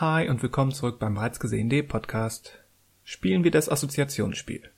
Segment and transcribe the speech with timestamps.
[0.00, 2.60] Hi und willkommen zurück beim bereits gesehenen Podcast.
[3.02, 4.70] Spielen wir das Assoziationsspiel.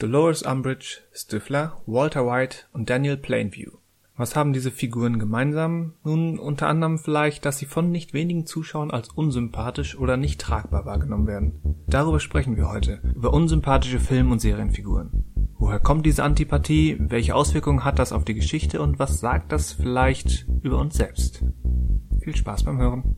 [0.00, 3.70] Dolores Umbridge, Stifler, Walter White und Daniel Plainview.
[4.16, 5.92] Was haben diese Figuren gemeinsam?
[6.02, 10.84] Nun, unter anderem vielleicht, dass sie von nicht wenigen Zuschauern als unsympathisch oder nicht tragbar
[10.84, 11.84] wahrgenommen werden.
[11.86, 15.26] Darüber sprechen wir heute, über unsympathische Film- und Serienfiguren.
[15.58, 16.96] Woher kommt diese Antipathie?
[16.98, 21.44] Welche Auswirkungen hat das auf die Geschichte und was sagt das vielleicht über uns selbst?
[22.18, 23.16] Viel Spaß beim Hören.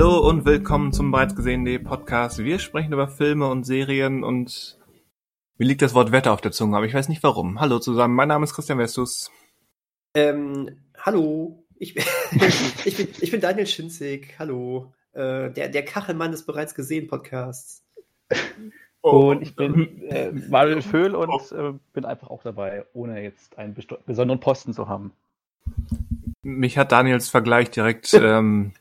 [0.00, 2.38] Hallo und willkommen zum bereits gesehenen Podcast.
[2.38, 4.78] Wir sprechen über Filme und Serien und
[5.58, 7.60] mir liegt das Wort Wetter auf der Zunge, aber ich weiß nicht warum.
[7.60, 9.30] Hallo zusammen, mein Name ist Christian Westus.
[10.14, 12.04] Ähm, hallo, ich bin,
[12.86, 14.90] ich bin, ich bin Daniel Schinzig, hallo.
[15.12, 17.84] Äh, der, der Kachelmann des bereits gesehenen Podcasts.
[19.02, 19.32] Oh.
[19.32, 23.76] Und ich bin äh, Manuel Föhl und äh, bin einfach auch dabei, ohne jetzt einen
[24.06, 25.12] besonderen Posten zu haben.
[26.40, 28.72] Mich hat Daniels Vergleich direkt ähm,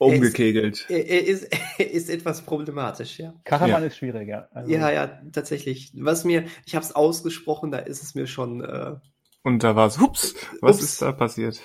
[0.00, 0.86] umgekegelt.
[0.88, 3.34] Ist, ist, ist etwas problematisch, ja.
[3.44, 3.88] Kachelmann ja.
[3.88, 4.48] ist schwierig, ja.
[4.52, 5.92] Also, ja, ja, tatsächlich.
[5.94, 8.62] Was mir, ich habe es ausgesprochen, da ist es mir schon.
[8.62, 8.96] Äh,
[9.42, 10.84] und da war es, hups, was ups.
[10.84, 11.60] ist da passiert?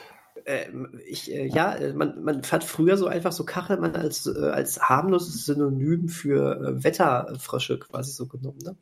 [0.46, 0.68] Äh,
[1.08, 4.82] ich, äh, ja, äh, man, man hat früher so einfach so Kachelmann als, äh, als
[4.82, 8.60] harmloses Synonym für äh, Wetterfrösche quasi so genommen.
[8.64, 8.76] Ne?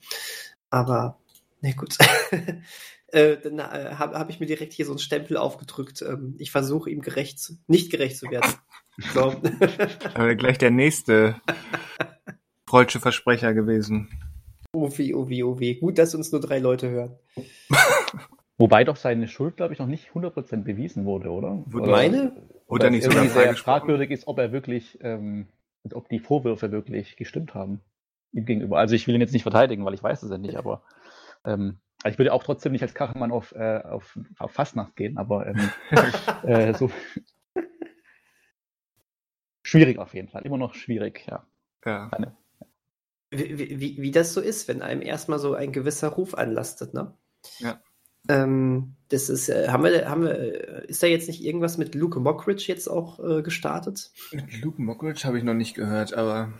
[0.69, 1.19] Aber,
[1.61, 1.97] na nee, gut.
[3.13, 6.01] äh, dann äh, habe hab ich mir direkt hier so einen Stempel aufgedrückt.
[6.01, 8.51] Ähm, ich versuche ihm gerecht zu, nicht gerecht zu werden.
[9.11, 9.33] So.
[10.13, 11.41] Aber gleich der nächste
[12.69, 14.07] freudsche Versprecher gewesen.
[14.71, 15.79] Oh wie, oh wie, oh wie.
[15.79, 17.17] Gut, dass uns nur drei Leute hören.
[18.59, 21.65] Wobei doch seine Schuld, glaube ich, noch nicht 100% bewiesen wurde, oder?
[21.73, 22.33] oder meine?
[22.67, 25.47] Oder, oder nicht sogar sehr fragwürdig ist, ob er wirklich, ähm,
[25.91, 27.81] ob die Vorwürfe wirklich gestimmt haben
[28.33, 28.77] ihm gegenüber.
[28.77, 30.83] Also ich will ihn jetzt nicht verteidigen, weil ich weiß es ja nicht, aber
[31.45, 35.47] ähm, ich würde auch trotzdem nicht als Kachelmann auf, äh, auf, auf Fastnacht gehen, aber
[35.47, 35.69] ähm,
[36.43, 36.91] äh, so
[39.63, 40.43] schwierig auf jeden Fall.
[40.43, 41.45] Immer noch schwierig, ja.
[41.85, 42.09] Ja.
[42.11, 42.35] Eine,
[43.31, 47.17] wie, wie, wie das so ist, wenn einem erstmal so ein gewisser Ruf anlastet, ne?
[47.59, 47.81] Ja.
[48.29, 52.19] Ähm, das ist, äh, haben wir, haben wir, ist da jetzt nicht irgendwas mit Luke
[52.19, 54.11] Mockridge jetzt auch äh, gestartet?
[54.31, 56.53] Mit Luke Mockridge habe ich noch nicht gehört, aber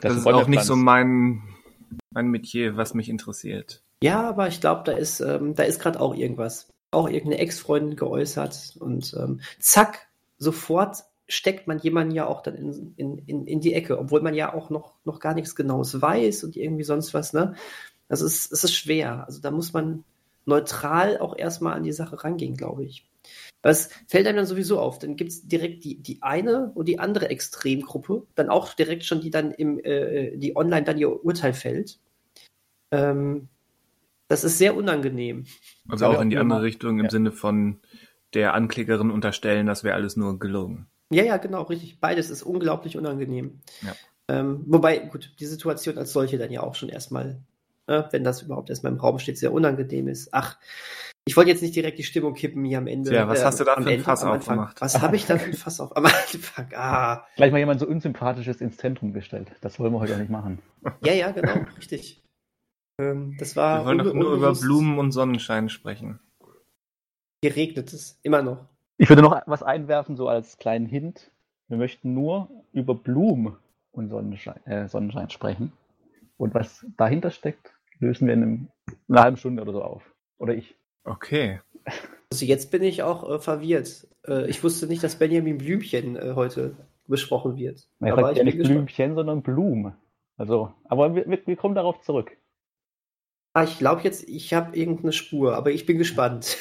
[0.00, 1.42] das, das ist auch nicht so mein,
[2.10, 3.82] mein Metier, was mich interessiert.
[4.02, 6.68] Ja, aber ich glaube, da ist, ähm, da ist gerade auch irgendwas.
[6.90, 12.94] Auch irgendeine Ex-Freundin geäußert und ähm, zack, sofort steckt man jemanden ja auch dann in,
[12.96, 16.42] in, in, in die Ecke, obwohl man ja auch noch, noch gar nichts Genaues weiß
[16.44, 17.54] und irgendwie sonst was, ne?
[18.08, 19.24] Also es, es ist schwer.
[19.26, 20.02] Also da muss man
[20.46, 23.06] neutral auch erstmal an die Sache rangehen, glaube ich.
[23.62, 24.98] Was fällt einem dann sowieso auf?
[24.98, 29.20] Dann gibt es direkt die, die eine und die andere Extremgruppe, dann auch direkt schon,
[29.20, 32.00] die dann im, äh, die online dann ihr Urteil fällt.
[32.90, 33.48] Ähm,
[34.30, 35.44] das ist sehr unangenehm.
[35.88, 37.10] Also auch in die andere Richtung im ja.
[37.10, 37.80] Sinne von
[38.32, 40.86] der Anklägerin unterstellen, das wäre alles nur gelogen.
[41.10, 42.00] Ja, ja, genau, richtig.
[42.00, 43.60] Beides ist unglaublich unangenehm.
[43.82, 43.94] Ja.
[44.28, 47.42] Ähm, wobei, gut, die Situation als solche dann ja auch schon erstmal
[47.90, 50.32] ne, wenn das überhaupt erstmal im Raum steht, sehr unangenehm ist.
[50.32, 50.56] Ach,
[51.26, 53.12] ich wollte jetzt nicht direkt die Stimmung kippen hier am Ende.
[53.12, 54.80] Ja, was äh, hast du da für ein Fass aufgemacht?
[54.80, 56.68] Was habe ich da für ein Fass auf am Anfang?
[56.74, 57.26] Ah.
[57.36, 59.48] Gleich mal jemand so unsympathisches ins Zentrum gestellt.
[59.60, 60.60] Das wollen wir heute auch nicht machen.
[61.04, 62.19] Ja, ja, genau, richtig.
[63.00, 66.20] Ähm, das war wir wollen doch nur über Blumen und Sonnenschein sprechen.
[67.42, 68.66] Hier regnet es, immer noch.
[68.98, 71.30] Ich würde noch was einwerfen, so als kleinen Hint.
[71.68, 73.56] Wir möchten nur über Blumen
[73.92, 75.72] und Sonnenschein, äh, Sonnenschein sprechen.
[76.36, 78.68] Und was dahinter steckt, lösen wir in, einem,
[79.08, 80.02] in einer halben Stunde oder so auf.
[80.38, 80.74] Oder ich.
[81.04, 81.60] Okay.
[82.30, 84.06] Also jetzt bin ich auch äh, verwirrt.
[84.26, 87.88] Äh, ich wusste nicht, dass Benjamin Blümchen äh, heute besprochen wird.
[88.00, 89.94] Er sagt ja nicht Blümchen, sondern Blumen.
[90.36, 92.36] Also, aber wir, wir, kommen darauf zurück.
[93.52, 96.56] Ah, ich glaube jetzt, ich habe irgendeine Spur, aber ich bin gespannt.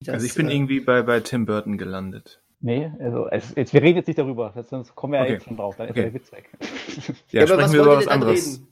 [0.00, 2.40] Das, also ich bin äh, irgendwie bei, bei Tim Burton gelandet.
[2.60, 5.28] Nee, also es, jetzt, wir reden jetzt nicht darüber, sonst kommen wir okay.
[5.28, 6.02] ja jetzt schon drauf, dann ist okay.
[6.02, 6.50] der Witz weg.
[7.30, 8.46] Ja, ja sprechen wir über was anderes.
[8.46, 8.68] Reden?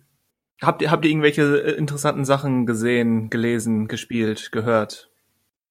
[0.62, 5.10] Habt ihr, habt ihr irgendwelche äh, interessanten Sachen gesehen, gelesen, gespielt, gehört?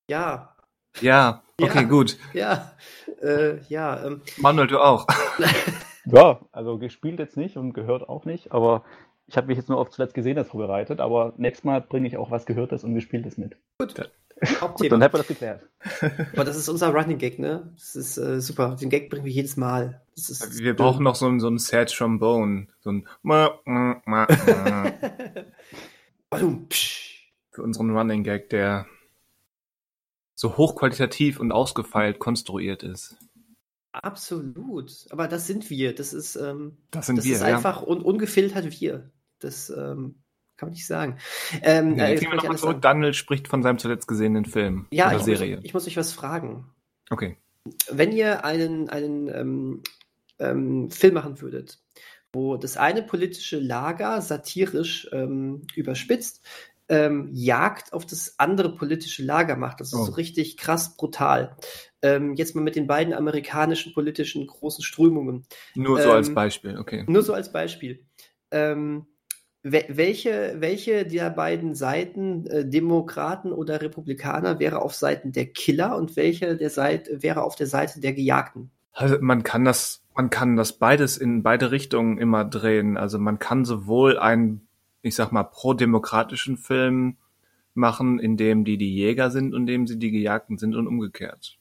[0.09, 0.56] Ja.
[1.00, 2.18] Ja, okay, ja, gut.
[2.33, 2.74] Ja,
[3.21, 4.06] äh, ja.
[4.06, 4.21] Ähm.
[4.38, 5.07] Manuel, du auch.
[6.06, 8.83] ja, also gespielt jetzt nicht und gehört auch nicht, aber
[9.30, 12.18] ich habe mich jetzt nur auf zuletzt gesehen das vorbereitet, aber nächstes Mal bringe ich
[12.18, 13.56] auch was Gehörtes und Gespieltes mit.
[13.78, 14.10] Gut.
[14.62, 14.90] Hauptthema.
[14.92, 15.62] Dann hätten wir das geklärt.
[16.34, 17.74] Aber das ist unser Running Gag, ne?
[17.76, 18.78] Das ist äh, super.
[18.80, 20.02] Den Gag bringen wir jedes Mal.
[20.16, 22.68] wir brauchen noch so ein, so ein Sad Trombone.
[22.80, 24.94] So ein ma, ma, ma, ma.
[27.52, 28.86] Für unseren Running Gag, der
[30.36, 33.18] so hochqualitativ und ausgefeilt konstruiert ist.
[33.92, 35.06] Absolut.
[35.10, 35.94] Aber das sind wir.
[35.94, 39.12] Das ist, ähm, das sind das wir, ist einfach un ungefiltert wir.
[39.39, 40.15] Das ähm,
[40.57, 41.18] kann man nicht sagen.
[41.62, 42.81] Ähm, ja, äh, noch mal zurück.
[42.81, 45.56] Daniel spricht von seinem zuletzt gesehenen Film ja, oder ich Serie.
[45.57, 46.69] Muss, ich muss euch was fragen.
[47.09, 47.38] Okay.
[47.89, 49.83] Wenn ihr einen, einen ähm,
[50.39, 51.80] ähm, Film machen würdet,
[52.31, 56.45] wo das eine politische Lager satirisch ähm, überspitzt
[56.89, 59.80] ähm, Jagd auf das andere politische Lager macht.
[59.80, 60.06] Das ist oh.
[60.06, 61.56] so richtig krass brutal.
[62.01, 65.45] Ähm, jetzt mal mit den beiden amerikanischen politischen großen Strömungen.
[65.75, 67.06] Nur so ähm, als Beispiel, okay.
[67.07, 68.03] Nur so als Beispiel.
[68.51, 69.06] Ähm,
[69.61, 76.15] welche, welche der beiden Seiten, äh, Demokraten oder Republikaner, wäre auf Seiten der Killer und
[76.15, 78.71] welche der Seite wäre auf der Seite der Gejagten?
[78.94, 82.97] Also man kann das, man kann das beides in beide Richtungen immer drehen.
[82.97, 84.67] Also man kann sowohl einen
[85.01, 87.17] ich sag mal, pro-demokratischen Film
[87.73, 90.88] machen, in dem die die Jäger sind und in dem sie die Gejagten sind und
[90.88, 91.57] umgekehrt.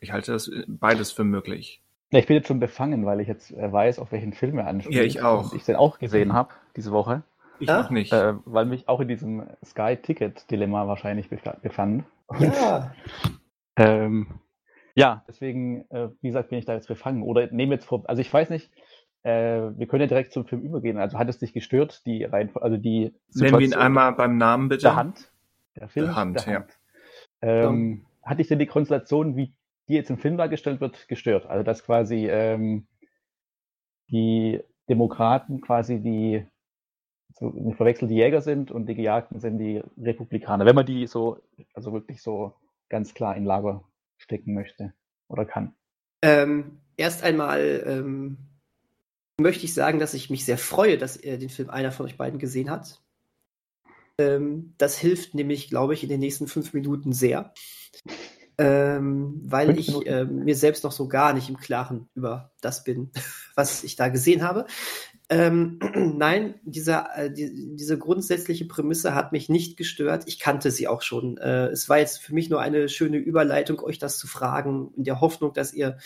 [0.00, 1.82] Ich halte das beides für möglich.
[2.12, 4.68] Ja, ich bin jetzt schon befangen, weil ich jetzt äh, weiß, auf welchen Film er
[4.68, 4.94] anspielt.
[4.94, 5.52] Ja, ich auch.
[5.52, 7.22] Und ich den auch gesehen habe diese Woche.
[7.58, 8.12] Ich auch nicht.
[8.12, 12.04] Äh, weil mich auch in diesem Sky-Ticket-Dilemma wahrscheinlich befand.
[12.38, 12.94] Ja.
[13.76, 14.40] ähm,
[14.94, 17.22] ja, deswegen, äh, wie gesagt, bin ich da jetzt befangen.
[17.22, 18.70] Oder nehme jetzt vor, also ich weiß nicht,
[19.22, 20.98] äh, wir können ja direkt zum Film übergehen.
[20.98, 24.38] Also hat es dich gestört, die rein, also die Situation Nennen wir ihn einmal beim
[24.38, 24.82] Namen bitte.
[24.82, 25.32] Der Hand.
[25.76, 26.06] Der Film.
[26.06, 26.78] Der Hand, der Hand.
[27.42, 27.48] ja.
[27.48, 28.30] Ähm, ja.
[28.30, 29.52] Hat dich denn die Konstellation, wie
[29.88, 31.46] die jetzt im Film dargestellt wird, gestört?
[31.46, 32.86] Also dass quasi ähm,
[34.10, 36.46] die Demokraten quasi die
[37.38, 40.64] so verwechselte Jäger sind und die Gejagten sind die Republikaner.
[40.64, 41.38] Wenn man die so,
[41.74, 42.54] also wirklich so
[42.88, 43.84] ganz klar in Lager
[44.16, 44.94] stecken möchte
[45.28, 45.74] oder kann.
[46.22, 48.38] Ähm, erst einmal ähm,
[49.38, 52.16] möchte ich sagen, dass ich mich sehr freue, dass äh, den Film einer von euch
[52.16, 53.02] beiden gesehen hat.
[54.18, 57.52] Ähm, das hilft nämlich, glaube ich, in den nächsten fünf Minuten sehr.
[58.58, 63.10] Ähm, weil ich äh, mir selbst noch so gar nicht im Klaren über das bin,
[63.54, 64.66] was ich da gesehen habe.
[65.28, 65.78] Ähm,
[66.16, 70.24] nein, dieser, äh, die, diese grundsätzliche Prämisse hat mich nicht gestört.
[70.26, 71.36] Ich kannte sie auch schon.
[71.38, 75.04] Äh, es war jetzt für mich nur eine schöne Überleitung, euch das zu fragen, in
[75.04, 75.98] der Hoffnung, dass ihr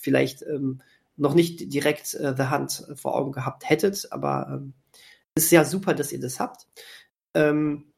[0.00, 0.82] vielleicht ähm,
[1.16, 4.74] noch nicht direkt äh, The Hunt vor Augen gehabt hättet, aber ähm,
[5.36, 6.66] ist ja super, dass ihr das habt.
[7.34, 7.92] Ähm,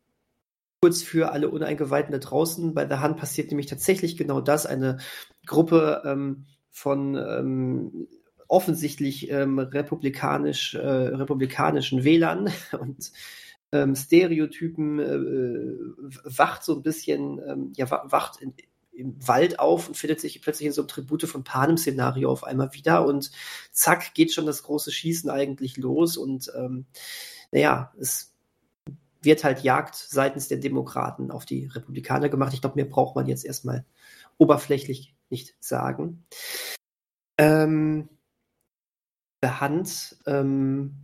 [0.80, 4.66] kurz für alle Uneingeweihten da draußen, bei The Hunt passiert nämlich tatsächlich genau das.
[4.66, 4.98] Eine
[5.46, 8.08] Gruppe ähm, von ähm,
[8.48, 12.50] offensichtlich ähm, republikanisch, äh, republikanischen Wählern
[12.80, 13.12] und
[13.72, 18.54] ähm, Stereotypen äh, wacht so ein bisschen, ähm, ja, wacht in,
[18.92, 22.72] im Wald auf und findet sich plötzlich in so einem Tribute von Panem-Szenario auf einmal
[22.72, 23.30] wieder und
[23.72, 26.86] zack, geht schon das große Schießen eigentlich los und ähm,
[27.52, 28.32] naja, es
[29.22, 32.54] wird halt Jagd seitens der Demokraten auf die Republikaner gemacht.
[32.54, 33.84] Ich glaube, mehr braucht man jetzt erstmal
[34.38, 36.24] oberflächlich nicht sagen.
[37.38, 38.08] Ähm,
[39.60, 40.94] Hand, ähm,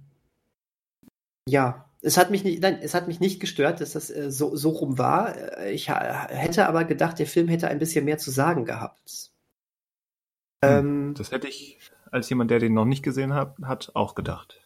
[1.48, 4.56] ja, es hat mich nicht, nein, es hat mich nicht gestört, dass das äh, so,
[4.56, 5.36] so rum war.
[5.58, 9.30] Äh, ich hätte aber gedacht, der Film hätte ein bisschen mehr zu sagen gehabt.
[10.64, 11.78] Hm, ähm, das hätte ich
[12.10, 14.60] als jemand, der den noch nicht gesehen hat, hat auch gedacht.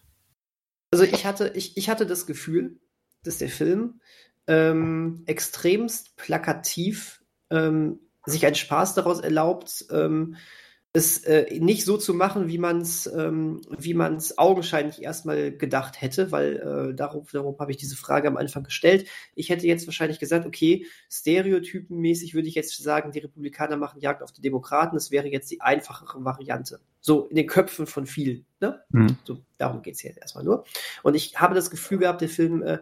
[0.91, 2.79] Also ich hatte, ich, ich hatte das Gefühl,
[3.23, 4.01] dass der Film
[4.47, 10.37] ähm, extremst plakativ ähm, sich einen Spaß daraus erlaubt, ähm,
[10.97, 15.53] es äh, nicht so zu machen, wie man es ähm, wie man es augenscheinlich erstmal
[15.53, 19.07] gedacht hätte, weil äh, darauf, darauf habe ich diese Frage am Anfang gestellt.
[19.35, 24.23] Ich hätte jetzt wahrscheinlich gesagt, okay, stereotypenmäßig würde ich jetzt sagen, die Republikaner machen Jagd
[24.23, 24.97] auf die Demokraten.
[24.97, 26.81] Das wäre jetzt die einfachere Variante.
[27.01, 28.47] So in den Köpfen von vielen.
[28.61, 28.81] Ne?
[28.89, 29.19] Mhm.
[29.25, 30.65] So, darum geht es jetzt erstmal nur.
[31.03, 32.79] Und ich habe das Gefühl gehabt, der Film äh,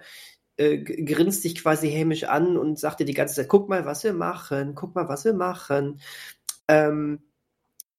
[0.56, 4.04] äh, grinst dich quasi hämisch an und sagt dir die ganze Zeit, guck mal, was
[4.04, 6.00] wir machen, guck mal, was wir machen.
[6.68, 7.18] Ähm,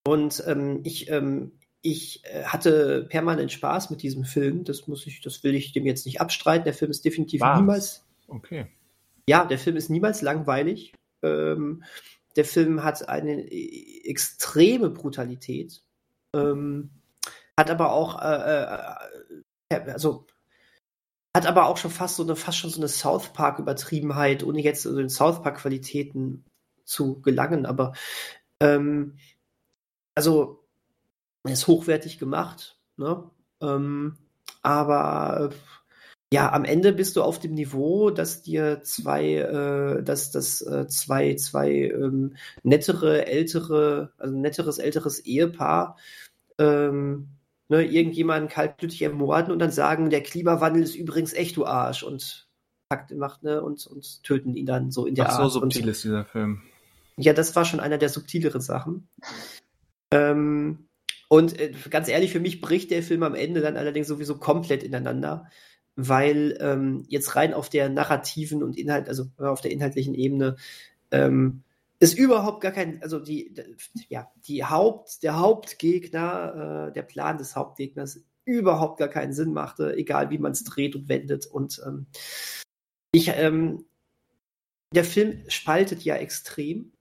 [0.08, 4.64] und ähm, ich, ähm, ich äh, hatte permanent Spaß mit diesem Film.
[4.64, 6.64] Das muss ich, das will ich dem jetzt nicht abstreiten.
[6.66, 7.60] Der Film ist definitiv Was?
[7.60, 8.06] niemals.
[8.28, 8.68] Okay.
[9.28, 10.94] Ja, der Film ist niemals langweilig.
[11.24, 11.84] Ähm,
[12.36, 15.82] der Film hat eine äh, extreme Brutalität.
[16.36, 16.92] Ähm,
[17.58, 20.28] hat aber auch, äh, äh, also
[21.36, 24.62] hat aber auch schon fast so eine, fast schon so eine South Park Übertriebenheit, ohne
[24.62, 26.46] jetzt zu den South Park Qualitäten
[26.84, 27.66] zu gelangen.
[27.66, 27.94] Aber
[28.60, 29.18] ähm,
[30.16, 30.64] also
[31.44, 33.24] ist hochwertig gemacht, ne?
[33.62, 34.18] Ähm,
[34.62, 35.52] aber
[36.34, 40.88] ja, am Ende bist du auf dem Niveau, dass dir zwei, äh, dass das äh,
[40.88, 45.98] zwei, zwei ähm, nettere, ältere, also netteres, älteres Ehepaar
[46.58, 47.30] ähm,
[47.70, 52.48] ne, irgendjemanden kaltblütig ermorden und dann sagen, der Klimawandel ist übrigens echt, du Arsch und
[52.90, 55.52] packt macht, ne, und, und töten ihn dann so in der Ach, Art.
[55.52, 56.64] so subtil ist dieser Film.
[57.18, 59.08] Ja, das war schon einer der subtileren Sachen.
[60.12, 60.88] Ähm,
[61.30, 64.84] und äh, ganz ehrlich, für mich bricht der Film am Ende dann allerdings sowieso komplett
[64.84, 65.50] ineinander,
[65.96, 70.58] weil ähm, jetzt rein auf der narrativen und Inhalt, also auf der inhaltlichen Ebene,
[71.12, 71.64] ähm,
[72.00, 73.54] ist überhaupt gar kein, also die,
[74.10, 79.96] ja, die Haupt, der Hauptgegner, äh, der Plan des Hauptgegners überhaupt gar keinen Sinn machte,
[79.96, 81.48] egal wie man es dreht und wendet.
[81.48, 82.06] Und ähm,
[83.12, 83.86] ich, ähm,
[84.94, 86.92] der Film spaltet ja extrem.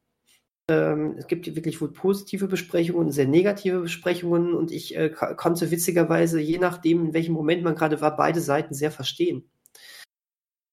[0.70, 6.40] Ähm, es gibt wirklich wohl positive Besprechungen, sehr negative Besprechungen und ich äh, konnte witzigerweise,
[6.40, 9.48] je nachdem, in welchem Moment man gerade war, beide Seiten sehr verstehen.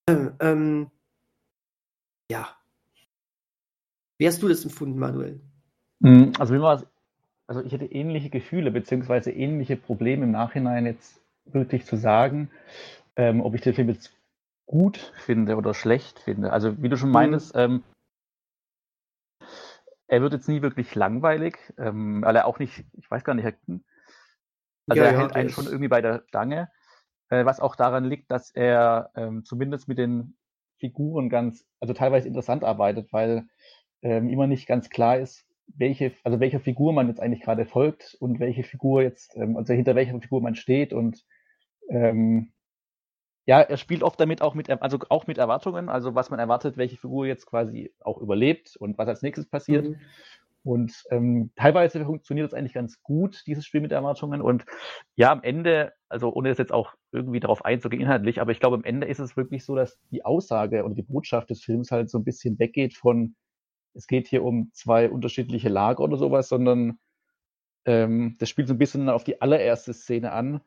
[0.08, 0.92] Ähm,
[2.30, 2.50] ja.
[4.18, 5.42] Wie hast du das empfunden, Manuel?
[6.02, 6.84] Hm, also, wie war
[7.52, 12.50] also ich hätte ähnliche Gefühle beziehungsweise ähnliche Probleme im Nachhinein jetzt wirklich zu sagen,
[13.18, 14.14] ähm, ob ich den Film jetzt
[14.66, 16.54] gut finde oder schlecht finde.
[16.54, 17.14] Also wie du schon mhm.
[17.14, 17.62] meinst, mhm.
[17.62, 17.84] ähm,
[20.12, 23.46] er wird jetzt nie wirklich langweilig, ähm, weil er auch nicht, ich weiß gar nicht,
[23.46, 23.62] also
[24.90, 26.70] ja, er ja, hält einen schon irgendwie bei der Stange,
[27.30, 30.36] äh, was auch daran liegt, dass er ähm, zumindest mit den
[30.80, 33.46] Figuren ganz, also teilweise interessant arbeitet, weil
[34.02, 38.18] ähm, immer nicht ganz klar ist, welche, also welcher Figur man jetzt eigentlich gerade folgt
[38.20, 41.24] und welche Figur jetzt, ähm, also hinter welcher Figur man steht und
[41.88, 42.52] ähm,
[43.46, 46.78] ja, er spielt oft damit auch mit, also auch mit Erwartungen, also was man erwartet,
[46.78, 49.90] welche Figur jetzt quasi auch überlebt und was als nächstes passiert.
[49.90, 50.00] Mhm.
[50.64, 54.42] Und ähm, teilweise funktioniert das eigentlich ganz gut, dieses Spiel mit Erwartungen.
[54.42, 54.66] Und
[55.16, 58.76] ja, am Ende, also ohne das jetzt auch irgendwie darauf einzugehen inhaltlich, aber ich glaube,
[58.76, 62.12] am Ende ist es wirklich so, dass die Aussage oder die Botschaft des Films halt
[62.12, 63.36] so ein bisschen weggeht von,
[63.96, 67.00] es geht hier um zwei unterschiedliche Lager oder sowas, sondern
[67.86, 70.62] ähm, das spielt so ein bisschen auf die allererste Szene an,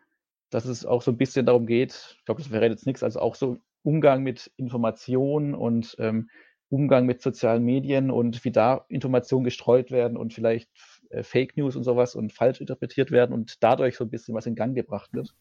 [0.54, 3.18] dass es auch so ein bisschen darum geht, ich glaube, das wäre jetzt nichts, also
[3.18, 6.28] auch so Umgang mit Informationen und ähm,
[6.68, 10.70] Umgang mit sozialen Medien und wie da Informationen gestreut werden und vielleicht
[11.10, 14.46] äh, Fake News und sowas und falsch interpretiert werden und dadurch so ein bisschen was
[14.46, 15.34] in Gang gebracht wird.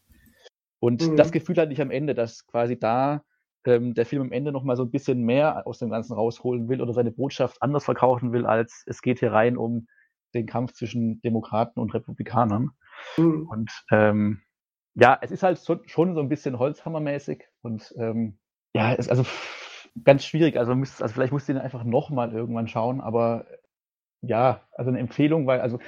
[0.79, 1.15] Und mhm.
[1.15, 3.23] das Gefühl hatte ich am Ende, dass quasi da
[3.65, 6.69] ähm, der Film am Ende noch mal so ein bisschen mehr aus dem Ganzen rausholen
[6.69, 9.87] will oder seine Botschaft anders verkaufen will, als es geht hier rein um
[10.33, 12.71] den Kampf zwischen Demokraten und Republikanern.
[13.17, 13.47] Mhm.
[13.47, 14.41] Und ähm,
[14.95, 18.37] ja, es ist halt so, schon so ein bisschen Holzhammermäßig und ähm,
[18.73, 19.25] ja, es, also
[20.03, 20.57] ganz schwierig.
[20.57, 23.45] Also, müsst, also vielleicht musst du ihn einfach nochmal irgendwann schauen, aber
[24.21, 25.79] ja, also eine Empfehlung, weil, also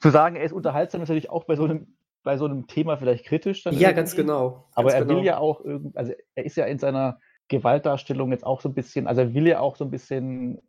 [0.00, 2.96] zu sagen, er ist unterhaltsam, ist natürlich auch bei so einem, bei so einem Thema
[2.96, 3.64] vielleicht kritisch.
[3.64, 3.94] ja, irgendwie.
[3.94, 4.68] ganz genau.
[4.74, 5.18] Aber ganz er genau.
[5.18, 8.74] will ja auch irgendwie, also er ist ja in seiner Gewaltdarstellung jetzt auch so ein
[8.74, 10.60] bisschen, also er will ja auch so ein bisschen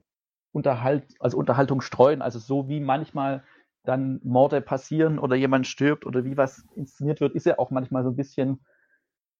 [0.52, 3.44] Unterhalt, also Unterhaltung streuen, also so wie manchmal
[3.84, 8.04] dann Morde passieren oder jemand stirbt oder wie was inszeniert wird, ist ja auch manchmal
[8.04, 8.64] so ein bisschen,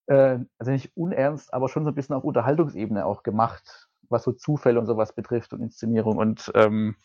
[0.06, 4.32] äh, also nicht unernst, aber schon so ein bisschen auf Unterhaltungsebene auch gemacht, was so
[4.32, 6.96] Zufälle und sowas betrifft und Inszenierung und ähm,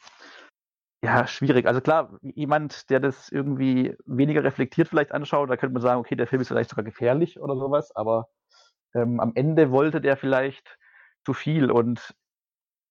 [1.03, 1.67] ja, schwierig.
[1.67, 6.15] Also klar, jemand, der das irgendwie weniger reflektiert vielleicht anschaut, da könnte man sagen, okay,
[6.15, 8.29] der Film ist vielleicht sogar gefährlich oder sowas, aber
[8.95, 10.77] ähm, am Ende wollte der vielleicht
[11.23, 12.15] zu viel und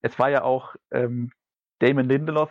[0.03, 1.33] es war ja auch ähm,
[1.81, 2.51] Damon Lindelof,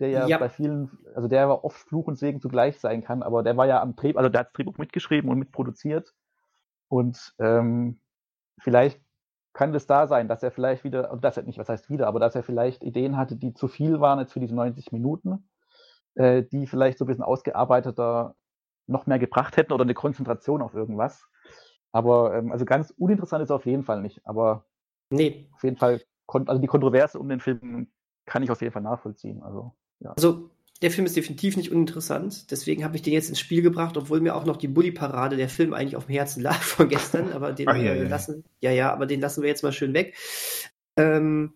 [0.00, 3.22] der ja, ja, bei vielen, also der ja oft Fluch und Segen zugleich sein kann,
[3.22, 6.14] aber der war ja am Drehbuch, also der hat das Drehbuch mitgeschrieben und mitproduziert.
[6.88, 8.00] Und ähm,
[8.60, 9.00] vielleicht
[9.52, 12.06] kann das da sein, dass er vielleicht wieder, und das hat nicht, was heißt wieder,
[12.06, 15.48] aber dass er vielleicht Ideen hatte, die zu viel waren jetzt für diese 90 Minuten,
[16.14, 18.36] äh, die vielleicht so ein bisschen ausgearbeiteter
[18.86, 21.28] noch mehr gebracht hätten oder eine Konzentration auf irgendwas.
[21.92, 24.20] Aber ähm, also ganz uninteressant ist er auf jeden Fall nicht.
[24.24, 24.64] Aber
[25.10, 25.48] nee.
[25.52, 27.90] auf jeden Fall, also die Kontroverse um den Film
[28.26, 29.42] kann ich auf jeden Fall nachvollziehen.
[29.42, 30.12] Also ja.
[30.12, 30.50] Also,
[30.80, 32.50] der Film ist definitiv nicht uninteressant.
[32.50, 35.48] Deswegen habe ich den jetzt ins Spiel gebracht, obwohl mir auch noch die Bully-Parade der
[35.48, 37.32] Film eigentlich auf dem Herzen lag von gestern.
[37.32, 38.08] Aber den Ach, ja, ja.
[38.08, 40.14] lassen, ja, ja, aber den lassen wir jetzt mal schön weg.
[40.96, 41.54] Ähm,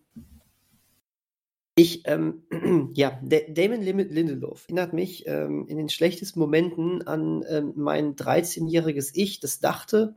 [1.74, 2.42] ich, ähm,
[2.94, 9.40] ja, Damon Lindelof erinnert mich ähm, in den schlechtesten Momenten an ähm, mein 13-jähriges Ich,
[9.40, 10.16] das dachte,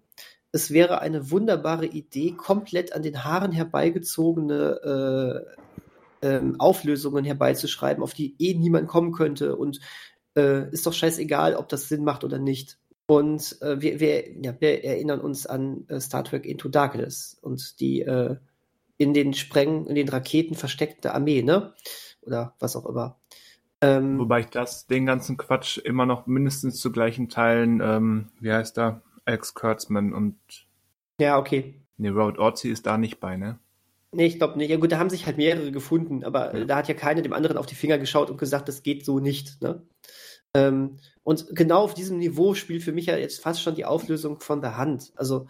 [0.52, 5.85] es wäre eine wunderbare Idee, komplett an den Haaren herbeigezogene äh,
[6.26, 9.80] ähm, Auflösungen herbeizuschreiben, auf die eh niemand kommen könnte und
[10.36, 12.78] äh, ist doch scheißegal, ob das Sinn macht oder nicht.
[13.08, 17.80] Und äh, wir, wir, ja, wir erinnern uns an äh, Star Trek Into Darkness und
[17.80, 18.38] die äh,
[18.98, 21.74] in den Spreng, in den Raketen versteckte Armee, ne?
[22.22, 23.20] Oder was auch immer.
[23.82, 28.52] Ähm, Wobei ich das, den ganzen Quatsch immer noch mindestens zu gleichen Teilen, ähm, wie
[28.52, 29.02] heißt da?
[29.26, 30.38] Alex Kurtzman und.
[31.20, 31.82] Ja, okay.
[31.98, 33.60] Ne, Road Orzi ist da nicht bei, ne?
[34.16, 34.70] Nee, ich glaube nicht.
[34.70, 36.66] Ja gut, da haben sich halt mehrere gefunden, aber ja.
[36.66, 39.20] da hat ja keiner dem anderen auf die Finger geschaut und gesagt, das geht so
[39.20, 39.62] nicht.
[39.62, 39.86] Ne?
[40.56, 44.40] Ähm, und genau auf diesem Niveau spielt für mich ja jetzt fast schon die Auflösung
[44.40, 45.12] von der Hand.
[45.18, 45.48] Also,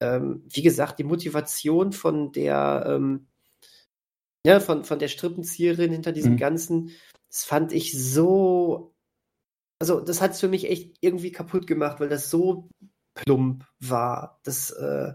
[0.00, 3.28] ähm, wie gesagt, die Motivation von der, ähm,
[4.44, 6.38] ja, von, von der Strippenzieherin hinter diesem mhm.
[6.38, 6.90] Ganzen,
[7.30, 8.94] Das fand ich so.
[9.80, 12.68] Also, das hat es für mich echt irgendwie kaputt gemacht, weil das so
[13.14, 14.40] plump war.
[14.42, 15.12] Das, äh,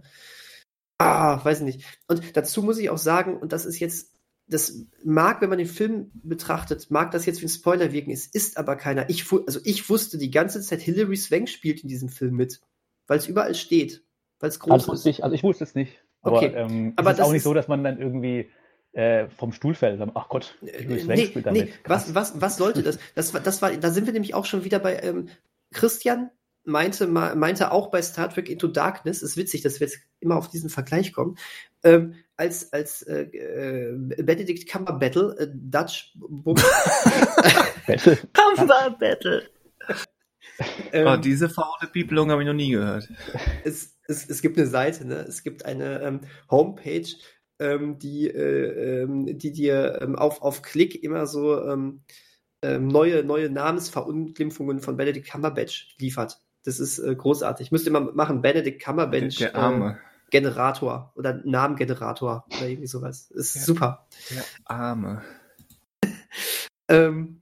[0.97, 1.83] ah, weiß nicht.
[2.07, 4.13] Und dazu muss ich auch sagen, und das ist jetzt,
[4.47, 8.27] das mag, wenn man den Film betrachtet, mag das jetzt wie ein Spoiler wirken, es
[8.27, 9.09] ist aber keiner.
[9.09, 12.61] Ich, also ich wusste die ganze Zeit, Hilary Swank spielt in diesem Film mit,
[13.07, 14.03] weil es überall steht,
[14.39, 15.05] weil es groß also ist.
[15.05, 16.03] Ich, also ich wusste es nicht.
[16.21, 16.53] Aber, okay.
[16.55, 18.49] ähm, aber es ist auch nicht so, dass man dann irgendwie
[18.93, 20.01] äh, vom Stuhl fällt.
[20.15, 21.65] Ach Gott, Hilary Swank nee, spielt damit.
[21.65, 21.73] Nee.
[21.85, 22.97] Was, was, was sollte das?
[23.15, 23.31] das?
[23.31, 25.29] Das war, da sind wir nämlich auch schon wieder bei ähm,
[25.71, 26.31] Christian,
[26.67, 30.49] meinte, meinte auch bei Star Trek Into Darkness, ist witzig, dass wir jetzt immer auf
[30.49, 31.37] diesen Vergleich kommen,
[31.83, 36.13] ähm, als, als äh, äh, Benedict Cumberbattle, äh, Dutch
[37.87, 38.17] Battle.
[38.33, 39.49] Cumberbattle.
[40.91, 43.07] ähm, oh, diese faule Bibelung habe ich noch nie gehört.
[43.63, 45.25] Es, es, es gibt eine Seite, ne?
[45.27, 46.21] es gibt eine ähm,
[46.51, 47.07] Homepage,
[47.59, 52.01] ähm, die, äh, ähm, die dir ähm, auf, auf Klick immer so ähm,
[52.61, 56.41] ähm, neue, neue Namensverunglimpfungen von Benedict Cumberbatch liefert.
[56.67, 57.71] Das ist äh, großartig.
[57.71, 59.37] Müsst ihr mal machen, Benedict Cumberbatch.
[59.37, 59.91] Der, der Arme.
[59.91, 63.31] Äh, Generator oder Namengenerator oder irgendwie sowas.
[63.31, 64.05] Ist ja, super.
[64.31, 65.21] Der Arme.
[66.89, 67.39] ähm,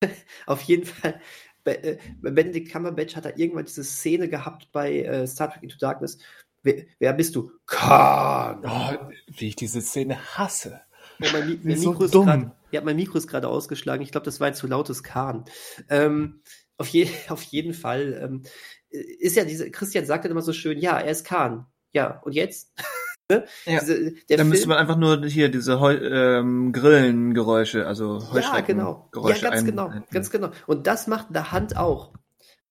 [0.46, 1.20] auf jeden Fall,
[1.64, 6.18] äh, Benedict Cumberbatch hat da irgendwann diese Szene gehabt bei äh, Star Trek Into Darkness.
[6.62, 7.50] Wer, wer bist du?
[7.66, 8.62] Khan!
[8.64, 10.80] Oh, wie ich diese Szene hasse.
[11.20, 14.04] Oh, mein, Mi mein Mikro so grad, ja, mein Mikro ist gerade ausgeschlagen.
[14.04, 15.44] Ich glaube, das war ein zu lautes Kahn.
[15.88, 16.40] Ähm,
[16.76, 18.42] auf, je, auf jeden Fall ähm,
[18.90, 21.66] ist ja diese, Christian sagt dann immer so schön, ja, er ist Kahn.
[21.92, 22.72] Ja, und jetzt?
[23.30, 23.44] ne?
[23.66, 23.80] ja.
[23.80, 29.10] Diese, Dann müsste man einfach nur hier diese Heu ähm, Grillengeräusche, also Heuschreckengeräusche.
[29.12, 29.28] Ja, genau.
[29.28, 30.50] Ja, ganz genau, ganz genau.
[30.66, 32.12] Und das macht der Hand auch.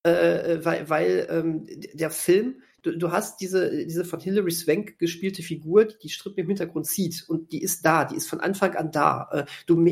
[0.06, 0.12] Äh,
[0.56, 5.42] äh, weil weil ähm, der Film, du, du hast diese, diese von Hilary Swank gespielte
[5.42, 8.76] Figur, die die Strippen im Hintergrund zieht und die ist da, die ist von Anfang
[8.76, 9.30] an da.
[9.32, 9.84] Äh, du,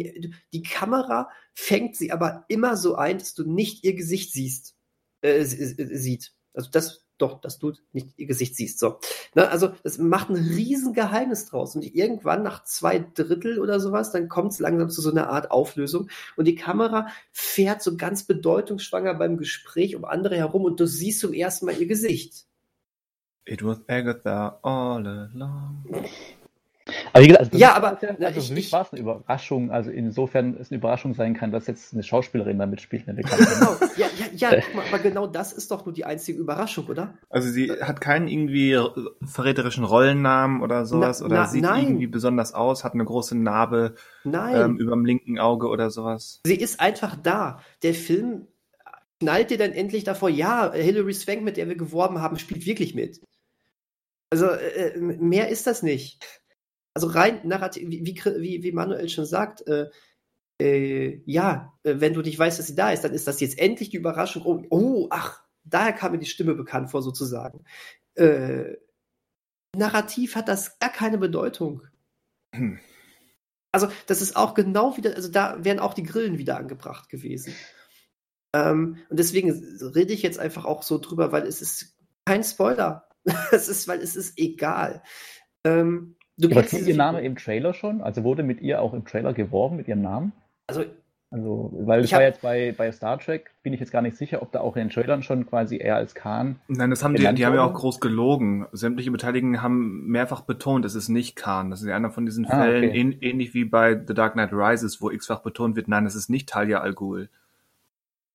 [0.53, 4.75] die Kamera fängt sie aber immer so ein, dass du nicht ihr Gesicht siehst,
[5.21, 6.33] äh, sieht.
[6.53, 8.79] Also das doch, dass du nicht ihr Gesicht siehst.
[8.79, 8.99] So.
[9.35, 11.75] Ne, also das macht ein riesen Geheimnis draus.
[11.75, 15.51] Und irgendwann nach zwei Drittel oder sowas, dann kommt es langsam zu so einer Art
[15.51, 16.09] Auflösung.
[16.35, 21.19] Und die Kamera fährt so ganz bedeutungsschwanger beim Gespräch um andere herum und du siehst
[21.19, 22.45] zum ersten Mal ihr Gesicht.
[23.51, 25.83] It was Agatha all along.
[27.11, 29.71] Aber gesagt, also ja, aber ja, also für mich war es eine Überraschung.
[29.71, 33.05] Also insofern es eine Überraschung sein kann, dass jetzt eine Schauspielerin da mitspielt.
[33.07, 33.75] genau.
[33.97, 37.13] Ja, ja, ja aber genau das ist doch nur die einzige Überraschung, oder?
[37.29, 38.79] Also sie hat keinen irgendwie
[39.21, 41.83] verräterischen Rollennamen oder sowas na, oder na, sieht nein.
[41.83, 46.39] irgendwie besonders aus, hat eine große Narbe ähm, über dem linken Auge oder sowas.
[46.45, 47.59] Sie ist einfach da.
[47.83, 48.47] Der Film
[49.21, 52.95] knallt dir dann endlich davor, ja, Hilary Swank, mit der wir geworben haben, spielt wirklich
[52.95, 53.21] mit.
[54.31, 56.41] Also äh, äh mehr ist das nicht
[56.93, 59.89] also rein narrativ, wie, wie, wie Manuel schon sagt, äh,
[60.61, 63.57] äh, ja, äh, wenn du nicht weißt, dass sie da ist, dann ist das jetzt
[63.59, 64.43] endlich die Überraschung.
[64.45, 67.63] Oh, oh ach, daher kam mir die Stimme bekannt vor, sozusagen.
[68.15, 68.75] Äh,
[69.75, 71.83] narrativ hat das gar keine Bedeutung.
[72.53, 72.79] Hm.
[73.71, 77.55] Also, das ist auch genau wieder, also da wären auch die Grillen wieder angebracht gewesen.
[78.53, 79.49] Ähm, und deswegen
[79.95, 83.07] rede ich jetzt einfach auch so drüber, weil es ist kein Spoiler.
[83.51, 85.03] es ist, weil es ist egal.
[85.63, 88.01] Ähm, Du Aber kennst ihr Name im Trailer schon?
[88.01, 90.33] Also wurde mit ihr auch im Trailer geworben, mit ihrem Namen?
[90.67, 90.85] Also,
[91.29, 94.41] also weil ich war jetzt bei, bei Star Trek, bin ich jetzt gar nicht sicher,
[94.41, 96.59] ob da auch in den Trailern schon quasi er als Khan.
[96.67, 98.65] Nein, das haben die, die haben ja auch groß gelogen.
[98.71, 101.69] Sämtliche Beteiligten haben mehrfach betont, es ist nicht Khan.
[101.69, 102.99] Das ist ja einer von diesen ah, Fällen, okay.
[102.99, 106.29] ähn, ähnlich wie bei The Dark Knight Rises, wo x-fach betont wird, nein, es ist
[106.29, 107.29] nicht Talia Al Ghul.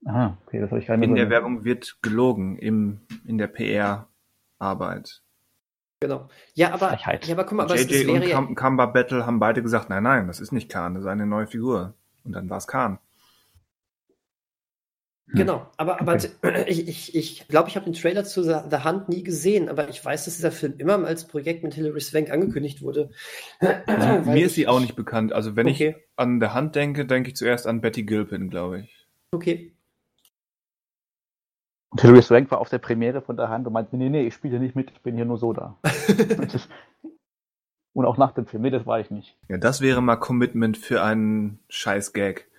[0.05, 3.49] Aha, okay, das habe ich gar nicht In der Werbung wird gelogen, im, in der
[4.59, 5.23] PR-Arbeit.
[6.01, 6.29] Genau.
[6.55, 8.42] Ja, aber, ja, aber guck mal, aber JJ und ja...
[8.55, 11.47] Kamba Battle haben beide gesagt, nein, nein, das ist nicht Khan, das ist eine neue
[11.47, 11.95] Figur.
[12.23, 12.99] Und dann war es Khan.
[15.29, 15.38] Hm.
[15.38, 16.31] Genau, aber, aber okay.
[16.66, 20.05] ich, ich, ich glaube, ich habe den Trailer zu The Hand nie gesehen, aber ich
[20.05, 23.11] weiß, dass dieser Film immer als Projekt mit Hilary Swank angekündigt wurde.
[23.87, 25.33] Also, mir ist sie auch nicht bekannt.
[25.33, 25.97] Also wenn okay.
[25.97, 29.07] ich an The Hand denke, denke ich zuerst an Betty Gilpin, glaube ich.
[29.33, 29.76] Okay.
[31.97, 34.35] Und Hilary Swank war auf der Premiere von der Hand und meinte, nee, nee, ich
[34.35, 35.79] spiele nicht mit, ich bin hier nur so da.
[37.95, 39.35] und auch nach dem Film, nee, das war ich nicht.
[39.49, 42.51] Ja, das wäre mal Commitment für einen Scheiß-Gag.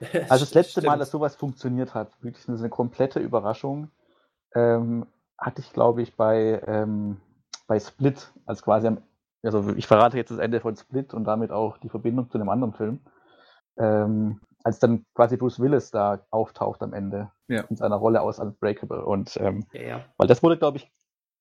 [0.28, 0.86] Also das letzte Stimmt.
[0.86, 3.90] Mal, dass sowas funktioniert hat, wirklich eine, komplette Überraschung,
[4.54, 5.04] ähm,
[5.36, 7.16] hatte ich, glaube ich, bei, ähm,
[7.66, 8.98] bei Split, als quasi am,
[9.42, 12.48] also ich verrate jetzt das Ende von Split und damit auch die Verbindung zu einem
[12.48, 13.00] anderen Film.
[13.76, 17.62] Ähm, als dann quasi Bruce Willis da auftaucht am Ende ja.
[17.62, 19.04] in seiner Rolle aus Unbreakable.
[19.04, 20.04] Und ähm, ja, ja.
[20.16, 20.90] weil das wurde, glaube ich,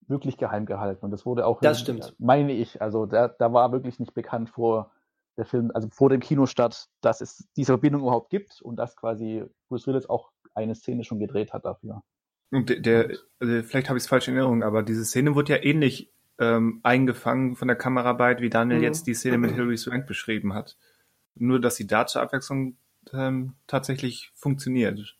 [0.07, 1.03] wirklich geheim gehalten.
[1.03, 2.15] Und das wurde auch, das stimmt.
[2.19, 4.91] meine ich, also da, da war wirklich nicht bekannt vor
[5.37, 9.43] der Film, also vor dem Kinostart, dass es diese Verbindung überhaupt gibt und dass quasi
[9.67, 12.03] Bruce Willis auch eine Szene schon gedreht hat dafür.
[12.51, 15.53] Und der, der also vielleicht habe ich es falsch in Erinnerung, aber diese Szene wurde
[15.53, 18.83] ja ähnlich ähm, eingefangen von der Kameraarbeit, wie Daniel mhm.
[18.83, 20.77] jetzt die Szene mit Hilary Swank beschrieben hat.
[21.35, 22.77] Nur, dass sie da zur Abwechslung
[23.13, 25.15] ähm, tatsächlich funktioniert.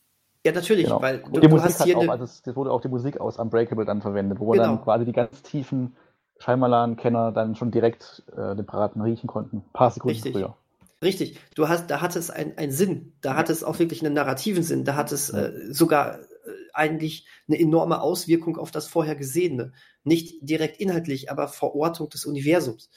[0.46, 1.02] Ja, natürlich, genau.
[1.02, 3.86] weil du, die Musik hast hier auch, also es wurde auch die Musik aus Unbreakable
[3.86, 4.64] dann verwendet, wo genau.
[4.64, 5.96] dann quasi die ganz tiefen
[6.40, 9.58] Scheimalan-Kenner dann schon direkt äh, den Paraten riechen konnten.
[9.58, 10.34] Ein paar Sekunden Richtig.
[10.34, 10.56] früher.
[11.04, 14.64] Richtig, du hast, da hat es einen Sinn, da hat es auch wirklich einen narrativen
[14.64, 16.26] Sinn, da hat es äh, sogar äh,
[16.74, 19.74] eigentlich eine enorme Auswirkung auf das vorher Gesehene.
[20.04, 22.90] Nicht direkt inhaltlich, aber Verortung des Universums.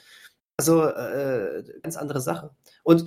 [0.57, 2.50] Also äh, ganz andere Sache.
[2.85, 3.07] Und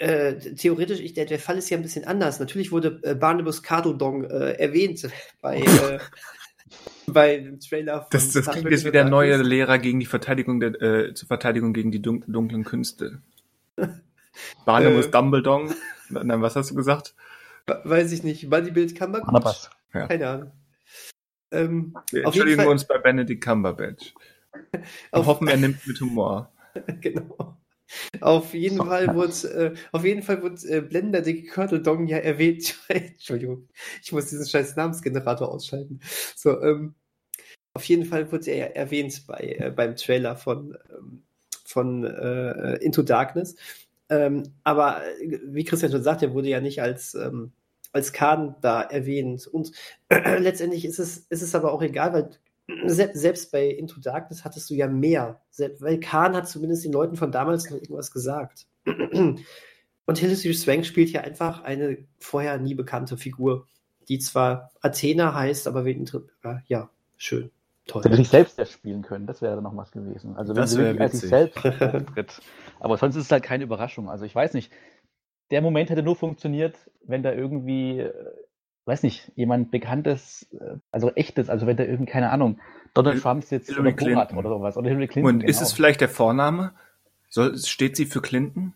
[0.00, 2.40] äh, theoretisch, ich, der, der Fall ist ja ein bisschen anders.
[2.40, 5.06] Natürlich wurde äh, Barnabas Cardodong äh, erwähnt
[5.42, 5.98] bei, äh,
[7.06, 8.00] bei dem Trailer.
[8.00, 11.28] Von das, das klingt jetzt wie der neue Lehrer gegen die Verteidigung der, äh, zur
[11.28, 13.20] Verteidigung gegen die dunklen Künste.
[14.64, 15.74] Barnabas äh, Dumbledore.
[16.08, 17.14] Nein, was hast du gesagt?
[17.66, 18.48] Weiß ich nicht.
[18.48, 19.68] Bodybuild Cumberbatch?
[19.92, 20.06] Ja.
[20.06, 20.52] Keine Ahnung.
[21.52, 24.14] Ähm, wir entschuldigen uns bei Benedict Cumberbatch.
[25.12, 26.50] Wir hoffen, er nimmt mit Humor.
[27.00, 27.59] genau.
[28.20, 28.78] Auf jeden.
[28.78, 32.76] Fall wurde, äh, auf jeden Fall wurde äh, Blender Dick Curtle Dong ja erwähnt.
[32.88, 33.68] Entschuldigung,
[34.02, 36.00] ich muss diesen scheiß Namensgenerator ausschalten.
[36.36, 36.94] So, ähm,
[37.74, 41.22] auf jeden Fall wurde er ja erwähnt bei, äh, beim Trailer von, ähm,
[41.64, 43.56] von äh, Into Darkness.
[44.08, 47.52] Ähm, aber äh, wie Christian schon sagt, er wurde ja nicht als, ähm,
[47.92, 49.46] als Kahn da erwähnt.
[49.46, 49.72] Und
[50.10, 52.30] letztendlich ist es, ist es aber auch egal, weil
[52.86, 55.40] selbst bei Into Darkness hattest du ja mehr.
[55.78, 58.66] weil Kahn hat zumindest den Leuten von damals noch irgendwas gesagt.
[60.06, 63.66] Und Hilary Swank spielt ja einfach eine vorher nie bekannte Figur,
[64.08, 66.04] die zwar Athena heißt, aber wegen
[66.66, 67.50] ja, schön.
[67.86, 68.04] Toll.
[68.04, 70.36] Hätte sich selbst ja spielen können, das wäre noch was gewesen.
[70.36, 71.56] Also wenn das sie als sich selbst
[72.14, 72.40] tritt.
[72.78, 74.08] Aber sonst ist es halt keine Überraschung.
[74.08, 74.72] Also ich weiß nicht,
[75.50, 78.12] der Moment hätte nur funktioniert, wenn da irgendwie, äh,
[78.84, 82.58] weiß nicht, jemand Bekanntes, äh, also echtes, also wenn da irgendwie, keine Ahnung,
[82.94, 84.76] Donald Trump jetzt Hillary Clinton oder sowas.
[84.76, 85.34] Oder Hillary Clinton.
[85.34, 85.50] Und genau.
[85.50, 86.72] ist es vielleicht der Vorname?
[87.28, 88.74] Soll, steht sie für Clinton?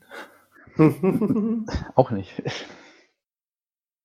[1.95, 2.43] Auch nicht.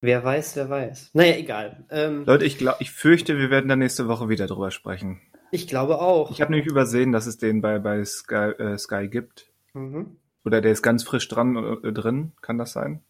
[0.02, 1.12] Wer weiß, wer weiß.
[1.14, 1.86] Naja, egal.
[1.90, 5.22] Ähm, Leute, ich glaube, ich fürchte, wir werden da nächste Woche wieder drüber sprechen.
[5.52, 6.32] Ich glaube auch.
[6.32, 9.52] Ich habe nämlich übersehen, dass es den bei, bei Sky, äh, Sky gibt.
[9.74, 10.18] Mhm.
[10.46, 13.02] Oder der ist ganz frisch dran äh, drin, kann das sein?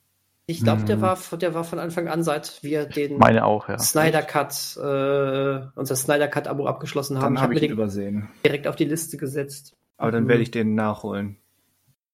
[0.49, 1.01] Ich glaube, der mhm.
[1.01, 3.77] war, der war von Anfang an, seit wir den Meine auch, ja.
[3.77, 7.35] Snyder Cut, äh, unser Snyder Cut Abo abgeschlossen haben.
[7.35, 8.29] Dann habe ich, hab ich ihn übersehen.
[8.43, 9.77] Direkt auf die Liste gesetzt.
[9.97, 10.29] Aber dann mhm.
[10.29, 11.37] werde ich den nachholen.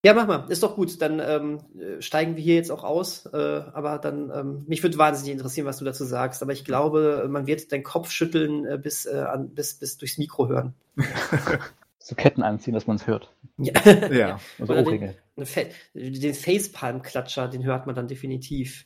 [0.03, 0.45] Ja, mach mal.
[0.49, 1.01] Ist doch gut.
[1.01, 1.61] Dann ähm,
[2.01, 3.25] steigen wir hier jetzt auch aus.
[3.27, 6.43] Äh, aber dann, ähm, mich würde wahnsinnig interessieren, was du dazu sagst.
[6.43, 10.17] Aber ich glaube, man wird deinen Kopf schütteln äh, bis, äh, an, bis, bis durchs
[10.17, 10.73] Mikro hören.
[12.05, 13.33] so Ketten anziehen, dass man es hört.
[13.57, 13.73] Ja.
[14.11, 14.39] ja.
[14.59, 15.15] Also Oder den,
[15.95, 18.85] den Facepalm-Klatscher, den hört man dann definitiv.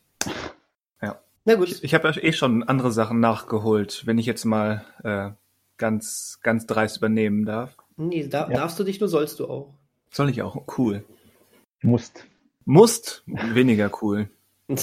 [1.01, 1.19] Ja.
[1.43, 1.67] Na gut.
[1.67, 5.31] Ich, ich habe eh schon andere Sachen nachgeholt, wenn ich jetzt mal äh,
[5.77, 7.75] ganz, ganz dreist übernehmen darf.
[7.97, 8.55] Nee, da, ja.
[8.55, 9.73] darfst du dich, nur sollst du auch.
[10.11, 10.65] Soll ich auch?
[10.77, 11.03] Cool.
[11.81, 12.25] Musst.
[12.63, 13.23] Musst?
[13.25, 14.29] Weniger cool.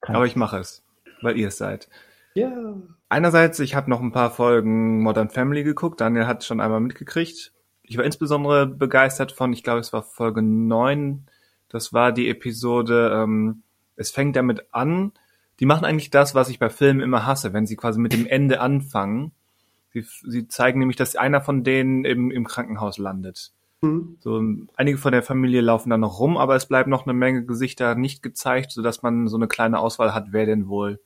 [0.00, 0.82] Aber ich mache es,
[1.22, 1.88] weil ihr es seid.
[2.34, 2.74] Ja.
[3.10, 6.00] Einerseits, ich habe noch ein paar Folgen Modern Family geguckt.
[6.00, 7.52] Daniel hat schon einmal mitgekriegt.
[7.82, 11.26] Ich war insbesondere begeistert von, ich glaube, es war Folge 9.
[11.68, 13.64] Das war die Episode, ähm,
[13.96, 15.10] es fängt damit an.
[15.58, 18.28] Die machen eigentlich das, was ich bei Filmen immer hasse, wenn sie quasi mit dem
[18.28, 19.32] Ende anfangen.
[19.92, 23.50] Sie, sie zeigen nämlich, dass einer von denen im, im Krankenhaus landet.
[23.80, 24.18] Mhm.
[24.20, 24.40] So,
[24.76, 27.96] einige von der Familie laufen da noch rum, aber es bleiben noch eine Menge Gesichter
[27.96, 31.00] nicht gezeigt, so dass man so eine kleine Auswahl hat, wer denn wohl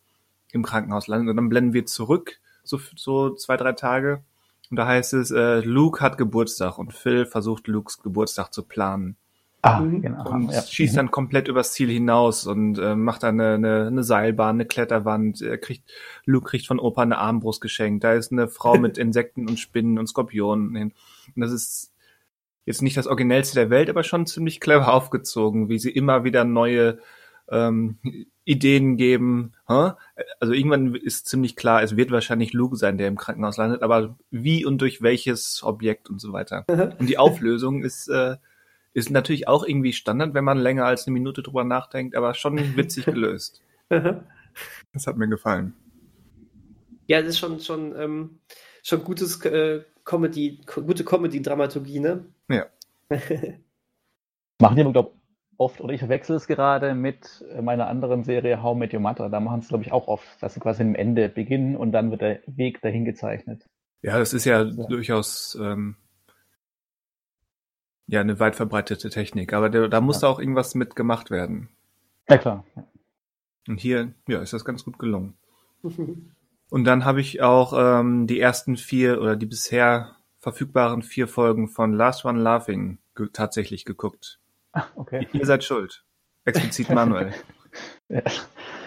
[0.54, 1.30] im Krankenhaus landet.
[1.30, 4.22] Und dann blenden wir zurück, so, so zwei, drei Tage.
[4.70, 9.16] Und da heißt es, äh, Luke hat Geburtstag und Phil versucht, Lukes Geburtstag zu planen.
[9.62, 10.02] Ah, mhm.
[10.02, 10.30] genau.
[10.30, 10.62] Und ja.
[10.62, 14.66] schießt dann komplett übers Ziel hinaus und äh, macht dann eine, eine, eine Seilbahn, eine
[14.66, 15.40] Kletterwand.
[15.40, 15.90] Er kriegt,
[16.26, 18.04] Luke kriegt von Opa eine Armbrust geschenkt.
[18.04, 20.92] Da ist eine Frau mit Insekten und Spinnen und Skorpionen hin.
[21.34, 21.92] Und das ist
[22.66, 26.44] jetzt nicht das originellste der Welt, aber schon ziemlich clever aufgezogen, wie sie immer wieder
[26.44, 26.98] neue
[27.48, 27.98] ähm,
[28.44, 29.52] Ideen geben.
[29.68, 29.92] Huh?
[30.40, 34.16] Also irgendwann ist ziemlich klar, es wird wahrscheinlich Luke sein, der im Krankenhaus landet, aber
[34.30, 36.64] wie und durch welches Objekt und so weiter.
[36.98, 38.36] und die Auflösung ist, äh,
[38.92, 42.76] ist natürlich auch irgendwie Standard, wenn man länger als eine Minute drüber nachdenkt, aber schon
[42.76, 43.62] witzig gelöst.
[43.88, 45.74] das hat mir gefallen.
[47.06, 48.38] Ja, das ist schon, schon, ähm,
[48.82, 52.24] schon gutes äh, Comedy, gute Comedy-Dramaturgie, ne?
[52.48, 52.66] Ja.
[54.60, 55.12] Machen die, glaube
[55.56, 59.28] oft, oder ich verwechsel es gerade mit meiner anderen Serie How Met Your Mother.
[59.28, 62.10] Da machen es, glaube ich, auch oft, dass sie quasi am Ende beginnen und dann
[62.10, 63.68] wird der Weg dahin gezeichnet.
[64.02, 64.86] Ja, das ist ja, ja.
[64.86, 65.96] durchaus ähm,
[68.06, 70.28] Ja, eine weit verbreitete Technik, aber der, da muss ja.
[70.28, 71.70] auch irgendwas mit gemacht werden.
[72.28, 72.64] Ja, klar.
[73.66, 75.38] Und hier, ja, ist das ganz gut gelungen.
[76.70, 81.68] Und dann habe ich auch ähm, die ersten vier oder die bisher verfügbaren vier Folgen
[81.68, 84.40] von Last One Laughing ge tatsächlich geguckt.
[84.74, 85.26] Ach, okay.
[85.32, 86.04] Ihr seid schuld.
[86.44, 87.32] Explizit Manuel.
[88.08, 88.22] ja.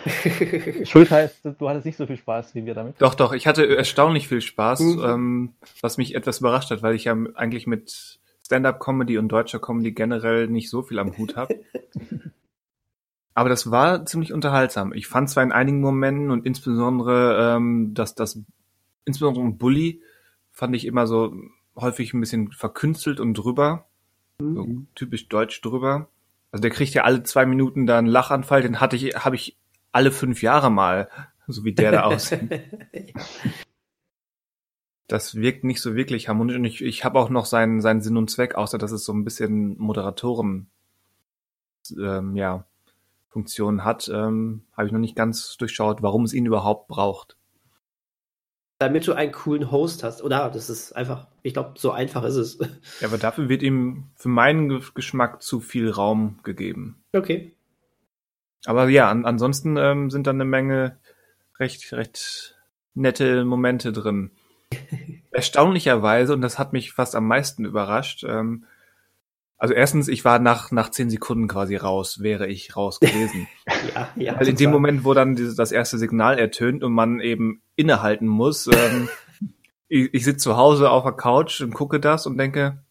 [0.86, 2.95] Schuld heißt, du hattest nicht so viel Spaß wie wir damit.
[3.00, 5.04] Doch, doch, ich hatte erstaunlich viel Spaß, mhm.
[5.04, 9.91] ähm, was mich etwas überrascht hat, weil ich ja eigentlich mit Stand-up-Comedy und deutscher Comedy
[9.91, 11.60] generell nicht so viel am Hut habe.
[13.34, 14.93] Aber das war ziemlich unterhaltsam.
[14.93, 18.39] Ich fand zwar in einigen Momenten und insbesondere, ähm, dass das,
[19.06, 20.02] insbesondere Bully,
[20.52, 21.36] fand ich immer so
[21.76, 23.86] häufig ein bisschen verkünstelt und drüber.
[24.39, 24.56] Mhm.
[24.56, 26.10] So typisch deutsch drüber.
[26.52, 29.58] Also der kriegt ja alle zwei Minuten da einen Lachanfall, den hatte ich, habe ich
[29.91, 31.10] alle fünf Jahre mal,
[31.47, 32.50] so wie der da aussieht.
[35.08, 38.17] das wirkt nicht so wirklich harmonisch und ich, ich habe auch noch seinen, seinen Sinn
[38.17, 40.69] und Zweck, außer dass es so ein bisschen Moderatoren,
[41.97, 42.65] ähm, ja,
[43.30, 47.38] Funktion hat, ähm, habe ich noch nicht ganz durchschaut, warum es ihn überhaupt braucht.
[48.80, 50.50] Damit du einen coolen Host hast, oder?
[50.50, 52.60] Das ist einfach, ich glaube, so einfach ist es.
[53.02, 57.02] Ja, aber dafür wird ihm für meinen Geschmack zu viel Raum gegeben.
[57.13, 57.54] Okay.
[58.66, 60.98] Aber ja, an, ansonsten ähm, sind da eine Menge
[61.60, 62.56] recht, recht
[62.94, 64.32] nette Momente drin.
[65.32, 68.66] Erstaunlicherweise, und das hat mich fast am meisten überrascht, ähm,
[69.58, 73.48] also erstens, ich war nach, nach zehn Sekunden quasi raus, wäre ich raus gewesen.
[73.96, 74.39] ja, ja.
[74.39, 78.28] Weil in dem Moment, wo dann dieses, das erste Signal ertönt und man eben innehalten
[78.28, 79.10] muss, ähm,
[79.88, 82.84] ich, ich sitze zu Hause auf der Couch und gucke das und denke,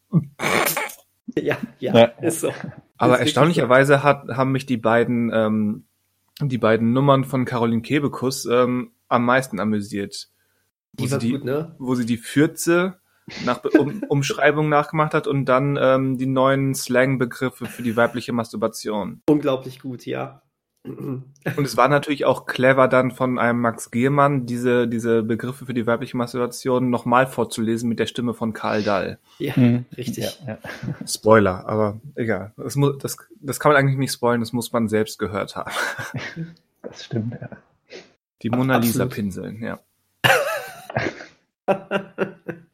[1.39, 2.53] ja, ja, ja, ist so.
[2.99, 5.85] Aber erstaunlicherweise hat, haben mich die beiden, ähm,
[6.41, 10.31] die beiden Nummern von Caroline Kebekus ähm, am meisten amüsiert.
[10.95, 11.77] Wo die sie die, gut, ne?
[11.79, 12.99] Wo sie die Fürze
[13.45, 19.23] nach um, Umschreibung nachgemacht hat und dann ähm, die neuen Slang-Begriffe für die weibliche Masturbation.
[19.29, 20.43] Unglaublich gut, ja.
[20.87, 21.35] Und
[21.65, 25.87] es war natürlich auch clever dann von einem Max Gehmann, diese, diese Begriffe für die
[25.87, 29.19] weibliche Masturbation nochmal vorzulesen mit der Stimme von Karl Dall.
[29.39, 29.87] Ja, mhm.
[29.97, 30.39] richtig.
[30.47, 31.07] Ja, ja.
[31.07, 32.53] Spoiler, aber egal.
[32.57, 35.73] Das, muss, das, das kann man eigentlich nicht spoilern, das muss man selbst gehört haben.
[36.83, 37.49] Das stimmt, ja.
[38.43, 39.81] Die Mona Lisa pinseln, ja.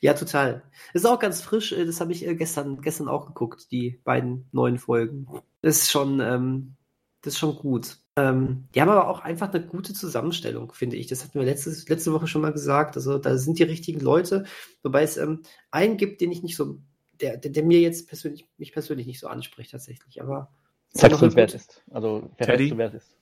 [0.00, 0.62] ja, total.
[0.92, 4.00] Das ist auch ganz frisch, äh, das habe ich äh, gestern, gestern auch geguckt, die
[4.04, 5.26] beiden neuen Folgen.
[5.62, 6.76] Das ist schon, ähm,
[7.22, 7.98] das ist schon gut.
[8.16, 11.06] Ähm, die haben aber auch einfach eine gute Zusammenstellung, finde ich.
[11.06, 12.96] Das hatten wir letztes, letzte Woche schon mal gesagt.
[12.96, 14.44] Also da sind die richtigen Leute,
[14.82, 16.78] wobei es ähm, einen gibt, den ich nicht so,
[17.20, 20.22] der, der, der, mir jetzt persönlich, mich persönlich nicht so anspricht tatsächlich.
[20.22, 20.52] Aber
[20.94, 21.82] du, wer es ist?
[21.90, 22.70] Also wer Teddy?
[22.70, 23.16] du, wer es ist?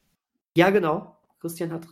[0.57, 1.19] Ja, genau.
[1.41, 1.87] Christian hat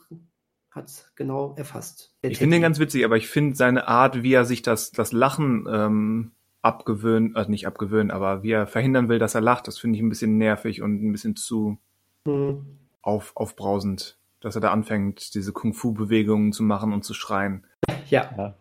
[0.75, 2.13] hat genau erfasst.
[2.23, 5.13] Ich finde ihn ganz witzig, aber ich finde seine Art, wie er sich das, das
[5.13, 6.33] Lachen ähm,
[6.63, 10.03] abgewöhnt, also nicht abgewöhnt, aber wie er verhindern will, dass er lacht, das finde ich
[10.03, 11.79] ein bisschen nervig und ein bisschen zu
[12.25, 12.79] mhm.
[13.03, 17.67] auf, aufbrausend, dass er da anfängt, diese Kung-Fu-Bewegungen zu machen und zu schreien.
[18.09, 18.35] Ja.
[18.37, 18.55] ja,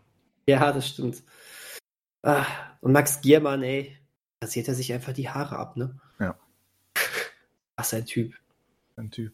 [0.45, 1.23] ja das stimmt.
[2.21, 2.45] Ah,
[2.81, 3.97] und Max Giermann, ey,
[4.43, 5.99] rasiert er sich einfach die Haare ab, ne?
[6.19, 6.37] Ja.
[7.75, 8.33] Was ein Typ.
[8.97, 9.33] Ein Typ.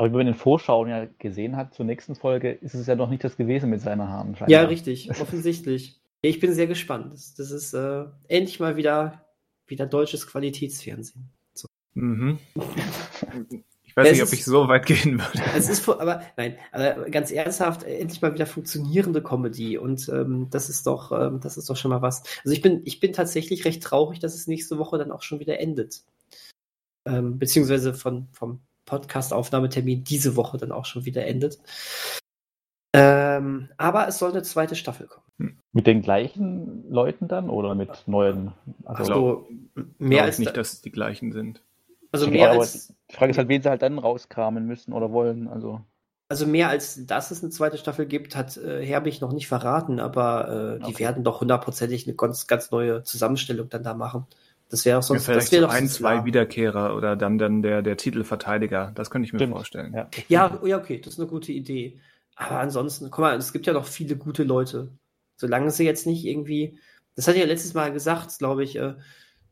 [0.00, 2.96] Aber wie man in den Vorschauen ja gesehen hat zur nächsten Folge, ist es ja
[2.96, 4.34] noch nicht das gewesen mit seinen Haaren.
[4.34, 4.48] Scheinbar.
[4.48, 6.00] Ja, richtig, offensichtlich.
[6.22, 7.12] ich bin sehr gespannt.
[7.12, 9.26] Das, das ist äh, endlich mal wieder,
[9.66, 11.28] wieder deutsches Qualitätsfernsehen.
[11.52, 11.68] So.
[11.92, 12.38] Mhm.
[13.82, 15.42] Ich weiß es nicht, ob ich so weit gehen würde.
[15.56, 20.68] Es ist, aber nein, aber ganz ernsthaft, endlich mal wieder funktionierende Comedy und ähm, das
[20.68, 22.22] ist doch, ähm, das ist doch schon mal was.
[22.44, 25.40] Also ich bin, ich bin tatsächlich recht traurig, dass es nächste Woche dann auch schon
[25.40, 26.04] wieder endet,
[27.04, 31.58] ähm, beziehungsweise von vom Podcast-Aufnahmetermin diese Woche dann auch schon wieder endet.
[32.92, 35.60] Ähm, aber es soll eine zweite Staffel kommen.
[35.72, 38.52] Mit den gleichen Leuten dann oder mit neuen?
[38.84, 39.48] Also, also
[39.98, 41.62] mehr als nicht, dass es die gleichen sind.
[42.12, 42.92] Also mehr ja, als.
[43.10, 45.46] Die Frage ist halt, wen sie halt dann rauskramen müssen oder wollen.
[45.48, 45.80] Also.
[46.28, 49.98] Also mehr als dass es eine zweite Staffel gibt, hat äh, Herbig noch nicht verraten,
[49.98, 51.04] aber äh, die okay.
[51.04, 54.26] werden doch hundertprozentig eine ganz, ganz neue Zusammenstellung dann da machen.
[54.70, 56.24] Das wäre auch sonst ja, das so ein, zwei klar.
[56.24, 58.92] Wiederkehrer oder dann, dann der, der Titelverteidiger.
[58.94, 59.52] Das könnte ich mir Stimmt.
[59.52, 59.92] vorstellen.
[59.92, 60.08] Ja.
[60.28, 61.98] ja, ja, okay, das ist eine gute Idee.
[62.36, 64.92] Aber ansonsten, guck mal, es gibt ja noch viele gute Leute.
[65.36, 66.78] Solange sie jetzt nicht irgendwie,
[67.16, 68.94] das hatte ich ja letztes Mal gesagt, glaube ich, äh,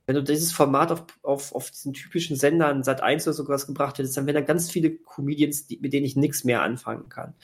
[0.07, 3.99] wenn du dieses Format auf, auf, auf diesen typischen Sendern Sat 1 oder sowas gebracht
[3.99, 7.35] hättest, dann wären da ganz viele Comedians, die, mit denen ich nichts mehr anfangen kann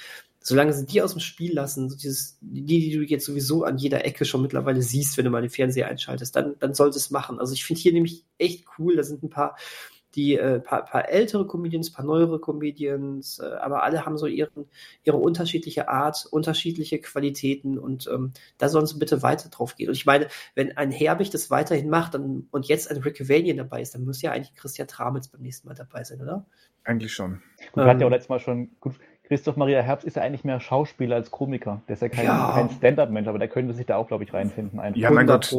[0.46, 3.78] solange sie die aus dem Spiel lassen, so dieses, die, die du jetzt sowieso an
[3.78, 7.10] jeder Ecke schon mittlerweile siehst, wenn du mal den Fernseher einschaltest, dann, dann sollte es
[7.10, 7.40] machen.
[7.40, 9.56] Also ich finde hier nämlich echt cool, da sind ein paar
[10.14, 14.66] die äh, paar, paar ältere Comedians, paar neuere Comedians, äh, aber alle haben so ihren,
[15.02, 19.88] ihre unterschiedliche Art, unterschiedliche Qualitäten und ähm, da sollen sie bitte weiter drauf gehen.
[19.88, 23.56] Und ich meine, wenn ein Herbig das weiterhin macht dann, und jetzt ein Rick Vanian
[23.56, 26.46] dabei ist, dann muss ja eigentlich Christian Tramitz beim nächsten Mal dabei sein, oder?
[26.84, 27.42] Eigentlich schon.
[27.72, 28.94] Gut, ähm, hat ja auch letztes Mal schon gut
[29.26, 31.80] Christoph Maria Herbst ist ja eigentlich mehr Schauspieler als Komiker.
[31.88, 32.52] Der ist ja kein, ja.
[32.54, 34.78] kein Stand-up-Mensch, aber der könnte sich da auch, glaube ich, reinfinden.
[34.78, 35.00] Einfach.
[35.00, 35.54] Ja, mein Gott.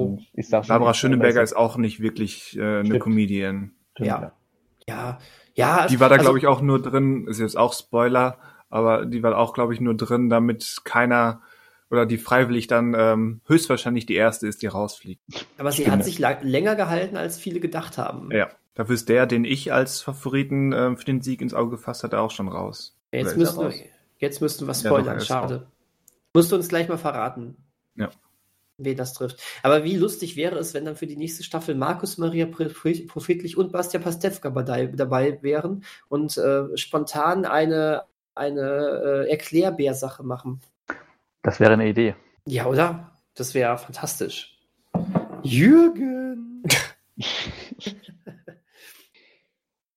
[0.68, 3.00] Barbara Schöneberger ist auch nicht wirklich äh, eine Stimmt.
[3.02, 3.72] Comedian.
[3.98, 4.34] Ja.
[4.88, 5.18] Ja.
[5.56, 5.88] Ja.
[5.88, 8.38] Die war da, also, glaube ich, auch nur drin, ist jetzt auch Spoiler,
[8.70, 11.42] aber die war auch, glaube ich, nur drin, damit keiner
[11.90, 15.22] oder die freiwillig dann ähm, höchstwahrscheinlich die erste ist, die rausfliegt.
[15.58, 15.98] Aber sie Stimmt.
[15.98, 18.32] hat sich länger gehalten, als viele gedacht haben.
[18.32, 18.50] Ja.
[18.74, 22.20] Dafür ist der, den ich als Favoriten äh, für den Sieg ins Auge gefasst hatte,
[22.20, 22.95] auch schon raus.
[23.20, 23.74] Jetzt müssten, wir,
[24.18, 25.68] jetzt müssten wir spoilern, ja, schade.
[26.34, 27.58] Musst du uns gleich mal verraten.
[27.96, 28.10] Ja.
[28.78, 29.42] Wen das trifft.
[29.64, 33.72] Aber wie lustig wäre es, wenn dann für die nächste Staffel Markus Maria Profitlich und
[33.72, 40.60] Bastian Pastewka dabei wären und äh, spontan eine, eine äh, Erklärbär-Sache machen.
[41.42, 42.16] Das wäre eine Idee.
[42.46, 43.18] Ja, oder?
[43.34, 44.60] Das wäre fantastisch.
[45.42, 46.64] Jürgen!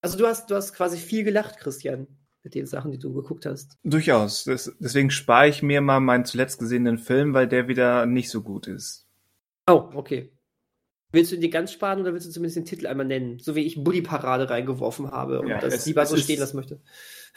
[0.02, 2.06] also du hast, du hast quasi viel gelacht, Christian
[2.48, 3.76] mit den Sachen, die du geguckt hast.
[3.84, 4.44] Durchaus.
[4.44, 8.42] Das, deswegen spare ich mir mal meinen zuletzt gesehenen Film, weil der wieder nicht so
[8.42, 9.06] gut ist.
[9.66, 10.32] Oh, okay.
[11.12, 13.38] Willst du ihn dir ganz sparen oder willst du zumindest den Titel einmal nennen?
[13.38, 16.40] So wie ich Bully Parade reingeworfen habe und ja, das es, lieber so ist, stehen
[16.40, 16.80] lassen möchte.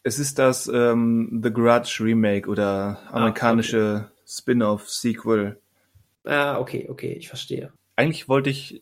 [0.03, 4.23] Es ist das ähm, The Grudge Remake oder amerikanische ah, okay.
[4.25, 5.59] Spin-off-Sequel.
[6.23, 7.73] Ah, okay, okay, ich verstehe.
[7.97, 8.81] Eigentlich wollte ich,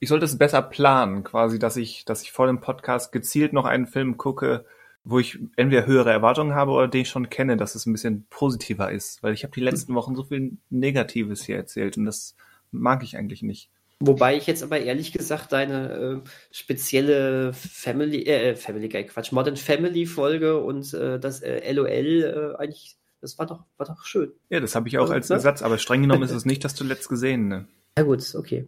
[0.00, 3.64] ich sollte es besser planen, quasi, dass ich, dass ich vor dem Podcast gezielt noch
[3.64, 4.64] einen Film gucke,
[5.08, 8.26] wo ich entweder höhere Erwartungen habe oder den ich schon kenne, dass es ein bisschen
[8.28, 9.22] positiver ist.
[9.22, 12.36] Weil ich habe die letzten Wochen so viel Negatives hier erzählt und das
[12.72, 13.70] mag ich eigentlich nicht.
[14.00, 19.56] Wobei ich jetzt aber ehrlich gesagt deine äh, spezielle Family, äh, Family Guy, Quatsch, Modern
[19.56, 24.30] Family Folge und äh, das äh, LOL äh, eigentlich, das war doch, war doch schön.
[24.50, 25.36] Ja, das habe ich auch also, als ne?
[25.36, 27.48] Ersatz, aber streng genommen ist es nicht das zuletzt gesehen.
[27.48, 27.66] Ne?
[27.96, 28.66] Ja gut, okay.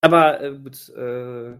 [0.00, 1.56] Aber äh, gut, äh,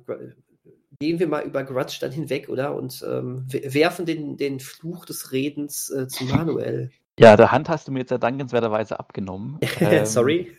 [1.03, 2.77] gehen wir mal über Grudge dann hinweg, oder?
[2.77, 6.93] Und ähm, werfen den, den Fluch des Redens äh, zu Manuel.
[7.19, 9.59] Ja, der Hand hast du mir jetzt ja dankenswerterweise abgenommen.
[9.81, 10.53] ähm, Sorry.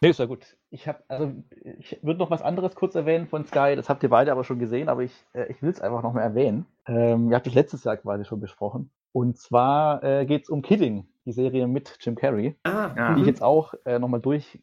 [0.00, 0.56] nee, ist ja gut.
[0.70, 1.34] Ich habe, also
[1.80, 4.58] ich würde noch was anderes kurz erwähnen von Sky, das habt ihr beide aber schon
[4.58, 6.64] gesehen, aber ich, äh, ich will es einfach noch mal erwähnen.
[6.86, 8.88] Ähm, ihr habt es letztes Jahr quasi schon besprochen.
[9.12, 13.26] Und zwar äh, geht es um Kidding, die Serie mit Jim Carrey, ah, die ich
[13.26, 14.60] jetzt auch äh, nochmal durch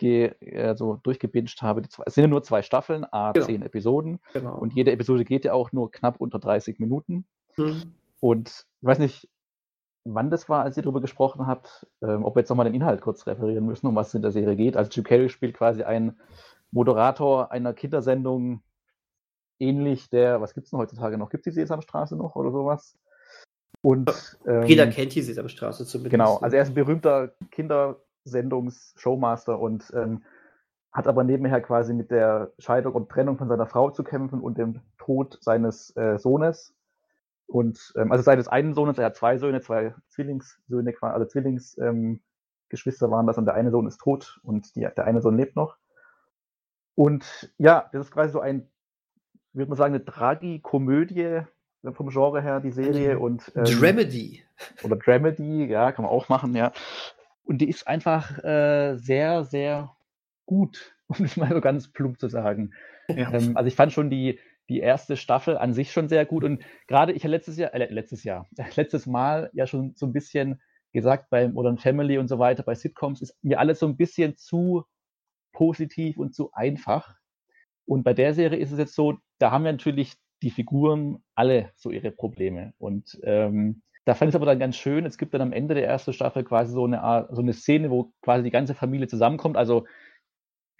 [0.00, 1.82] ge, also durchgebinged habe.
[1.88, 3.46] Zwei, es sind ja nur zwei Staffeln, a genau.
[3.46, 4.18] zehn Episoden.
[4.32, 4.58] Genau.
[4.58, 7.26] Und jede Episode geht ja auch nur knapp unter 30 Minuten.
[7.56, 7.94] Mhm.
[8.18, 9.28] Und ich weiß nicht,
[10.04, 13.02] wann das war, als ihr darüber gesprochen habt, ähm, ob wir jetzt nochmal den Inhalt
[13.02, 14.76] kurz referieren müssen, um was es in der Serie geht.
[14.76, 16.18] Also Jim Carrey spielt quasi einen
[16.72, 18.62] Moderator einer Kindersendung,
[19.58, 21.30] ähnlich der, was gibt es denn heutzutage noch?
[21.30, 22.98] Gibt es die Sesamstraße noch oder sowas?
[23.82, 24.10] Und
[24.46, 26.10] ähm, jeder kennt die Sesamstraße zumindest.
[26.10, 28.00] Genau, also er ist ein berühmter Kinder,
[28.30, 30.22] Sendungs-Showmaster und ähm,
[30.92, 34.58] hat aber nebenher quasi mit der Scheidung und Trennung von seiner Frau zu kämpfen und
[34.58, 36.74] dem Tod seines äh, Sohnes.
[37.46, 43.12] Und ähm, also seines einen Sohnes, er hat zwei Söhne, zwei Zwillingssöhne, also Zwillingsgeschwister ähm,
[43.12, 45.76] waren das und der eine Sohn ist tot und die, der eine Sohn lebt noch.
[46.94, 48.68] Und ja, das ist quasi so ein,
[49.52, 51.42] würde man sagen, eine Tragikomödie
[51.92, 53.18] vom Genre her, die Serie.
[53.18, 54.44] Und, ähm, Dramedy.
[54.82, 56.72] Oder Dramedy, ja, kann man auch machen, ja.
[57.42, 59.96] Und die ist einfach äh, sehr, sehr
[60.46, 62.72] gut, um es mal so ganz plump zu sagen.
[63.08, 63.32] Ja.
[63.32, 66.44] Ähm, also ich fand schon die, die erste Staffel an sich schon sehr gut.
[66.44, 70.12] Und gerade ich habe letztes Jahr, äh, letztes Jahr, letztes Mal ja schon so ein
[70.12, 70.60] bisschen
[70.92, 74.36] gesagt bei Modern Family und so weiter, bei Sitcoms ist mir alles so ein bisschen
[74.36, 74.84] zu
[75.52, 77.16] positiv und zu einfach.
[77.84, 81.72] Und bei der Serie ist es jetzt so, da haben wir natürlich die Figuren alle
[81.76, 82.72] so ihre Probleme.
[82.78, 85.74] Und ähm, da fand ich es aber dann ganz schön, es gibt dann am Ende
[85.74, 89.08] der ersten Staffel quasi so eine Art, so eine Szene, wo quasi die ganze Familie
[89.08, 89.56] zusammenkommt.
[89.56, 89.86] Also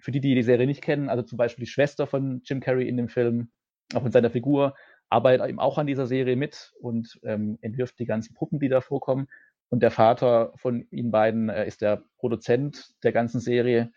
[0.01, 2.89] für die, die die Serie nicht kennen, also zum Beispiel die Schwester von Jim Carrey
[2.89, 3.51] in dem Film,
[3.95, 4.75] auch in seiner Figur,
[5.11, 8.81] arbeitet eben auch an dieser Serie mit und ähm, entwirft die ganzen Puppen, die da
[8.81, 9.29] vorkommen.
[9.69, 13.93] Und der Vater von ihnen beiden äh, ist der Produzent der ganzen Serie.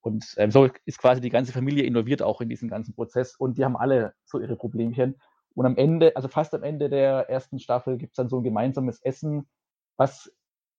[0.00, 3.34] Und ähm, so ist quasi die ganze Familie involviert auch in diesen ganzen Prozess.
[3.36, 5.16] Und die haben alle so ihre Problemchen.
[5.56, 8.44] Und am Ende, also fast am Ende der ersten Staffel, gibt es dann so ein
[8.44, 9.48] gemeinsames Essen,
[9.96, 10.32] was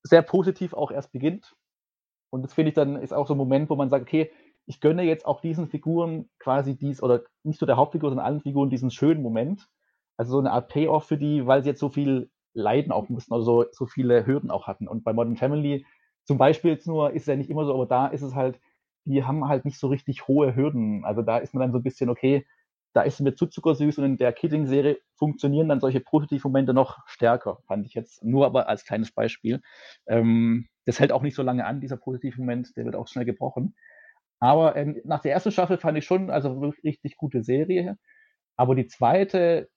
[0.04, 1.56] sehr positiv auch erst beginnt.
[2.30, 4.32] Und das finde ich dann ist auch so ein Moment, wo man sagt, okay,
[4.68, 8.42] ich gönne jetzt auch diesen Figuren quasi dies, oder nicht nur der Hauptfigur, sondern allen
[8.42, 9.68] Figuren diesen schönen Moment.
[10.18, 13.34] Also so eine Art Payoff für die, weil sie jetzt so viel leiden auch mussten,
[13.34, 14.88] also so, so viele Hürden auch hatten.
[14.88, 15.86] Und bei Modern Family
[16.26, 18.60] zum Beispiel jetzt nur, ist es ja nicht immer so, aber da ist es halt,
[19.06, 21.06] die haben halt nicht so richtig hohe Hürden.
[21.06, 22.46] Also da ist man dann so ein bisschen, okay,
[22.94, 26.98] da ist es mir zu zuckersüß und in der Kidding-Serie funktionieren dann solche Positivmomente noch
[27.06, 28.24] stärker, fand ich jetzt.
[28.24, 29.62] Nur aber als kleines Beispiel.
[30.08, 33.76] Ähm, das hält auch nicht so lange an, dieser Positivmoment, der wird auch schnell gebrochen.
[34.40, 37.98] Aber ähm, nach der ersten Staffel fand ich schon, also richtig gute Serie.
[38.56, 39.70] Aber die zweite,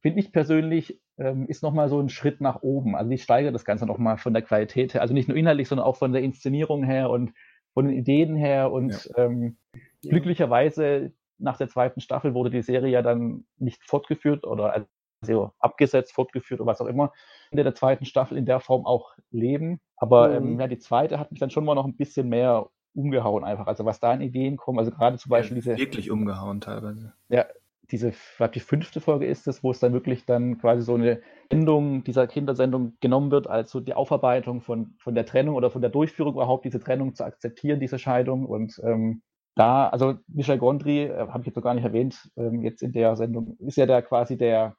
[0.00, 2.96] finde ich persönlich, ähm, ist nochmal so ein Schritt nach oben.
[2.96, 5.02] Also ich steigere das Ganze nochmal von der Qualität her.
[5.02, 7.32] Also nicht nur inhaltlich, sondern auch von der Inszenierung her und
[7.74, 8.70] von den Ideen her.
[8.70, 9.24] Und ja.
[9.24, 9.56] ähm,
[10.02, 14.86] glücklicherweise nach der zweiten Staffel wurde die Serie ja dann nicht fortgeführt oder
[15.20, 17.12] also abgesetzt, fortgeführt oder was auch immer.
[17.50, 19.80] In der zweiten Staffel in der Form auch leben.
[19.96, 20.52] Aber ähm, mhm.
[20.52, 23.66] ähm, ja, die zweite hat mich dann schon mal noch ein bisschen mehr umgehauen einfach.
[23.66, 25.78] Also was da in Ideen kommen, also gerade zum Beispiel ja, diese.
[25.78, 27.12] Wirklich umgehauen teilweise.
[27.28, 27.46] Ja,
[27.90, 31.20] diese, was die fünfte Folge ist es, wo es dann wirklich dann quasi so eine
[31.48, 35.80] Endung dieser Kindersendung genommen wird, als so die Aufarbeitung von, von der Trennung oder von
[35.80, 38.44] der Durchführung überhaupt, diese Trennung zu akzeptieren, diese Scheidung.
[38.44, 39.22] Und ähm,
[39.58, 42.92] da, also Michel Gondry, äh, habe ich jetzt noch gar nicht erwähnt, ähm, jetzt in
[42.92, 44.76] der Sendung, ist ja der quasi der,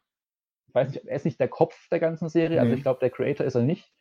[0.68, 3.10] ich weiß nicht, er ist nicht der Kopf der ganzen Serie, also ich glaube, der
[3.10, 3.92] Creator ist er nicht.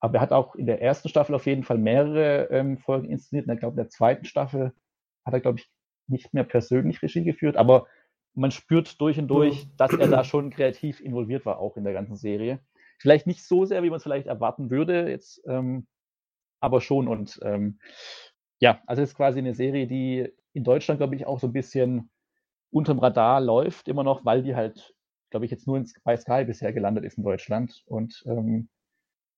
[0.00, 3.46] Aber er hat auch in der ersten Staffel auf jeden Fall mehrere ähm, Folgen inszeniert.
[3.46, 4.72] Und ich glaube, in der zweiten Staffel
[5.24, 5.70] hat er, glaube ich,
[6.06, 7.56] nicht mehr persönlich Regie geführt.
[7.56, 7.86] Aber
[8.34, 11.94] man spürt durch und durch, dass er da schon kreativ involviert war, auch in der
[11.94, 12.60] ganzen Serie.
[12.98, 15.86] Vielleicht nicht so sehr, wie man es vielleicht erwarten würde, jetzt, ähm,
[16.60, 17.08] aber schon.
[17.08, 17.78] Und ähm,
[18.60, 21.52] ja, also es ist quasi eine Serie, die in Deutschland, glaube ich, auch so ein
[21.52, 22.10] bisschen
[22.70, 24.94] unterm Radar läuft, immer noch, weil die halt,
[25.30, 27.82] glaube ich, jetzt nur bei Sky bisher gelandet ist in Deutschland.
[27.86, 28.68] Und ähm,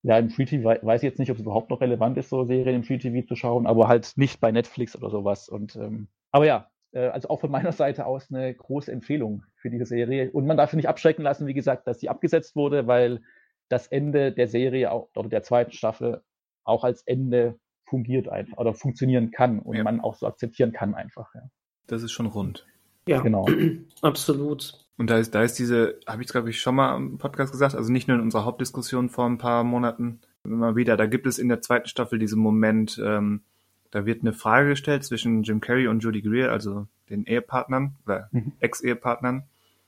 [0.02, 2.44] ja, im Free TV weiß ich jetzt nicht, ob es überhaupt noch relevant ist, so
[2.44, 5.48] Serien im Free TV zu schauen, aber halt nicht bei Netflix oder sowas.
[5.48, 9.70] Und ähm, aber ja, äh, also auch von meiner Seite aus eine große Empfehlung für
[9.70, 10.30] diese Serie.
[10.30, 13.22] Und man darf nicht abschrecken lassen, wie gesagt, dass sie abgesetzt wurde, weil
[13.68, 16.22] das Ende der Serie auch, oder der zweiten Staffel
[16.64, 17.58] auch als Ende
[17.88, 19.84] fungiert einfach oder funktionieren kann und ja.
[19.84, 21.34] man auch so akzeptieren kann einfach.
[21.34, 21.42] Ja.
[21.86, 22.66] Das ist schon rund.
[23.06, 23.46] Ja, genau.
[24.02, 24.86] Absolut.
[24.96, 27.74] Und da ist, da ist diese, habe ich glaube ich schon mal im Podcast gesagt,
[27.74, 31.38] also nicht nur in unserer Hauptdiskussion vor ein paar Monaten, immer wieder, da gibt es
[31.38, 33.42] in der zweiten Staffel diesen Moment, ähm,
[33.90, 38.28] da wird eine Frage gestellt zwischen Jim Carrey und Judy Greer, also den Ehepartnern oder
[38.32, 38.52] mhm.
[38.60, 39.44] Ex-Ehepartnern.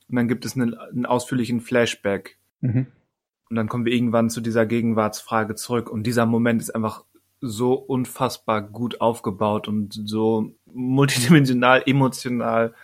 [0.08, 2.38] Und dann gibt es einen, einen ausführlichen Flashback.
[2.60, 2.86] Mhm.
[3.50, 5.90] Und dann kommen wir irgendwann zu dieser Gegenwartsfrage zurück.
[5.90, 7.04] Und dieser Moment ist einfach
[7.40, 12.74] so unfassbar gut aufgebaut und so multidimensional, emotional.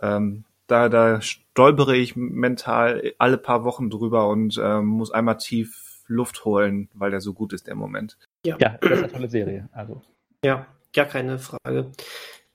[0.00, 6.04] Ähm, da, da stolpere ich mental alle paar Wochen drüber und ähm, muss einmal tief
[6.06, 8.18] Luft holen, weil der so gut ist, der Moment.
[8.44, 9.68] Ja, ja das ist eine tolle Serie.
[9.72, 10.02] Also.
[10.44, 11.92] Ja, gar keine Frage.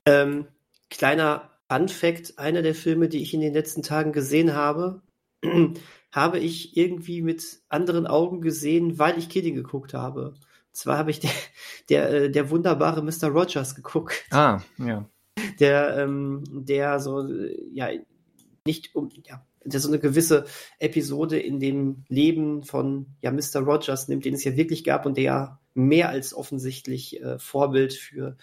[0.06, 0.46] Ähm,
[0.90, 5.02] kleiner Fun Fact, einer der Filme, die ich in den letzten Tagen gesehen habe,
[6.12, 10.34] habe ich irgendwie mit anderen Augen gesehen, weil ich Kidding geguckt habe.
[10.78, 11.30] Zwar habe ich der,
[11.88, 13.26] der, äh, der wunderbare Mr.
[13.32, 14.14] Rogers geguckt.
[14.30, 15.10] Ah, ja.
[15.58, 17.28] Der, ähm, der so,
[17.72, 17.88] ja,
[18.64, 20.44] nicht um, ja, der so eine gewisse
[20.78, 23.58] Episode in dem Leben von ja, Mr.
[23.58, 27.92] Rogers nimmt, den es ja wirklich gab und der ja mehr als offensichtlich äh, Vorbild
[27.92, 28.36] für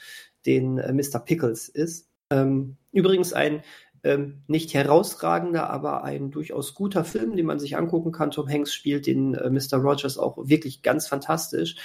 [0.46, 1.20] den äh, Mr.
[1.20, 2.10] Pickles ist.
[2.32, 3.64] Ähm, übrigens ein
[4.06, 8.30] ähm, nicht herausragender, aber ein durchaus guter Film, den man sich angucken kann.
[8.30, 9.78] Tom Hanks spielt den äh, Mr.
[9.78, 11.76] Rogers auch wirklich ganz fantastisch.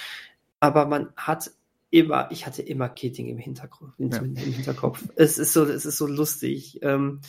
[0.61, 1.51] Aber man hat
[1.89, 4.19] immer, ich hatte immer Keating im Hintergrund, ja.
[4.19, 5.03] im Hinterkopf.
[5.15, 6.79] Es ist so, es ist so lustig.
[6.81, 7.19] Ähm,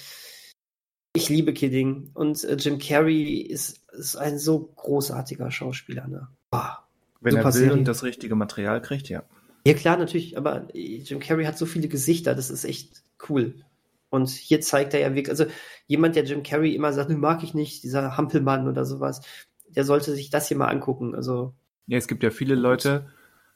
[1.15, 6.07] ich liebe Kidding und äh, Jim Carrey ist, ist ein so großartiger Schauspieler.
[6.07, 6.29] Ne?
[6.51, 6.85] Boah,
[7.21, 7.73] Wenn er will Serie.
[7.73, 9.25] und das richtige Material kriegt, ja.
[9.67, 13.55] Ja klar, natürlich, aber Jim Carrey hat so viele Gesichter, das ist echt cool.
[14.11, 15.47] Und hier zeigt er ja wirklich, also
[15.87, 19.23] jemand, der Jim Carrey immer sagt, mag ich nicht, dieser Hampelmann oder sowas,
[19.69, 21.15] der sollte sich das hier mal angucken.
[21.15, 21.55] Also
[21.87, 23.11] ja, es gibt ja viele Leute,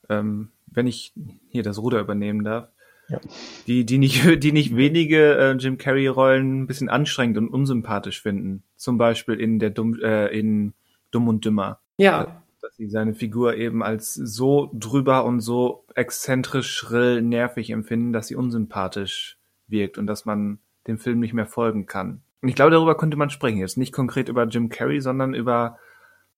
[0.09, 1.13] ähm, wenn ich
[1.49, 2.69] hier das Ruder übernehmen darf,
[3.09, 3.21] ja.
[3.67, 8.63] Die, die nicht, die nicht wenige äh, Jim Carrey-Rollen ein bisschen anstrengend und unsympathisch finden.
[8.77, 10.75] Zum Beispiel in der Dumm, äh, in
[11.11, 11.81] Dumm und Dümmer.
[11.99, 12.43] Ja.
[12.61, 18.27] Dass sie seine Figur eben als so drüber und so exzentrisch, schrill, nervig empfinden, dass
[18.27, 19.39] sie unsympathisch
[19.69, 22.23] wirkt und dass man dem Film nicht mehr folgen kann.
[22.43, 23.59] Und ich glaube, darüber könnte man sprechen.
[23.59, 25.79] Jetzt nicht konkret über Jim Carrey, sondern über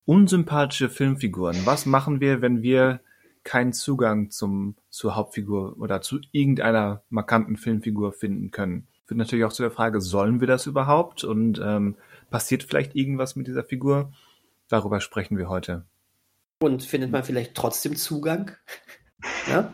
[0.04, 1.56] unsympathische Filmfiguren.
[1.64, 3.00] Was machen wir, wenn wir
[3.48, 8.86] keinen Zugang zum, zur Hauptfigur oder zu irgendeiner markanten Filmfigur finden können.
[9.06, 11.96] Führt natürlich auch zu der Frage, sollen wir das überhaupt und ähm,
[12.30, 14.12] passiert vielleicht irgendwas mit dieser Figur?
[14.68, 15.86] Darüber sprechen wir heute.
[16.60, 18.50] Und findet man vielleicht trotzdem Zugang?
[19.48, 19.72] ja?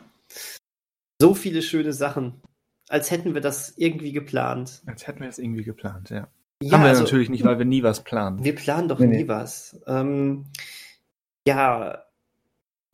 [1.21, 2.41] So viele schöne Sachen.
[2.89, 4.83] Als hätten wir das irgendwie geplant.
[4.87, 6.29] Als hätten wir das irgendwie geplant, ja.
[6.63, 8.45] ja Haben wir also, natürlich nicht, weil wir nie was planen.
[8.45, 9.29] Wir planen doch nee, nie nee.
[9.29, 9.81] was.
[9.89, 10.45] Ähm,
[11.45, 12.04] ja,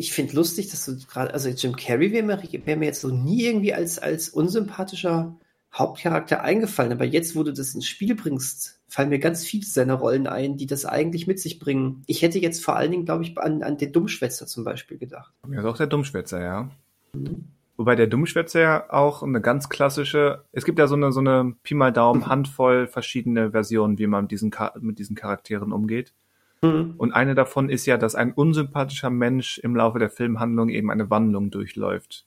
[0.01, 3.09] ich finde lustig, dass du gerade, also Jim Carrey wäre mir, wär mir, jetzt so
[3.09, 5.37] nie irgendwie als, als unsympathischer
[5.73, 9.95] Hauptcharakter eingefallen, aber jetzt, wo du das ins Spiel bringst, fallen mir ganz viele seiner
[9.95, 12.03] Rollen ein, die das eigentlich mit sich bringen.
[12.07, 15.33] Ich hätte jetzt vor allen Dingen, glaube ich, an, an den Dummschwätzer zum Beispiel gedacht.
[15.49, 16.71] Ja, ist auch der Dummschwätzer, ja.
[17.13, 17.45] Mhm.
[17.77, 21.55] Wobei der Dummschwätzer ja auch eine ganz klassische, es gibt ja so eine, so eine
[21.63, 26.13] Pi mal Daumen Handvoll verschiedene Versionen, wie man mit diesen, mit diesen Charakteren umgeht.
[26.63, 26.95] Mhm.
[26.99, 31.11] Und eine davon ist ja, dass ein unsympathischer Mensch im Laufe der Filmhandlung eben eine
[31.11, 32.27] Wandlung durchläuft.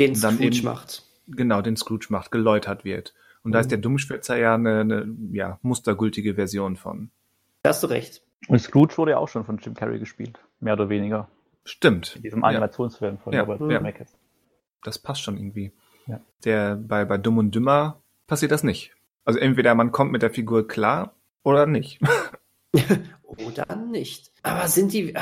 [0.00, 1.04] Den Scrooge eben, macht.
[1.28, 3.14] Genau, den Scrooge macht, geläutert wird.
[3.42, 3.52] Und mhm.
[3.52, 7.10] da ist der Dummschwätzer ja eine, eine ja, mustergültige Version von.
[7.62, 8.22] Da hast du recht.
[8.48, 11.28] Und Scrooge wurde ja auch schon von Jim Carrey gespielt, mehr oder weniger.
[11.64, 12.16] Stimmt.
[12.16, 13.42] In diesem Animationsfilm von ja.
[13.42, 13.78] Robert ja.
[13.78, 14.16] Zemeckis.
[14.82, 15.72] Das passt schon irgendwie.
[16.06, 16.20] Ja.
[16.44, 18.94] Der, bei, bei Dumm und Dümmer passiert das nicht.
[19.24, 22.00] Also entweder man kommt mit der Figur klar oder nicht.
[23.38, 24.32] oder nicht.
[24.42, 25.14] Aber sind die.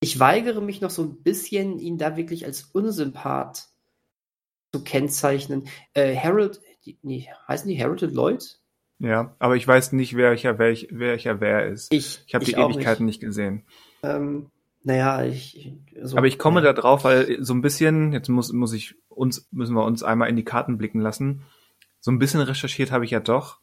[0.00, 3.68] Ich weigere mich noch so ein bisschen, ihn da wirklich als Unsympath
[4.72, 5.68] zu kennzeichnen.
[5.94, 6.60] Äh, Harold,
[7.02, 8.58] nee, heißen die Harold und Lloyd?
[8.98, 11.92] Ja, aber ich weiß nicht, welcher, welch, welcher wer ist.
[11.92, 13.64] Ich, ich habe die Ewigkeiten nicht, nicht gesehen.
[14.02, 14.50] Ähm,
[14.82, 15.72] naja, ich.
[16.02, 16.72] So, aber ich komme ja.
[16.72, 20.28] da drauf, weil so ein bisschen, jetzt muss, muss ich uns, müssen wir uns einmal
[20.28, 21.42] in die Karten blicken lassen.
[22.00, 23.60] So ein bisschen recherchiert habe ich ja doch.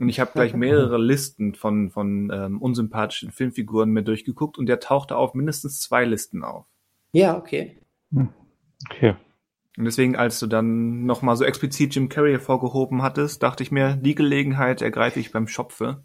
[0.00, 4.80] Und ich habe gleich mehrere Listen von, von ähm, unsympathischen Filmfiguren mir durchgeguckt und der
[4.80, 6.66] tauchte auf mindestens zwei Listen auf.
[7.12, 7.78] Ja, okay.
[8.12, 8.30] Hm.
[8.90, 9.14] Okay.
[9.76, 13.96] Und deswegen, als du dann nochmal so explizit Jim Carrey hervorgehoben hattest, dachte ich mir,
[13.96, 16.02] die Gelegenheit ergreife ich beim Schopfe.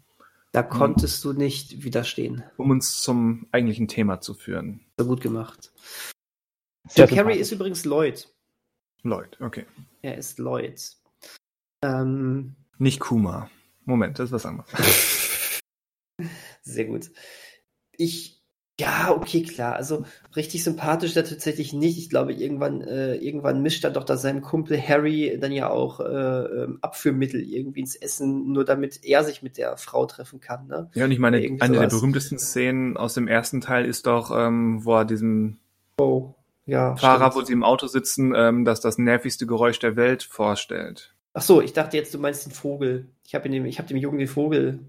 [0.52, 2.44] Da konntest du nicht widerstehen.
[2.56, 4.86] Um uns zum eigentlichen Thema zu führen.
[4.98, 5.72] So gut gemacht.
[6.94, 8.28] Jim Carrey ist übrigens Lloyd.
[9.02, 9.66] Lloyd, okay.
[10.02, 10.96] Er ist Lloyd.
[11.82, 13.50] Ähm, nicht Kuma.
[13.86, 15.62] Moment, das ist was anderes.
[16.62, 17.10] Sehr gut.
[17.92, 18.36] Ich
[18.78, 19.74] ja, okay, klar.
[19.74, 21.96] Also richtig sympathisch da tatsächlich nicht.
[21.96, 26.00] Ich glaube, irgendwann, äh, irgendwann mischt er doch da seinem Kumpel Harry dann ja auch
[26.00, 30.66] äh, ähm, Abführmittel irgendwie ins Essen, nur damit er sich mit der Frau treffen kann.
[30.66, 30.90] Ne?
[30.92, 31.70] Ja, und ich meine, eine sowas.
[31.70, 35.56] der berühmtesten Szenen aus dem ersten Teil ist doch, ähm, wo er diesem
[35.98, 36.34] oh,
[36.66, 37.34] ja, Fahrer, stimmt.
[37.34, 41.15] wo sie im Auto sitzen, ähm, dass das nervigste Geräusch der Welt vorstellt.
[41.36, 43.08] Ach so, ich dachte jetzt, du meinst den Vogel.
[43.26, 44.80] Ich habe dem, ich hab dem Jungen den Vogel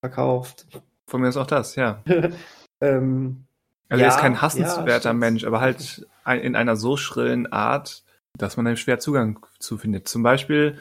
[0.00, 0.66] verkauft.
[1.06, 2.02] Von mir ist auch das, ja.
[2.80, 3.44] Ähm,
[3.88, 8.02] also ja, er ist kein hassenswerter ja, Mensch, aber halt in einer so schrillen Art,
[8.36, 10.08] dass man einem schwer Zugang zu findet.
[10.08, 10.78] Zum Beispiel,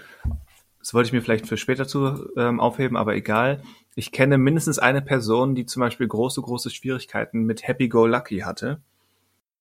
[0.79, 3.61] das wollte ich mir vielleicht für später zu ähm, aufheben, aber egal.
[3.95, 8.39] Ich kenne mindestens eine Person, die zum Beispiel große, große Schwierigkeiten mit Happy Go Lucky
[8.39, 8.81] hatte.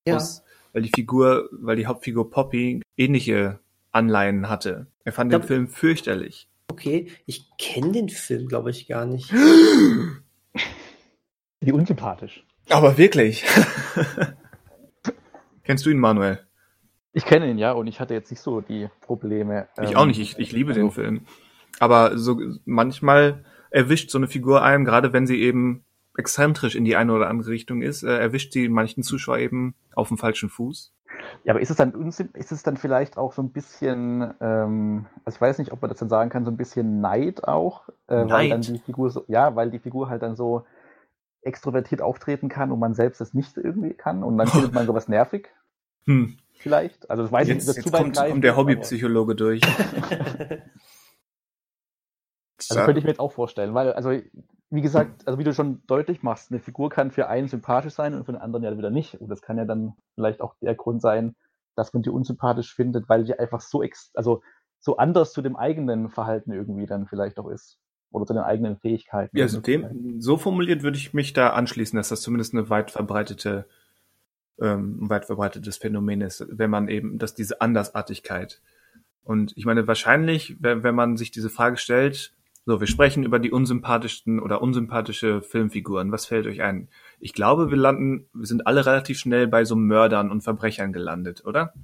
[0.09, 0.17] Ja.
[0.17, 3.61] Aus, weil die Figur, weil die Hauptfigur Poppy ähnliche
[3.93, 4.87] Anleihen hatte.
[5.05, 6.49] Er fand glaub, den Film fürchterlich.
[6.69, 9.33] Okay, ich kenne den Film, glaube ich, gar nicht.
[11.61, 12.45] Wie unsympathisch.
[12.71, 13.45] Aber wirklich.
[15.65, 16.41] Kennst du ihn, Manuel?
[17.13, 19.69] Ich kenne ihn, ja, und ich hatte jetzt nicht so die Probleme.
[19.81, 21.27] Ich ähm, auch nicht, ich, ich liebe also, den Film.
[21.79, 25.85] Aber so manchmal erwischt so eine Figur einem, gerade wenn sie eben
[26.17, 30.09] exzentrisch in die eine oder andere Richtung ist, äh, erwischt sie manchen Zuschauer eben auf
[30.09, 30.93] dem falschen Fuß.
[31.45, 35.37] Ja, aber ist es dann ist es dann vielleicht auch so ein bisschen, ähm, also
[35.37, 38.25] ich weiß nicht, ob man das dann sagen kann, so ein bisschen Neid auch, äh,
[38.25, 38.31] Neid?
[38.31, 40.65] weil dann die Figur so, ja, weil die Figur halt dann so
[41.43, 45.09] extrovertiert auftreten kann und man selbst es nicht irgendwie kann und dann findet man sowas
[45.09, 45.49] nervig.
[46.05, 46.37] Hm.
[46.55, 47.09] Vielleicht.
[47.09, 47.87] Also das weiß jetzt, ich nicht.
[47.87, 49.61] Jetzt kommt, kommt der Hobbypsychologe durch.
[52.71, 54.11] also könnte ich mir jetzt auch vorstellen, weil, also
[54.73, 58.15] wie gesagt, also wie du schon deutlich machst, eine Figur kann für einen sympathisch sein
[58.15, 59.21] und für den anderen ja wieder nicht.
[59.21, 61.37] Und das kann ja dann vielleicht auch der Grund sein,
[61.77, 64.43] dass man die unsympathisch findet, weil die einfach so ex also
[64.81, 67.79] so anders zu dem eigenen Verhalten irgendwie dann vielleicht auch ist
[68.11, 69.37] oder zu den eigenen Fähigkeiten.
[69.37, 72.91] Ja, also dem, so formuliert würde ich mich da anschließen, dass das zumindest eine weit
[72.91, 73.67] verbreitete,
[74.59, 78.63] ähm, weit verbreitetes Phänomen ist, wenn man eben, dass diese Andersartigkeit.
[79.23, 82.35] Und ich meine, wahrscheinlich, wenn, wenn man sich diese Frage stellt,
[82.65, 86.13] so, wir sprechen über die unsympathischsten oder unsympathische Filmfiguren.
[86.13, 86.89] Was fällt euch ein?
[87.19, 91.45] Ich glaube, wir landen, wir sind alle relativ schnell bei so Mördern und Verbrechern gelandet,
[91.45, 91.75] oder?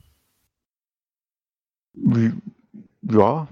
[3.03, 3.49] Ja,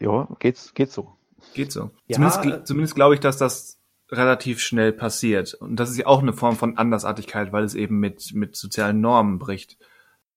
[0.00, 1.16] ja, geht's, geht's so.
[1.54, 1.90] Geht so.
[2.08, 3.80] Ja, zumindest, zumindest glaube ich, dass das
[4.10, 5.54] relativ schnell passiert.
[5.54, 9.00] Und das ist ja auch eine Form von Andersartigkeit, weil es eben mit, mit sozialen
[9.00, 9.78] Normen bricht.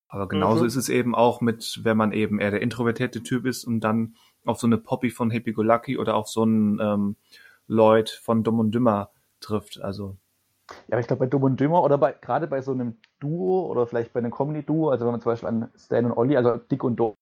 [0.08, 0.68] Aber genauso mhm.
[0.68, 4.16] ist es eben auch mit, wenn man eben eher der introvertierte Typ ist und dann
[4.46, 7.16] auf so eine Poppy von Happy Go Lucky oder auf so einen ähm,
[7.68, 9.82] Lloyd von Dumm und Dümmer trifft.
[9.82, 10.18] Also.
[10.88, 13.68] Ja, aber ich glaube, bei Dumm und Dümmer oder bei, gerade bei so einem Duo
[13.68, 16.58] oder vielleicht bei einem Comedy-Duo, also wenn man zum Beispiel an Stan und Ollie, also
[16.58, 17.16] Dick und Doof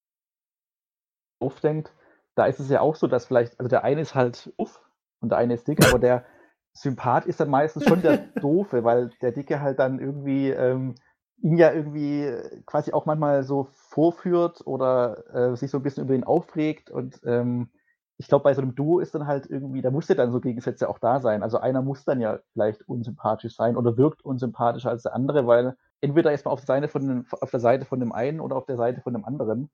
[1.61, 1.93] denkt,
[2.35, 4.81] da ist es ja auch so, dass vielleicht, also der eine ist halt uff
[5.19, 6.25] und der eine ist dick, aber der
[6.73, 10.95] Sympath ist dann meistens schon der Doofe, weil der Dicke halt dann irgendwie ähm,
[11.41, 12.31] ihn ja irgendwie
[12.65, 16.89] quasi auch manchmal so vorführt oder äh, sich so ein bisschen über ihn aufregt.
[16.91, 17.69] Und ähm,
[18.17, 20.89] ich glaube, bei so einem Duo ist dann halt irgendwie, da musste dann so Gegensätze
[20.89, 21.41] auch da sein.
[21.41, 25.77] Also einer muss dann ja vielleicht unsympathisch sein oder wirkt unsympathischer als der andere, weil
[26.01, 28.57] entweder ist man auf der Seite von dem, auf der Seite von dem einen oder
[28.57, 29.69] auf der Seite von dem anderen.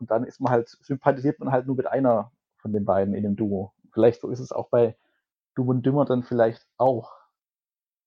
[0.00, 3.22] Und dann ist man halt, sympathisiert man halt nur mit einer von den beiden in
[3.22, 3.72] dem Duo.
[3.92, 4.96] Vielleicht so ist es auch bei
[5.54, 7.12] Dumm und Dümmer dann vielleicht auch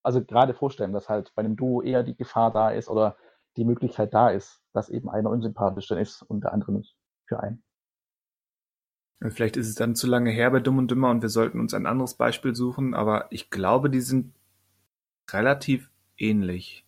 [0.08, 3.18] also gerade vorstellen, dass halt bei einem Duo eher die Gefahr da ist oder
[3.58, 6.96] die Möglichkeit da ist, dass eben einer unsympathisch dann ist und der andere nicht
[7.26, 7.62] für einen.
[9.20, 11.74] Vielleicht ist es dann zu lange her bei Dumm und Dümmer und wir sollten uns
[11.74, 14.32] ein anderes Beispiel suchen, aber ich glaube, die sind
[15.30, 16.86] relativ ähnlich.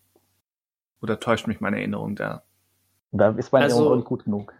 [0.99, 2.41] Oder täuscht mich meine Erinnerung da?
[3.11, 4.55] Da ist meine also, Erinnerung gut genug.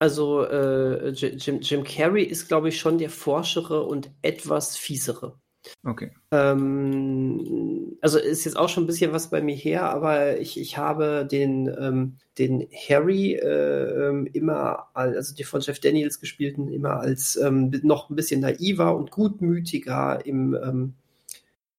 [0.00, 5.38] Also äh, Jim, Jim Carrey ist, glaube ich, schon der forschere und etwas fiesere.
[5.82, 6.10] Okay.
[6.30, 10.76] Ähm, also ist jetzt auch schon ein bisschen was bei mir her, aber ich, ich
[10.76, 17.00] habe den, ähm, den Harry äh, ähm, immer, also die von Jeff Daniels gespielten, immer
[17.00, 20.94] als ähm, noch ein bisschen naiver und gutmütiger im, ähm,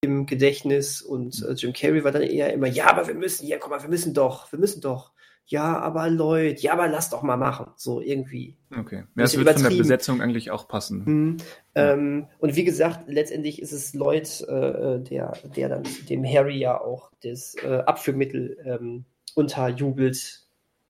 [0.01, 3.57] im Gedächtnis und äh, Jim Carrey war dann eher immer, ja, aber wir müssen, ja,
[3.59, 5.14] guck mal, wir müssen doch, wir müssen doch
[5.47, 7.67] ja, aber Leute, ja, aber lass doch mal machen.
[7.75, 8.57] So irgendwie.
[8.75, 9.03] Okay.
[9.15, 11.03] Ja, das wird von der Besetzung eigentlich auch passen.
[11.05, 11.37] Mhm.
[11.75, 11.93] Ja.
[11.93, 16.81] Ähm, und wie gesagt, letztendlich ist es Lloyd, äh, der, der dann dem Harry ja
[16.81, 20.47] auch das äh, Abführmittel ähm, unterjubelt,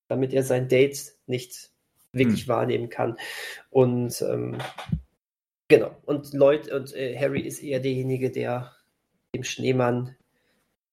[0.07, 1.71] damit er sein Date nicht
[2.13, 2.51] wirklich mhm.
[2.51, 3.17] wahrnehmen kann.
[3.71, 4.57] Und ähm,
[5.67, 5.91] genau.
[6.05, 8.71] Und Lloyd und äh, Harry ist eher derjenige, der
[9.35, 10.15] dem Schneemann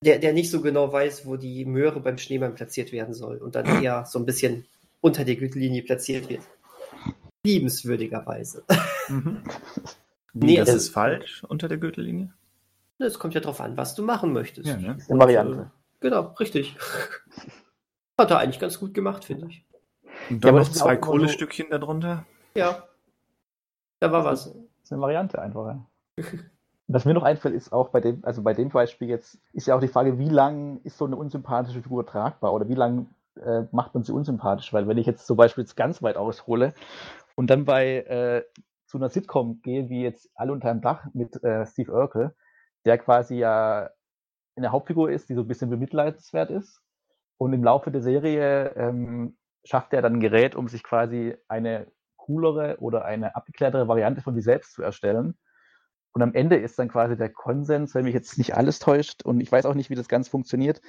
[0.03, 3.55] der, der nicht so genau weiß, wo die Möhre beim Schneemann platziert werden soll und
[3.55, 4.66] dann eher so ein bisschen
[5.00, 6.42] unter der Gürtellinie platziert wird.
[7.44, 8.64] Liebenswürdigerweise.
[9.09, 9.42] Mhm.
[10.32, 12.32] nee, das ist falsch unter der Gürtellinie?
[12.98, 14.68] Es kommt ja darauf an, was du machen möchtest.
[14.68, 14.98] Ja, ne?
[15.09, 15.70] Eine Variante.
[16.00, 16.76] Genau, richtig.
[18.18, 19.64] Hat er eigentlich ganz gut gemacht, finde ich.
[20.30, 21.78] Und dann ja, noch zwei Kohlestückchen so...
[21.78, 22.26] darunter?
[22.55, 22.86] Ja.
[23.98, 24.44] Da war was.
[24.44, 25.76] Das ist eine Variante einfach.
[26.88, 29.76] Was mir noch einfällt, ist auch bei dem, also bei dem Beispiel jetzt, ist ja
[29.76, 33.06] auch die Frage, wie lang ist so eine unsympathische Figur tragbar oder wie lang
[33.36, 34.72] äh, macht man sie unsympathisch?
[34.72, 36.74] Weil wenn ich jetzt zum Beispiel jetzt ganz weit aushole
[37.36, 38.44] und dann bei äh,
[38.86, 42.34] zu einer Sitcom gehe, wie jetzt Alle unter einem Dach mit äh, Steve Urkel,
[42.84, 43.88] der quasi ja
[44.56, 46.82] eine Hauptfigur ist, die so ein bisschen bemitleidenswert ist.
[47.38, 51.86] Und im Laufe der Serie ähm, schafft er dann ein Gerät, um sich quasi eine
[52.16, 55.38] coolere oder eine abgeklärtere Variante von sich selbst zu erstellen
[56.12, 59.40] und am Ende ist dann quasi der Konsens, wenn mich jetzt nicht alles täuscht, und
[59.40, 60.80] ich weiß auch nicht, wie das ganz funktioniert,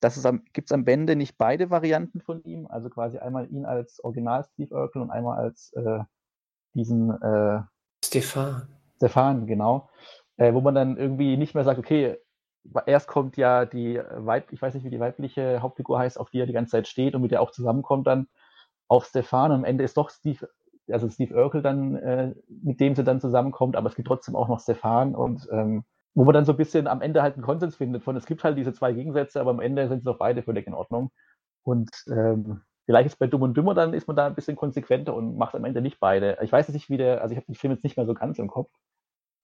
[0.00, 3.50] dass es am, gibt es am Ende nicht beide Varianten von ihm, also quasi einmal
[3.50, 6.00] ihn als Original Steve Urkel und einmal als äh,
[6.74, 7.62] diesen äh,
[8.04, 8.68] Stefan.
[8.96, 9.88] Stefan, genau.
[10.36, 12.18] Äh, wo man dann irgendwie nicht mehr sagt, okay,
[12.84, 16.40] erst kommt ja die Weib, ich weiß nicht, wie die weibliche Hauptfigur heißt, auf die
[16.40, 18.28] er die ganze Zeit steht und mit der auch zusammenkommt dann
[18.88, 20.48] auf Stefan und am Ende ist doch Steve
[20.90, 24.48] also Steve Urkel dann, äh, mit dem sie dann zusammenkommt, aber es gibt trotzdem auch
[24.48, 25.84] noch Stefan und ähm,
[26.14, 28.42] wo man dann so ein bisschen am Ende halt einen Konsens findet von, es gibt
[28.42, 31.10] halt diese zwei Gegensätze, aber am Ende sind sie doch beide völlig in Ordnung.
[31.62, 35.14] Und ähm, vielleicht ist bei Dumm und Dümmer dann ist man da ein bisschen konsequenter
[35.14, 36.38] und macht am Ende nicht beide.
[36.40, 38.38] Ich weiß nicht, wie der, also ich habe den Film jetzt nicht mehr so ganz
[38.38, 38.70] im Kopf,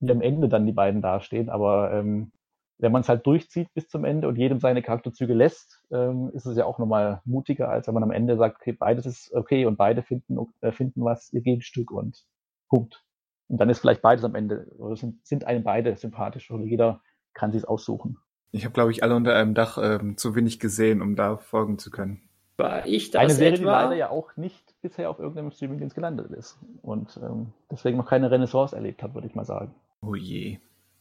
[0.01, 2.33] wie am Ende dann die beiden dastehen, aber ähm,
[2.79, 6.47] wenn man es halt durchzieht bis zum Ende und jedem seine Charakterzüge lässt, ähm, ist
[6.47, 9.67] es ja auch nochmal mutiger, als wenn man am Ende sagt, okay, beides ist okay
[9.67, 12.25] und beide finden, äh, finden was, ihr Gegenstück und
[12.69, 13.05] Punkt.
[13.49, 17.01] Und dann ist vielleicht beides am Ende, oder sind, sind einem beide sympathisch oder jeder
[17.35, 18.19] kann sich aussuchen.
[18.51, 21.79] Ich habe, glaube ich, alle unter einem Dach ähm, zu wenig gesehen, um da folgen
[21.79, 22.21] zu können.
[22.57, 23.59] War ich das Eine Serie, etwa?
[23.59, 28.07] die leider ja auch nicht bisher auf irgendeinem Streamingdienst gelandet ist und ähm, deswegen noch
[28.07, 29.75] keine Renaissance erlebt hat, würde ich mal sagen.
[30.03, 30.59] Oh je.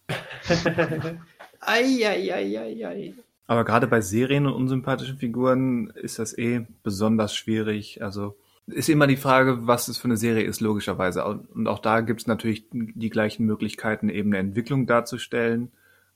[1.62, 3.14] Eieieiei.
[3.48, 8.02] Aber gerade bei Serien und unsympathischen Figuren ist das eh besonders schwierig.
[8.02, 8.38] Also
[8.68, 11.26] ist immer die Frage, was es für eine Serie ist, logischerweise.
[11.26, 15.72] Und auch da gibt es natürlich die gleichen Möglichkeiten, eben eine Entwicklung darzustellen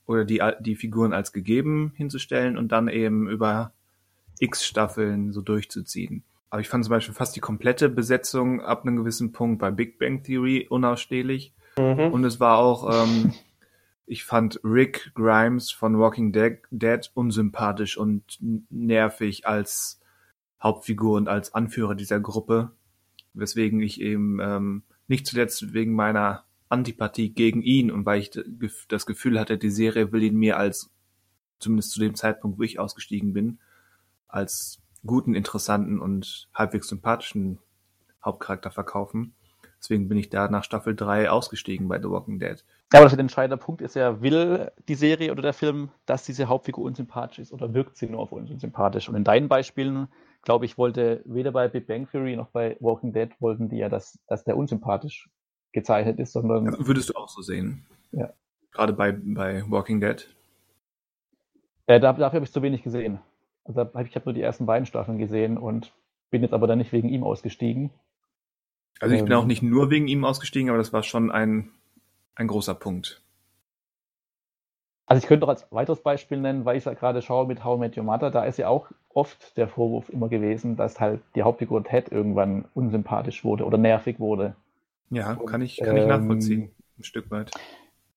[0.06, 3.72] oder die, die Figuren als gegeben hinzustellen und dann eben über
[4.38, 6.22] x Staffeln so durchzuziehen.
[6.48, 9.98] Aber ich fand zum Beispiel fast die komplette Besetzung ab einem gewissen Punkt bei Big
[9.98, 11.52] Bang Theory unausstehlich.
[11.76, 12.12] Mhm.
[12.12, 13.34] Und es war auch ähm,
[14.06, 18.38] ich fand Rick Grimes von Walking Dead unsympathisch und
[18.70, 20.00] nervig als
[20.62, 22.70] Hauptfigur und als Anführer dieser Gruppe,
[23.34, 28.30] weswegen ich eben ähm, nicht zuletzt wegen meiner Antipathie gegen ihn und weil ich
[28.88, 30.90] das Gefühl hatte, die Serie will ihn mir als,
[31.58, 33.58] zumindest zu dem Zeitpunkt, wo ich ausgestiegen bin,
[34.28, 37.58] als guten, interessanten und halbwegs sympathischen
[38.24, 39.34] Hauptcharakter verkaufen.
[39.78, 42.64] Deswegen bin ich da nach Staffel 3 ausgestiegen bei The Walking Dead.
[42.92, 46.46] Ja, aber der entscheidende Punkt ist ja, will die Serie oder der Film, dass diese
[46.46, 49.08] Hauptfigur unsympathisch ist oder wirkt sie nur auf uns unsympathisch?
[49.08, 50.08] Und in deinen Beispielen,
[50.42, 53.88] glaube ich, wollte weder bei Big Bang Theory noch bei Walking Dead wollten die ja,
[53.88, 55.28] dass, dass der unsympathisch
[55.72, 56.66] gezeichnet ist, sondern.
[56.66, 57.86] Ja, würdest du auch so sehen?
[58.12, 58.32] Ja.
[58.72, 60.26] Gerade bei, bei Walking Dead?
[61.86, 63.20] Äh, da, dafür habe ich zu wenig gesehen.
[63.64, 65.92] Also ich habe nur die ersten beiden Staffeln gesehen und
[66.30, 67.90] bin jetzt aber dann nicht wegen ihm ausgestiegen.
[69.00, 71.70] Also ich ähm, bin auch nicht nur wegen ihm ausgestiegen, aber das war schon ein,
[72.34, 73.22] ein großer Punkt.
[75.06, 77.76] Also ich könnte auch als weiteres Beispiel nennen, weil ich ja gerade schaue mit How
[77.76, 81.22] I Met Your Mother, da ist ja auch oft der Vorwurf immer gewesen, dass halt
[81.36, 84.56] die Hauptfigur Ted irgendwann unsympathisch wurde oder nervig wurde.
[85.10, 87.52] Ja, und, kann ich, kann ähm, ich nachvollziehen, ein Stück weit.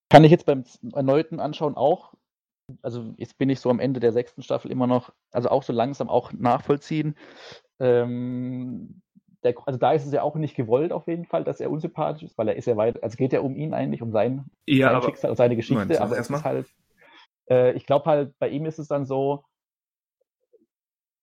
[0.10, 0.64] Kann ich jetzt beim
[0.94, 2.14] erneuten Anschauen auch,
[2.82, 5.74] also jetzt bin ich so am Ende der sechsten Staffel immer noch, also auch so
[5.74, 7.16] langsam auch nachvollziehen.
[7.80, 9.02] Ähm,
[9.44, 12.24] der, also da ist es ja auch nicht gewollt auf jeden Fall, dass er unsympathisch
[12.24, 14.88] ist, weil er ist ja weit, also geht ja um ihn eigentlich, um sein, ja,
[14.88, 16.68] sein aber, Schicksal, seine Geschichte, aber es ist halt,
[17.50, 19.44] äh, ich glaube halt, bei ihm ist es dann so,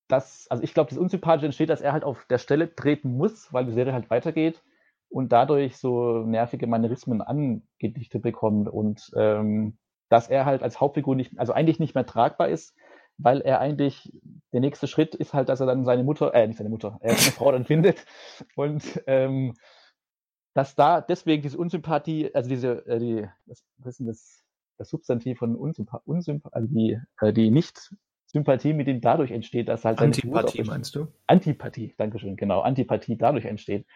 [0.09, 3.53] dass, also ich glaube, das Unsympathische entsteht, dass er halt auf der Stelle treten muss,
[3.53, 4.63] weil die Serie halt weitergeht
[5.09, 11.39] und dadurch so nervige Manierismen angedichtet bekommt und ähm, dass er halt als Hauptfigur nicht,
[11.39, 12.77] also eigentlich nicht mehr tragbar ist,
[13.19, 14.13] weil er eigentlich,
[14.53, 17.15] der nächste Schritt ist halt, dass er dann seine Mutter, äh, nicht seine Mutter, er
[17.15, 18.05] seine Frau dann findet
[18.55, 19.55] und ähm,
[20.55, 24.43] dass da deswegen diese Unsympathie, also diese, äh, die, was, was ist denn das,
[24.79, 29.85] das Substantiv von Unsympathie, Unsympa also die, äh, die Nicht-Sympathie mit ihm dadurch entsteht, dass
[29.85, 31.09] halt Antipathie meinst du?
[31.27, 33.87] Antipathie, Dankeschön, genau, Antipathie dadurch entsteht,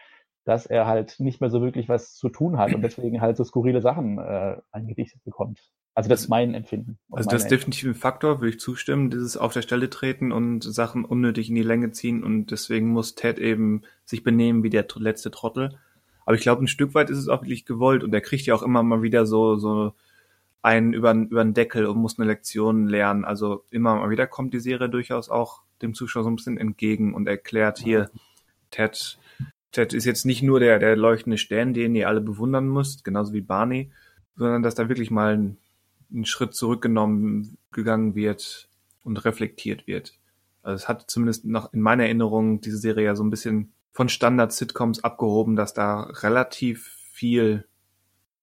[0.43, 3.43] dass er halt nicht mehr so wirklich was zu tun hat und deswegen halt so
[3.43, 5.59] skurrile Sachen äh, eingedichtet bekommt.
[5.93, 6.97] Also das ist mein Empfinden.
[7.11, 10.63] Also das ist definitiv ein Faktor, würde ich zustimmen, dieses auf der Stelle treten und
[10.63, 14.85] Sachen unnötig in die Länge ziehen und deswegen muss Ted eben sich benehmen wie der
[14.95, 15.77] letzte Trottel.
[16.25, 18.55] Aber ich glaube, ein Stück weit ist es auch wirklich gewollt und er kriegt ja
[18.55, 19.93] auch immer mal wieder so, so
[20.61, 23.25] einen über, über den Deckel und muss eine Lektion lernen.
[23.25, 27.13] Also immer mal wieder kommt die Serie durchaus auch dem Zuschauer so ein bisschen entgegen
[27.13, 28.09] und erklärt hier,
[28.69, 29.17] Ted,
[29.71, 33.33] Ted ist jetzt nicht nur der, der leuchtende Stern, den ihr alle bewundern müsst, genauso
[33.33, 33.91] wie Barney,
[34.35, 35.57] sondern dass da wirklich mal ein
[36.11, 38.69] einen Schritt zurückgenommen gegangen wird
[39.03, 40.17] und reflektiert wird.
[40.61, 44.09] Also es hat zumindest noch in meiner Erinnerung diese Serie ja so ein bisschen von
[44.09, 47.65] Standard-Sitcoms abgehoben, dass da relativ viel,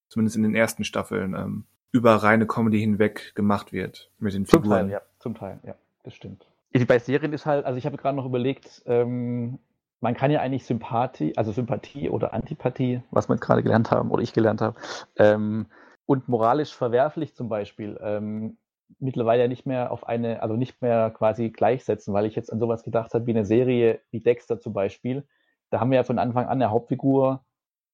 [0.08, 4.62] zumindest in den ersten Staffeln, ähm, über reine Comedy hinweg gemacht wird mit den Figuren.
[4.62, 6.46] Zum Teil, ja, zum Teil, ja, das stimmt.
[6.86, 9.58] Bei Serien ist halt, also ich habe gerade noch überlegt, ähm,
[10.00, 14.22] man kann ja eigentlich Sympathie, also Sympathie oder Antipathie, was wir gerade gelernt haben oder
[14.22, 14.78] ich gelernt habe,
[15.16, 15.66] ähm,
[16.06, 18.56] und moralisch verwerflich zum Beispiel ähm,
[18.98, 22.82] mittlerweile nicht mehr auf eine, also nicht mehr quasi gleichsetzen, weil ich jetzt an sowas
[22.82, 25.26] gedacht habe wie eine Serie wie Dexter zum Beispiel.
[25.70, 27.44] Da haben wir ja von Anfang an eine Hauptfigur,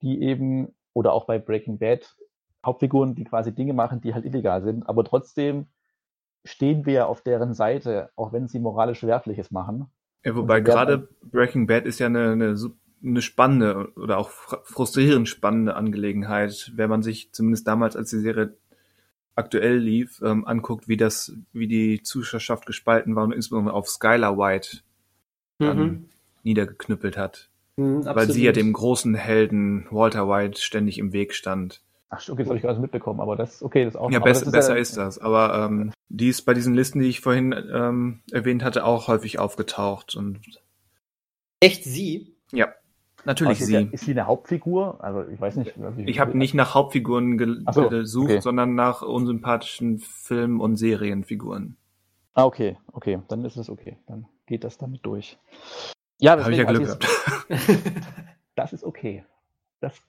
[0.02, 2.14] die eben, oder auch bei Breaking Bad,
[2.64, 5.66] Hauptfiguren, die quasi Dinge machen, die halt illegal sind, aber trotzdem
[6.44, 9.90] stehen wir auf deren Seite, auch wenn sie moralisch Verwerfliches machen.
[10.24, 12.56] Ja, wobei gerade Breaking Bad ist ja eine, eine
[13.04, 18.56] eine spannende oder auch frustrierend spannende Angelegenheit, wenn man sich zumindest damals, als die Serie
[19.36, 24.38] aktuell lief, ähm, anguckt, wie das, wie die Zuschauerschaft gespalten war und insbesondere auf Skylar
[24.38, 24.78] White
[25.60, 26.08] ähm, mhm.
[26.44, 27.50] niedergeknüppelt hat.
[27.76, 31.82] Mhm, weil sie ja dem großen Helden Walter White ständig im Weg stand.
[32.10, 34.10] Ach, okay, das habe ich gerade mitbekommen, aber das, okay, das auch.
[34.10, 35.18] Ja, best, ist besser ja, ist das.
[35.18, 39.38] Aber ähm, die ist bei diesen Listen, die ich vorhin ähm, erwähnt hatte, auch häufig
[39.38, 40.40] aufgetaucht und.
[41.60, 42.36] Echt sie?
[42.52, 42.68] Ja.
[43.24, 43.72] Natürlich sie.
[43.72, 45.02] Ja, ist sie eine Hauptfigur?
[45.02, 45.74] Also ich weiß nicht.
[45.96, 48.40] Ich, ich habe nicht nach Hauptfiguren ge so, gesucht, okay.
[48.40, 51.76] sondern nach unsympathischen Film- und Serienfiguren.
[52.34, 53.96] Ah, okay, okay, dann ist es okay.
[54.06, 55.38] Dann geht das damit durch.
[56.20, 57.08] Ja, habe ich ja Glück gehabt.
[58.56, 59.24] das ist okay.
[59.80, 60.00] Das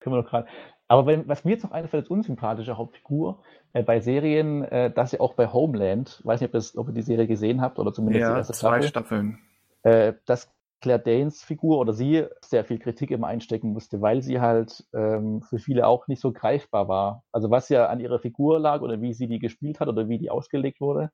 [0.00, 0.48] können wir doch gerade.
[0.88, 5.12] Aber wenn, was mir jetzt noch einfällt als unsympathische Hauptfigur äh, bei Serien, äh, das
[5.12, 7.92] ja auch bei Homeland, weiß nicht, ob, das, ob ihr die Serie gesehen habt oder
[7.92, 8.88] zumindest ja, die erste zwei Staffel.
[8.88, 9.38] Staffeln.
[9.82, 14.40] Äh, das Claire Danes Figur oder sie sehr viel Kritik immer einstecken musste, weil sie
[14.40, 17.24] halt ähm, für viele auch nicht so greifbar war.
[17.32, 20.18] Also was ja an ihrer Figur lag oder wie sie die gespielt hat oder wie
[20.18, 21.10] die ausgelegt wurde.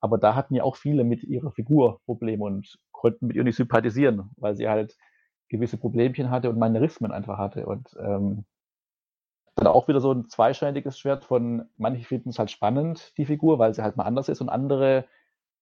[0.00, 3.56] Aber da hatten ja auch viele mit ihrer Figur Probleme und konnten mit ihr nicht
[3.56, 4.96] sympathisieren, weil sie halt
[5.48, 7.66] gewisse Problemchen hatte und Manierismen einfach hatte.
[7.66, 8.44] Und ähm,
[9.56, 13.58] dann auch wieder so ein zweischneidiges Schwert von, manche finden es halt spannend, die Figur,
[13.58, 15.06] weil sie halt mal anders ist und andere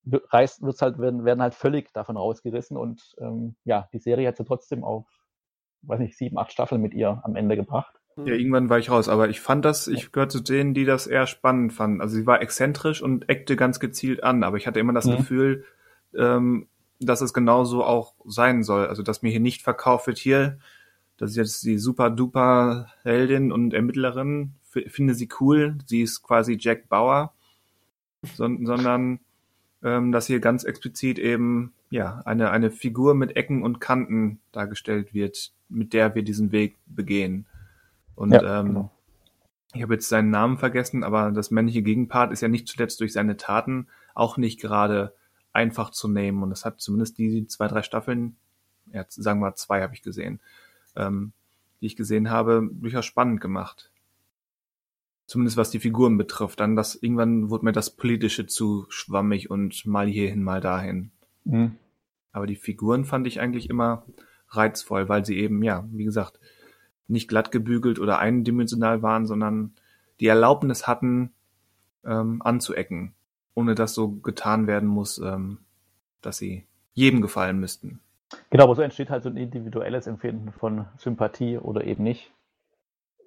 [0.05, 4.37] reißt, wird's halt, werden, werden halt völlig davon rausgerissen und ähm, ja, die Serie hat
[4.37, 5.05] sie trotzdem auf,
[5.83, 7.95] weiß nicht, sieben, acht Staffeln mit ihr am Ende gebracht.
[8.17, 11.07] Ja, irgendwann war ich raus, aber ich fand das, ich gehöre zu denen, die das
[11.07, 11.99] eher spannend fanden.
[12.01, 15.17] Also sie war exzentrisch und eckte ganz gezielt an, aber ich hatte immer das mhm.
[15.17, 15.65] Gefühl,
[16.17, 16.67] ähm,
[16.99, 18.87] dass es genauso auch sein soll.
[18.87, 20.59] Also dass mir hier nicht verkauft wird, hier,
[21.17, 24.53] das ist jetzt die super duper Heldin und Ermittlerin,
[24.87, 27.33] finde sie cool, sie ist quasi Jack Bauer,
[28.23, 29.19] sondern
[29.83, 35.13] ähm, dass hier ganz explizit eben ja eine eine Figur mit Ecken und Kanten dargestellt
[35.13, 37.45] wird, mit der wir diesen Weg begehen.
[38.15, 38.91] Und ja, ähm, genau.
[39.73, 43.13] ich habe jetzt seinen Namen vergessen, aber das männliche Gegenpart ist ja nicht zuletzt durch
[43.13, 45.13] seine Taten auch nicht gerade
[45.53, 46.43] einfach zu nehmen.
[46.43, 48.35] Und das hat zumindest die zwei, drei Staffeln,
[48.91, 50.39] ja, sagen wir zwei habe ich gesehen,
[50.95, 51.33] ähm,
[51.81, 53.91] die ich gesehen habe, durchaus spannend gemacht.
[55.27, 56.59] Zumindest was die Figuren betrifft.
[56.59, 61.11] Dann das, irgendwann wurde mir das Politische zu schwammig und mal hierhin, mal dahin.
[61.43, 61.77] Mhm.
[62.31, 64.05] Aber die Figuren fand ich eigentlich immer
[64.49, 66.39] reizvoll, weil sie eben, ja, wie gesagt,
[67.07, 69.73] nicht glatt gebügelt oder eindimensional waren, sondern
[70.19, 71.31] die Erlaubnis hatten,
[72.03, 73.13] ähm, anzuecken,
[73.53, 75.59] ohne dass so getan werden muss, ähm,
[76.21, 77.99] dass sie jedem gefallen müssten.
[78.49, 82.31] Genau, aber so entsteht halt so ein individuelles Empfinden von Sympathie oder eben nicht.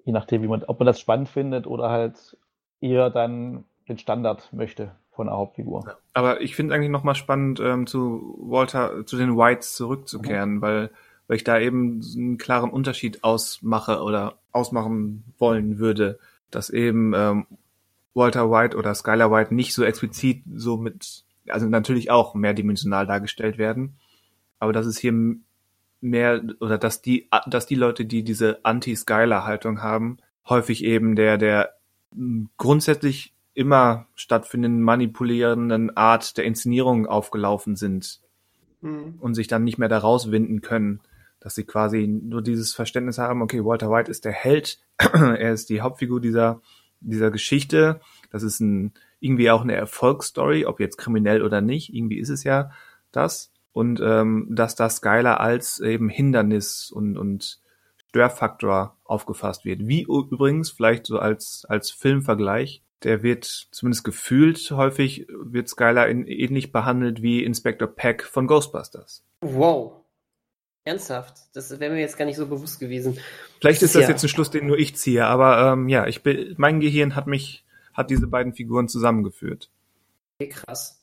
[0.05, 2.37] Je nachdem, wie man, ob man das spannend findet oder halt
[2.81, 5.97] eher dann den Standard möchte von der Hauptfigur.
[6.13, 10.61] Aber ich finde eigentlich nochmal spannend, ähm, zu Walter, zu den Whites zurückzukehren, mhm.
[10.61, 10.91] weil,
[11.27, 16.19] weil ich da eben einen klaren Unterschied ausmache oder ausmachen wollen würde,
[16.51, 17.47] dass eben ähm,
[18.13, 23.57] Walter White oder Skylar White nicht so explizit so mit, also natürlich auch mehrdimensional dargestellt
[23.57, 23.97] werden,
[24.59, 25.13] aber dass es hier
[26.01, 31.75] mehr oder dass die, dass die Leute, die diese Anti-Skylar-Haltung haben, häufig eben der, der
[32.57, 38.21] grundsätzlich immer stattfindenden manipulierenden Art der Inszenierung aufgelaufen sind
[38.81, 39.15] mhm.
[39.19, 41.01] und sich dann nicht mehr da rauswinden können,
[41.39, 45.69] dass sie quasi nur dieses Verständnis haben, okay, Walter White ist der Held, er ist
[45.69, 46.61] die Hauptfigur dieser,
[46.99, 48.01] dieser Geschichte,
[48.31, 52.43] das ist ein, irgendwie auch eine Erfolgsstory, ob jetzt kriminell oder nicht, irgendwie ist es
[52.43, 52.71] ja
[53.11, 57.59] das und ähm, dass das Skylar als eben Hindernis und, und
[58.09, 59.87] Störfaktor aufgefasst wird.
[59.87, 66.25] Wie übrigens, vielleicht so als, als Filmvergleich, der wird zumindest gefühlt häufig, wird Skylar in,
[66.25, 69.23] ähnlich behandelt wie Inspector Peck von Ghostbusters.
[69.41, 69.93] Wow.
[70.85, 71.35] Ernsthaft?
[71.53, 73.17] Das wäre mir jetzt gar nicht so bewusst gewesen.
[73.59, 74.09] Vielleicht ist das ja.
[74.09, 77.27] jetzt ein Schluss, den nur ich ziehe, aber ähm, ja, ich bin, mein Gehirn hat
[77.27, 77.63] mich,
[77.93, 79.69] hat diese beiden Figuren zusammengeführt.
[80.39, 80.98] Okay, krass.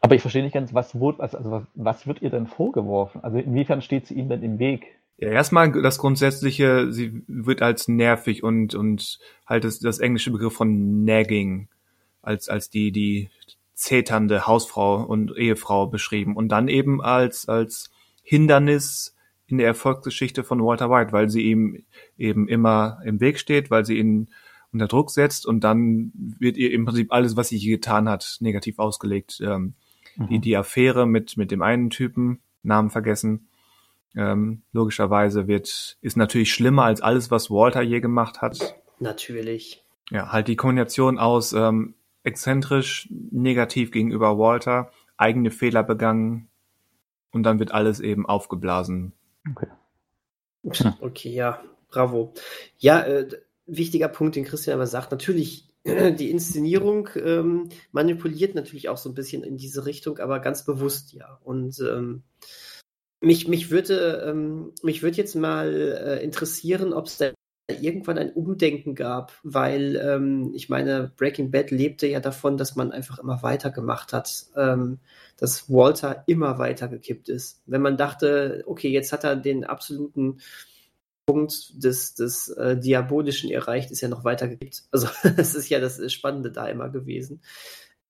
[0.00, 3.22] Aber ich verstehe nicht ganz, was, wurde, also was, was wird ihr denn vorgeworfen?
[3.22, 4.98] Also inwiefern steht sie ihm denn im Weg?
[5.18, 10.54] Ja, erstmal das Grundsätzliche, sie wird als nervig und, und halt das, das englische Begriff
[10.54, 11.68] von nagging
[12.22, 13.28] als, als die, die
[13.74, 17.90] zeternde Hausfrau und Ehefrau beschrieben und dann eben als, als
[18.22, 21.84] Hindernis in der Erfolgsgeschichte von Walter White, weil sie ihm
[22.16, 24.28] eben immer im Weg steht, weil sie ihn
[24.72, 28.36] unter Druck setzt und dann wird ihr im Prinzip alles, was sie je getan hat,
[28.40, 29.40] negativ ausgelegt.
[29.42, 29.74] Ähm,
[30.16, 30.28] mhm.
[30.28, 33.48] die, die Affäre mit, mit dem einen Typen, Namen vergessen,
[34.16, 38.76] ähm, logischerweise wird, ist natürlich schlimmer als alles, was Walter je gemacht hat.
[38.98, 39.84] Natürlich.
[40.10, 41.94] Ja, halt die Kombination aus ähm,
[42.24, 46.48] exzentrisch, negativ gegenüber Walter, eigene Fehler begangen
[47.30, 49.12] und dann wird alles eben aufgeblasen.
[49.50, 49.68] Okay.
[51.00, 52.34] Okay, ja, bravo.
[52.78, 53.28] Ja, äh,
[53.68, 59.14] wichtiger Punkt, den Christian aber sagt, natürlich die Inszenierung ähm, manipuliert natürlich auch so ein
[59.14, 61.38] bisschen in diese Richtung, aber ganz bewusst ja.
[61.44, 62.22] Und ähm,
[63.20, 67.30] mich, mich würde ähm, mich würde jetzt mal äh, interessieren, ob es da
[67.70, 72.92] irgendwann ein Umdenken gab, weil ähm, ich meine, Breaking Bad lebte ja davon, dass man
[72.92, 74.98] einfach immer weitergemacht hat, ähm,
[75.36, 77.62] dass Walter immer weitergekippt ist.
[77.66, 80.38] Wenn man dachte, okay, jetzt hat er den absoluten
[81.28, 84.84] Punkt des, des äh, Diabolischen erreicht, ist ja noch weitergekippt.
[84.90, 87.42] Also das ist ja das Spannende da immer gewesen.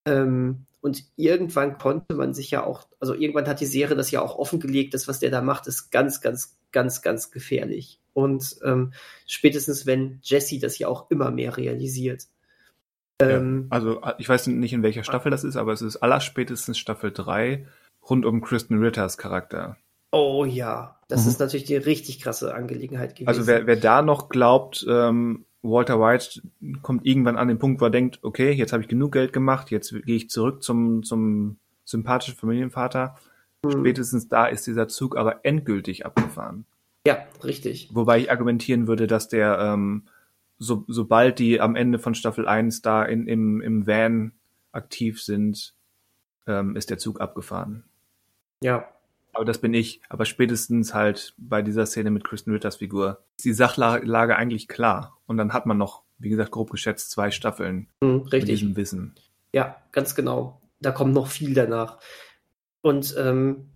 [0.07, 4.23] Ähm, und irgendwann konnte man sich ja auch, also irgendwann hat die Serie das ja
[4.23, 8.01] auch offengelegt, das, was der da macht, ist ganz, ganz, ganz, ganz gefährlich.
[8.13, 8.93] Und ähm,
[9.27, 12.29] spätestens, wenn Jesse das ja auch immer mehr realisiert.
[13.21, 16.79] Ähm, ja, also ich weiß nicht, in welcher Staffel das ist, aber es ist allerspätestens
[16.79, 17.67] Staffel 3
[18.09, 19.77] rund um Kristen Ritters Charakter.
[20.11, 21.31] Oh ja, das mhm.
[21.31, 23.29] ist natürlich die richtig krasse Angelegenheit gewesen.
[23.29, 26.43] Also wer, wer da noch glaubt, ähm, Walter White
[26.83, 29.71] kommt irgendwann an den Punkt, wo er denkt, okay, jetzt habe ich genug Geld gemacht,
[29.71, 33.17] jetzt gehe ich zurück zum, zum sympathischen Familienvater.
[33.65, 33.71] Mhm.
[33.73, 36.65] Spätestens da ist dieser Zug aber endgültig abgefahren.
[37.07, 37.91] Ja, richtig.
[37.93, 40.05] Wobei ich argumentieren würde, dass der, ähm,
[40.59, 44.33] so, sobald die am Ende von Staffel 1 da in, im, im Van
[44.73, 45.75] aktiv sind,
[46.47, 47.85] ähm, ist der Zug abgefahren.
[48.63, 48.89] Ja,
[49.39, 50.01] aber das bin ich.
[50.09, 55.17] Aber spätestens halt bei dieser Szene mit Kristen Ritters Figur ist die Sachlage eigentlich klar.
[55.27, 58.41] Und dann hat man noch, wie gesagt, grob geschätzt zwei Staffeln mhm, richtig.
[58.41, 59.15] mit diesem Wissen.
[59.53, 60.61] Ja, ganz genau.
[60.81, 62.01] Da kommt noch viel danach.
[62.81, 63.71] Und ähm,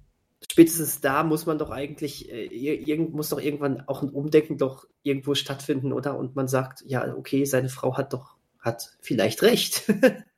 [0.50, 5.36] spätestens da muss man doch eigentlich, äh, muss doch irgendwann auch ein Umdenken doch irgendwo
[5.36, 6.18] stattfinden, oder?
[6.18, 9.84] Und man sagt, ja, okay, seine Frau hat doch, hat vielleicht recht.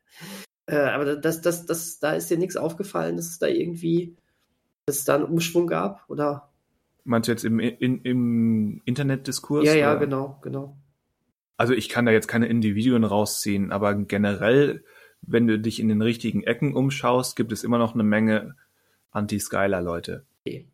[0.66, 4.18] äh, aber das, das, das, da ist dir nichts aufgefallen, dass es da irgendwie,
[4.86, 6.50] dass es da einen Umschwung gab, oder?
[7.04, 9.64] Meinst du jetzt im, in, im Internetdiskurs?
[9.64, 10.00] Ja, ja, oder?
[10.00, 10.76] genau, genau.
[11.56, 14.84] Also ich kann da jetzt keine Individuen rausziehen, aber generell,
[15.22, 18.56] wenn du dich in den richtigen Ecken umschaust, gibt es immer noch eine Menge
[19.10, 20.24] Anti-Skylar-Leute.
[20.44, 20.68] Okay.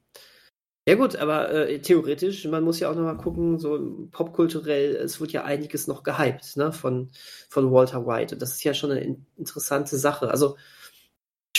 [0.89, 5.33] Ja gut, aber äh, theoretisch, man muss ja auch nochmal gucken, so popkulturell, es wird
[5.33, 7.11] ja einiges noch gehypt, ne, von,
[7.49, 8.35] von Walter White.
[8.35, 10.31] Und das ist ja schon eine in interessante Sache.
[10.31, 10.57] Also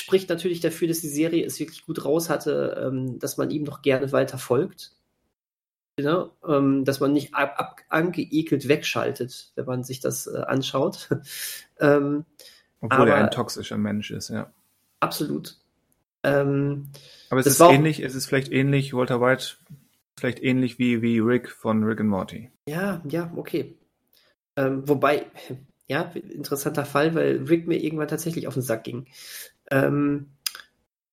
[0.01, 3.63] spricht natürlich dafür, dass die Serie es wirklich gut raus hatte, ähm, dass man ihm
[3.63, 4.91] noch gerne weiter folgt.
[5.97, 6.31] Ne?
[6.47, 11.09] Ähm, dass man nicht ab, ab, angeekelt wegschaltet, wenn man sich das äh, anschaut.
[11.79, 12.25] ähm,
[12.79, 14.51] Obwohl er ein toxischer Mensch ist, ja.
[14.99, 15.57] Absolut.
[16.23, 16.89] Ähm,
[17.29, 19.57] Aber es ist ähnlich, es ist vielleicht ähnlich, Walter White,
[20.17, 22.49] vielleicht ähnlich wie, wie Rick von Rick and Morty.
[22.67, 23.77] Ja, ja, okay.
[24.55, 25.25] Ähm, wobei,
[25.87, 29.05] ja, interessanter Fall, weil Rick mir irgendwann tatsächlich auf den Sack ging.
[29.71, 30.27] Ähm,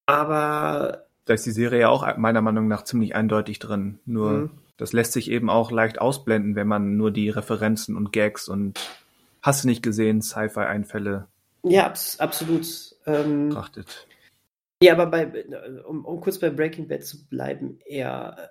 [0.06, 1.04] aber.
[1.24, 3.98] Da ist die Serie ja auch meiner Meinung nach ziemlich eindeutig drin.
[4.06, 4.50] Nur mhm.
[4.78, 8.80] das lässt sich eben auch leicht ausblenden, wenn man nur die Referenzen und Gags und
[9.42, 11.26] hast du nicht gesehen, Sci-Fi-Einfälle.
[11.64, 12.66] Ja, abs absolut.
[13.06, 14.06] Ähm, betrachtet.
[14.82, 15.44] Ja, aber bei,
[15.86, 18.50] um, um kurz bei Breaking Bad zu bleiben, eher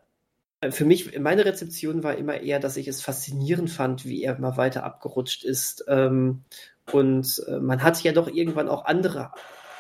[0.62, 4.38] äh, für mich, meine Rezeption war immer eher, dass ich es faszinierend fand, wie er
[4.38, 5.86] immer weiter abgerutscht ist.
[5.88, 6.44] Ähm,
[6.92, 9.32] und äh, man hat ja doch irgendwann auch andere,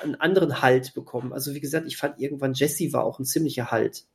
[0.01, 1.33] einen anderen Halt bekommen.
[1.33, 4.05] Also wie gesagt, ich fand irgendwann Jesse war auch ein ziemlicher Halt.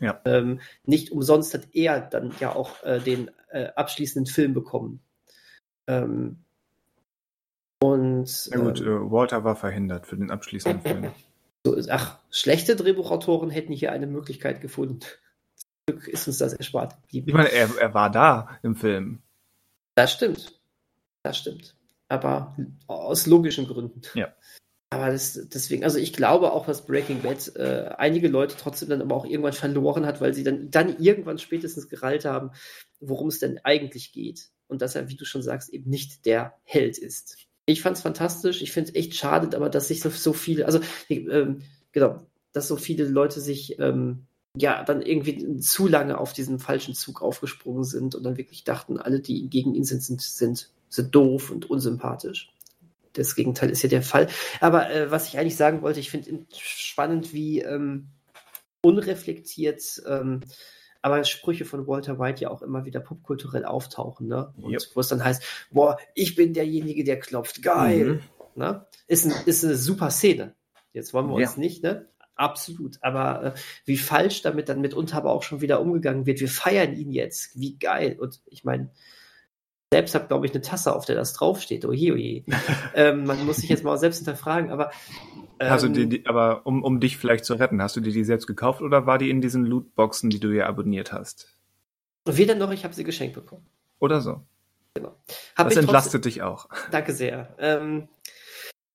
[0.00, 0.20] Ja.
[0.24, 5.00] Ähm, nicht umsonst hat er dann ja auch äh, den äh, abschließenden Film bekommen.
[5.86, 6.38] Ähm,
[7.80, 11.12] und Na gut, ähm, äh, Walter war verhindert für den abschließenden Film.
[11.64, 15.00] So, ach, schlechte Drehbuchautoren hätten hier eine Möglichkeit gefunden.
[15.56, 17.28] Zum Glück ist uns das erspart geblieben.
[17.28, 19.22] Ich meine, er, er war da im Film.
[19.94, 20.60] Das stimmt.
[21.22, 21.76] Das stimmt.
[22.08, 22.56] Aber
[22.86, 24.02] aus logischen Gründen.
[24.14, 24.32] Ja.
[24.94, 29.02] Aber das, deswegen, also ich glaube auch, dass Breaking Bad äh, einige Leute trotzdem dann
[29.02, 32.50] aber auch irgendwann verloren hat, weil sie dann, dann irgendwann spätestens gerallt haben,
[33.00, 34.50] worum es denn eigentlich geht.
[34.66, 38.02] Und dass er, wie du schon sagst, eben nicht der Held ist ich fand es
[38.02, 38.62] fantastisch.
[38.62, 42.68] Ich finde es echt schade, aber dass sich so, so viele, also ähm, genau, dass
[42.68, 44.26] so viele Leute sich ähm,
[44.56, 48.98] ja dann irgendwie zu lange auf diesen falschen Zug aufgesprungen sind und dann wirklich dachten,
[48.98, 52.53] alle, die gegen ihn sind, sind, sind, sind doof und unsympathisch.
[53.14, 54.28] Das Gegenteil ist ja der Fall.
[54.60, 58.08] Aber äh, was ich eigentlich sagen wollte, ich finde spannend, wie ähm,
[58.82, 60.42] unreflektiert ähm,
[61.04, 64.54] aber Sprüche von Walter White ja auch immer wieder popkulturell auftauchen, ne?
[64.56, 64.82] Und yep.
[64.94, 68.06] wo es dann heißt, boah, ich bin derjenige, der klopft, geil.
[68.06, 68.20] Mhm.
[68.54, 68.86] Ne?
[69.06, 70.54] Ist, ein, ist eine super Szene.
[70.94, 71.46] Jetzt wollen wir ja.
[71.46, 72.08] uns nicht, ne?
[72.36, 72.96] Absolut.
[73.02, 73.52] Aber äh,
[73.84, 76.40] wie falsch damit dann mitunter aber auch schon wieder umgegangen wird.
[76.40, 77.60] Wir feiern ihn jetzt.
[77.60, 78.16] Wie geil.
[78.18, 78.90] Und ich meine,
[79.94, 81.84] selbst habe, glaube ich, eine Tasse, auf der das draufsteht.
[81.84, 82.44] Oje, oje.
[82.96, 84.90] ähm, man muss sich jetzt mal selbst hinterfragen, aber.
[85.60, 88.24] Ähm, du die, die, aber um, um dich vielleicht zu retten, hast du dir die
[88.24, 91.56] selbst gekauft oder war die in diesen Lootboxen, die du ja abonniert hast?
[92.24, 93.64] Weder noch, ich habe sie geschenkt bekommen.
[94.00, 94.42] Oder so.
[94.94, 95.14] Genau.
[95.54, 96.68] Hab das entlastet trotzdem, dich auch.
[96.90, 97.54] Danke sehr.
[97.60, 98.08] Ähm,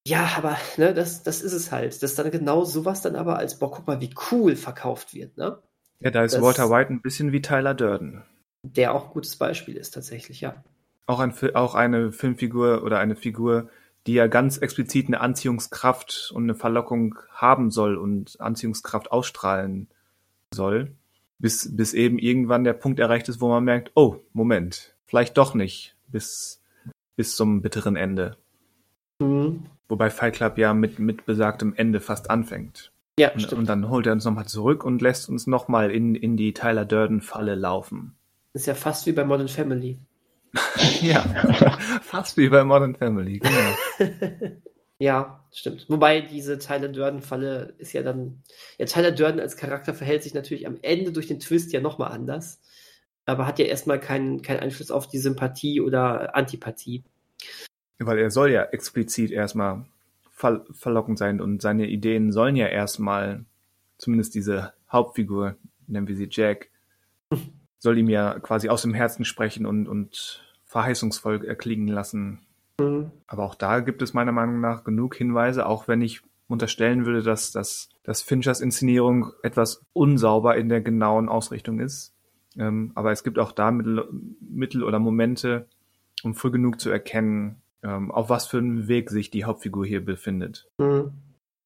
[0.06, 2.04] ja, aber ne, das, das ist es halt.
[2.04, 5.60] Dass dann genau sowas dann aber als, boah, guck mal, wie cool verkauft wird, ne?
[6.02, 8.26] Ja, da ist das, Walter White ein bisschen wie Tyler Durden.
[8.64, 10.62] Der auch ein gutes Beispiel ist, tatsächlich, ja
[11.10, 13.70] auch, ein, auch eine Filmfigur oder eine Figur,
[14.06, 19.88] die ja ganz explizit eine Anziehungskraft und eine Verlockung haben soll und Anziehungskraft ausstrahlen
[20.54, 20.92] soll,
[21.40, 25.56] bis, bis eben irgendwann der Punkt erreicht ist, wo man merkt, oh, Moment, vielleicht doch
[25.56, 26.62] nicht, bis,
[27.16, 28.38] bis zum bitteren Ende.
[29.20, 29.66] Mhm.
[29.88, 32.92] Wobei Fight Club ja mit, mit besagtem Ende fast anfängt.
[33.20, 33.62] Ja, und, stimmt.
[33.62, 36.86] Und dann holt er uns nochmal zurück und lässt uns nochmal in, in die Tyler
[36.86, 38.16] Durden-Falle laufen.
[38.54, 39.98] ist ja fast wie bei Modern Family.
[41.02, 41.22] ja,
[42.02, 43.76] fast wie bei Modern Family, genau.
[45.00, 45.86] ja, stimmt.
[45.90, 48.44] Wobei diese Tyler Durden-Falle ist ja dann,
[48.78, 52.12] ja, Tyler Durden als Charakter verhält sich natürlich am Ende durch den Twist ja nochmal
[52.12, 52.60] anders,
[53.26, 57.04] aber hat ja erstmal keinen, keinen Einfluss auf die Sympathie oder Antipathie.
[58.00, 59.86] Weil er soll ja explizit erstmal
[60.32, 63.46] ver verlockend sein und seine Ideen sollen ja erstmal,
[63.98, 66.70] zumindest diese Hauptfigur, nennen wir sie Jack,
[67.80, 72.40] soll ihm ja quasi aus dem Herzen sprechen und, und verheißungsvoll erklingen lassen.
[72.80, 73.12] Mhm.
[73.28, 77.22] Aber auch da gibt es meiner Meinung nach genug Hinweise, auch wenn ich unterstellen würde,
[77.24, 82.14] dass, dass, dass Finchers Inszenierung etwas unsauber in der genauen Ausrichtung ist.
[82.58, 84.08] Ähm, aber es gibt auch da Mittel,
[84.42, 85.68] Mittel oder Momente,
[86.24, 90.04] um früh genug zu erkennen, ähm, auf was für einem Weg sich die Hauptfigur hier
[90.04, 90.68] befindet.
[90.80, 91.12] Mhm.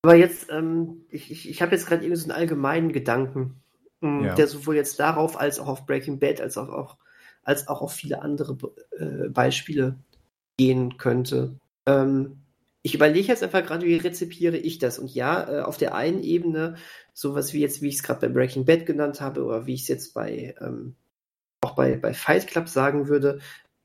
[0.04, 3.63] Aber jetzt, ähm, ich, ich, ich habe jetzt gerade irgendwie so einen allgemeinen Gedanken,
[4.04, 4.36] ja.
[4.36, 6.98] der sowohl jetzt darauf als auch auf Breaking Bad als auch, auch
[7.44, 8.58] als auch auf viele andere
[8.98, 9.98] äh, Beispiele
[10.58, 11.60] gehen könnte.
[11.86, 12.44] Ähm,
[12.82, 15.00] ich überlege jetzt einfach gerade, wie rezipiere ich das?
[15.00, 16.76] Und ja, äh, auf der einen Ebene,
[17.14, 19.84] sowas wie jetzt, wie ich es gerade bei Breaking Bad genannt habe, oder wie ich
[19.84, 20.96] es jetzt bei ähm,
[21.62, 23.40] auch bei, bei Fight Club sagen würde,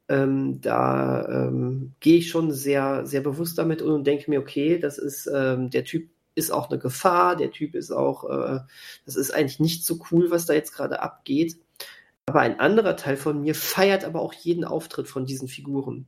[0.08, 4.78] ähm, da ähm, gehe ich schon sehr, sehr bewusst damit um und denke mir, okay,
[4.78, 6.08] das ist, ähm, der Typ
[6.38, 8.60] ist auch eine Gefahr, der Typ ist auch, äh,
[9.04, 11.58] das ist eigentlich nicht so cool, was da jetzt gerade abgeht.
[12.26, 16.06] Aber ein anderer Teil von mir feiert aber auch jeden Auftritt von diesen Figuren.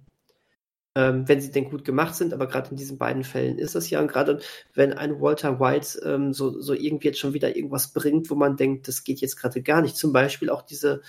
[0.96, 3.90] Ähm, wenn sie denn gut gemacht sind, aber gerade in diesen beiden Fällen ist es
[3.90, 4.00] ja.
[4.00, 4.40] Und gerade
[4.74, 8.56] wenn ein Walter White ähm, so, so irgendwie jetzt schon wieder irgendwas bringt, wo man
[8.56, 9.96] denkt, das geht jetzt gerade gar nicht.
[9.96, 11.02] Zum Beispiel auch diese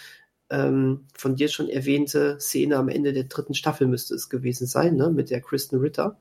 [0.52, 4.96] ähm, von dir schon erwähnte Szene am Ende der dritten Staffel müsste es gewesen sein,
[4.98, 5.10] ne?
[5.10, 6.20] Mit der Kristen Ritter.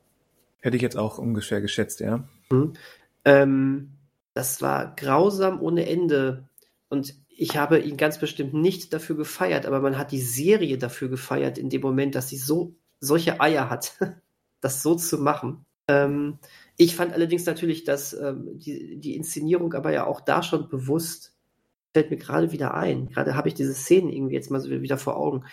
[0.60, 2.28] Hätte ich jetzt auch ungefähr geschätzt, ja.
[2.50, 2.74] Mhm.
[3.24, 3.92] Ähm,
[4.34, 6.48] das war grausam ohne Ende.
[6.88, 11.08] Und ich habe ihn ganz bestimmt nicht dafür gefeiert, aber man hat die Serie dafür
[11.08, 13.96] gefeiert in dem Moment, dass sie so solche Eier hat,
[14.60, 15.64] das so zu machen.
[15.88, 16.38] Ähm,
[16.76, 21.34] ich fand allerdings natürlich, dass ähm, die, die Inszenierung aber ja auch da schon bewusst
[21.92, 23.08] fällt mir gerade wieder ein.
[23.08, 25.44] Gerade habe ich diese Szenen irgendwie jetzt mal wieder vor Augen,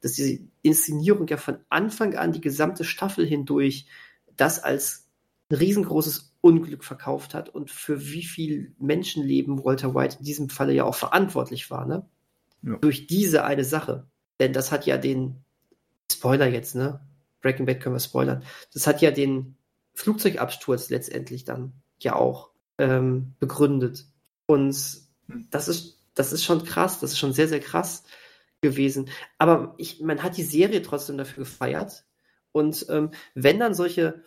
[0.00, 3.86] dass diese Inszenierung ja von Anfang an die gesamte Staffel hindurch
[4.36, 5.08] das als
[5.50, 10.72] ein riesengroßes Unglück verkauft hat und für wie viel Menschenleben Walter White in diesem Falle
[10.72, 12.08] ja auch verantwortlich war, ne?
[12.62, 12.76] Ja.
[12.76, 14.06] Durch diese eine Sache.
[14.38, 15.44] Denn das hat ja den
[16.10, 17.00] Spoiler jetzt, ne?
[17.40, 18.42] Breaking Bad können wir spoilern.
[18.72, 19.56] Das hat ja den
[19.94, 24.06] Flugzeugabsturz letztendlich dann ja auch ähm, begründet.
[24.46, 24.76] Und
[25.50, 28.04] das ist, das ist schon krass, das ist schon sehr, sehr krass
[28.60, 29.08] gewesen.
[29.38, 32.04] Aber ich, man hat die Serie trotzdem dafür gefeiert.
[32.52, 34.24] Und ähm, wenn dann solche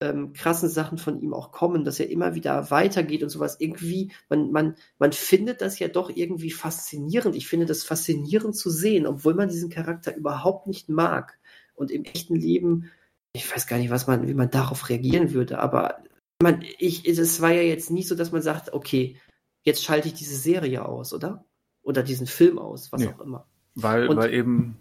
[0.00, 4.12] ähm, krassen Sachen von ihm auch kommen, dass er immer wieder weitergeht und sowas, irgendwie,
[4.28, 7.34] man, man, man findet das ja doch irgendwie faszinierend.
[7.34, 11.38] Ich finde das faszinierend zu sehen, obwohl man diesen Charakter überhaupt nicht mag.
[11.74, 12.90] Und im echten Leben,
[13.32, 15.98] ich weiß gar nicht, was man, wie man darauf reagieren würde, aber
[16.40, 19.16] man, ich, es war ja jetzt nicht so, dass man sagt, okay,
[19.64, 21.44] jetzt schalte ich diese Serie aus, oder?
[21.82, 23.08] Oder diesen Film aus, was nee.
[23.08, 23.46] auch immer.
[23.74, 24.76] Weil, weil eben,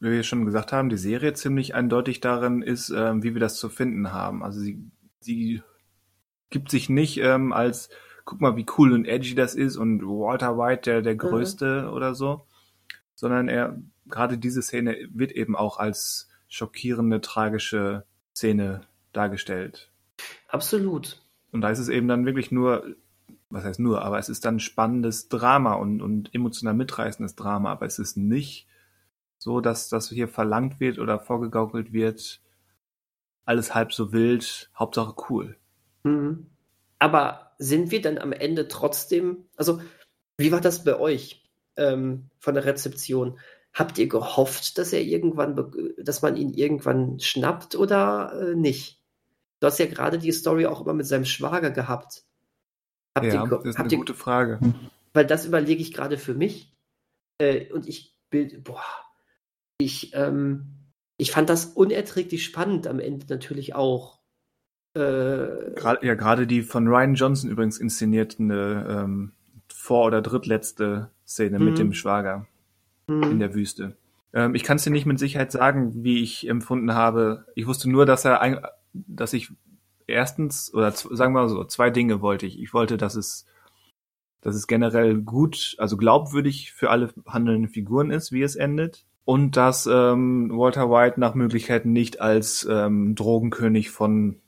[0.00, 3.56] wie wir schon gesagt haben, die Serie ziemlich eindeutig darin ist, ähm, wie wir das
[3.56, 4.42] zu finden haben.
[4.42, 4.90] Also sie,
[5.20, 5.62] sie
[6.48, 7.90] gibt sich nicht ähm, als,
[8.24, 11.92] guck mal, wie cool und edgy das ist und Walter White, der, der Größte mhm.
[11.92, 12.46] oder so,
[13.14, 18.82] sondern er, gerade diese Szene wird eben auch als schockierende, tragische Szene
[19.12, 19.92] dargestellt.
[20.48, 21.22] Absolut.
[21.52, 22.96] Und da ist es eben dann wirklich nur
[23.50, 27.86] was heißt nur, aber es ist dann spannendes Drama und, und emotional mitreißendes Drama, aber
[27.86, 28.68] es ist nicht
[29.40, 32.40] so, dass das hier verlangt wird oder vorgegaukelt wird,
[33.46, 35.56] alles halb so wild, Hauptsache cool.
[36.04, 36.46] Mhm.
[36.98, 39.80] Aber sind wir dann am Ende trotzdem, also
[40.36, 41.42] wie war das bei euch
[41.76, 43.38] ähm, von der Rezeption?
[43.72, 49.02] Habt ihr gehofft, dass er irgendwann, dass man ihn irgendwann schnappt oder äh, nicht?
[49.60, 52.24] Du hast ja gerade die Story auch immer mit seinem Schwager gehabt.
[53.16, 54.60] Habt ja, ihr, das ist eine ihr, gute Frage.
[55.14, 56.76] Weil das überlege ich gerade für mich.
[57.38, 58.84] Äh, und ich bild, boah,
[59.80, 60.66] ich, ähm,
[61.16, 64.20] ich fand das unerträglich spannend am Ende natürlich auch.
[64.94, 69.32] Äh, Grad, ja, gerade die von Ryan Johnson übrigens inszenierte ähm,
[69.68, 71.92] vor- oder drittletzte Szene mit dem mhm.
[71.94, 72.46] Schwager
[73.06, 73.38] in mhm.
[73.38, 73.96] der Wüste.
[74.32, 77.46] Ähm, ich kann es dir nicht mit Sicherheit sagen, wie ich empfunden habe.
[77.54, 78.60] Ich wusste nur, dass er, ein,
[78.92, 79.52] dass ich
[80.06, 82.60] erstens, oder sagen wir mal so, zwei Dinge wollte ich.
[82.60, 83.46] Ich wollte, dass es,
[84.40, 89.06] dass es generell gut, also glaubwürdig für alle handelnden Figuren ist, wie es endet.
[89.24, 94.40] Und dass ähm, Walter White nach Möglichkeiten nicht als ähm, Drogenkönig von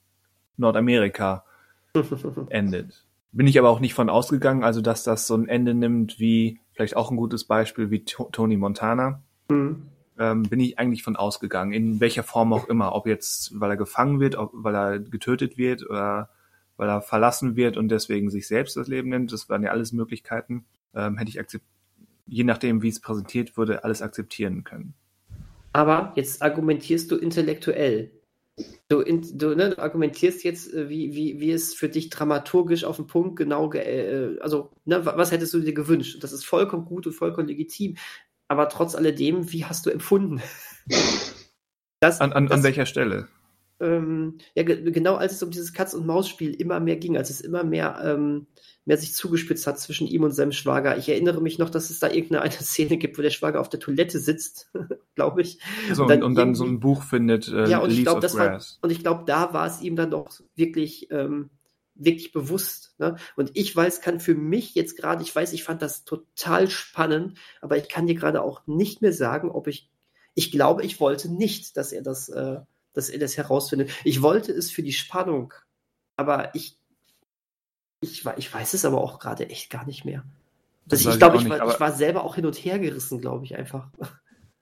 [0.57, 1.45] Nordamerika
[2.49, 3.05] endet.
[3.33, 6.61] Bin ich aber auch nicht von ausgegangen, also dass das so ein Ende nimmt wie,
[6.73, 9.23] vielleicht auch ein gutes Beispiel wie Tony Montana.
[9.49, 12.95] Mhm ähm, bin ich eigentlich von ausgegangen, in welcher Form auch immer.
[12.95, 16.31] Ob jetzt, weil er gefangen wird, ob, weil er getötet wird oder
[16.77, 19.33] weil er verlassen wird und deswegen sich selbst das Leben nimmt.
[19.33, 20.65] Das waren ja alles Möglichkeiten.
[20.95, 21.65] Ähm, hätte ich akzept
[22.33, 24.95] je nachdem, wie es präsentiert wurde, alles akzeptieren können.
[25.73, 28.11] Aber jetzt argumentierst du intellektuell.
[28.89, 32.85] Du, in, du, ne, du argumentierst jetzt, äh, wie, wie, wie es für dich dramaturgisch
[32.85, 36.23] auf den Punkt genau, äh, also ne, was hättest du dir gewünscht?
[36.23, 37.97] Das ist vollkommen gut und vollkommen legitim
[38.53, 40.41] aber trotz alledem, wie hast du empfunden?
[42.01, 43.29] Das, an, an, das, an welcher Stelle?
[43.83, 48.01] Ähm, ja, genau als es um dieses Katz-und-Maus-Spiel immer mehr ging, als es immer mehr,
[48.05, 48.47] ähm,
[48.85, 50.97] mehr sich zugespitzt hat zwischen ihm und seinem Schwager.
[50.97, 53.81] Ich erinnere mich noch, dass es da irgendeine Szene gibt, wo der Schwager auf der
[53.81, 54.71] Toilette sitzt,
[55.17, 55.59] glaube ich.
[55.93, 58.39] So, und, dann, und dann so ein Buch findet, äh, ja, und ich glaube, das
[58.39, 61.51] war, und ich glaube, da war es ihm dann doch wirklich ähm,
[61.95, 62.95] wirklich bewusst.
[62.99, 63.17] Ne?
[63.37, 67.39] Und ich weiß, kann für mich jetzt gerade, ich weiß, ich fand das total spannend,
[67.61, 69.91] aber ich kann dir gerade auch nicht mehr sagen, ob ich,
[70.35, 72.61] ich glaube, ich wollte nicht, dass er das, äh,
[72.93, 73.91] dass er das herausfindet.
[74.05, 75.55] Ich wollte es für die Spannung,
[76.17, 76.77] aber ich,
[78.01, 80.25] ich, ich weiß es aber auch gerade echt gar nicht mehr.
[80.91, 83.57] Also ich glaube, ich, ich, ich, war selber auch hin und her gerissen, glaube ich
[83.57, 83.89] einfach.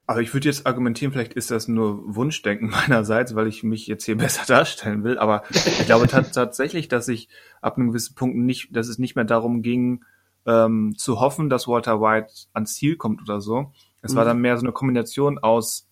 [0.07, 4.05] Aber ich würde jetzt argumentieren, vielleicht ist das nur Wunschdenken meinerseits, weil ich mich jetzt
[4.05, 5.19] hier besser darstellen will.
[5.19, 7.29] Aber ich glaube tatsächlich, dass ich
[7.61, 10.05] ab einem gewissen Punkt nicht, dass es nicht mehr darum ging,
[10.47, 13.73] ähm, zu hoffen, dass Walter White ans Ziel kommt oder so.
[14.03, 14.17] Es mhm.
[14.17, 15.87] war dann mehr so eine Kombination aus,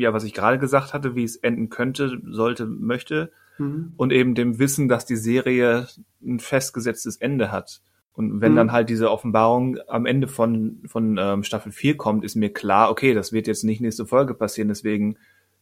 [0.00, 3.92] ja, was ich gerade gesagt hatte, wie es enden könnte, sollte, möchte, mhm.
[3.96, 5.86] und eben dem Wissen, dass die Serie
[6.22, 7.80] ein festgesetztes Ende hat.
[8.12, 8.56] Und wenn mhm.
[8.56, 12.90] dann halt diese Offenbarung am Ende von, von ähm, Staffel 4 kommt, ist mir klar,
[12.90, 15.16] okay, das wird jetzt nicht nächste Folge passieren, deswegen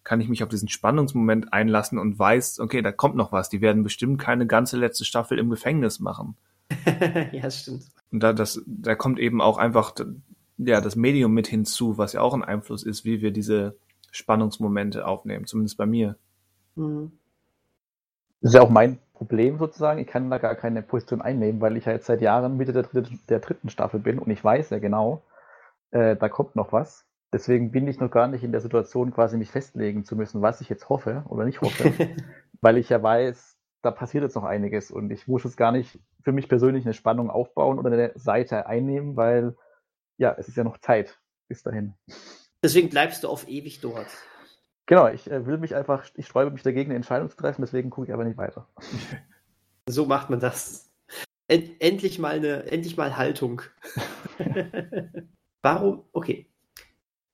[0.04, 3.50] kann ich mich auf diesen Spannungsmoment einlassen und weiß, okay, da kommt noch was.
[3.50, 6.36] Die werden bestimmt keine ganze letzte Staffel im Gefängnis machen.
[7.32, 7.84] ja, stimmt.
[8.10, 9.94] Und da, das, da kommt eben auch einfach
[10.56, 13.76] ja, das Medium mit hinzu, was ja auch ein Einfluss ist, wie wir diese
[14.10, 16.16] Spannungsmomente aufnehmen, zumindest bei mir.
[16.76, 17.12] Mhm.
[18.40, 19.98] Das ist ja auch mein Problem sozusagen.
[20.00, 22.84] Ich kann da gar keine Position einnehmen, weil ich ja jetzt seit Jahren Mitte der,
[22.84, 25.22] dritten, der dritten Staffel bin und ich weiß ja genau,
[25.90, 27.04] äh, da kommt noch was.
[27.32, 30.60] Deswegen bin ich noch gar nicht in der Situation, quasi mich festlegen zu müssen, was
[30.60, 31.92] ich jetzt hoffe oder nicht hoffe,
[32.60, 35.98] weil ich ja weiß, da passiert jetzt noch einiges und ich muss jetzt gar nicht
[36.22, 39.56] für mich persönlich eine Spannung aufbauen oder eine Seite einnehmen, weil
[40.16, 41.18] ja, es ist ja noch Zeit
[41.48, 41.94] bis dahin.
[42.62, 44.08] Deswegen bleibst du auf ewig dort.
[44.86, 47.90] Genau, ich äh, will mich einfach, ich sträube mich dagegen, eine Entscheidung zu treffen, deswegen
[47.90, 48.68] gucke ich aber nicht weiter.
[49.90, 50.90] So macht man das.
[51.46, 53.62] End, endlich mal eine, endlich mal Haltung.
[55.62, 56.04] Warum?
[56.12, 56.46] Okay.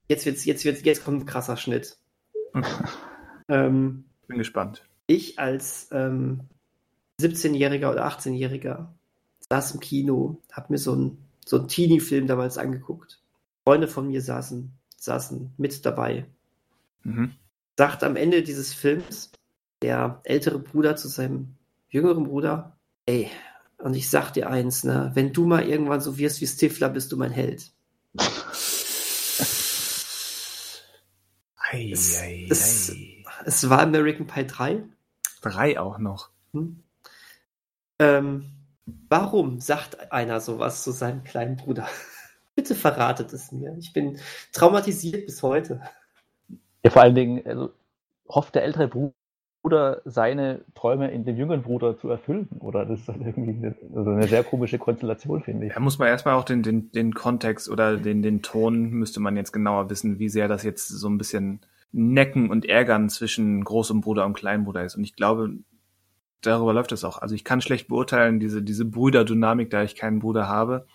[0.09, 1.99] Jetzt wird's, jetzt wird's, jetzt kommt ein krasser Schnitt.
[3.49, 4.89] ähm, Bin gespannt.
[5.09, 6.43] Ich als ähm,
[7.21, 8.87] 17-Jähriger oder 18-Jähriger
[9.49, 13.21] saß im Kino, hab mir so einen so einen Teenie-Film damals angeguckt.
[13.67, 14.73] Freunde von mir saßen,
[15.05, 16.27] saßen mit dabei.
[17.03, 17.35] Mhm
[17.77, 19.33] sagt am Ende dieses Films
[19.83, 21.57] der ältere Bruder zu seinem
[21.89, 23.31] jüngeren Bruder, ey,
[23.79, 27.13] und ich sag dir eins, ne, wenn du mal irgendwann so wirst wie Stifler, bist
[27.13, 27.73] du mein Held.
[31.57, 33.25] Ei, es, ei, es, ei.
[33.45, 34.85] es, war American Pie 3.
[35.43, 36.31] Drei auch noch.
[36.53, 36.83] Hm?
[37.99, 38.53] Ähm,
[39.09, 41.89] warum sagt einer sowas zu seinem kleinen Bruder?
[42.65, 43.77] Bitte verratet es mir.
[43.79, 44.17] Ich bin
[44.55, 45.83] traumatisiert bis heute.
[46.83, 47.75] Ja, vor allen Dingen also,
[48.27, 52.49] hofft der ältere Bruder, seine Träume in dem jüngeren Bruder zu erfüllen.
[52.61, 55.75] Oder das ist irgendwie eine, also eine sehr komische Konstellation, finde ich.
[55.75, 59.37] Da muss man erstmal auch den, den, den Kontext oder den, den Ton, müsste man
[59.37, 61.61] jetzt genauer wissen, wie sehr das jetzt so ein bisschen
[61.93, 64.97] Necken und Ärgern zwischen großem Bruder und kleinem Bruder ist.
[64.97, 65.51] Und ich glaube,
[66.41, 67.19] darüber läuft es auch.
[67.19, 70.87] Also ich kann schlecht beurteilen, diese, diese Brüderdynamik, da ich keinen Bruder habe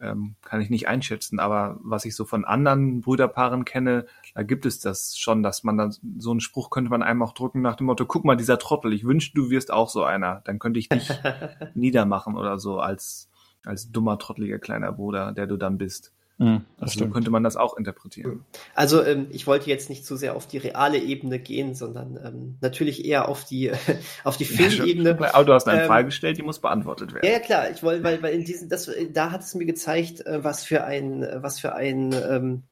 [0.00, 1.38] ähm, kann ich nicht einschätzen.
[1.38, 5.76] Aber was ich so von anderen Brüderpaaren kenne, da gibt es das schon, dass man
[5.76, 8.58] dann so einen Spruch könnte man einem auch drücken nach dem Motto, guck mal, dieser
[8.58, 10.42] Trottel, ich wünschte, du wirst auch so einer.
[10.44, 11.08] Dann könnte ich dich
[11.74, 13.30] niedermachen oder so als,
[13.64, 16.12] als dummer, trotteliger kleiner Bruder, der du dann bist.
[16.38, 18.44] Mhm, also könnte man das auch interpretieren.
[18.74, 22.58] Also ähm, ich wollte jetzt nicht zu sehr auf die reale Ebene gehen, sondern ähm,
[22.60, 23.70] natürlich eher auf die
[24.24, 25.16] auf die Filmebene.
[25.20, 27.24] Ja, aber du hast eine ähm, Frage gestellt, die muss beantwortet werden.
[27.24, 27.70] Ja, ja klar.
[27.70, 30.82] Ich wollte, weil, weil in diesen, das, da hat es mir gezeigt, äh, was für
[30.82, 32.62] ein, was für ein ähm,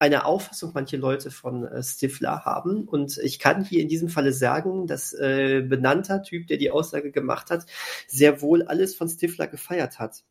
[0.00, 2.86] eine Auffassung manche Leute von äh, Stifler haben.
[2.86, 7.10] Und ich kann hier in diesem Falle sagen, dass äh, benannter Typ, der die Aussage
[7.10, 7.66] gemacht hat,
[8.06, 10.24] sehr wohl alles von Stifler gefeiert hat.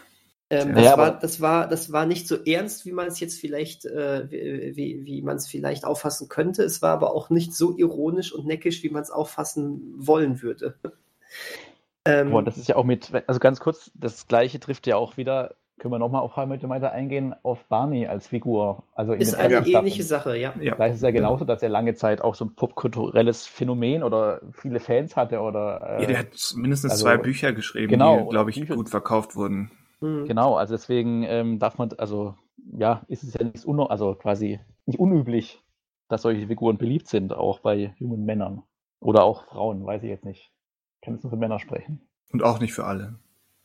[0.52, 3.38] Ähm, ja, das, war, das, war, das war nicht so ernst, wie man es jetzt
[3.38, 6.64] vielleicht, äh, wie, wie, wie man es vielleicht auffassen könnte.
[6.64, 10.74] Es war aber auch nicht so ironisch und neckisch, wie man es auffassen wollen würde.
[12.04, 15.16] ähm, Boah, das ist ja auch mit, also ganz kurz, das gleiche trifft ja auch
[15.16, 18.82] wieder, können wir nochmal auf Hamilton weiter eingehen, auf Barney als Figur.
[18.92, 20.52] Also ist eine ähnliche Sache, ja.
[20.60, 20.74] ja.
[20.74, 24.40] Da ist es ja genauso, dass er lange Zeit auch so ein popkulturelles Phänomen oder
[24.52, 25.98] viele Fans hatte oder.
[25.98, 28.88] Äh, ja, der hat mindestens also, zwei Bücher geschrieben, genau, die, glaube ich, Bücher, gut
[28.88, 29.70] verkauft wurden.
[30.00, 30.26] Mhm.
[30.26, 32.34] Genau, also deswegen ähm, darf man, also
[32.76, 35.62] ja, ist es ja nicht un also quasi nicht unüblich,
[36.08, 38.62] dass solche Figuren beliebt sind, auch bei jungen Männern.
[39.00, 40.52] Oder auch Frauen, weiß ich jetzt nicht.
[40.96, 42.02] Ich kann jetzt nur für Männer sprechen.
[42.32, 43.18] Und auch nicht für alle.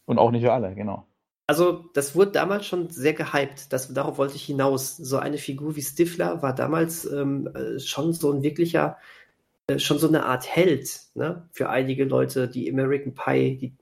[0.05, 1.05] Und auch nicht für alle, genau.
[1.47, 3.71] Also, das wurde damals schon sehr gehypt.
[3.71, 4.97] Das, darauf wollte ich hinaus.
[4.97, 8.97] So eine Figur wie Stifler war damals ähm, äh, schon so ein wirklicher,
[9.67, 11.47] äh, schon so eine Art Held, ne?
[11.51, 13.75] Für einige Leute, die American Pie, die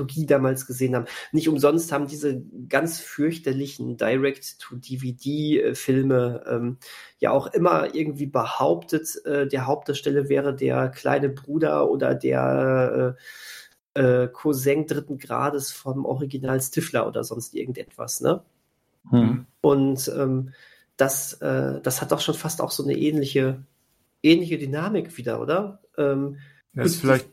[0.00, 1.06] Trilogie damals gesehen haben.
[1.32, 6.76] Nicht umsonst haben diese ganz fürchterlichen Direct-to-DVD-Filme ähm,
[7.18, 13.16] ja auch immer irgendwie behauptet, äh, der Hauptdarsteller wäre der kleine Bruder oder der
[13.94, 18.42] äh, äh, Cousin dritten Grades vom Original Stifler oder sonst irgendetwas, ne?
[19.10, 19.46] Hm.
[19.62, 20.52] Und ähm,
[20.96, 23.64] das, äh, das hat doch schon fast auch so eine ähnliche,
[24.22, 25.80] ähnliche Dynamik wieder, oder?
[25.96, 26.36] Ähm,
[26.74, 27.26] das ist vielleicht,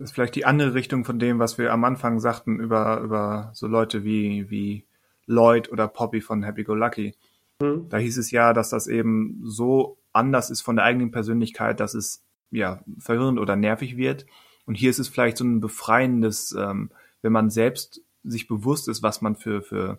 [0.00, 3.66] ist vielleicht die andere Richtung von dem, was wir am Anfang sagten über, über so
[3.66, 4.86] Leute wie, wie
[5.26, 7.14] Lloyd oder Poppy von Happy Go Lucky.
[7.60, 7.88] Hm.
[7.88, 11.94] Da hieß es ja, dass das eben so anders ist von der eigenen Persönlichkeit, dass
[11.94, 14.26] es ja verwirrend oder nervig wird.
[14.66, 16.90] Und hier ist es vielleicht so ein befreiendes, ähm,
[17.22, 19.98] wenn man selbst sich bewusst ist, was man für, für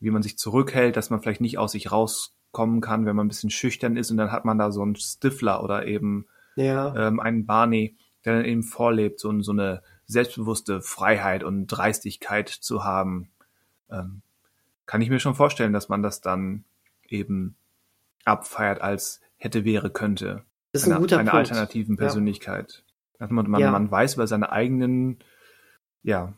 [0.00, 3.28] wie man sich zurückhält, dass man vielleicht nicht aus sich rauskommen kann, wenn man ein
[3.28, 6.94] bisschen schüchtern ist und dann hat man da so einen Stifler oder eben ja.
[6.96, 12.84] ähm, einen Barney, der dann eben vorlebt, so, so eine selbstbewusste Freiheit und Dreistigkeit zu
[12.84, 13.30] haben.
[13.90, 14.22] Ähm,
[14.84, 16.64] kann ich mir schon vorstellen, dass man das dann
[17.08, 17.56] eben
[18.24, 20.44] abfeiert als hätte, wäre, könnte.
[20.72, 21.50] Das ist ein eine, guter eine Punkt.
[21.50, 22.84] alternativen Persönlichkeit.
[23.20, 23.28] Ja.
[23.30, 23.70] Man, man, ja.
[23.70, 25.18] man weiß über seine eigenen,
[26.02, 26.34] ja,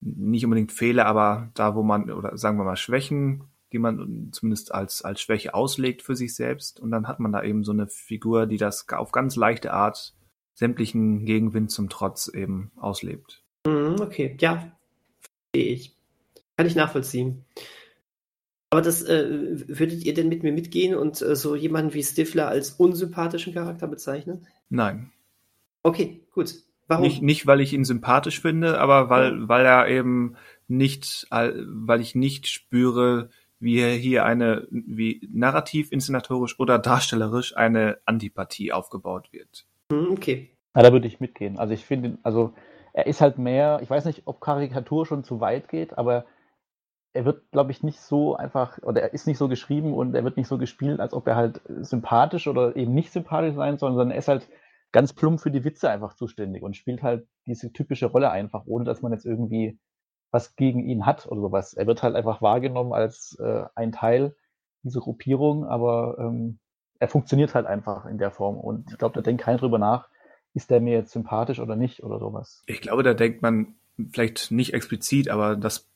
[0.00, 4.72] nicht unbedingt Fehler, aber da, wo man, oder sagen wir mal Schwächen, die man zumindest
[4.72, 6.78] als, als Schwäche auslegt für sich selbst.
[6.78, 10.15] Und dann hat man da eben so eine Figur, die das auf ganz leichte Art
[10.56, 13.42] sämtlichen Gegenwind zum Trotz eben auslebt.
[13.66, 14.72] Mhm, okay, ja,
[15.20, 15.94] verstehe ich.
[16.56, 17.44] Kann ich nachvollziehen.
[18.70, 19.28] Aber das äh,
[19.68, 23.86] würdet ihr denn mit mir mitgehen und äh, so jemanden wie Stifler als unsympathischen Charakter
[23.86, 24.46] bezeichnen?
[24.70, 25.12] Nein.
[25.82, 26.54] Okay, gut.
[26.88, 27.04] Warum?
[27.04, 29.48] Nicht, nicht, weil ich ihn sympathisch finde, aber weil, ja.
[29.48, 30.36] weil er eben
[30.68, 33.28] nicht, weil ich nicht spüre,
[33.58, 39.66] wie er hier eine, wie narrativ, inszenatorisch oder darstellerisch eine Antipathie aufgebaut wird.
[39.92, 40.50] Hm, okay.
[40.76, 41.58] Ja, da würde ich mitgehen.
[41.58, 42.54] Also ich finde, also
[42.92, 46.26] er ist halt mehr, ich weiß nicht, ob Karikatur schon zu weit geht, aber
[47.14, 50.24] er wird, glaube ich, nicht so einfach, oder er ist nicht so geschrieben und er
[50.24, 53.90] wird nicht so gespielt, als ob er halt sympathisch oder eben nicht sympathisch sein soll,
[53.92, 54.48] sondern er ist halt
[54.92, 58.84] ganz plump für die Witze einfach zuständig und spielt halt diese typische Rolle einfach, ohne
[58.84, 59.78] dass man jetzt irgendwie
[60.30, 61.74] was gegen ihn hat oder sowas.
[61.74, 64.36] Er wird halt einfach wahrgenommen als äh, ein Teil
[64.82, 66.58] dieser Gruppierung, aber ähm,
[66.98, 70.08] er funktioniert halt einfach in der Form und ich glaube, da denkt keiner drüber nach,
[70.54, 72.62] ist der mir jetzt sympathisch oder nicht oder sowas.
[72.66, 73.74] Ich glaube, da denkt man
[74.10, 75.88] vielleicht nicht explizit, aber das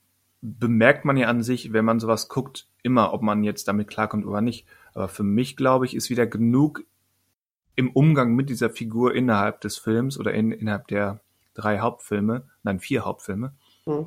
[0.43, 4.27] bemerkt man ja an sich, wenn man sowas guckt, immer, ob man jetzt damit klarkommt
[4.27, 4.67] oder nicht.
[4.95, 6.85] Aber für mich, glaube ich, ist wieder genug
[7.77, 11.21] im Umgang mit dieser Figur innerhalb des Films oder in, innerhalb der
[11.55, 13.55] drei Hauptfilme, nein, vier Hauptfilme,
[13.87, 14.07] mhm.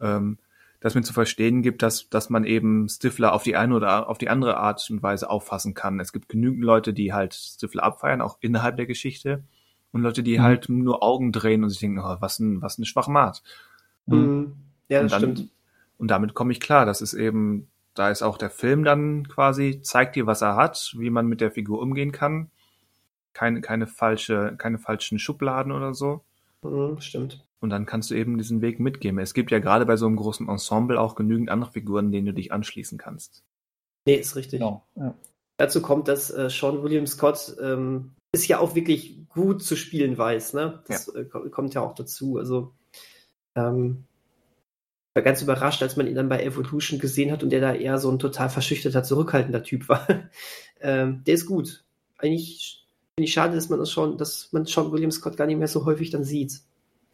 [0.00, 0.38] ähm,
[0.80, 4.18] dass mir zu verstehen gibt, dass, dass man eben Stifler auf die eine oder auf
[4.18, 6.00] die andere Art und Weise auffassen kann.
[6.00, 9.44] Es gibt genügend Leute, die halt Stifler abfeiern, auch innerhalb der Geschichte,
[9.90, 10.42] und Leute, die mhm.
[10.42, 13.42] halt nur Augen drehen und sich denken, oh, was ein, was ein Schwachmat.
[14.04, 14.54] Mhm.
[14.88, 15.50] Ja, das und dann, stimmt.
[15.96, 16.84] Und damit komme ich klar.
[16.84, 20.94] Das ist eben, da ist auch der Film dann quasi, zeigt dir, was er hat,
[20.98, 22.50] wie man mit der Figur umgehen kann
[23.38, 26.24] keine, keine falsche, keine falschen Schubladen oder so.
[26.62, 27.46] Mhm, stimmt.
[27.60, 29.18] Und dann kannst du eben diesen Weg mitgehen.
[29.18, 32.32] Es gibt ja gerade bei so einem großen Ensemble auch genügend andere Figuren, denen du
[32.32, 33.42] dich anschließen kannst.
[34.06, 34.60] Nee, ist richtig.
[34.60, 34.84] Genau.
[34.94, 35.14] Ja.
[35.56, 40.16] Dazu kommt, dass äh, Sean William Scott ähm, ist ja auch wirklich gut zu spielen
[40.16, 40.54] weiß.
[40.54, 40.82] Ne?
[40.86, 41.20] Das ja.
[41.20, 42.38] äh, kommt ja auch dazu.
[42.38, 42.72] Also
[43.56, 44.04] ähm,
[45.14, 47.98] war ganz überrascht, als man ihn dann bei Evolution gesehen hat und der da eher
[47.98, 50.06] so ein total verschüchterter, zurückhaltender Typ war.
[50.80, 51.84] ähm, der ist gut.
[52.18, 52.78] Eigentlich
[53.18, 55.66] Finde ich schade, dass man das schon, dass man Sean William Scott gar nicht mehr
[55.66, 56.60] so häufig dann sieht.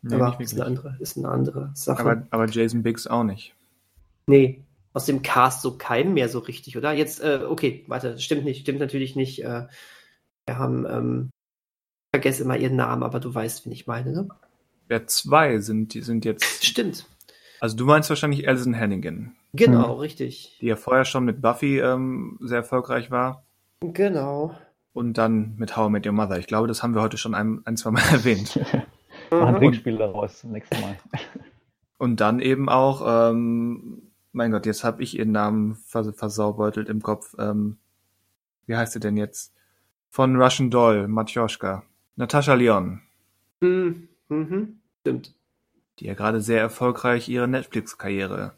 [0.06, 2.00] Nee, aber ist eine, andere, ist eine andere Sache.
[2.00, 3.54] Aber, aber Jason Biggs auch nicht.
[4.26, 4.62] Nee,
[4.92, 6.92] aus dem Cast so keinem mehr so richtig, oder?
[6.92, 9.42] Jetzt, äh, okay, warte, stimmt nicht, stimmt natürlich nicht.
[9.42, 9.66] Äh,
[10.46, 11.30] wir haben, ähm,
[12.12, 14.28] ich vergesse immer ihren Namen, aber du weißt, wen ich meine, ne?
[14.90, 16.44] Ja, zwei sind, die sind jetzt.
[16.64, 17.06] Stimmt.
[17.60, 19.34] Also du meinst wahrscheinlich Alison Hannigan.
[19.54, 20.00] Genau, hm.
[20.00, 20.58] richtig.
[20.60, 23.44] Die ja vorher schon mit Buffy ähm, sehr erfolgreich war.
[23.80, 24.54] Genau
[24.94, 26.38] und dann mit How I Met Your Mother.
[26.38, 28.58] Ich glaube, das haben wir heute schon ein, ein zwei Mal erwähnt.
[29.40, 30.96] Mach ein Trinkspiel daraus nächstes Mal.
[31.98, 37.02] Und dann eben auch, ähm, mein Gott, jetzt habe ich ihren Namen vers versaubeutelt im
[37.02, 37.34] Kopf.
[37.38, 37.78] Ähm,
[38.66, 39.54] wie heißt sie denn jetzt?
[40.10, 41.84] Von Russian Doll, Matjoschka.
[42.16, 43.00] Natascha Leon.
[43.60, 44.08] Mhm.
[44.28, 44.80] Mhm.
[45.00, 45.34] Stimmt.
[45.98, 48.54] Die ja gerade sehr erfolgreich ihre Netflix-Karriere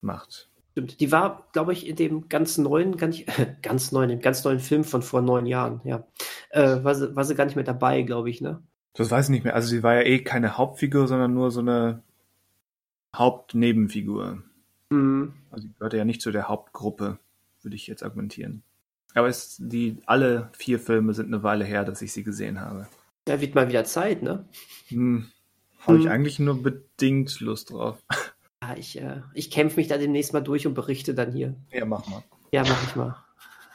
[0.00, 0.50] macht.
[0.72, 1.00] Stimmt.
[1.00, 4.60] Die war, glaube ich, in dem ganz neuen, ganz, äh, ganz neuen, im ganz neuen
[4.60, 6.06] Film von vor neun Jahren, ja.
[6.50, 8.62] Äh, war, sie, war sie gar nicht mehr dabei, glaube ich, ne?
[8.94, 9.54] Das weiß ich nicht mehr.
[9.54, 12.02] Also sie war ja eh keine Hauptfigur, sondern nur so eine
[13.14, 14.42] Hauptnebenfigur.
[14.90, 15.32] Mhm.
[15.50, 17.18] Also sie gehörte ja nicht zu der Hauptgruppe,
[17.62, 18.62] würde ich jetzt argumentieren.
[19.14, 22.86] Aber es, die, alle vier Filme sind eine Weile her, dass ich sie gesehen habe.
[23.24, 24.44] Da wird mal wieder Zeit, ne?
[24.88, 25.30] Hm.
[25.80, 26.12] Habe ich hm.
[26.12, 27.98] eigentlich nur bedingt Lust drauf.
[28.62, 31.54] Ja, ich, äh, ich kämpfe mich da demnächst mal durch und berichte dann hier.
[31.72, 32.22] Ja, mach mal.
[32.52, 33.16] Ja, mach ich mal.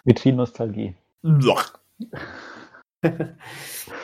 [0.04, 0.94] Mit viel Nostalgie.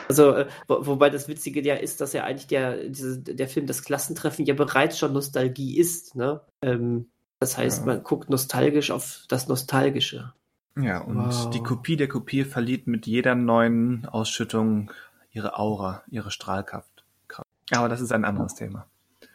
[0.08, 3.66] also, äh, wo, wobei das Witzige ja ist, dass ja eigentlich der, diese, der Film
[3.66, 6.14] Das Klassentreffen ja bereits schon Nostalgie ist.
[6.14, 6.40] Ne?
[6.62, 7.08] Ähm,
[7.40, 7.86] das heißt, ja.
[7.86, 10.32] man guckt nostalgisch auf das Nostalgische.
[10.76, 11.50] Ja, und wow.
[11.50, 14.90] die Kopie der Kopie verliert mit jeder neuen Ausschüttung
[15.30, 17.04] ihre Aura, ihre Strahlkraft.
[17.70, 18.86] Aber das ist ein anderes Thema.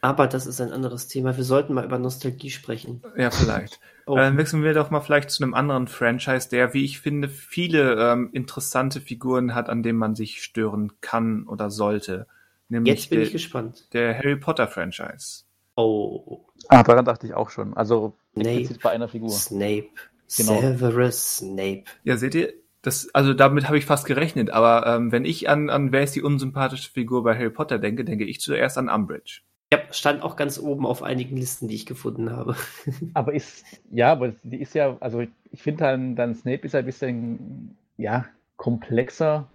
[0.02, 1.36] Aber das ist ein anderes Thema.
[1.38, 3.02] Wir sollten mal über Nostalgie sprechen.
[3.16, 3.80] Ja, vielleicht.
[4.06, 4.16] Oh.
[4.16, 7.96] Dann wechseln wir doch mal vielleicht zu einem anderen Franchise, der, wie ich finde, viele
[7.96, 12.28] ähm, interessante Figuren hat, an denen man sich stören kann oder sollte.
[12.70, 13.88] Nämlich Jetzt bin der, ich gespannt.
[13.94, 15.44] Der Harry Potter Franchise.
[15.76, 16.46] Oh.
[16.70, 17.76] Ah, daran dachte ich auch schon.
[17.76, 19.30] Also Snape, bei einer Figur.
[19.30, 19.90] Snape.
[20.36, 20.60] Genau.
[20.60, 21.84] Severus Snape.
[22.04, 25.70] Ja, seht ihr, das, also damit habe ich fast gerechnet, aber ähm, wenn ich an,
[25.70, 29.42] an wer ist die unsympathische Figur bei Harry Potter denke, denke ich zuerst an Umbridge.
[29.72, 32.56] Ja, stand auch ganz oben auf einigen Listen, die ich gefunden habe.
[33.14, 36.86] aber ist, ja, aber die ist ja, also ich finde dann, dann Snape ist ein
[36.86, 38.26] bisschen, ja,
[38.56, 39.50] komplexer,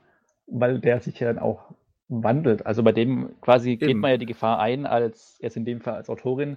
[0.47, 1.74] weil der sich ja dann auch
[2.09, 2.66] wandelt.
[2.66, 3.86] Also bei dem quasi Eben.
[3.86, 6.56] geht man ja die Gefahr ein, als jetzt in dem Fall als Autorin,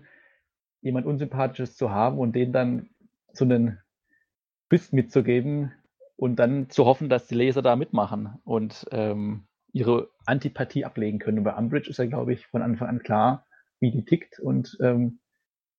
[0.82, 2.90] jemand Unsympathisches zu haben und den dann
[3.34, 3.80] so einen
[4.70, 5.72] Twist mitzugeben
[6.18, 9.44] und dann zu hoffen, dass die Leser da mitmachen und ähm,
[9.76, 11.40] ihre Antipathie ablegen können.
[11.40, 13.46] Und bei Umbridge ist ja, glaube ich, von Anfang an klar,
[13.82, 15.20] wie die tickt und ähm,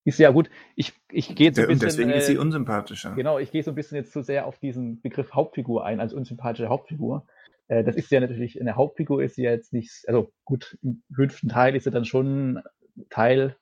[0.05, 0.51] ist ja gut.
[0.75, 1.71] Ich, ich gehe so ein bisschen.
[1.71, 3.15] Und deswegen ist sie äh, unsympathischer.
[3.15, 6.13] Genau, ich gehe so ein bisschen jetzt zu sehr auf diesen Begriff Hauptfigur ein, als
[6.13, 7.25] unsympathische Hauptfigur.
[7.69, 11.01] Äh, das ist ja natürlich, eine Hauptfigur ist sie ja jetzt nicht, also gut, im
[11.13, 12.61] fünften Teil ist sie dann schon
[13.09, 13.55] Teil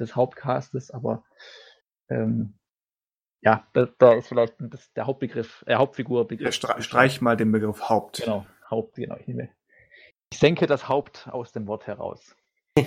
[0.00, 1.24] des Hauptcastes, aber
[2.08, 2.54] ähm,
[3.40, 6.60] ja, da, da, ist vielleicht das, der Hauptbegriff, äh, Hauptfigurbegriff.
[6.60, 8.22] Ja, streich mal den Begriff Haupt.
[8.24, 9.16] Genau, Haupt, genau.
[9.20, 9.48] Ich, nehme,
[10.32, 12.36] ich senke das Haupt aus dem Wort heraus.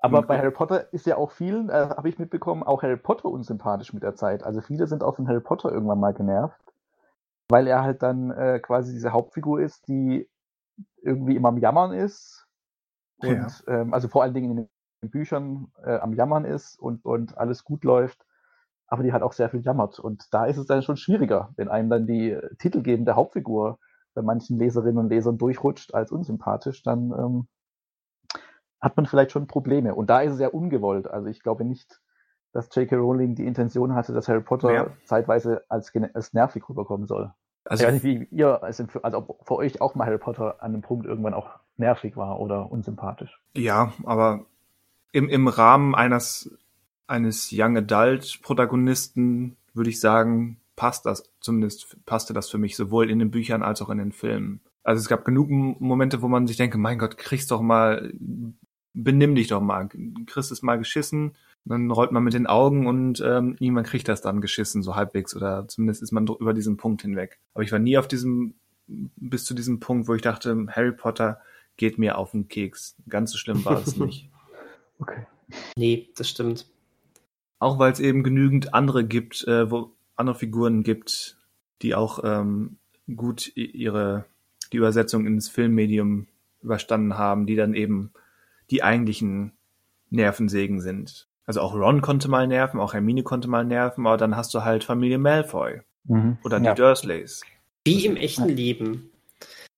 [0.00, 3.26] Aber bei Harry Potter ist ja auch vielen, äh, habe ich mitbekommen, auch Harry Potter
[3.26, 4.44] unsympathisch mit der Zeit.
[4.44, 6.60] Also viele sind auch von Harry Potter irgendwann mal genervt,
[7.48, 10.28] weil er halt dann äh, quasi diese Hauptfigur ist, die
[11.02, 12.46] irgendwie immer am Jammern ist.
[13.18, 13.80] Und ja.
[13.80, 14.68] ähm, also vor allen Dingen in
[15.02, 18.24] den Büchern äh, am Jammern ist und, und alles gut läuft
[18.88, 20.00] aber die halt auch sehr viel jammert.
[20.00, 23.78] Und da ist es dann schon schwieriger, wenn einem dann die titelgebende Hauptfigur
[24.18, 27.48] bei manchen Leserinnen und Lesern durchrutscht als unsympathisch, dann ähm,
[28.80, 29.94] hat man vielleicht schon Probleme.
[29.94, 31.06] Und da ist es ja ungewollt.
[31.08, 32.00] Also ich glaube nicht,
[32.52, 32.96] dass J.K.
[32.96, 34.86] Rowling die Intention hatte, dass Harry Potter ja.
[35.04, 37.32] zeitweise als, als nervig rüberkommen soll.
[37.64, 40.62] Also ich weiß nicht, wie ihr, also, also ob für euch auch mal Harry Potter
[40.62, 43.40] an einem Punkt irgendwann auch nervig war oder unsympathisch.
[43.54, 44.46] Ja, aber
[45.12, 46.50] im, im Rahmen eines
[47.06, 53.10] eines Young Adult Protagonisten würde ich sagen, passt das, zumindest passte das für mich sowohl
[53.10, 54.60] in den Büchern als auch in den Filmen.
[54.84, 58.12] Also es gab genug Momente, wo man sich denke, mein Gott, kriegst doch mal,
[58.94, 59.88] benimm dich doch mal,
[60.26, 61.34] kriegst es mal geschissen,
[61.64, 65.34] dann rollt man mit den Augen und ähm, niemand kriegt das dann geschissen, so halbwegs,
[65.34, 67.40] oder zumindest ist man über diesen Punkt hinweg.
[67.54, 68.54] Aber ich war nie auf diesem,
[68.86, 71.40] bis zu diesem Punkt, wo ich dachte, Harry Potter
[71.76, 72.94] geht mir auf den Keks.
[73.08, 74.30] Ganz so schlimm war es nicht.
[75.00, 75.26] Okay.
[75.76, 76.66] Nee, das stimmt.
[77.58, 81.38] Auch weil es eben genügend andere gibt, äh, wo andere Figuren gibt,
[81.82, 82.76] die auch ähm,
[83.14, 84.24] gut ihre
[84.72, 86.26] die Übersetzung ins Filmmedium
[86.62, 88.12] überstanden haben, die dann eben
[88.70, 89.52] die eigentlichen
[90.10, 91.28] Nervensägen sind.
[91.46, 94.64] Also auch Ron konnte mal nerven, auch Hermine konnte mal nerven, aber dann hast du
[94.64, 96.38] halt Familie Malfoy mhm.
[96.44, 96.74] oder die ja.
[96.74, 97.42] Dursleys.
[97.84, 99.10] Wie im echten Leben.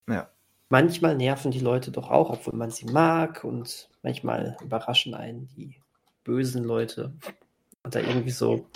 [0.07, 0.29] Ja.
[0.67, 5.75] Manchmal nerven die Leute doch auch, obwohl man sie mag und manchmal überraschen einen die
[6.23, 7.13] bösen Leute.
[7.85, 8.67] Oder irgendwie so.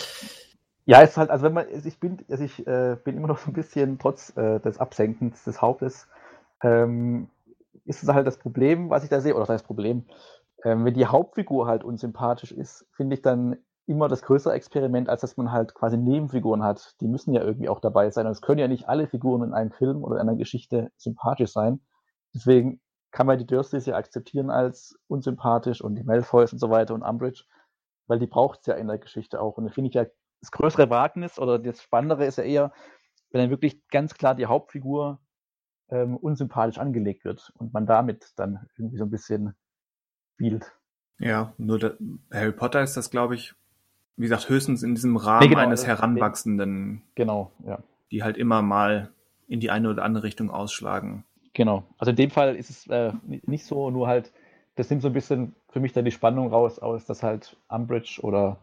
[0.86, 3.38] Ja, es ist halt, also wenn man, ich bin, also ich äh, bin immer noch
[3.38, 6.08] so ein bisschen, trotz äh, des Absenkens des Hauptes,
[6.62, 7.28] ähm,
[7.84, 10.04] ist es halt das Problem, was ich da sehe, oder das Problem,
[10.64, 13.56] ähm, wenn die Hauptfigur halt unsympathisch ist, finde ich dann
[13.86, 16.94] immer das größere Experiment, als dass man halt quasi Nebenfiguren hat.
[17.00, 18.26] Die müssen ja irgendwie auch dabei sein.
[18.26, 21.52] Und es können ja nicht alle Figuren in einem Film oder in einer Geschichte sympathisch
[21.52, 21.80] sein.
[22.34, 22.80] Deswegen
[23.12, 27.02] kann man die Dursleys ja akzeptieren als unsympathisch und die Malfoys und so weiter und
[27.02, 27.44] Umbridge
[28.08, 29.56] weil die braucht es ja in der Geschichte auch.
[29.58, 30.06] Und da finde ich ja,
[30.40, 32.72] das größere Wagnis oder das Spannendere ist ja eher,
[33.30, 35.20] wenn dann wirklich ganz klar die Hauptfigur
[35.90, 39.54] ähm, unsympathisch angelegt wird und man damit dann irgendwie so ein bisschen
[40.34, 40.72] spielt.
[41.18, 41.96] Ja, nur der,
[42.32, 43.54] Harry Potter ist das, glaube ich,
[44.16, 47.02] wie gesagt, höchstens in diesem Rahmen nee, genau, eines Heranwachsenden.
[47.14, 47.78] Genau, ja.
[48.10, 49.10] Die halt immer mal
[49.48, 51.24] in die eine oder andere Richtung ausschlagen.
[51.54, 51.84] Genau.
[51.98, 54.32] Also in dem Fall ist es äh, nicht so, nur halt
[54.76, 58.20] das nimmt so ein bisschen für mich dann die Spannung raus, aus, dass halt Umbridge
[58.22, 58.58] oder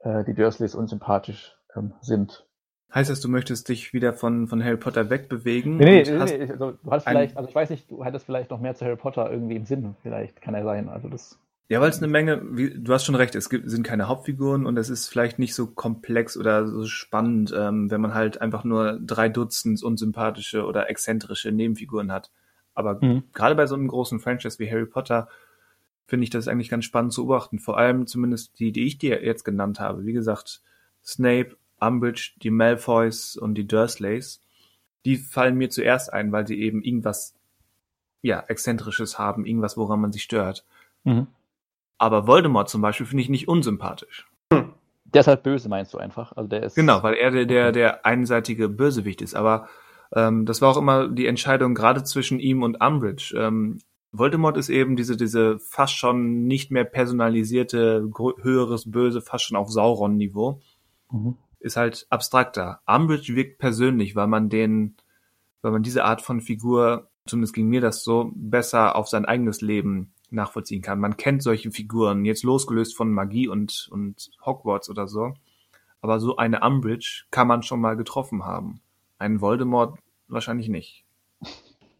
[0.00, 2.46] äh, die Dursleys unsympathisch ähm, sind.
[2.94, 5.76] Heißt das, du möchtest dich wieder von, von Harry Potter wegbewegen?
[5.76, 8.60] Nee, nee, nee, also, du hast vielleicht, also ich weiß nicht, du hattest vielleicht noch
[8.60, 10.88] mehr zu Harry Potter irgendwie im Sinn, vielleicht kann er sein.
[10.88, 11.38] Also das.
[11.68, 14.64] Ja, weil es eine Menge, wie, du hast schon recht, es gibt, sind keine Hauptfiguren
[14.64, 18.64] und es ist vielleicht nicht so komplex oder so spannend, ähm, wenn man halt einfach
[18.64, 22.30] nur drei Dutzend unsympathische oder exzentrische Nebenfiguren hat.
[22.72, 23.24] Aber mhm.
[23.34, 25.28] gerade bei so einem großen Franchise wie Harry Potter
[26.08, 27.58] finde ich das eigentlich ganz spannend zu beobachten.
[27.58, 30.06] Vor allem zumindest die, die ich dir jetzt genannt habe.
[30.06, 30.62] Wie gesagt,
[31.04, 34.40] Snape, Umbridge, die Malfoys und die Dursleys,
[35.04, 37.36] die fallen mir zuerst ein, weil sie eben irgendwas,
[38.22, 40.64] ja, Exzentrisches haben, irgendwas, woran man sich stört.
[41.04, 41.26] Mhm.
[41.98, 44.26] Aber Voldemort zum Beispiel finde ich nicht unsympathisch.
[44.52, 44.72] Hm.
[45.04, 46.32] Der ist halt böse, meinst du einfach?
[46.36, 49.34] Also der ist genau, weil er der, der, der einseitige Bösewicht ist.
[49.34, 49.68] Aber
[50.14, 53.34] ähm, das war auch immer die Entscheidung gerade zwischen ihm und Umbridge.
[53.36, 53.78] Ähm,
[54.12, 58.10] Voldemort ist eben diese, diese fast schon nicht mehr personalisierte,
[58.42, 60.60] höheres Böse, fast schon auf Sauron-Niveau.
[61.10, 62.80] Mhm ist halt abstrakter.
[62.86, 64.96] Umbridge wirkt persönlich, weil man den,
[65.62, 69.60] weil man diese Art von Figur, zumindest ging mir das so, besser auf sein eigenes
[69.60, 71.00] Leben nachvollziehen kann.
[71.00, 75.34] Man kennt solche Figuren, jetzt losgelöst von Magie und, und Hogwarts oder so.
[76.00, 78.80] Aber so eine Umbridge kann man schon mal getroffen haben.
[79.18, 79.98] Einen Voldemort
[80.28, 81.04] wahrscheinlich nicht.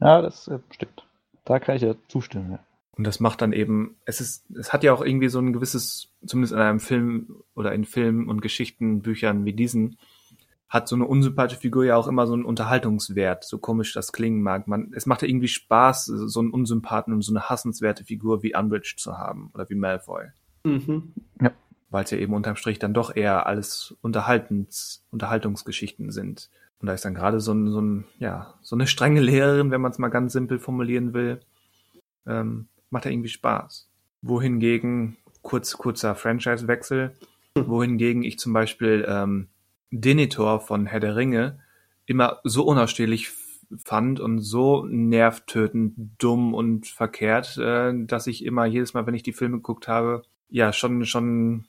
[0.00, 1.04] Ja, das äh, stimmt.
[1.48, 2.58] Da kann ich ja zustimmen, ja.
[2.92, 6.12] Und das macht dann eben, es ist, es hat ja auch irgendwie so ein gewisses,
[6.26, 9.96] zumindest in einem Film oder in Filmen und Geschichten, Büchern wie diesen,
[10.68, 14.42] hat so eine unsympathische Figur ja auch immer so einen Unterhaltungswert, so komisch das klingen
[14.42, 14.68] mag.
[14.68, 18.54] Man, es macht ja irgendwie Spaß, so einen Unsympathen und so eine hassenswerte Figur wie
[18.54, 20.24] Umbridge zu haben oder wie Malfoy.
[20.64, 21.14] Mhm.
[21.40, 21.52] Ja.
[21.88, 26.50] Weil es ja eben unterm Strich dann doch eher alles Unterhaltens, Unterhaltungsgeschichten sind.
[26.80, 29.80] Und da ist dann gerade so ein, so ein, ja, so eine strenge Lehrerin, wenn
[29.80, 31.40] man es mal ganz simpel formulieren will,
[32.26, 33.88] ähm, macht er irgendwie Spaß.
[34.22, 37.14] Wohingegen, kurz, kurzer Franchise-Wechsel,
[37.54, 39.48] wohingegen ich zum Beispiel ähm,
[39.90, 41.58] Denethor von Herr der Ringe
[42.06, 43.30] immer so unausstehlich
[43.76, 49.22] fand und so nervtötend, dumm und verkehrt, äh, dass ich immer jedes Mal, wenn ich
[49.22, 51.66] die Filme geguckt habe, ja schon schon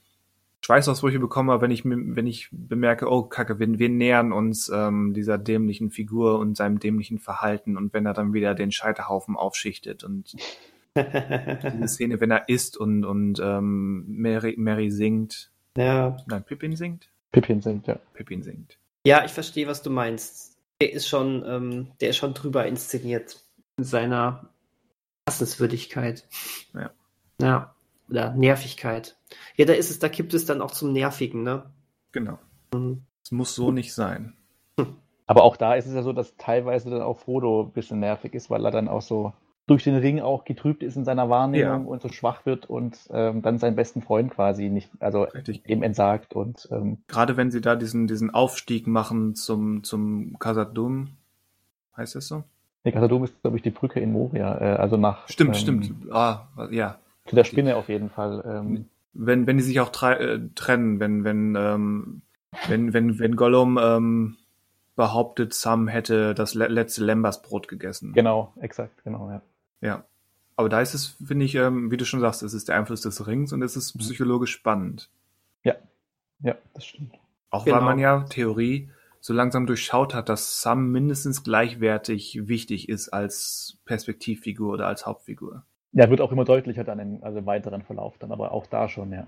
[0.62, 5.38] Schweißausbrüche bekomme, wenn ich wenn ich bemerke, oh Kacke, wir, wir nähern uns ähm, dieser
[5.38, 10.36] dämlichen Figur und seinem dämlichen Verhalten und wenn er dann wieder den Scheiterhaufen aufschichtet und
[10.96, 15.52] diese Szene, wenn er isst und, und ähm, Mary, Mary singt.
[15.78, 16.18] Ja.
[16.28, 17.10] Nein, Pippin singt?
[17.32, 18.00] Pippin singt, ja.
[18.14, 18.78] Pippin singt.
[19.06, 20.58] Ja, ich verstehe, was du meinst.
[20.82, 23.42] Der ist schon, ähm, der ist schon drüber inszeniert.
[23.78, 24.50] In seiner
[25.28, 26.28] Hassenswürdigkeit.
[26.74, 26.92] Ja.
[27.42, 27.76] Ja.
[28.10, 29.18] Oder Nervigkeit.
[29.56, 31.66] Ja, da ist es, da kippt es dann auch zum Nervigen, ne?
[32.12, 32.40] Genau.
[32.74, 33.04] Mhm.
[33.24, 34.34] Es muss so nicht sein.
[35.28, 38.34] Aber auch da ist es ja so, dass teilweise dann auch Frodo ein bisschen nervig
[38.34, 39.34] ist, weil er dann auch so
[39.68, 41.88] durch den Ring auch getrübt ist in seiner Wahrnehmung ja.
[41.88, 45.70] und so schwach wird und ähm, dann seinen besten Freund quasi nicht, also Richtig.
[45.70, 51.10] eben entsagt und ähm, gerade wenn sie da diesen diesen Aufstieg machen zum zum Casadum,
[51.96, 52.44] heißt das so?
[52.84, 56.12] Nee, Casadum ist glaube ich die Brücke in Moria, äh, also nach Stimmt, ähm, stimmt.
[56.12, 56.98] Ah, ja.
[57.30, 58.44] Zu der Spinne auf jeden Fall.
[58.46, 62.22] Ähm, wenn wenn die sich auch äh, trennen, wenn wenn ähm,
[62.68, 64.38] wenn wenn wenn Gollum ähm,
[64.96, 68.12] behauptet, Sam hätte das letzte Lembas-Brot gegessen.
[68.14, 69.42] Genau, exakt, genau, ja.
[69.82, 70.04] Ja.
[70.58, 73.00] Aber da ist es, finde ich, ähm, wie du schon sagst, es ist der Einfluss
[73.00, 74.00] des Rings und es ist mhm.
[74.00, 75.10] psychologisch spannend.
[75.64, 75.76] Ja,
[76.42, 77.14] ja, das stimmt.
[77.50, 77.78] Auch genau.
[77.78, 78.90] weil man ja Theorie
[79.22, 85.64] so langsam durchschaut hat, dass Sam mindestens gleichwertig wichtig ist als Perspektivfigur oder als Hauptfigur.
[85.92, 88.88] Ja, wird auch immer deutlicher dann im, also im weiteren Verlauf dann, aber auch da
[88.90, 89.28] schon, ja.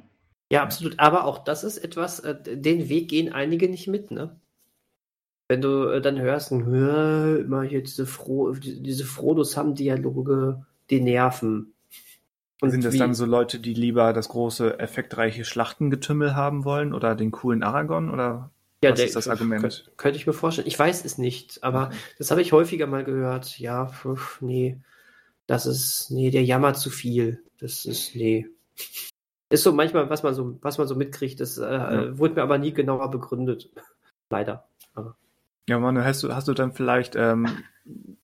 [0.52, 1.00] Ja, absolut.
[1.00, 4.36] Aber auch das ist etwas, äh, den Weg gehen einige nicht mit, ne?
[5.52, 11.74] wenn du äh, dann hörst, immer hier diese, Fro diese Frodo-Sam-Dialoge, die nerven.
[12.62, 17.16] Und sind das dann so Leute, die lieber das große, effektreiche Schlachtengetümmel haben wollen oder
[17.16, 18.52] den coolen Aragon oder
[18.82, 19.62] ja, was der, ist das Argument?
[19.62, 20.70] Könnte, könnte ich mir vorstellen.
[20.70, 23.60] Ich weiß es nicht, aber das habe ich häufiger mal gehört.
[23.60, 24.80] Ja, pf, nee,
[25.52, 27.44] das ist, nee, der jammert zu viel.
[27.60, 28.48] Das ist, nee.
[29.49, 32.18] Ist so manchmal, was man so, was man so mitkriegt, das äh, ja.
[32.18, 33.69] wurde mir aber nie genauer begründet.
[34.30, 34.69] Leider.
[34.94, 35.18] Aber.
[35.68, 37.49] Ja, Manu, hast du, hast du dann vielleicht ähm,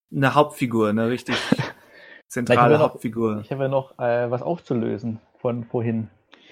[0.10, 1.36] eine Hauptfigur, eine richtig
[2.30, 3.36] zentrale ich Hauptfigur?
[3.36, 6.08] Noch, ich habe ja noch äh, was aufzulösen von vorhin.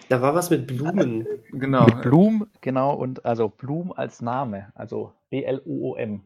[0.09, 1.25] Da war was mit Blumen.
[1.53, 1.85] Genau.
[1.85, 6.25] Mit Blum, genau, und also Blum als Name, also B-L-U-O-M.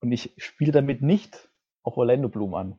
[0.00, 1.48] Und ich spiele damit nicht
[1.82, 2.78] auf Orlando Bloom an.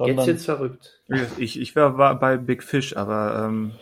[0.00, 1.02] Sondern jetzt jetzt verrückt.
[1.36, 3.44] Ich, ich war, war bei Big Fish, aber.
[3.44, 3.72] Ähm...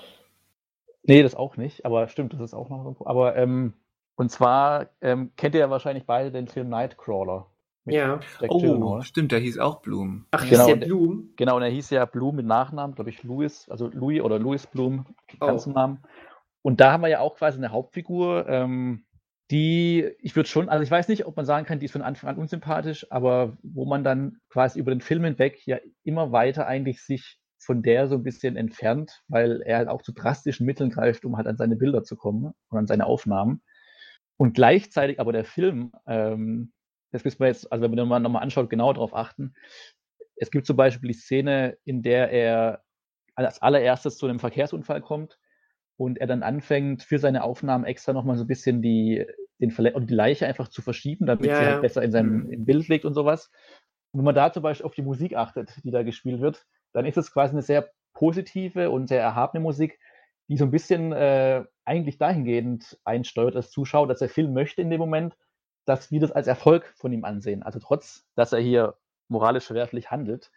[1.05, 3.07] Nee, das auch nicht, aber stimmt, das ist auch noch so.
[3.07, 3.75] Aber ähm,
[4.17, 7.47] und zwar ähm, kennt ihr ja wahrscheinlich beide den Film Nightcrawler.
[7.85, 8.19] Ja.
[8.41, 9.03] Jack oh, Gyllenhaal.
[9.03, 10.27] stimmt, der hieß auch Bloom.
[10.33, 11.31] Ach, genau, hieß der Bloom?
[11.37, 14.67] Genau, und er hieß ja Bloom mit Nachnamen, glaube ich, Louis, also Louis oder Louis
[14.67, 15.07] Bloom,
[15.39, 15.77] ganzen oh.
[15.77, 16.03] Namen.
[16.63, 19.05] Und da haben wir ja auch quasi eine Hauptfigur, ähm,
[19.51, 22.03] die, ich würde schon, also ich weiß nicht, ob man sagen kann, die ist von
[22.03, 26.67] Anfang an unsympathisch, aber wo man dann quasi über den Film hinweg ja immer weiter
[26.67, 30.91] eigentlich sich von der so ein bisschen entfernt, weil er halt auch zu drastischen Mitteln
[30.91, 33.63] greift, um halt an seine Bilder zu kommen und an seine Aufnahmen.
[34.37, 36.73] Und gleichzeitig aber der Film, ähm,
[37.11, 39.55] das müssen wir jetzt, also wenn man den nochmal anschaut, genau darauf achten.
[40.37, 42.85] Es gibt zum Beispiel die Szene, in der er
[43.35, 45.38] als allererstes zu einem Verkehrsunfall kommt
[45.99, 49.27] und er dann anfängt, für seine Aufnahmen extra nochmal so ein bisschen die,
[49.61, 52.45] den Verle oder die Leiche einfach zu verschieben, damit ja, sie halt besser in seinem
[52.45, 52.53] mhm.
[52.53, 53.51] im Bild liegt und sowas.
[54.13, 57.05] Und wenn man da zum Beispiel auf die Musik achtet, die da gespielt wird, dann
[57.05, 59.99] ist es quasi eine sehr positive und sehr erhabene Musik,
[60.49, 64.91] die so ein bisschen äh, eigentlich dahingehend einsteuert als Zuschauer, dass der Film möchte in
[64.91, 65.37] dem Moment,
[65.85, 67.65] dass wir das als Erfolg von ihm ansehen.
[67.65, 68.95] Also trotz, dass er hier
[69.27, 70.53] moralisch verwerflich handelt,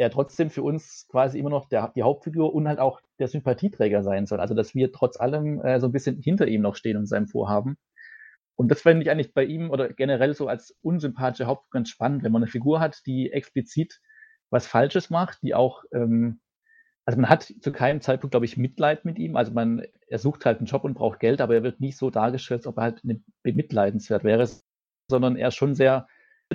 [0.00, 4.02] er trotzdem für uns quasi immer noch der, die Hauptfigur und halt auch der Sympathieträger
[4.02, 4.40] sein soll.
[4.40, 7.26] Also dass wir trotz allem äh, so ein bisschen hinter ihm noch stehen und seinem
[7.26, 7.76] Vorhaben.
[8.56, 12.22] Und das fände ich eigentlich bei ihm oder generell so als unsympathische Hauptfigur ganz spannend,
[12.22, 14.00] wenn man eine Figur hat, die explizit
[14.48, 16.40] was Falsches macht, die auch, ähm,
[17.04, 19.36] also man hat zu keinem Zeitpunkt, glaube ich, Mitleid mit ihm.
[19.36, 22.08] Also man, er sucht halt einen Job und braucht Geld, aber er wird nicht so
[22.08, 23.02] dargestellt, als ob er halt
[23.42, 24.48] bemitleidenswert wäre,
[25.10, 26.06] sondern er schon sehr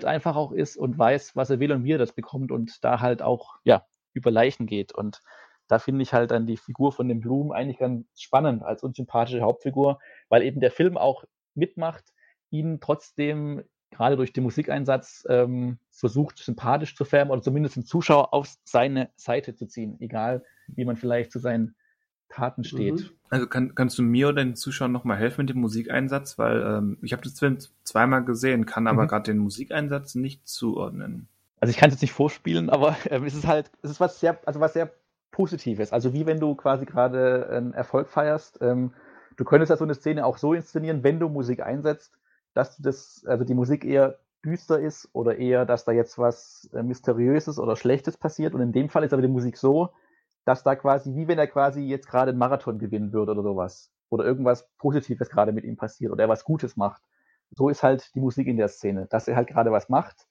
[0.04, 3.00] einfach auch ist und weiß, was er will und wie er das bekommt und da
[3.00, 4.94] halt auch, ja, über Leichen geht.
[4.94, 5.22] Und
[5.68, 9.42] da finde ich halt dann die Figur von dem Blumen eigentlich ganz spannend als unsympathische
[9.42, 10.00] Hauptfigur,
[10.30, 11.24] weil eben der Film auch
[11.54, 12.04] mitmacht,
[12.50, 18.34] ihn trotzdem gerade durch den Musikeinsatz ähm, versucht, sympathisch zu färben oder zumindest den Zuschauer
[18.34, 21.76] auf seine Seite zu ziehen, egal wie man vielleicht zu seinen
[22.30, 22.96] Taten steht.
[22.96, 23.10] Mhm.
[23.30, 26.38] Also kann, kannst du mir oder den Zuschauern nochmal helfen mit dem Musikeinsatz?
[26.38, 29.08] Weil ähm, ich habe das Film zweimal gesehen, kann aber mhm.
[29.08, 31.28] gerade den Musikeinsatz nicht zuordnen.
[31.60, 34.20] Also ich kann es jetzt nicht vorspielen, aber äh, es ist halt, es ist was
[34.20, 34.92] sehr, also was sehr
[35.32, 35.92] Positives.
[35.92, 38.60] Also wie wenn du quasi gerade einen Erfolg feierst.
[38.62, 38.94] Ähm,
[39.36, 42.14] du könntest ja so eine Szene auch so inszenieren, wenn du Musik einsetzt,
[42.54, 46.84] dass das, also die Musik eher düster ist oder eher, dass da jetzt was äh,
[46.84, 48.56] Mysteriöses oder Schlechtes passiert.
[48.56, 49.90] Und in dem Fall ist aber die Musik so,
[50.46, 53.92] dass da quasi, wie wenn er quasi jetzt gerade einen Marathon gewinnen würde oder sowas.
[54.10, 57.02] Oder irgendwas Positives gerade mit ihm passiert oder er was Gutes macht.
[57.52, 60.28] So ist halt die Musik in der Szene, dass er halt gerade was macht,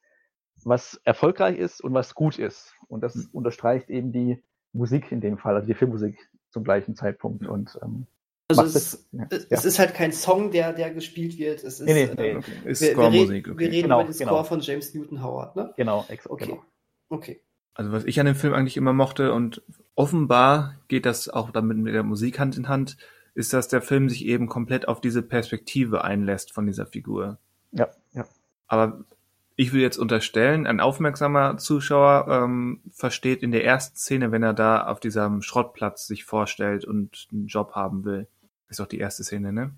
[0.65, 2.75] was erfolgreich ist und was gut ist.
[2.87, 3.29] Und das mhm.
[3.33, 4.43] unterstreicht eben die
[4.73, 6.17] Musik in dem Fall, also die Filmmusik
[6.51, 7.47] zum gleichen Zeitpunkt.
[7.47, 8.07] Und ähm,
[8.49, 9.27] also es, das, ja.
[9.51, 11.65] es, ist halt kein Song, der, der gespielt wird.
[11.65, 12.53] Es ist, nee, nee, äh, okay.
[12.65, 13.49] ist wir, Score-Musik.
[13.49, 13.59] Okay.
[13.59, 14.45] Wir reden genau, über den Score genau.
[14.45, 15.75] von James Newton Howard, ne?
[15.77, 16.47] Genau, ex okay.
[16.47, 16.65] Genau.
[17.09, 17.41] okay.
[17.75, 19.63] Also was ich an dem Film eigentlich immer mochte und
[19.95, 22.97] offenbar geht das auch damit mit der Musik Hand in Hand,
[23.35, 27.39] ist, dass der Film sich eben komplett auf diese Perspektive einlässt von dieser Figur.
[27.73, 28.25] Ja, ja.
[28.69, 29.05] Aber
[29.57, 34.55] ich will jetzt unterstellen, ein aufmerksamer Zuschauer ähm, versteht in der ersten Szene, wenn er
[34.55, 38.27] da auf diesem Schrottplatz sich vorstellt und einen Job haben will,
[38.69, 39.73] ist auch die erste Szene, ne?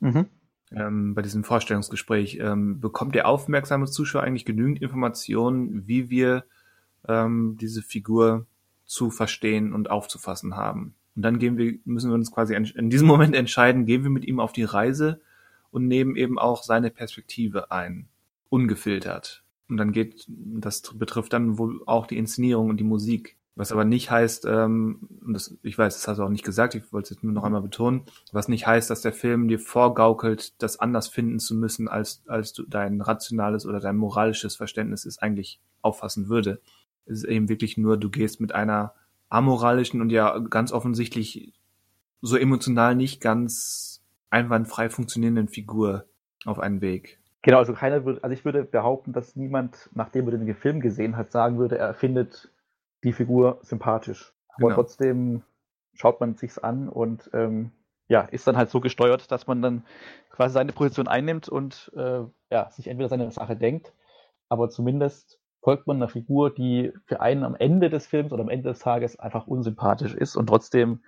[0.00, 0.26] Mhm.
[0.70, 6.44] Ähm, bei diesem Vorstellungsgespräch, ähm, bekommt der aufmerksame Zuschauer eigentlich genügend Informationen, wie wir
[7.08, 8.46] ähm, diese Figur
[8.84, 10.94] zu verstehen und aufzufassen haben.
[11.16, 14.24] Und dann gehen wir, müssen wir uns quasi in diesem Moment entscheiden, gehen wir mit
[14.24, 15.20] ihm auf die Reise
[15.70, 18.08] und nehmen eben auch seine Perspektive ein,
[18.48, 19.42] ungefiltert.
[19.68, 23.36] Und dann geht, das betrifft dann wohl auch die Inszenierung und die Musik.
[23.58, 26.76] Was aber nicht heißt, ähm, und das, ich weiß, das hast du auch nicht gesagt,
[26.76, 29.58] ich wollte es jetzt nur noch einmal betonen, was nicht heißt, dass der Film dir
[29.58, 35.04] vorgaukelt, das anders finden zu müssen, als, als du dein rationales oder dein moralisches Verständnis
[35.04, 36.60] es eigentlich auffassen würde.
[37.08, 38.94] Es ist eben wirklich nur, du gehst mit einer
[39.28, 41.52] amoralischen und ja ganz offensichtlich
[42.20, 46.04] so emotional nicht ganz einwandfrei funktionierenden Figur
[46.44, 47.18] auf einen Weg.
[47.42, 51.16] Genau, also keiner würde, also ich würde behaupten, dass niemand, nachdem er den Film gesehen
[51.16, 52.50] hat, sagen würde, er findet
[53.04, 54.32] die Figur sympathisch.
[54.56, 54.74] Aber genau.
[54.74, 55.42] trotzdem
[55.94, 57.70] schaut man sich's an und ähm,
[58.08, 59.84] ja, ist dann halt so gesteuert, dass man dann
[60.30, 63.92] quasi seine Position einnimmt und äh, ja, sich entweder seine Sache denkt,
[64.48, 68.48] aber zumindest folgt man einer Figur, die für einen am Ende des Films oder am
[68.48, 71.00] Ende des Tages einfach unsympathisch ist und trotzdem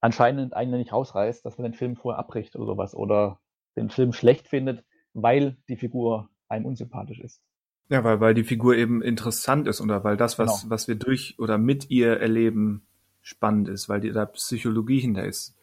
[0.00, 3.40] anscheinend einen nicht rausreißt, dass man den Film vorher abbricht oder sowas oder
[3.76, 4.84] den Film schlecht findet,
[5.14, 7.40] weil die Figur einem unsympathisch ist.
[7.88, 10.70] Ja, weil, weil die Figur eben interessant ist oder weil das, was, genau.
[10.70, 12.86] was wir durch oder mit ihr erleben,
[13.20, 15.56] spannend ist, weil die, da Psychologie hinter ist.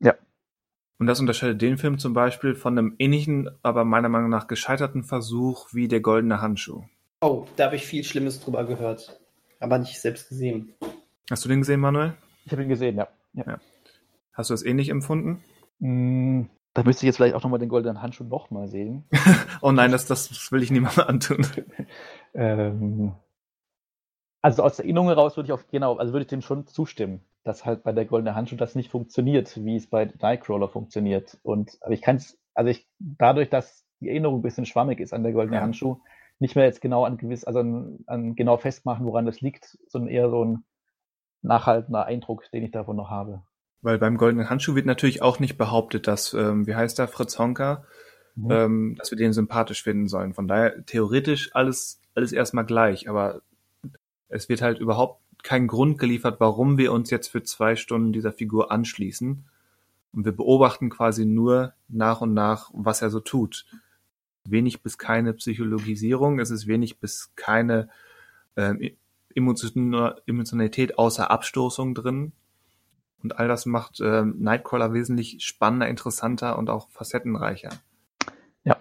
[0.00, 0.14] Ja.
[0.98, 5.04] Und das unterscheidet den Film zum Beispiel von einem ähnlichen, aber meiner Meinung nach gescheiterten
[5.04, 6.84] Versuch wie der goldene Handschuh.
[7.24, 9.18] Oh, da habe ich viel Schlimmes drüber gehört,
[9.58, 10.74] aber nicht selbst gesehen.
[11.30, 12.12] Hast du den gesehen, Manuel?
[12.44, 13.08] Ich habe ihn gesehen, ja.
[13.32, 13.44] ja.
[13.46, 13.58] ja.
[14.34, 15.42] Hast du das ähnlich empfunden?
[15.78, 16.42] Mm,
[16.74, 19.04] da müsste ich jetzt vielleicht auch nochmal den goldenen Handschuh nochmal sehen.
[19.62, 21.46] oh nein, das, das will ich niemandem antun.
[22.34, 23.14] ähm,
[24.42, 27.22] also aus der Erinnerung heraus würde ich auf, genau, also würde ich dem schon zustimmen,
[27.42, 31.38] dass halt bei der goldenen Handschuh das nicht funktioniert, wie es bei Nightcrawler funktioniert.
[31.42, 35.12] Und, aber ich kann es also ich, dadurch, dass die Erinnerung ein bisschen schwammig ist
[35.12, 35.62] an der goldene ja.
[35.62, 36.00] Handschuh,
[36.38, 40.10] nicht mehr jetzt genau an gewiss, also an, an, genau festmachen, woran das liegt, sondern
[40.10, 40.64] eher so ein
[41.42, 43.42] nachhaltender Eindruck, den ich davon noch habe.
[43.82, 47.38] Weil beim goldenen Handschuh wird natürlich auch nicht behauptet, dass, ähm, wie heißt der, Fritz
[47.38, 47.84] Honka,
[48.34, 48.50] mhm.
[48.50, 50.32] ähm, dass wir den sympathisch finden sollen.
[50.32, 53.42] Von daher theoretisch alles, alles erstmal gleich, aber
[54.28, 58.32] es wird halt überhaupt kein Grund geliefert, warum wir uns jetzt für zwei Stunden dieser
[58.32, 59.44] Figur anschließen.
[60.12, 63.66] Und wir beobachten quasi nur nach und nach, was er so tut.
[64.46, 67.88] Wenig bis keine Psychologisierung, es ist wenig bis keine
[68.56, 68.92] äh,
[69.34, 72.32] Emotionalität außer Abstoßung drin.
[73.22, 77.70] Und all das macht äh, Nightcrawler wesentlich spannender, interessanter und auch facettenreicher.
[78.64, 78.76] Ja,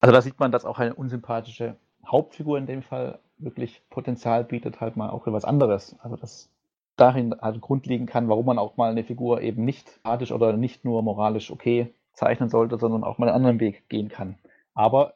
[0.00, 1.76] also da sieht man, dass auch eine unsympathische
[2.06, 5.96] Hauptfigur in dem Fall wirklich Potenzial bietet, halt mal auch für was anderes.
[6.00, 6.48] Also dass
[6.96, 10.52] darin halt Grund liegen kann, warum man auch mal eine Figur eben nicht ethisch oder
[10.54, 14.36] nicht nur moralisch okay zeichnen sollte, sondern auch mal einen anderen Weg gehen kann.
[14.74, 15.14] Aber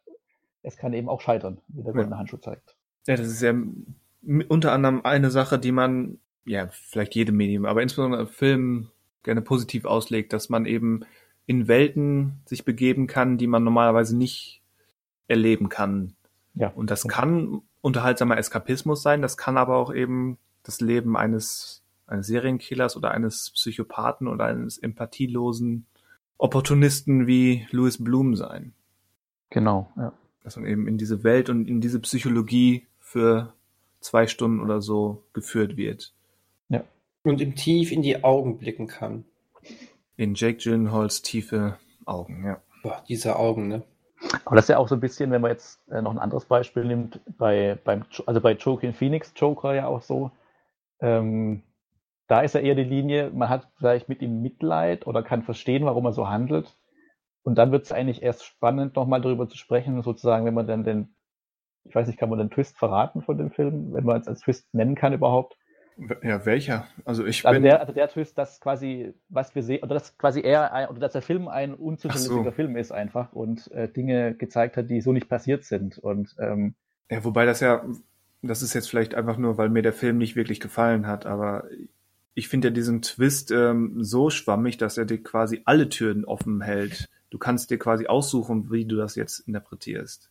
[0.62, 2.18] es kann eben auch scheitern, wie der goldene ja.
[2.18, 2.76] Handschuh zeigt.
[3.06, 3.54] Ja, das ist ja
[4.48, 8.90] unter anderem eine Sache, die man, ja, vielleicht jedem Medium, aber insbesondere Film
[9.22, 11.04] gerne positiv auslegt, dass man eben
[11.46, 14.62] in Welten sich begeben kann, die man normalerweise nicht
[15.28, 16.14] erleben kann.
[16.54, 16.68] Ja.
[16.68, 22.26] Und das kann unterhaltsamer Eskapismus sein, das kann aber auch eben das Leben eines, eines
[22.26, 25.86] Serienkillers oder eines Psychopathen oder eines empathielosen
[26.36, 28.74] Opportunisten wie Louis Bloom sein.
[29.50, 30.12] Genau, ja.
[30.44, 33.52] Dass man eben in diese Welt und in diese Psychologie für
[34.00, 36.12] zwei Stunden oder so geführt wird.
[36.68, 36.84] Ja.
[37.22, 39.24] Und im Tief in die Augen blicken kann.
[40.16, 42.60] In Jake Gyllenhaals tiefe Augen, ja.
[42.82, 43.82] Boah, diese Augen, ne?
[44.44, 46.44] Aber das ist ja auch so ein bisschen, wenn man jetzt äh, noch ein anderes
[46.44, 50.32] Beispiel nimmt, bei, beim, also bei Joaquin Phoenix Joker ja auch so,
[51.00, 51.62] ähm,
[52.26, 55.84] da ist ja eher die Linie, man hat vielleicht mit ihm Mitleid oder kann verstehen,
[55.84, 56.76] warum er so handelt.
[57.48, 60.84] Und dann wird es eigentlich erst spannend, nochmal darüber zu sprechen, sozusagen, wenn man dann
[60.84, 61.14] den,
[61.84, 64.40] ich weiß nicht, kann man den Twist verraten von dem Film, wenn man es als
[64.40, 65.56] Twist nennen kann überhaupt.
[66.22, 66.86] Ja, welcher?
[67.06, 67.62] Also ich also bin...
[67.62, 71.00] Der, also der Twist, dass quasi, was wir sehen, oder dass quasi er, ein, oder
[71.00, 72.50] dass der Film ein unzuverlässiger so.
[72.50, 75.96] Film ist einfach und äh, Dinge gezeigt hat, die so nicht passiert sind.
[75.96, 76.74] Und ähm,
[77.10, 77.82] ja, wobei das ja,
[78.42, 81.64] das ist jetzt vielleicht einfach nur, weil mir der Film nicht wirklich gefallen hat, aber
[82.34, 86.60] ich finde ja diesen Twist ähm, so schwammig, dass er dir quasi alle Türen offen
[86.60, 87.08] hält.
[87.30, 90.30] Du kannst dir quasi aussuchen, wie du das jetzt interpretierst.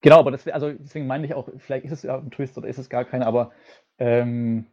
[0.00, 2.68] Genau, aber das, also deswegen meine ich auch, vielleicht ist es ja ein Twist oder
[2.68, 3.52] ist es gar keiner, aber
[3.98, 4.66] ähm,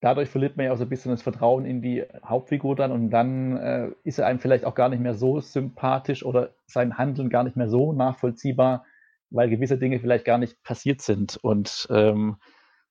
[0.00, 3.10] dadurch verliert man ja auch so ein bisschen das Vertrauen in die Hauptfigur dann und
[3.10, 7.30] dann äh, ist er einem vielleicht auch gar nicht mehr so sympathisch oder sein Handeln
[7.30, 8.84] gar nicht mehr so nachvollziehbar,
[9.30, 11.38] weil gewisse Dinge vielleicht gar nicht passiert sind.
[11.42, 12.36] Und ähm,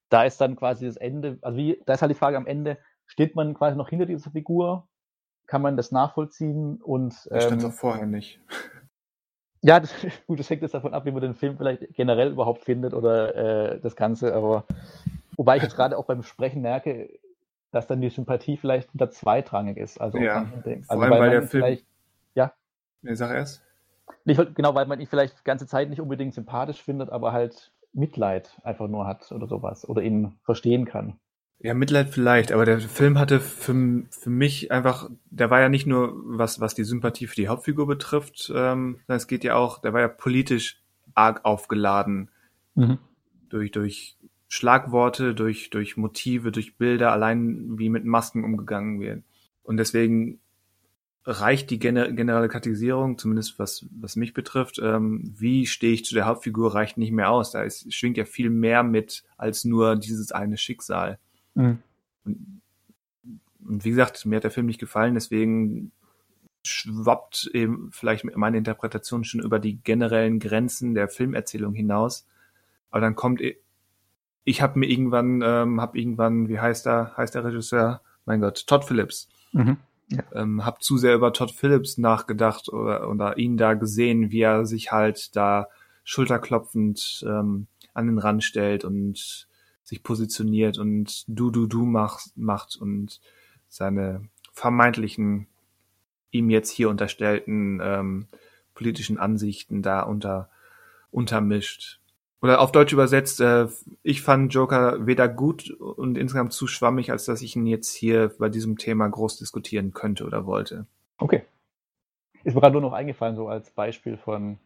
[0.09, 2.79] da ist dann quasi das Ende, also wie, da ist halt die Frage am Ende,
[3.05, 4.87] steht man quasi noch hinter dieser Figur?
[5.53, 6.81] Kann man das nachvollziehen?
[6.81, 8.39] Und ähm, das stand auch vorher nicht.
[9.65, 9.93] Ja, das,
[10.27, 13.71] gut, das hängt jetzt davon ab, wie man den Film vielleicht generell überhaupt findet oder
[13.73, 14.65] äh, das Ganze, aber
[15.37, 17.09] Wobei ich jetzt gerade auch beim Sprechen merke,
[17.71, 19.99] dass dann die Sympathie vielleicht unter zweitrangig ist.
[19.99, 21.77] Also, ja, also vor allem, weil, weil der Film...
[22.35, 22.53] Ja?
[23.01, 23.63] Nee, sag erst.
[24.25, 27.71] Nicht, genau, weil man ihn vielleicht die ganze Zeit nicht unbedingt sympathisch findet, aber halt
[27.93, 29.87] Mitleid einfach nur hat oder sowas.
[29.87, 31.19] Oder ihn verstehen kann.
[31.63, 35.87] Ja, Mitleid vielleicht, aber der Film hatte für, für mich einfach, der war ja nicht
[35.87, 39.93] nur, was, was die Sympathie für die Hauptfigur betrifft, ähm, es geht ja auch, der
[39.93, 40.81] war ja politisch
[41.15, 42.29] arg aufgeladen.
[42.75, 42.97] Mhm.
[43.47, 44.17] Durch, durch
[44.49, 49.23] Schlagworte, durch, durch Motive, durch Bilder, allein wie mit Masken umgegangen wird.
[49.63, 50.39] Und deswegen
[51.23, 56.25] reicht die generelle Kategorisierung, zumindest was, was mich betrifft, ähm, wie stehe ich zu der
[56.25, 57.51] Hauptfigur, reicht nicht mehr aus.
[57.51, 61.19] Da ist, schwingt ja viel mehr mit als nur dieses eine Schicksal.
[61.55, 61.79] Mhm.
[62.25, 62.61] Und,
[63.67, 65.91] und wie gesagt, mir hat der Film nicht gefallen, deswegen
[66.65, 72.25] schwappt eben vielleicht meine Interpretation schon über die generellen Grenzen der Filmerzählung hinaus.
[72.89, 73.41] Aber dann kommt
[74.45, 78.01] ich habe mir irgendwann, ähm, habe irgendwann, wie heißt er, heißt der Regisseur?
[78.25, 79.29] Mein Gott, Todd Phillips.
[79.53, 79.77] Mhm.
[80.09, 80.23] Ja.
[80.33, 84.65] Ähm, hab zu sehr über Todd Phillips nachgedacht oder, oder ihn da gesehen, wie er
[84.65, 85.67] sich halt da
[86.03, 89.47] schulterklopfend ähm, an den Rand stellt und
[89.83, 93.19] sich positioniert und du du du macht, macht und
[93.67, 95.47] seine vermeintlichen
[96.31, 98.27] ihm jetzt hier unterstellten ähm,
[98.73, 100.49] politischen Ansichten da unter
[101.11, 101.99] untermischt.
[102.41, 103.67] Oder auf Deutsch übersetzt, äh,
[104.01, 108.33] ich fand Joker weder gut und insgesamt zu schwammig, als dass ich ihn jetzt hier
[108.37, 110.85] bei diesem Thema groß diskutieren könnte oder wollte.
[111.17, 111.43] Okay.
[112.43, 114.57] Ist mir gerade nur noch eingefallen, so als Beispiel von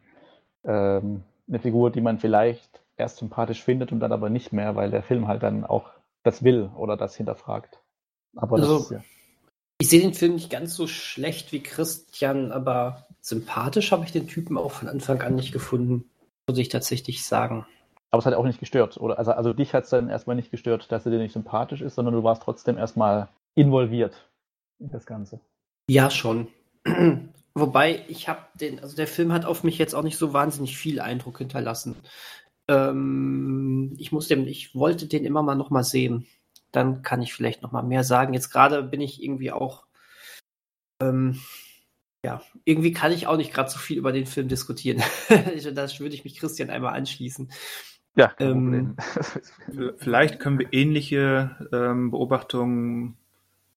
[0.64, 4.90] ähm, eine Figur, die man vielleicht erst sympathisch findet und dann aber nicht mehr, weil
[4.90, 5.90] der Film halt dann auch
[6.24, 7.80] das will oder das hinterfragt.
[8.36, 9.04] Aber also, das ist, ja.
[9.80, 14.26] Ich sehe den Film nicht ganz so schlecht wie Christian, aber sympathisch habe ich den
[14.26, 16.10] Typen auch von Anfang an nicht gefunden,
[16.48, 17.64] muss ich tatsächlich sagen.
[18.10, 19.18] Aber es hat auch nicht gestört, oder?
[19.18, 21.94] Also, also dich hat es dann erstmal nicht gestört, dass er dir nicht sympathisch ist,
[21.94, 24.28] sondern du warst trotzdem erstmal involviert
[24.80, 25.40] in das Ganze.
[25.88, 26.48] Ja, schon.
[27.54, 30.76] Wobei ich habe den, also der Film hat auf mich jetzt auch nicht so wahnsinnig
[30.76, 31.96] viel Eindruck hinterlassen.
[32.68, 36.26] Ähm, ich muss dem, ich wollte den immer mal noch mal sehen.
[36.70, 38.34] Dann kann ich vielleicht noch mal mehr sagen.
[38.34, 39.86] Jetzt gerade bin ich irgendwie auch,
[41.00, 41.40] ähm,
[42.24, 45.02] ja, irgendwie kann ich auch nicht gerade so viel über den Film diskutieren.
[45.74, 47.50] das würde ich mich Christian einmal anschließen.
[48.16, 48.96] Ja, ähm,
[49.96, 53.16] vielleicht können wir ähnliche ähm, Beobachtungen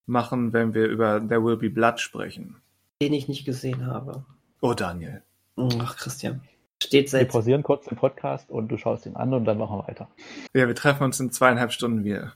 [0.07, 2.61] machen, wenn wir über There Will Be Blood sprechen.
[3.01, 4.26] Den ich nicht gesehen habe.
[4.61, 5.22] Oh, Daniel.
[5.57, 6.41] Ach, Christian.
[6.82, 7.22] Steht seit.
[7.22, 10.10] Wir pausieren kurz den Podcast und du schaust ihn an und dann machen wir weiter.
[10.53, 12.34] Ja, wir treffen uns in zweieinhalb Stunden wieder.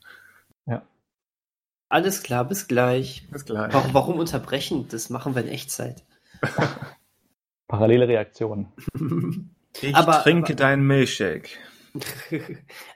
[0.68, 0.84] Ja.
[1.90, 3.28] Alles klar, bis gleich.
[3.32, 3.74] Bis gleich.
[3.74, 4.88] Warum, warum unterbrechen?
[4.90, 6.04] Das machen wir in Echtzeit.
[7.68, 8.72] Parallele Reaktionen.
[9.82, 11.50] Ich aber, trinke aber, deinen Milchshake.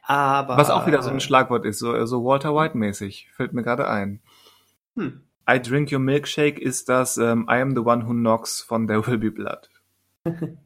[0.03, 0.57] aber.
[0.57, 4.21] Was auch wieder so ein Schlagwort ist, so, so Walter White-mäßig, fällt mir gerade ein.
[4.95, 5.23] Hm.
[5.49, 9.05] I drink your milkshake ist das um, I am the one who knocks von There
[9.07, 9.69] Will Be Blood.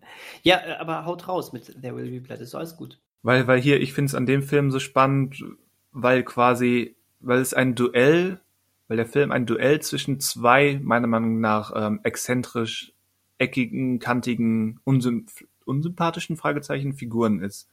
[0.44, 3.00] ja, äh, aber haut raus mit There Will Be Blood, ist alles gut.
[3.22, 5.44] Weil, weil hier, ich finde es an dem Film so spannend,
[5.92, 8.40] weil quasi, weil es ein Duell,
[8.88, 12.94] weil der Film ein Duell zwischen zwei, meiner Meinung nach, ähm, exzentrisch,
[13.38, 15.30] eckigen, kantigen, unsymp
[15.66, 17.70] unsympathischen Fragezeichen Figuren ist.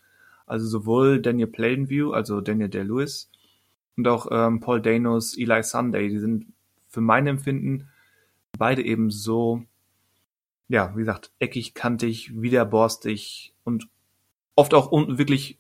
[0.47, 3.31] Also sowohl Daniel Plainview, also Daniel Day-Lewis,
[3.97, 6.47] und auch ähm, Paul Danos Eli Sunday, die sind
[6.89, 7.89] für mein Empfinden
[8.59, 9.65] beide eben so,
[10.71, 13.89] ja, wie gesagt, eckig, kantig, widerborstig und
[14.55, 15.59] oft auch un wirklich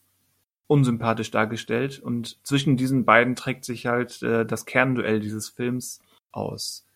[0.69, 1.99] unsympathisch dargestellt.
[1.99, 6.01] Und zwischen diesen beiden trägt sich halt äh, das Kernduell dieses Films
[6.31, 6.87] aus.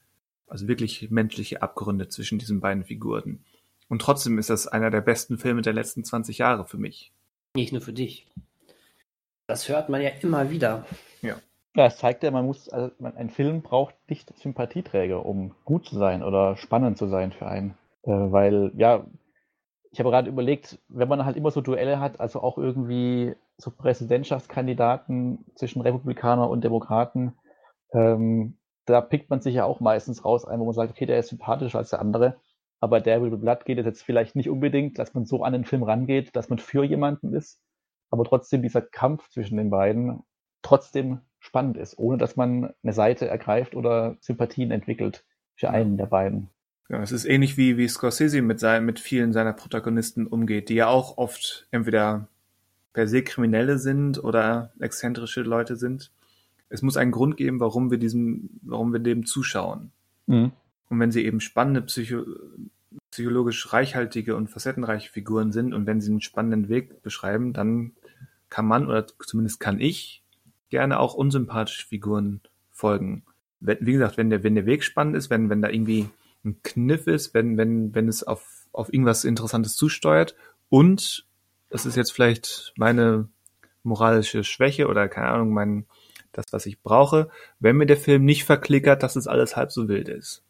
[0.47, 3.45] Also wirklich menschliche Abgründe zwischen diesen beiden Figuren.
[3.89, 7.11] Und trotzdem ist das einer der besten Filme der letzten 20 Jahre für mich.
[7.57, 8.28] Nicht nur für dich.
[9.49, 10.86] Das hört man ja immer wieder.
[11.20, 11.41] Ja.
[11.74, 15.99] Ja, es zeigt ja, man muss, also ein Film braucht nicht Sympathieträger, um gut zu
[15.99, 17.74] sein oder spannend zu sein für einen.
[18.07, 19.07] Äh, weil, ja,
[19.91, 23.71] ich habe gerade überlegt, wenn man halt immer so Duelle hat, also auch irgendwie so
[23.71, 27.35] Präsidentschaftskandidaten zwischen Republikaner und Demokraten,
[27.93, 31.19] ähm, da pickt man sich ja auch meistens raus ein, wo man sagt, okay, der
[31.19, 32.37] ist sympathischer als der andere.
[32.81, 35.65] Aber der Will Blood geht es jetzt vielleicht nicht unbedingt, dass man so an den
[35.65, 37.61] Film rangeht, dass man für jemanden ist.
[38.11, 40.23] Aber trotzdem dieser Kampf zwischen den beiden
[40.63, 45.25] trotzdem spannend ist, ohne dass man eine Seite ergreift oder Sympathien entwickelt
[45.57, 46.51] für einen der beiden.
[46.89, 50.74] Ja, es ist ähnlich wie, wie Scorsese mit, sein, mit vielen seiner Protagonisten umgeht, die
[50.74, 52.28] ja auch oft entweder
[52.93, 56.12] per se Kriminelle sind oder exzentrische Leute sind.
[56.69, 59.93] Es muss einen Grund geben, warum wir diesem, warum wir dem zuschauen.
[60.27, 60.52] Mhm.
[60.89, 62.24] Und wenn sie eben spannende, psycho
[63.11, 67.93] psychologisch reichhaltige und facettenreiche Figuren sind und wenn sie einen spannenden Weg beschreiben, dann
[68.51, 70.24] kann man oder zumindest kann ich
[70.69, 72.40] gerne auch unsympathische Figuren
[72.73, 73.24] folgen.
[73.61, 76.09] Wie gesagt, wenn der, wenn der Weg spannend ist, wenn, wenn da irgendwie
[76.45, 80.35] ein Kniff ist, wenn, wenn, wenn es auf, auf irgendwas Interessantes zusteuert
[80.69, 81.27] und
[81.71, 83.29] das ist jetzt vielleicht meine
[83.83, 85.87] moralische Schwäche oder keine Ahnung, mein,
[86.33, 87.31] das, was ich brauche,
[87.61, 90.43] wenn mir der Film nicht verklickert, dass es alles halb so wild ist.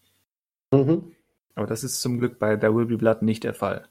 [0.73, 1.13] Mhm.
[1.55, 3.89] Aber das ist zum Glück bei There Will Be Blood nicht der Fall.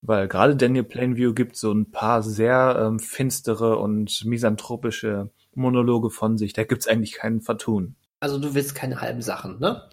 [0.00, 6.38] Weil gerade Daniel Plainview gibt so ein paar sehr ähm, finstere und misanthropische Monologe von
[6.38, 6.52] sich.
[6.52, 7.96] Da gibt's eigentlich keinen Vertun.
[8.20, 9.88] Also du willst keine halben Sachen, ne?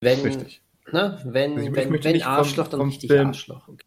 [0.00, 0.62] Wenn, Richtig.
[0.92, 1.18] Ne?
[1.24, 3.68] Wenn, also ich, wenn, ich wenn Arschloch, vom, dann vom richtig Film, Arschloch.
[3.68, 3.84] Okay.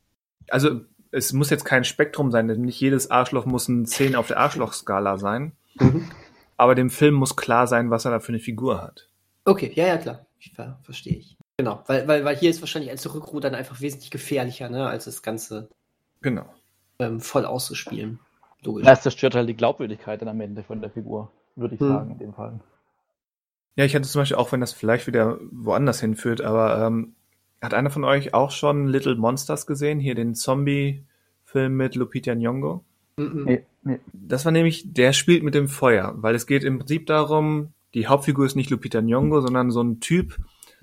[0.50, 4.28] Also es muss jetzt kein Spektrum sein, denn nicht jedes Arschloch muss ein 10 auf
[4.28, 5.54] der Arschlochskala sein.
[5.80, 6.10] Mhm.
[6.58, 9.10] Aber dem Film muss klar sein, was er da für eine Figur hat.
[9.46, 10.26] Okay, ja, ja, klar.
[10.40, 11.38] Ich ver verstehe ich.
[11.58, 15.22] Genau, weil, weil, weil hier ist wahrscheinlich als Rückrudern einfach wesentlich gefährlicher, ne, als das
[15.22, 15.70] Ganze
[16.22, 16.46] genau.
[17.00, 18.20] ähm, voll auszuspielen.
[18.64, 18.86] Logisch.
[18.86, 21.88] Das zerstört halt die Glaubwürdigkeit dann am Ende von der Figur, würde ich hm.
[21.88, 22.60] sagen, in dem Fall.
[23.76, 27.14] Ja, ich hatte zum Beispiel auch, wenn das vielleicht wieder woanders hinführt, aber ähm,
[27.62, 30.00] hat einer von euch auch schon Little Monsters gesehen?
[30.00, 32.82] Hier den Zombie-Film mit Lupita Nyong'o?
[33.18, 34.00] Nee, nee.
[34.14, 38.08] Das war nämlich, der spielt mit dem Feuer, weil es geht im Prinzip darum, die
[38.08, 40.38] Hauptfigur ist nicht Lupita Nyong'o, sondern so ein Typ,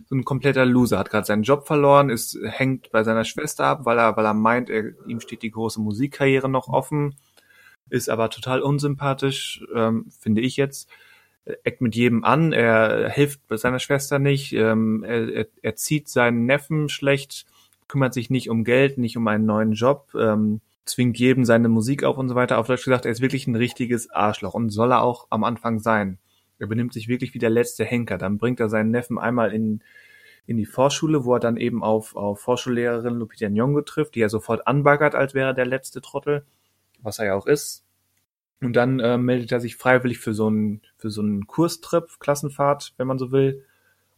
[0.08, 3.80] so ein kompletter Loser, hat gerade seinen Job verloren, ist hängt bei seiner Schwester ab,
[3.84, 7.16] weil er, weil er meint, er, ihm steht die große Musikkarriere noch offen
[7.90, 10.88] ist aber total unsympathisch, ähm, finde ich jetzt.
[11.64, 16.44] Eckt mit jedem an, er hilft seiner Schwester nicht, ähm, er, er, er zieht seinen
[16.44, 17.46] Neffen schlecht,
[17.88, 22.04] kümmert sich nicht um Geld, nicht um einen neuen Job, ähm, zwingt jedem seine Musik
[22.04, 22.58] auf und so weiter.
[22.58, 25.78] Auf Deutsch gesagt, er ist wirklich ein richtiges Arschloch und soll er auch am Anfang
[25.78, 26.18] sein.
[26.58, 28.18] Er benimmt sich wirklich wie der letzte Henker.
[28.18, 29.82] Dann bringt er seinen Neffen einmal in,
[30.46, 34.28] in die Vorschule, wo er dann eben auf, auf Vorschullehrerin Lupita Nyong'o trifft, die er
[34.28, 36.44] sofort anbaggert, als wäre er der letzte Trottel,
[37.00, 37.84] was er ja auch ist.
[38.60, 42.94] Und dann äh, meldet er sich freiwillig für so einen für so einen Kurstrip, Klassenfahrt,
[42.96, 43.64] wenn man so will.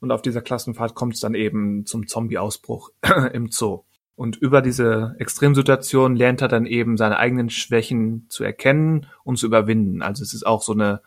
[0.00, 2.90] Und auf dieser Klassenfahrt kommt es dann eben zum Zombie-Ausbruch
[3.32, 3.84] im Zoo.
[4.16, 9.46] Und über diese Extremsituation lernt er dann eben seine eigenen Schwächen zu erkennen und zu
[9.46, 10.02] überwinden.
[10.02, 11.00] Also es ist auch so eine,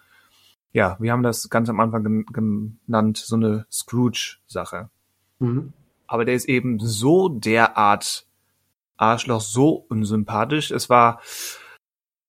[0.72, 4.90] ja, wir haben das ganz am Anfang genannt, so eine Scrooge-Sache.
[5.40, 5.74] Mhm.
[6.08, 8.26] Aber der ist eben so derart
[8.98, 10.72] Arschloch, so unsympathisch.
[10.72, 11.22] Es war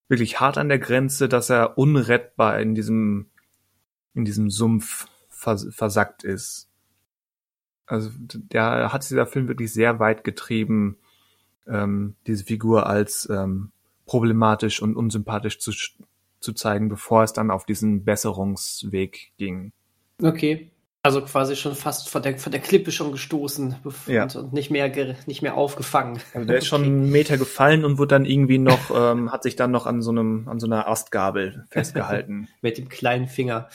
[0.09, 3.27] wirklich hart an der Grenze, dass er unrettbar in diesem,
[4.15, 6.69] in diesem Sumpf vers versackt ist.
[7.87, 10.97] Also da hat dieser Film wirklich sehr weit getrieben,
[11.67, 13.73] ähm, diese Figur als ähm,
[14.07, 15.73] problematisch und unsympathisch zu,
[16.41, 19.73] zu zeigen, bevor es dann auf diesen Besserungsweg ging.
[20.23, 20.71] Okay.
[21.05, 23.77] Also quasi schon fast von der, von der Klippe schon gestoßen
[24.07, 24.23] ja.
[24.23, 24.91] und, und, nicht mehr
[25.27, 26.19] nicht mehr aufgefangen.
[26.33, 29.55] Also der ist schon einen Meter gefallen und wurde dann irgendwie noch, ähm, hat sich
[29.55, 32.49] dann noch an so einem, an so einer Astgabel festgehalten.
[32.63, 33.69] Mit dem kleinen Finger.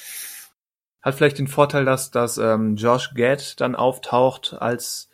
[1.03, 5.09] Hat vielleicht den Vorteil, dass, dass ähm, Josh Gad dann auftaucht als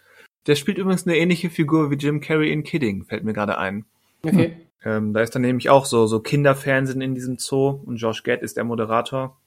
[0.47, 3.85] der spielt übrigens eine ähnliche Figur wie Jim Carrey in Kidding, fällt mir gerade ein.
[4.23, 4.55] Okay.
[4.83, 8.41] Ähm, da ist dann nämlich auch so, so Kinderfernsehen in diesem Zoo und Josh Gad
[8.41, 9.37] ist der Moderator.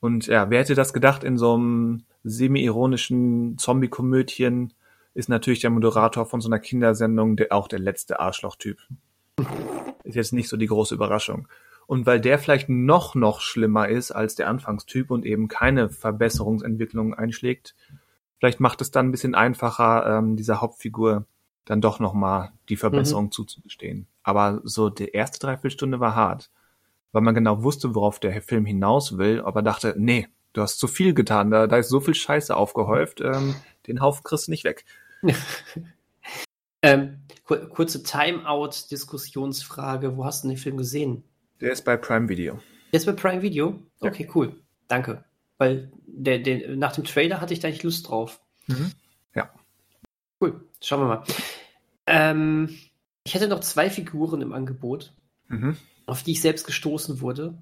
[0.00, 4.72] Und ja, wer hätte das gedacht, in so einem semi-ironischen Zombie-Komödien
[5.14, 8.78] ist natürlich der Moderator von so einer Kindersendung der, auch der letzte Arschloch-Typ.
[10.04, 11.48] Ist jetzt nicht so die große Überraschung.
[11.86, 17.14] Und weil der vielleicht noch, noch schlimmer ist als der Anfangstyp und eben keine Verbesserungsentwicklung
[17.14, 17.74] einschlägt,
[18.38, 21.26] vielleicht macht es dann ein bisschen einfacher, ähm, dieser Hauptfigur
[21.64, 23.32] dann doch nochmal die Verbesserung mhm.
[23.32, 24.06] zuzugestehen.
[24.22, 26.50] Aber so die erste Dreiviertelstunde war hart
[27.12, 30.88] weil man genau wusste, worauf der Film hinaus will, aber dachte, nee, du hast zu
[30.88, 33.54] viel getan, da, da ist so viel Scheiße aufgehäuft, ähm,
[33.86, 34.84] den Haufen kriegst du nicht weg.
[36.82, 41.22] ähm, kur kurze Timeout-Diskussionsfrage, wo hast du den Film gesehen?
[41.60, 42.58] Der ist bei Prime Video.
[42.92, 43.80] Der ist bei Prime Video?
[44.00, 44.30] Okay, ja.
[44.34, 44.54] cool.
[44.88, 45.24] Danke.
[45.58, 48.40] Weil der, der, nach dem Trailer hatte ich da nicht Lust drauf.
[48.66, 48.92] Mhm.
[49.34, 49.50] Ja.
[50.40, 50.60] Cool.
[50.82, 51.24] Schauen wir mal.
[52.06, 52.76] Ähm,
[53.24, 55.14] ich hätte noch zwei Figuren im Angebot.
[55.48, 55.76] Mhm
[56.06, 57.58] auf die ich selbst gestoßen wurde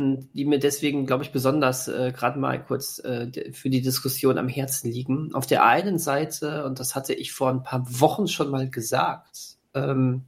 [0.00, 4.38] und die mir deswegen, glaube ich, besonders äh, gerade mal kurz äh, für die Diskussion
[4.38, 5.34] am Herzen liegen.
[5.34, 9.56] Auf der einen Seite, und das hatte ich vor ein paar Wochen schon mal gesagt,
[9.74, 10.24] ähm,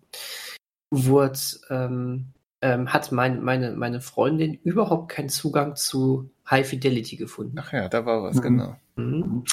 [0.90, 1.38] wurde,
[1.70, 2.26] ähm,
[2.62, 7.58] ähm, hat mein, meine, meine Freundin überhaupt keinen Zugang zu High Fidelity gefunden.
[7.60, 8.42] Ach ja, da war was, mhm.
[8.42, 8.76] genau.
[8.96, 9.44] Mhm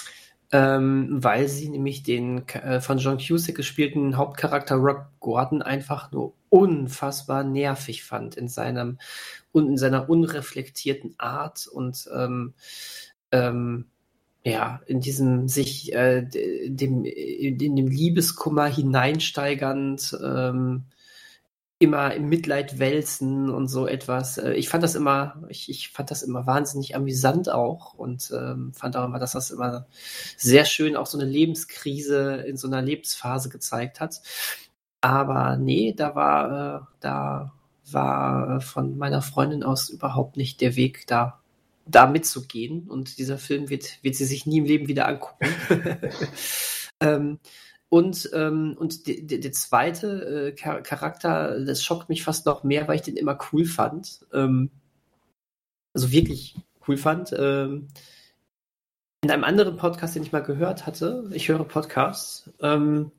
[0.54, 6.34] ähm, weil sie nämlich den äh, von John Cusack gespielten Hauptcharakter Rob Gordon einfach nur
[6.54, 9.00] unfassbar nervig fand in seinem
[9.52, 12.54] und in seiner unreflektierten Art und ähm,
[13.32, 13.86] ähm,
[14.44, 20.84] ja, in diesem sich äh, dem, in dem Liebeskummer hineinsteigernd ähm,
[21.80, 24.38] immer im Mitleid wälzen und so etwas.
[24.38, 28.74] Äh, ich fand das immer, ich, ich fand das immer wahnsinnig amüsant auch und ähm,
[28.74, 29.88] fand auch immer, dass das immer
[30.38, 34.22] sehr schön auch so eine Lebenskrise in so einer Lebensphase gezeigt hat.
[35.04, 37.54] Aber nee, da war, äh, da
[37.92, 41.42] war von meiner Freundin aus überhaupt nicht der Weg da,
[41.86, 42.88] da mitzugehen.
[42.88, 45.46] Und dieser Film wird, wird sie sich nie im Leben wieder angucken.
[47.02, 47.40] ähm,
[47.90, 53.02] und, ähm, und der zweite äh, Charakter, das schockt mich fast noch mehr, weil ich
[53.02, 54.26] den immer cool fand.
[54.32, 54.72] Ähm,
[55.94, 56.56] also wirklich
[56.88, 57.36] cool fand.
[57.38, 57.90] Ähm,
[59.22, 63.12] in einem anderen Podcast, den ich mal gehört hatte, ich höre Podcasts, ähm,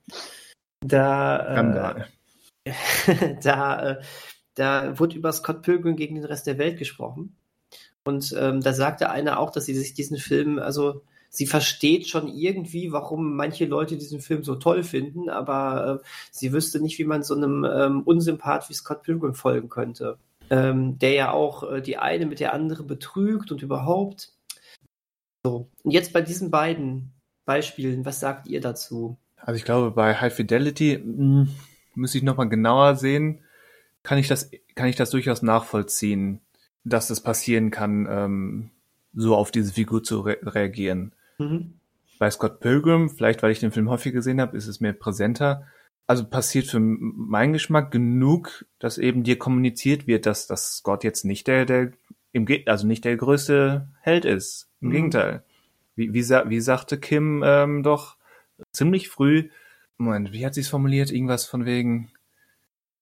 [0.84, 1.94] da,
[2.64, 2.72] äh,
[3.42, 4.02] da, äh,
[4.54, 7.36] da wurde über Scott Pilgrim gegen den Rest der Welt gesprochen.
[8.04, 12.28] Und ähm, da sagte einer auch, dass sie sich diesen Film, also sie versteht schon
[12.28, 17.04] irgendwie, warum manche Leute diesen Film so toll finden, aber äh, sie wüsste nicht, wie
[17.04, 20.18] man so einem ähm, Unsympath wie Scott Pilgrim folgen könnte.
[20.50, 24.34] Ähm, der ja auch äh, die eine mit der andere betrügt und überhaupt.
[25.42, 25.70] So.
[25.82, 27.14] Und jetzt bei diesen beiden
[27.46, 29.16] Beispielen, was sagt ihr dazu?
[29.44, 31.48] Also ich glaube, bei High Fidelity mh, hm,
[31.94, 33.40] muss ich nochmal genauer sehen.
[34.02, 36.40] Kann ich das, kann ich das durchaus nachvollziehen,
[36.82, 38.70] dass das passieren kann, ähm,
[39.14, 41.12] so auf diese Figur zu re reagieren.
[41.38, 41.74] Mhm.
[42.18, 45.66] Bei Scott Pilgrim, vielleicht weil ich den Film häufig gesehen habe, ist es mir präsenter.
[46.06, 51.24] Also passiert für meinen Geschmack genug, dass eben dir kommuniziert wird, dass, dass Scott jetzt
[51.24, 51.92] nicht der, der
[52.32, 54.70] im Ge also nicht der größte Held ist.
[54.80, 54.92] Im mhm.
[54.92, 55.44] Gegenteil.
[55.96, 58.16] Wie, wie, wie sagte Kim ähm, doch
[58.72, 59.50] ziemlich früh,
[59.96, 61.10] Moment, wie hat sie es formuliert?
[61.10, 62.10] Irgendwas von wegen,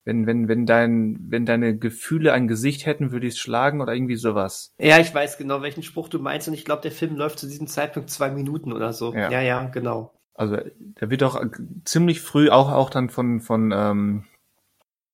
[0.04, 3.94] Wenn, wenn, wenn dein, wenn deine Gefühle ein Gesicht hätten, würde ich es schlagen oder
[3.94, 4.74] irgendwie sowas.
[4.78, 7.46] Ja, ich weiß genau, welchen Spruch du meinst und ich glaube, der Film läuft zu
[7.46, 9.14] diesem Zeitpunkt zwei Minuten oder so.
[9.14, 10.12] Ja, ja, ja genau.
[10.34, 11.40] Also der wird auch
[11.84, 14.24] ziemlich früh auch, auch dann von, von ähm,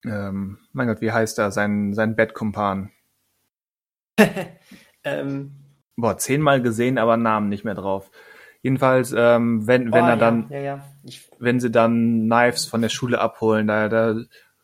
[0.05, 2.90] ähm, mein Gott, wie heißt er, sein, sein Bettkumpan?
[5.05, 5.55] ähm.
[5.97, 8.10] Boah, zehnmal gesehen, aber Namen nicht mehr drauf.
[8.62, 10.85] Jedenfalls, ähm, wenn, wenn oh, er dann, ja, ja.
[11.05, 14.16] Ich, wenn sie dann Knives von der Schule abholen, da, da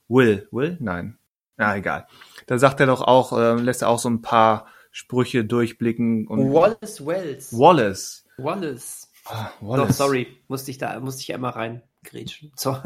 [0.08, 0.76] Will, Will?
[0.80, 1.18] Nein.
[1.58, 2.06] Ja, egal.
[2.46, 6.26] Da sagt er doch auch, äh, lässt er auch so ein paar Sprüche durchblicken.
[6.26, 7.52] Und Wallace Wells.
[7.56, 8.24] Wallace.
[8.36, 9.10] Wallace.
[9.26, 9.88] Ah, Wallace.
[9.88, 12.52] Doch, sorry, musste ich da, musste ich einmal reingrätschen.
[12.56, 12.76] So.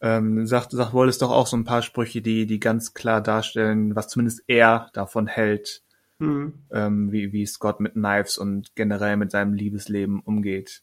[0.00, 3.96] Ähm, sagt, sagt Wallace doch auch so ein paar Sprüche, die, die ganz klar darstellen,
[3.96, 5.82] was zumindest er davon hält,
[6.18, 6.64] mhm.
[6.72, 10.82] ähm, wie, wie Scott mit Knives und generell mit seinem Liebesleben umgeht.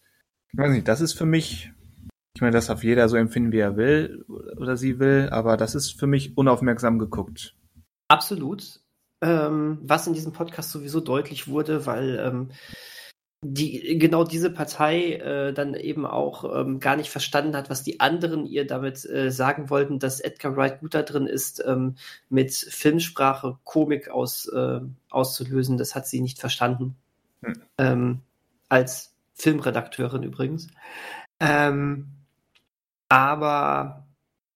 [0.52, 1.72] Ich weiß nicht, das ist für mich
[2.36, 4.26] ich meine, das darf jeder so empfinden, wie er will
[4.58, 7.56] oder sie will, aber das ist für mich unaufmerksam geguckt.
[8.10, 8.82] Absolut.
[9.22, 12.52] Ähm, was in diesem Podcast sowieso deutlich wurde, weil ähm,
[13.42, 18.00] die genau diese Partei äh, dann eben auch ähm, gar nicht verstanden hat, was die
[18.00, 21.96] anderen ihr damit äh, sagen wollten, dass Edgar Wright gut da drin ist, ähm,
[22.30, 24.80] mit Filmsprache Komik aus, äh,
[25.10, 25.78] auszulösen.
[25.78, 26.96] Das hat sie nicht verstanden.
[27.44, 27.62] Hm.
[27.78, 28.22] Ähm,
[28.70, 30.68] als Filmredakteurin übrigens.
[31.40, 32.08] Ähm,
[33.10, 34.06] aber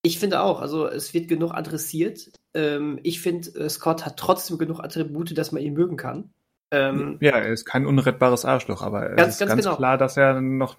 [0.02, 2.32] ich finde auch, also es wird genug adressiert.
[2.54, 6.32] Ähm, ich finde, äh, Scott hat trotzdem genug Attribute, dass man ihn mögen kann.
[6.72, 9.76] Ähm, ja, er ist kein unrettbares Arschloch, aber ganz, es ist ganz, ganz genau.
[9.76, 10.78] klar, dass er noch,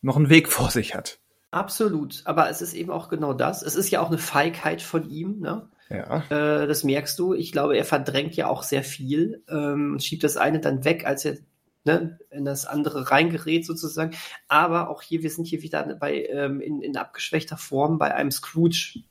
[0.00, 1.20] noch einen Weg vor sich hat.
[1.52, 3.62] Absolut, aber es ist eben auch genau das.
[3.62, 5.68] Es ist ja auch eine Feigheit von ihm, ne?
[5.88, 6.22] Ja.
[6.30, 7.34] Äh, das merkst du.
[7.34, 11.04] Ich glaube, er verdrängt ja auch sehr viel ähm, und schiebt das eine dann weg,
[11.04, 11.38] als er
[11.84, 14.16] ne, in das andere reingerät sozusagen.
[14.46, 18.30] Aber auch hier, wir sind hier wieder bei ähm, in, in abgeschwächter Form bei einem
[18.30, 19.02] Scrooge.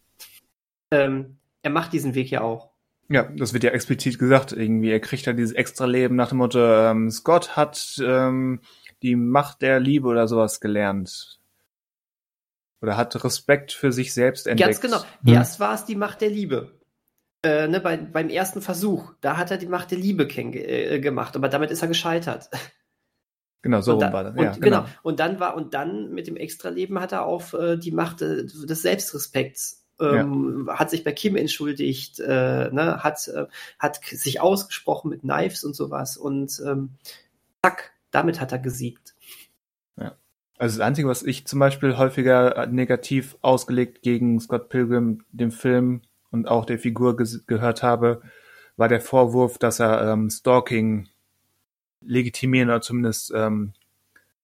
[0.92, 2.69] Ähm, er macht diesen Weg ja auch.
[3.10, 4.52] Ja, das wird ja explizit gesagt.
[4.52, 8.62] Irgendwie, er kriegt ja dieses extra Leben nach dem Motto, ähm, Scott hat ähm,
[9.02, 11.40] die Macht der Liebe oder sowas gelernt.
[12.82, 14.70] Oder hat Respekt für sich selbst entdeckt.
[14.70, 15.04] Ganz genau.
[15.26, 15.34] Hm.
[15.34, 16.80] Erst war es die Macht der Liebe
[17.44, 21.36] äh, ne, bei, beim ersten Versuch, da hat er die Macht der Liebe äh, gemacht,
[21.36, 22.50] aber damit ist er gescheitert.
[23.62, 24.36] Genau, so da, war das.
[24.36, 24.82] Ja, und, genau.
[24.84, 24.90] genau.
[25.04, 28.46] Und dann war, und dann mit dem Extraleben hat er auf äh, die Macht äh,
[28.46, 30.80] des Selbstrespekts ähm, ja.
[30.80, 33.46] hat sich bei Kim entschuldigt, äh, ne, hat, äh,
[33.78, 36.92] hat sich ausgesprochen mit Knives und sowas und ähm,
[37.64, 39.16] zack, damit hat er gesiegt.
[39.98, 40.16] Ja.
[40.58, 46.02] Also das Einzige, was ich zum Beispiel häufiger negativ ausgelegt gegen Scott Pilgrim, dem Film,
[46.32, 48.22] und auch der Figur gehört habe,
[48.78, 51.10] war der Vorwurf, dass er ähm, Stalking
[52.02, 53.74] legitimieren oder zumindest ähm,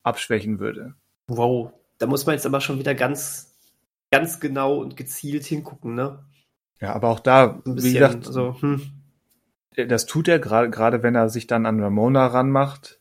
[0.04, 0.96] abschwächen würde.
[1.28, 3.55] Wow, da muss man jetzt aber schon wieder ganz,
[4.18, 6.26] ganz genau und gezielt hingucken, ne?
[6.82, 8.82] Ja, aber auch da, bisschen, wie gesagt, also, hm.
[9.88, 13.00] das tut er gerade, gerade wenn er sich dann an Ramona ranmacht.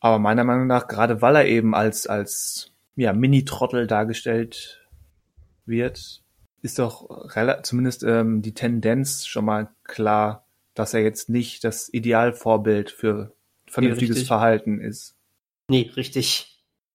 [0.00, 4.86] Aber meiner Meinung nach, gerade weil er eben als, als, ja, Mini-Trottel dargestellt
[5.66, 6.22] wird,
[6.62, 7.28] ist doch
[7.62, 13.34] zumindest ähm, die Tendenz schon mal klar, dass er jetzt nicht das Idealvorbild für
[13.66, 15.16] vernünftiges nee, Verhalten ist.
[15.68, 16.53] Nee, richtig.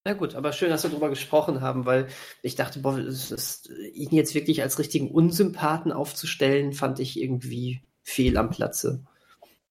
[0.10, 2.07] Na gut, aber schön, dass wir darüber gesprochen haben, weil
[2.41, 8.36] ich dachte, boah, ist, ihn jetzt wirklich als richtigen Unsympathen aufzustellen, fand ich irgendwie fehl
[8.38, 9.03] am Platze.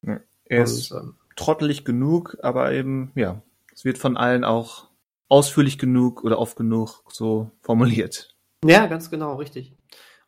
[0.02, 3.42] Ja, er Und, ist ähm, trottelig genug, aber eben, ja,
[3.74, 4.86] es wird von allen auch
[5.26, 8.36] ausführlich genug oder oft genug so formuliert.
[8.64, 9.74] Ja, ganz genau, richtig.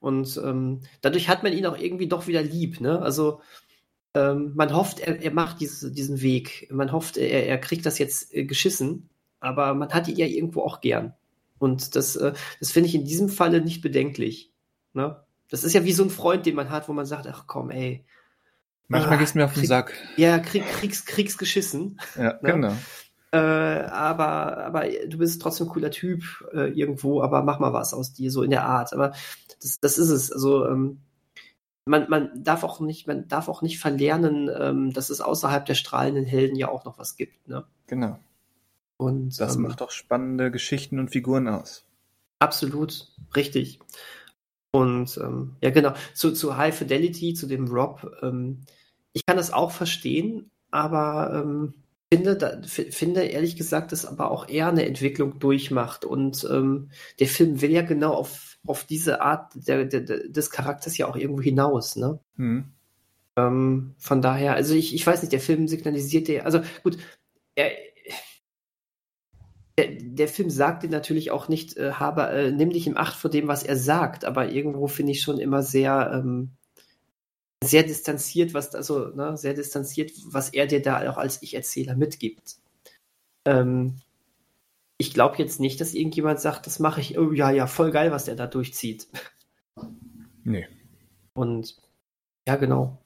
[0.01, 2.81] Und ähm, dadurch hat man ihn auch irgendwie doch wieder lieb.
[2.81, 3.01] Ne?
[3.01, 3.43] Also
[4.15, 6.67] ähm, man hofft, er, er macht dieses, diesen Weg.
[6.73, 9.09] Man hofft, er, er kriegt das jetzt äh, geschissen,
[9.41, 11.15] aber man hat ihn ja irgendwo auch gern.
[11.59, 14.53] Und das, äh, das finde ich in diesem Falle nicht bedenklich.
[14.93, 15.23] Ne?
[15.49, 17.71] Das ist ja wie so ein Freund, den man hat, wo man sagt, ach komm,
[17.71, 18.05] ey.
[18.89, 19.93] Manchmal ah, gehst du mir auf den krieg, Sack.
[20.17, 22.01] Ja, krieg, kriegst, kriegst geschissen.
[22.17, 22.53] Ja, ne?
[22.53, 22.73] genau.
[23.33, 27.95] Äh, aber, aber du bist trotzdem ein cooler Typ äh, irgendwo, aber mach mal was
[27.95, 28.93] aus dir, so in der Art.
[28.93, 29.13] Aber
[29.63, 30.33] das, das ist es.
[30.33, 31.01] Also ähm,
[31.85, 35.75] man, man darf auch nicht, man darf auch nicht verlernen, ähm, dass es außerhalb der
[35.75, 37.47] strahlenden Helden ja auch noch was gibt.
[37.47, 37.65] Ne?
[37.87, 38.19] Genau.
[39.01, 41.87] Und das ähm, macht auch spannende Geschichten und Figuren aus.
[42.39, 43.81] Absolut, richtig.
[44.73, 48.61] Und ähm, ja, genau, zu, zu High Fidelity, zu dem Rob, ähm,
[49.13, 51.75] ich kann das auch verstehen, aber ähm,
[52.13, 56.05] finde, da, finde ehrlich gesagt, dass aber auch er eine Entwicklung durchmacht.
[56.05, 60.99] Und ähm, der Film will ja genau auf, auf diese Art der, der, des Charakters
[60.99, 61.97] ja auch irgendwo hinaus.
[61.97, 62.21] Ne?
[63.37, 66.99] Ähm, von daher, also ich, ich weiß nicht, der Film signalisiert ja, also gut,
[67.55, 67.73] er,
[69.81, 73.17] der, der Film sagt dir natürlich auch nicht, äh, habe, äh, nimm dich im Acht
[73.17, 76.51] vor dem, was er sagt, aber irgendwo finde ich schon immer sehr, ähm,
[77.63, 82.57] sehr distanziert, was, also, ne, sehr distanziert, was er dir da auch als Ich-Erzähler mitgibt.
[83.47, 83.97] Ähm,
[84.99, 88.13] ich glaube jetzt nicht, dass irgendjemand sagt, das mache ich, oh ja, ja, voll geil,
[88.13, 89.09] was der da durchzieht.
[90.45, 90.67] Nee.
[91.35, 91.77] Und
[92.47, 92.99] ja, genau.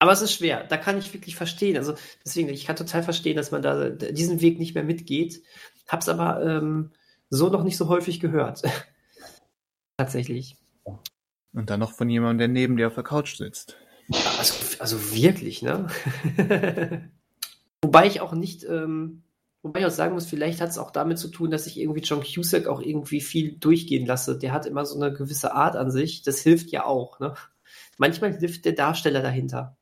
[0.00, 1.76] Aber es ist schwer, da kann ich wirklich verstehen.
[1.76, 5.42] Also deswegen, ich kann total verstehen, dass man da diesen Weg nicht mehr mitgeht.
[5.90, 6.90] Hab's aber ähm,
[7.28, 8.62] so noch nicht so häufig gehört.
[9.96, 10.56] Tatsächlich.
[11.52, 13.76] Und dann noch von jemandem, der neben dir auf der Couch sitzt.
[14.38, 15.88] Also, also wirklich, ne?
[17.82, 19.22] Wobei ich auch nicht, ähm,
[19.62, 22.00] Wobei ich auch sagen muss, vielleicht hat es auch damit zu tun, dass ich irgendwie
[22.00, 24.38] John Cusack auch irgendwie viel durchgehen lasse.
[24.38, 26.22] Der hat immer so eine gewisse Art an sich.
[26.22, 27.20] Das hilft ja auch.
[27.20, 27.34] Ne?
[27.98, 29.76] Manchmal hilft der Darsteller dahinter.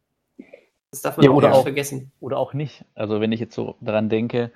[0.91, 2.11] Das darf man ja, auch nicht vergessen.
[2.19, 2.85] Oder auch nicht.
[2.95, 4.51] Also wenn ich jetzt so daran denke,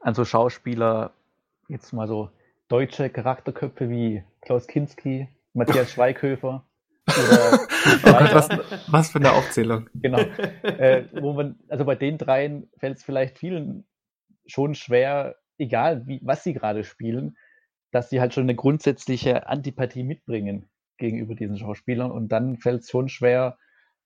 [0.00, 1.12] an so Schauspieler,
[1.68, 2.30] jetzt mal so
[2.68, 6.64] deutsche Charakterköpfe wie Klaus Kinski, Matthias Schweighöfer.
[7.06, 7.52] Oder
[7.86, 8.48] oh Gott, was,
[8.88, 9.88] was, für eine Aufzählung.
[9.94, 10.18] Genau.
[10.62, 13.86] Äh, wo man, also bei den dreien fällt es vielleicht vielen
[14.46, 17.36] schon schwer, egal wie, was sie gerade spielen,
[17.90, 20.68] dass sie halt schon eine grundsätzliche Antipathie mitbringen
[20.98, 23.56] gegenüber diesen Schauspielern und dann fällt es schon schwer,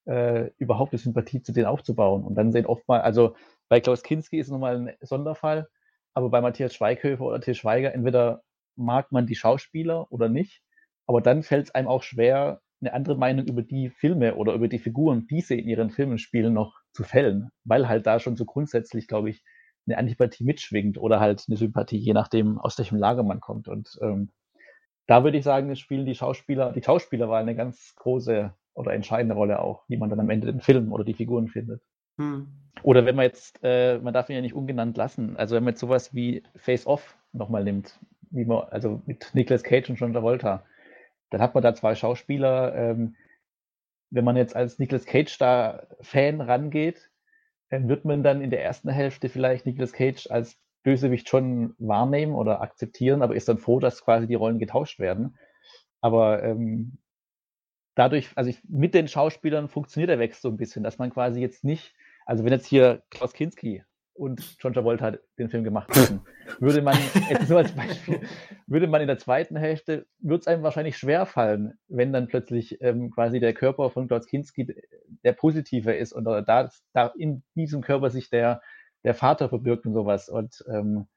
[0.04, 2.24] äh, überhaupt eine Sympathie zu denen aufzubauen.
[2.24, 3.34] Und dann sehen oft mal, also
[3.68, 5.68] bei Klaus Kinski ist nochmal ein Sonderfall,
[6.14, 8.42] aber bei Matthias Schweighöfer oder Til Schweiger, entweder
[8.76, 10.62] mag man die Schauspieler oder nicht,
[11.06, 14.68] aber dann fällt es einem auch schwer, eine andere Meinung über die Filme oder über
[14.68, 18.36] die Figuren, die sie in ihren Filmen spielen, noch zu fällen, weil halt da schon
[18.36, 19.42] so grundsätzlich, glaube ich,
[19.86, 23.68] eine Antipathie mitschwingt oder halt eine Sympathie, je nachdem, aus welchem Lager man kommt.
[23.68, 24.30] Und ähm,
[25.06, 29.60] da würde ich sagen, spielen die Schauspieler, die Schauspielerwahl eine ganz große oder entscheidende Rolle
[29.60, 31.82] auch, wie man dann am Ende den Film oder die Figuren findet.
[32.18, 32.48] Hm.
[32.82, 35.72] Oder wenn man jetzt, äh, man darf ihn ja nicht ungenannt lassen, also wenn man
[35.72, 37.98] jetzt sowas wie Face Off nochmal nimmt,
[38.30, 40.64] wie man, also mit Nicolas Cage und John Travolta,
[41.30, 43.16] dann hat man da zwei Schauspieler, ähm,
[44.10, 47.10] wenn man jetzt als Nicolas Cage da Fan rangeht,
[47.70, 52.60] wird man dann in der ersten Hälfte vielleicht Nicolas Cage als Bösewicht schon wahrnehmen oder
[52.60, 55.38] akzeptieren, aber ist dann froh, dass quasi die Rollen getauscht werden.
[56.02, 56.98] Aber ähm,
[57.94, 61.40] dadurch, also ich, mit den Schauspielern funktioniert der Wechsel so ein bisschen, dass man quasi
[61.40, 61.94] jetzt nicht,
[62.26, 63.82] also wenn jetzt hier Klaus Kinski
[64.14, 66.20] und John Travolta den Film gemacht hätten,
[66.60, 66.96] würde man,
[67.30, 68.20] jetzt nur als Beispiel,
[68.66, 72.80] würde man in der zweiten Hälfte, würde es einem wahrscheinlich schwer fallen, wenn dann plötzlich
[72.80, 74.74] ähm, quasi der Körper von Klaus Kinski
[75.24, 78.60] der positive ist und da, da in diesem Körper sich der,
[79.04, 80.28] der Vater verbirgt und sowas.
[80.28, 81.08] Und ähm,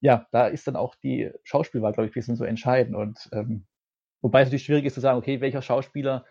[0.00, 2.94] ja, da ist dann auch die Schauspielwahl, glaube ich, ein bisschen so entscheidend.
[2.94, 3.66] Und ähm,
[4.20, 6.26] wobei es natürlich schwierig ist zu sagen, okay, welcher Schauspieler,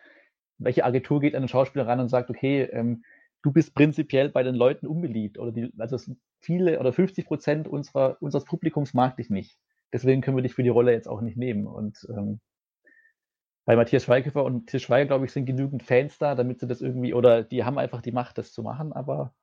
[0.60, 3.04] welche Agentur geht an den Schauspieler ran und sagt, okay, ähm,
[3.44, 5.98] du bist prinzipiell bei den Leuten unbeliebt oder die, also
[6.40, 9.60] viele oder 50 Prozent unserer, unseres Publikums mag dich nicht.
[9.92, 11.68] Deswegen können wir dich für die Rolle jetzt auch nicht nehmen.
[11.68, 12.40] Und ähm,
[13.66, 16.82] bei Matthias Schweighöfer und Til Schweiger, glaube ich, sind genügend Fans da, damit sie das
[16.82, 19.36] irgendwie, oder die haben einfach die Macht, das zu machen, aber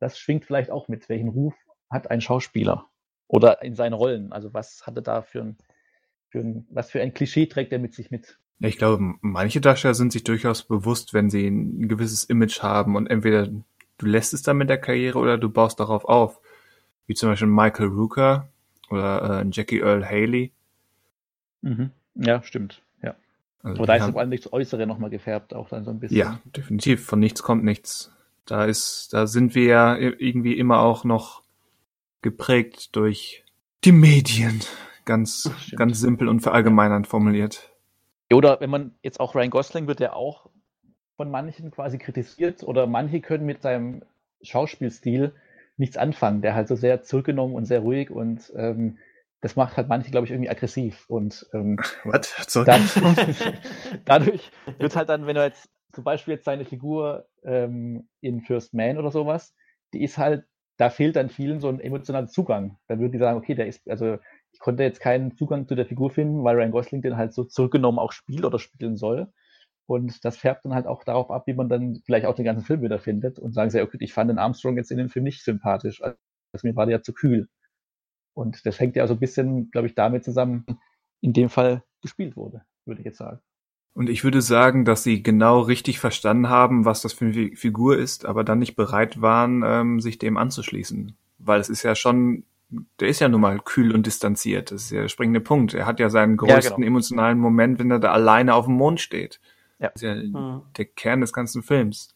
[0.00, 1.08] das schwingt vielleicht auch mit.
[1.08, 1.54] Welchen Ruf
[1.88, 2.86] hat ein Schauspieler?
[3.28, 4.32] Oder in seinen Rollen?
[4.32, 5.58] Also was hat er da für ein,
[6.28, 8.38] für ein was für ein Klischee trägt er mit sich mit?
[8.60, 13.08] Ich glaube, manche Darsteller sind sich durchaus bewusst, wenn sie ein gewisses Image haben und
[13.08, 13.48] entweder
[13.98, 16.40] du lässt es dann mit der Karriere oder du baust darauf auf.
[17.06, 18.48] Wie zum Beispiel Michael Rooker
[18.90, 20.52] oder äh, Jackie Earl Haley.
[21.62, 21.90] Mhm.
[22.14, 22.82] Ja, stimmt.
[23.02, 23.16] Ja.
[23.62, 26.18] Also Aber da ist vor allem das Äußere nochmal gefärbt, auch dann so ein bisschen.
[26.18, 27.04] Ja, definitiv.
[27.04, 28.12] Von nichts kommt nichts.
[28.46, 31.42] Da ist, da sind wir ja irgendwie immer auch noch
[32.22, 33.44] geprägt durch
[33.84, 34.60] die Medien.
[35.04, 37.71] Ganz, ganz simpel und verallgemeinernd formuliert.
[38.34, 40.50] Oder wenn man jetzt auch Ryan Gosling wird ja auch
[41.16, 44.02] von manchen quasi kritisiert oder manche können mit seinem
[44.42, 45.34] Schauspielstil
[45.76, 48.98] nichts anfangen, der halt so sehr zurückgenommen und sehr ruhig und ähm,
[49.42, 51.04] das macht halt manche, glaube ich, irgendwie aggressiv.
[51.08, 51.78] Und ähm?
[52.64, 52.88] Dann,
[54.04, 58.72] dadurch wird halt dann, wenn du jetzt zum Beispiel jetzt seine Figur ähm, in First
[58.72, 59.54] Man oder sowas,
[59.92, 60.44] die ist halt,
[60.78, 62.78] da fehlt dann vielen so ein emotionaler Zugang.
[62.86, 64.18] Dann würden die sagen, okay, der ist, also
[64.52, 67.44] ich konnte jetzt keinen Zugang zu der Figur finden, weil Ryan Gosling den halt so
[67.44, 69.32] zurückgenommen auch spielt oder spielen soll.
[69.86, 72.64] Und das färbt dann halt auch darauf ab, wie man dann vielleicht auch den ganzen
[72.64, 75.24] Film wieder findet und sagen sie, okay, ich fand den Armstrong jetzt in dem Film
[75.24, 76.00] nicht sympathisch.
[76.02, 76.16] Also
[76.62, 77.48] mir war der ja zu kühl.
[78.34, 80.64] Und das hängt ja so ein bisschen, glaube ich, damit zusammen,
[81.20, 83.40] in dem Fall gespielt wurde, würde ich jetzt sagen.
[83.94, 87.98] Und ich würde sagen, dass sie genau richtig verstanden haben, was das für eine Figur
[87.98, 91.16] ist, aber dann nicht bereit waren, ähm, sich dem anzuschließen.
[91.38, 92.44] Weil es ist ja schon
[93.00, 94.70] der ist ja nun mal kühl und distanziert.
[94.70, 95.74] Das ist ja der springende Punkt.
[95.74, 96.86] Er hat ja seinen größten ja, genau.
[96.86, 99.40] emotionalen Moment, wenn er da alleine auf dem Mond steht.
[99.78, 99.90] Ja.
[99.90, 100.62] Das ist ja mhm.
[100.76, 102.14] der Kern des ganzen Films.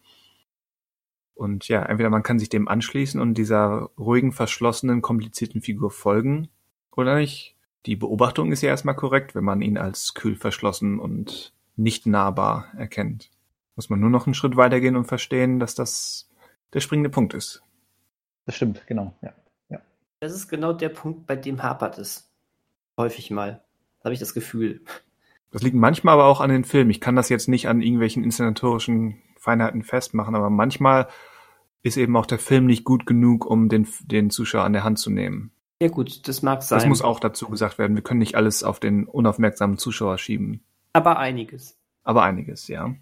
[1.35, 6.49] Und ja, entweder man kann sich dem anschließen und dieser ruhigen, verschlossenen, komplizierten Figur folgen,
[6.97, 7.57] Oder nicht?
[7.85, 12.69] Die Beobachtung ist ja erstmal korrekt, wenn man ihn als kühl verschlossen und nicht nahbar
[12.77, 13.31] erkennt.
[13.77, 16.29] Muss man nur noch einen Schritt weitergehen und verstehen, dass das
[16.73, 17.63] der springende Punkt ist.
[18.47, 19.35] Das stimmt, genau, ja.
[20.21, 22.33] Das ist genau der Punkt, bei dem hapert es.
[22.97, 23.63] Häufig mal.
[24.03, 24.83] Habe ich das Gefühl.
[25.51, 26.91] Das liegt manchmal aber auch an den Filmen.
[26.91, 31.09] Ich kann das jetzt nicht an irgendwelchen inszenatorischen Feinheiten festmachen, aber manchmal
[31.83, 34.99] ist eben auch der Film nicht gut genug, um den, den Zuschauer an der Hand
[34.99, 35.53] zu nehmen.
[35.81, 36.79] Ja gut, das mag sein.
[36.79, 37.97] Das muss auch dazu gesagt werden.
[37.97, 40.65] Wir können nicht alles auf den unaufmerksamen Zuschauer schieben.
[40.95, 41.79] Aber einiges.
[42.03, 42.95] Aber einiges, ja.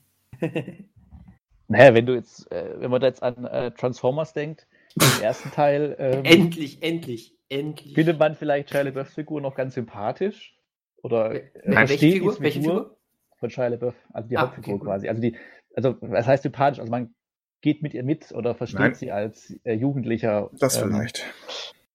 [1.68, 5.50] naja, wenn du jetzt, äh, wenn man da jetzt an äh, Transformers denkt, im ersten
[5.50, 5.96] Teil.
[5.98, 7.94] Ähm, endlich, endlich, endlich.
[7.94, 10.56] Findet man vielleicht Shia LaBeoufs Figur noch ganz sympathisch?
[11.02, 12.36] Oder äh, welche Figur?
[12.40, 12.96] Welche Figur?
[13.38, 15.08] Von Shia LaBeouf, also die ah, Hauptfigur okay, quasi.
[15.08, 15.36] Also die,
[15.74, 16.78] also was heißt sympathisch?
[16.78, 17.14] Also man
[17.60, 18.94] geht mit ihr mit oder versteht Nein.
[18.94, 20.50] sie als äh, Jugendlicher.
[20.58, 21.24] Das ähm, vielleicht.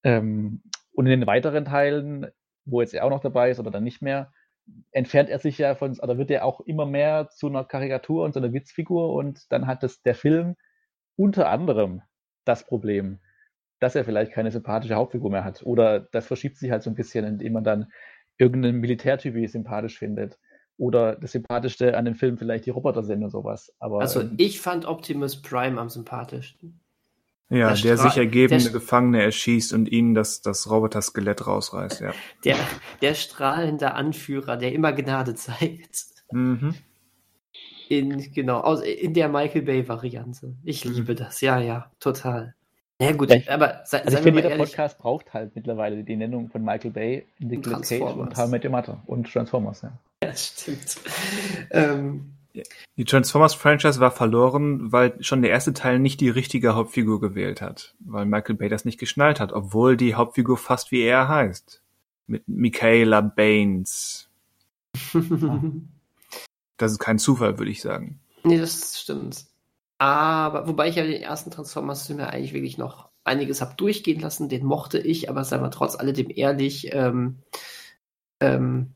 [0.03, 0.61] Ähm,
[0.91, 2.27] und in den weiteren Teilen,
[2.65, 4.31] wo jetzt er auch noch dabei ist oder dann nicht mehr,
[4.91, 8.34] entfernt er sich ja von, oder wird er auch immer mehr zu einer Karikatur und
[8.34, 10.55] zu einer Witzfigur und dann hat das der Film
[11.15, 12.01] unter anderem
[12.45, 13.20] das Problem,
[13.80, 15.64] dass er vielleicht keine sympathische Hauptfigur mehr hat.
[15.64, 17.91] Oder das verschiebt sich halt so ein bisschen, indem man dann
[18.38, 20.40] irgendeinen Militärtyp sympathisch findet.
[20.78, 23.74] Oder das Sympathischste an dem Film vielleicht die Roboter sind und sowas.
[23.80, 26.80] Aber, also ähm, ich fand Optimus Prime am sympathischsten.
[27.49, 32.14] Ja, der, der sich ergebende der, Gefangene erschießt und ihnen das, das Roboter-Skelett rausreißt, ja.
[32.45, 32.57] Der,
[33.02, 36.06] der strahlende Anführer, der immer Gnade zeigt.
[36.32, 36.76] Mhm.
[37.90, 40.53] In, genau, aus, in der Michael Bay-Variante.
[40.64, 40.94] Ich mhm.
[40.94, 42.53] liebe das, ja, ja, total.
[43.02, 46.16] Ja, gut, ja, aber sei, also ich finde, jeder ehrlich, Podcast braucht halt mittlerweile die
[46.16, 49.91] Nennung von Michael Bay, Nicolas Cage und How Met Your Mother und Transformers, ja.
[50.24, 50.98] Ja, stimmt.
[51.72, 52.34] ähm,
[52.98, 57.95] die Transformers-Franchise war verloren, weil schon der erste Teil nicht die richtige Hauptfigur gewählt hat,
[58.02, 61.82] weil Michael Bay das nicht geschnallt hat, obwohl die Hauptfigur fast wie er heißt.
[62.28, 64.30] Mit Michaela Baines.
[66.80, 68.19] das ist kein Zufall, würde ich sagen.
[68.43, 69.45] Nee, das stimmt.
[69.99, 74.49] Aber, wobei ich ja den ersten Transformers-Film ja eigentlich wirklich noch einiges habe durchgehen lassen,
[74.49, 77.39] den mochte ich, aber sei mal trotz alledem ehrlich, ähm,
[78.39, 78.93] ähm,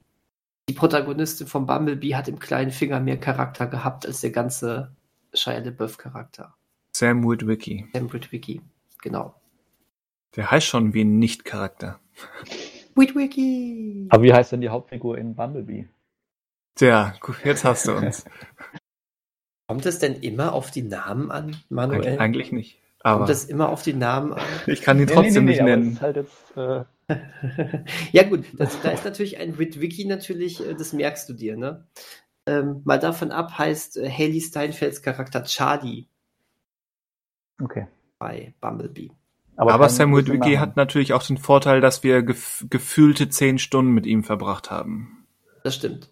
[0.69, 4.95] die Protagonistin von Bumblebee hat im kleinen Finger mehr Charakter gehabt als der ganze
[5.33, 6.55] Shia LaBeouf-Charakter.
[6.95, 7.85] Sam Witwicky.
[7.93, 8.61] Sam Witwicky,
[9.01, 9.35] genau.
[10.37, 11.99] Der heißt schon wie ein Nicht-Charakter.
[12.95, 14.07] Witwicky!
[14.09, 15.89] Aber wie heißt denn die Hauptfigur in Bumblebee?
[16.75, 18.25] Tja, jetzt hast du uns.
[19.67, 22.13] Kommt es denn immer auf die Namen an, Manuel?
[22.13, 22.79] Eig eigentlich nicht.
[22.99, 24.41] Aber Kommt es immer auf die Namen an?
[24.67, 26.01] Ich kann die trotzdem nee, nee, nee, nicht nennen.
[26.01, 26.83] Halt jetzt, äh,
[28.11, 31.85] ja gut, das, da ist natürlich ein Witwiki natürlich, äh, das merkst du dir, ne?
[32.45, 36.07] Ähm, mal davon ab heißt äh, Haley Steinfelds Charakter Charlie.
[37.61, 37.87] Okay.
[38.19, 39.11] Bei Bumblebee.
[39.55, 43.91] Aber, Aber Sam Witwicky hat natürlich auch den Vorteil, dass wir gef gefühlte zehn Stunden
[43.91, 45.27] mit ihm verbracht haben.
[45.63, 46.09] Das stimmt.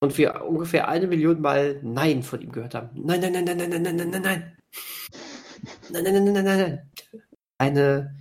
[0.00, 2.90] Und wir ungefähr eine Million Mal Nein von ihm gehört haben.
[2.94, 4.56] Nein, nein, nein, nein, nein, nein, nein, nein, nein, nein.
[5.90, 6.90] Nein, nein, nein, nein, nein, nein.
[7.58, 8.20] Eine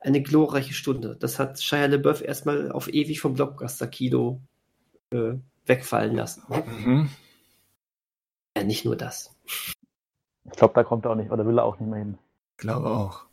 [0.00, 1.16] eine glorreiche Stunde.
[1.16, 4.40] Das hat Shia LeBeouf erstmal auf ewig vom Blockbuster-Kino
[5.10, 5.34] äh,
[5.66, 6.42] wegfallen lassen.
[6.48, 7.10] Mhm.
[8.56, 9.36] Ja, nicht nur das.
[9.46, 12.18] Ich glaube, da kommt er auch nicht, oder will er auch nicht mehr hin.
[12.56, 13.26] Glaube auch.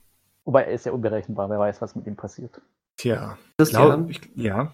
[0.45, 2.61] Wobei er ist ja unberechenbar, wer weiß, was mit ihm passiert.
[2.97, 3.37] Tja.
[3.57, 4.73] Das glaub, ich, ja.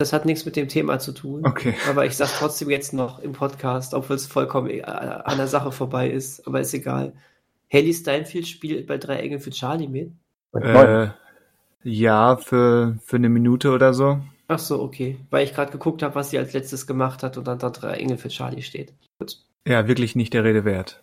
[0.00, 1.46] Das hat nichts mit dem Thema zu tun.
[1.46, 1.74] Okay.
[1.86, 5.72] Aber ich sage trotzdem jetzt noch im Podcast, obwohl es vollkommen äh, an der Sache
[5.72, 7.12] vorbei ist, aber ist egal.
[7.70, 10.12] Haley Steinfeld spielt bei Drei Engel für Charlie mit.
[10.54, 11.08] Äh,
[11.84, 14.20] ja, für, für eine Minute oder so.
[14.48, 15.18] Ach so, okay.
[15.28, 17.96] Weil ich gerade geguckt habe, was sie als letztes gemacht hat und dann da drei
[17.96, 18.94] Engel für Charlie steht.
[19.18, 19.36] Gut.
[19.68, 21.02] Ja, wirklich nicht der Rede wert.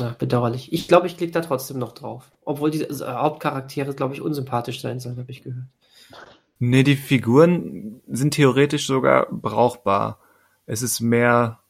[0.00, 0.72] Ja, bedauerlich.
[0.72, 2.32] Ich glaube, ich klicke da trotzdem noch drauf.
[2.46, 5.66] Obwohl die also, Hauptcharaktere, glaube ich, unsympathisch sein sollen, habe ich gehört.
[6.62, 10.20] Nee, die Figuren sind theoretisch sogar brauchbar.
[10.66, 11.60] Es ist mehr,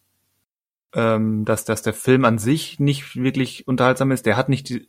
[0.92, 4.26] ähm, dass, dass der Film an sich nicht wirklich unterhaltsam ist.
[4.26, 4.88] Der hat nicht die,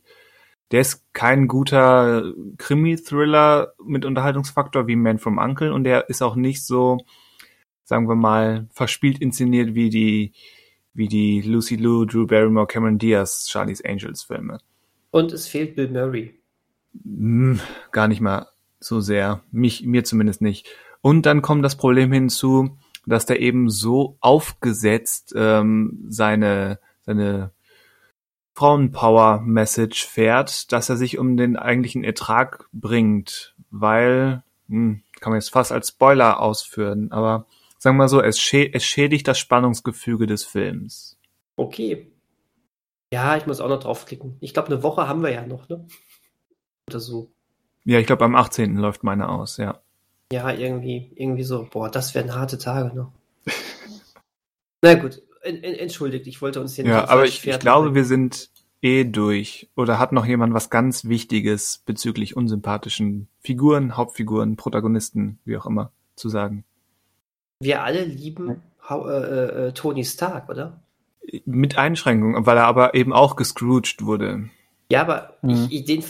[0.72, 6.34] der ist kein guter Krimi-Thriller mit Unterhaltungsfaktor wie Man from Uncle und der ist auch
[6.34, 6.98] nicht so,
[7.84, 10.32] sagen wir mal, verspielt inszeniert wie die,
[10.94, 14.58] wie die Lucy Liu, Drew Barrymore, Cameron Diaz, Charlie's Angels Filme.
[15.12, 16.40] Und es fehlt Bill Murray.
[17.04, 17.60] Hm,
[17.92, 18.48] gar nicht mal
[18.84, 19.42] so sehr.
[19.50, 20.68] Mich, mir zumindest nicht.
[21.00, 27.52] Und dann kommt das Problem hinzu, dass der eben so aufgesetzt ähm, seine, seine
[28.54, 35.50] Frauenpower-Message fährt, dass er sich um den eigentlichen Ertrag bringt, weil, hm, kann man jetzt
[35.50, 37.46] fast als Spoiler ausführen, aber
[37.78, 41.18] sagen wir mal so, es, schä es schädigt das Spannungsgefüge des Films.
[41.56, 42.12] Okay.
[43.12, 44.36] Ja, ich muss auch noch draufklicken.
[44.40, 45.86] Ich glaube, eine Woche haben wir ja noch, ne?
[46.88, 47.32] Oder so.
[47.84, 48.76] Ja, ich glaube, am 18.
[48.76, 49.80] läuft meine aus, ja.
[50.32, 51.68] Ja, irgendwie, irgendwie so.
[51.70, 53.12] Boah, das wären harte Tage noch.
[54.82, 58.50] Na gut, entschuldigt, ich wollte uns hier nicht Ja, aber ich, ich glaube, wir sind
[58.82, 59.68] eh durch.
[59.76, 65.92] Oder hat noch jemand was ganz Wichtiges bezüglich unsympathischen Figuren, Hauptfiguren, Protagonisten, wie auch immer,
[66.16, 66.64] zu sagen?
[67.60, 70.82] Wir alle lieben äh, äh, äh, Tony Stark, oder?
[71.44, 74.50] Mit Einschränkungen, weil er aber eben auch gescrooged wurde.
[74.90, 75.68] Ja, aber mhm.
[75.70, 76.02] ich, den,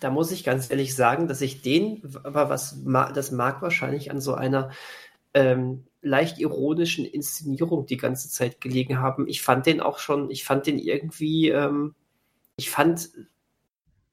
[0.00, 4.20] da muss ich ganz ehrlich sagen, dass ich den, aber was das mag wahrscheinlich an
[4.20, 4.70] so einer
[5.34, 9.28] ähm, leicht ironischen Inszenierung die ganze Zeit gelegen haben.
[9.28, 11.94] Ich fand den auch schon, ich fand den irgendwie, ähm,
[12.56, 13.10] ich fand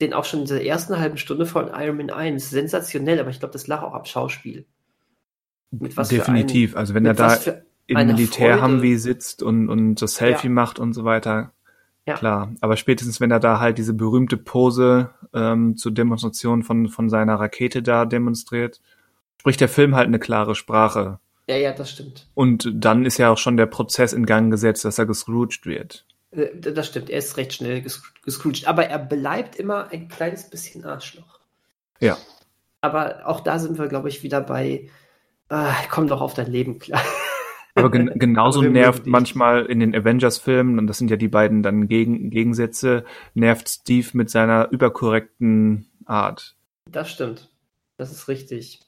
[0.02, 3.40] den auch schon in der ersten halben Stunde von Iron Man 1 sensationell, aber ich
[3.40, 4.66] glaube, das lag auch am Schauspiel.
[5.72, 6.76] Definitiv.
[6.76, 7.38] Ein, also wenn er da
[7.88, 10.54] im Militär Humvee sitzt und, und das Selfie ja.
[10.54, 11.54] macht und so weiter.
[12.08, 12.14] Ja.
[12.14, 17.10] Klar, aber spätestens wenn er da halt diese berühmte Pose ähm, zur Demonstration von, von
[17.10, 18.80] seiner Rakete da demonstriert,
[19.42, 21.20] spricht der Film halt eine klare Sprache.
[21.50, 22.30] Ja, ja, das stimmt.
[22.34, 26.06] Und dann ist ja auch schon der Prozess in Gang gesetzt, dass er gescrooged wird.
[26.32, 30.86] Äh, das stimmt, er ist recht schnell gescrooged, aber er bleibt immer ein kleines bisschen
[30.86, 31.42] Arschloch.
[32.00, 32.18] Ja.
[32.80, 34.90] Aber auch da sind wir, glaube ich, wieder bei,
[35.50, 37.02] äh, komm doch auf dein Leben klar.
[37.78, 41.88] Aber gen genauso nervt manchmal in den Avengers-Filmen, und das sind ja die beiden dann
[41.88, 46.56] Gegen Gegensätze, nervt Steve mit seiner überkorrekten Art.
[46.92, 47.50] Das stimmt.
[47.98, 48.82] Das ist richtig.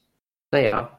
[0.52, 0.98] Naja,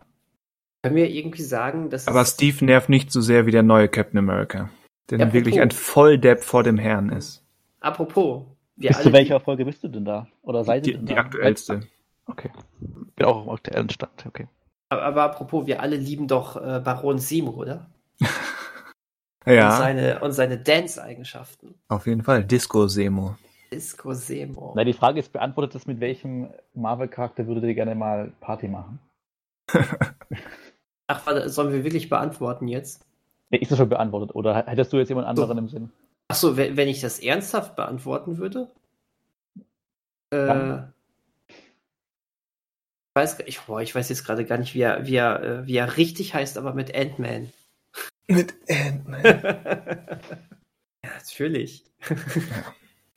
[0.84, 2.08] können wir irgendwie sagen, dass.
[2.08, 4.70] Aber Steve nervt nicht so sehr wie der neue Captain America.
[5.10, 7.46] Der ja, wirklich ein Volldepp vor dem Herrn ist.
[7.80, 8.46] Apropos.
[8.78, 10.28] Bis zu welcher Folge bist du denn da?
[10.42, 11.22] Oder seid ihr denn die da?
[11.22, 11.82] Die aktuellste.
[12.26, 12.50] Okay.
[13.16, 14.48] Bin auch im aktuellen Stand, okay.
[14.92, 17.86] Aber, aber apropos, wir alle lieben doch äh, Baron Simo, oder?
[19.46, 19.70] ja.
[19.70, 21.76] Und seine, und seine Dance-Eigenschaften.
[21.88, 22.44] Auf jeden Fall.
[22.44, 23.38] Disco Semo.
[23.72, 24.74] Disco Semo.
[24.76, 29.00] Na, die Frage ist, beantwortet das, mit welchem Marvel-Charakter würdet ihr gerne mal Party machen?
[31.08, 33.06] Ach, warte, sollen wir wirklich beantworten jetzt?
[33.50, 35.60] Ja, ist das schon beantwortet oder hättest du jetzt jemand anderen so.
[35.60, 35.90] im Sinn?
[36.28, 38.70] Achso, wenn, wenn ich das ernsthaft beantworten würde?
[40.32, 40.80] Äh,
[43.14, 45.76] weiß, ich, boah, ich weiß jetzt gerade gar nicht, wie er, wie, er, äh, wie
[45.76, 47.52] er richtig heißt, aber mit Ant-Man.
[48.28, 49.24] Mit Ant-Man.
[51.04, 51.84] ja, natürlich.
[52.10, 52.16] ja.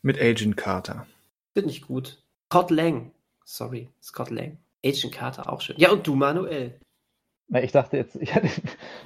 [0.02, 1.06] Mit Agent Carter.
[1.54, 2.22] Finde ich gut.
[2.46, 3.12] Scott Lang.
[3.44, 4.58] Sorry, Scott Lang.
[4.84, 5.76] Agent Carter auch schön.
[5.78, 6.78] Ja, und du, Manuel.
[7.48, 8.48] Na, ich dachte jetzt, ich, hatte,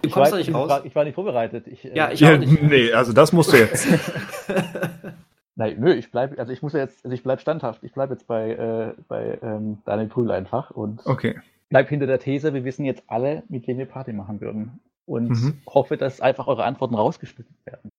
[0.02, 0.82] du kommst doch nicht raus.
[0.84, 1.66] ich war nicht vorbereitet.
[1.66, 2.62] Ich, äh, ja, ich ja, auch nicht.
[2.62, 3.86] Nee, also das musst du jetzt.
[5.58, 7.82] Nein, nö, ich bleibe, also ich muss ja jetzt, also ich bleibe standhaft.
[7.82, 11.40] Ich bleibe jetzt bei, äh, bei ähm, Daniel Brühl einfach und okay.
[11.68, 14.78] bleib hinter der These, wir wissen jetzt alle, mit wem wir Party machen würden.
[15.04, 15.60] Und mhm.
[15.66, 17.90] hoffe, dass einfach eure Antworten rausgeschnitten werden.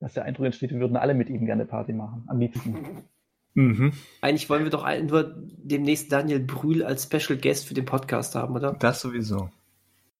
[0.00, 2.24] Dass der Eindruck entsteht, wir würden alle mit ihm gerne Party machen.
[2.28, 3.04] Am liebsten.
[3.52, 3.92] Mhm.
[4.22, 8.54] Eigentlich wollen wir doch nur demnächst Daniel Brühl als Special Guest für den Podcast haben,
[8.54, 8.72] oder?
[8.72, 9.50] Das sowieso.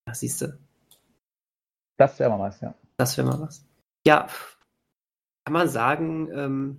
[0.06, 0.58] Ja, siehst du.
[1.96, 2.74] Das wäre mal was, ja.
[2.98, 3.64] Das wäre mal was.
[4.06, 4.26] Ja,
[5.48, 6.76] kann man sagen, ähm,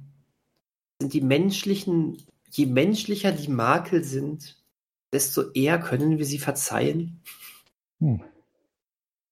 [1.01, 2.17] sind die menschlichen,
[2.51, 4.57] je menschlicher die Makel sind,
[5.11, 7.19] desto eher können wir sie verzeihen.
[7.99, 8.21] Hm.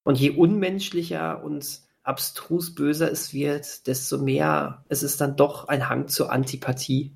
[0.02, 5.88] Und je unmenschlicher und abstrus böser es wird, desto mehr es ist dann doch ein
[5.88, 7.12] Hang zur Antipathie.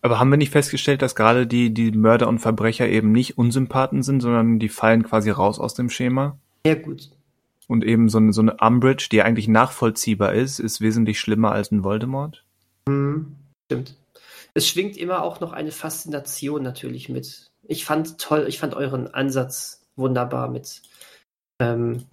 [0.00, 4.02] Aber haben wir nicht festgestellt, dass gerade die, die Mörder und Verbrecher eben nicht Unsympathen
[4.02, 6.38] sind, sondern die fallen quasi raus aus dem Schema?
[6.64, 7.10] Sehr gut.
[7.68, 11.72] Und eben so eine, so eine Umbridge, die eigentlich nachvollziehbar ist, ist wesentlich schlimmer als
[11.72, 12.44] ein Voldemort?
[12.88, 13.36] Hm,
[13.66, 13.96] stimmt.
[14.54, 17.46] Es schwingt immer auch noch eine Faszination natürlich mit.
[17.64, 20.82] Ich fand toll, ich fand euren Ansatz wunderbar mit
[21.60, 22.04] ähm,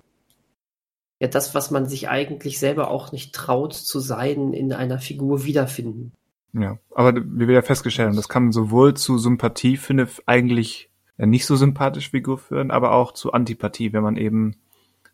[1.21, 5.45] ja das, was man sich eigentlich selber auch nicht traut zu sein, in einer Figur
[5.45, 6.11] wiederfinden.
[6.53, 10.89] Ja, aber wie wir ja festgestellt haben, das kann sowohl zu Sympathie für eine eigentlich
[11.17, 14.55] ja, nicht so sympathische Figur führen, aber auch zu Antipathie, wenn man eben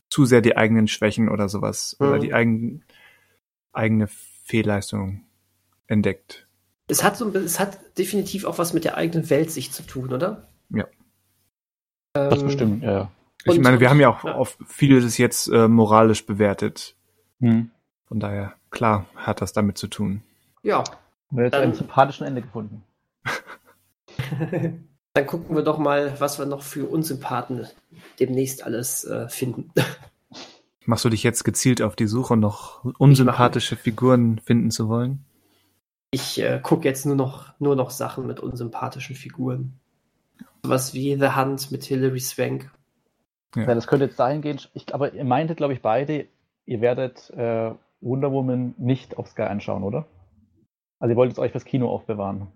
[0.10, 2.08] zu sehr die eigenen Schwächen oder sowas mhm.
[2.08, 2.84] oder die eigen,
[3.72, 5.24] eigene Fehlleistung
[5.88, 6.48] entdeckt.
[6.88, 10.12] Es hat so, es hat definitiv auch was mit der eigenen Welt sich zu tun,
[10.12, 10.50] oder?
[10.70, 10.86] Ja.
[12.16, 13.12] Ähm, das bestimmt, ja.
[13.46, 14.36] Ich und, meine, wir haben ja auch ja.
[14.36, 16.96] auf vieles jetzt äh, moralisch bewertet.
[17.40, 17.72] Hm.
[18.06, 20.24] Von daher, klar, hat das damit zu tun.
[20.64, 20.84] Ja.
[21.30, 22.84] Wir haben jetzt einen sympathischen Ende gefunden.
[25.20, 27.68] Dann gucken wir doch mal, was wir noch für Unsympathen
[28.22, 29.70] demnächst alles äh, finden.
[30.86, 35.26] Machst du dich jetzt gezielt auf die Suche, noch unsympathische Figuren finden zu wollen?
[36.12, 39.74] Ich äh, gucke jetzt nur noch, nur noch Sachen mit unsympathischen Figuren.
[40.64, 42.72] Was wie The Hunt mit Hilary Swank
[43.58, 43.64] ja.
[43.64, 43.76] ja.
[43.76, 44.62] das könnte jetzt dahin gehen.
[44.74, 46.28] Ich, aber ihr meintet, glaube ich, beide,
[46.66, 50.06] ihr werdet äh, Wonder Woman nicht auf Sky anschauen, oder?
[50.98, 52.48] Also ihr wollt es euch fürs Kino aufbewahren.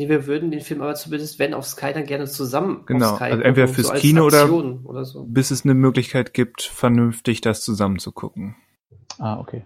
[0.00, 3.10] Nee, wir würden den Film aber zumindest, wenn auf Sky, dann gerne zusammen genau.
[3.10, 5.26] auf Sky also entweder fürs so Kino oder, oder so.
[5.26, 8.56] bis es eine Möglichkeit gibt, vernünftig das zusammen zu gucken.
[9.18, 9.62] Ah, okay.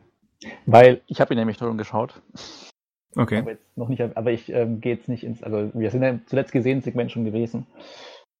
[0.66, 2.20] Weil ich habe ihn nämlich schon geschaut.
[3.14, 3.38] Okay.
[3.38, 6.18] Aber jetzt noch nicht, aber ich ähm, gehe jetzt nicht ins, also wir sind ja
[6.26, 7.68] zuletzt gesehen Segment schon gewesen.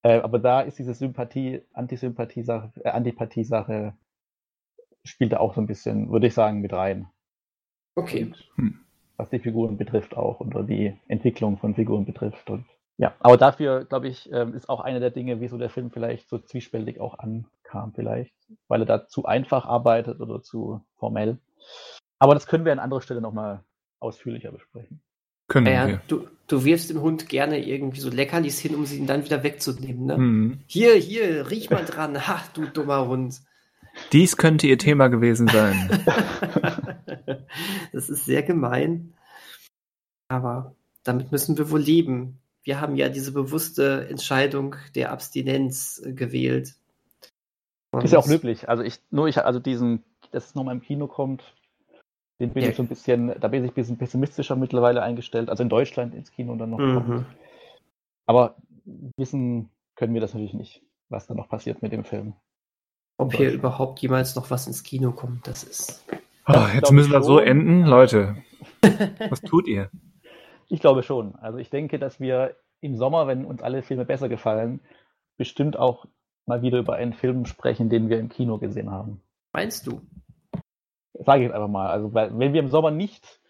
[0.03, 3.95] Äh, aber da ist diese Sympathie, Antisympathie-Sache, äh, Antipathie-Sache
[5.05, 7.07] spielt da auch so ein bisschen, würde ich sagen, mit rein.
[7.95, 8.33] Okay.
[8.57, 8.84] hm.
[9.17, 12.51] Was die Figuren betrifft auch oder die Entwicklung von Figuren betrifft.
[12.51, 12.65] Und
[12.97, 16.29] ja, aber dafür, glaube ich, ähm, ist auch eine der Dinge, wieso der Film vielleicht
[16.29, 18.35] so zwiespältig auch ankam, vielleicht,
[18.69, 21.39] weil er da zu einfach arbeitet oder zu formell.
[22.19, 23.65] Aber das können wir an anderer Stelle nochmal
[24.01, 25.01] ausführlicher besprechen.
[25.49, 26.01] Können ja, wir.
[26.09, 29.43] Du, du wirfst dem Hund gerne irgendwie so Leckerlis hin, um sie ihn dann wieder
[29.43, 30.07] wegzunehmen.
[30.07, 30.19] Ne?
[30.19, 30.61] Mhm.
[30.67, 32.27] Hier, hier, riech mal dran.
[32.27, 33.41] Ha, du dummer Hund.
[34.13, 36.03] Dies könnte ihr Thema gewesen sein.
[37.93, 39.15] das ist sehr gemein.
[40.29, 42.39] Aber damit müssen wir wohl leben.
[42.63, 46.75] Wir haben ja diese bewusste Entscheidung der Abstinenz äh, gewählt.
[47.93, 48.69] Und ist ja auch löblich.
[48.69, 50.03] Also ich, nur ich, also diesen,
[50.33, 51.55] dass es nochmal im Kino kommt,
[52.41, 52.71] den bin ja.
[52.71, 55.51] ich so ein bisschen, da bin ich ein bisschen pessimistischer mittlerweile eingestellt.
[55.51, 56.95] Also in Deutschland ins Kino dann noch mhm.
[56.95, 57.27] kommt.
[58.27, 58.57] Aber
[59.17, 62.35] wissen können wir das natürlich nicht, was da noch passiert mit dem Film.
[63.17, 66.05] Ob hier überhaupt jemals noch was ins Kino kommt, das ist.
[66.47, 68.37] Oh, jetzt müssen wir so enden, Leute.
[69.31, 69.89] Was tut ihr?
[70.69, 71.37] Ich glaube schon.
[71.37, 74.81] Also ich denke, dass wir im Sommer, wenn uns alle Filme besser gefallen,
[75.37, 76.07] bestimmt auch
[76.47, 79.23] mal wieder über einen Film sprechen, den wir im Kino gesehen haben.
[79.53, 80.03] Meinst du?
[81.15, 81.89] Sage ich jetzt einfach mal.
[81.89, 83.41] Also, weil, wenn wir im Sommer nicht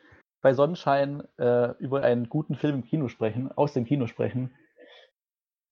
[0.41, 4.53] bei Sonnenschein äh, über einen guten Film im Kino sprechen, aus dem Kino sprechen,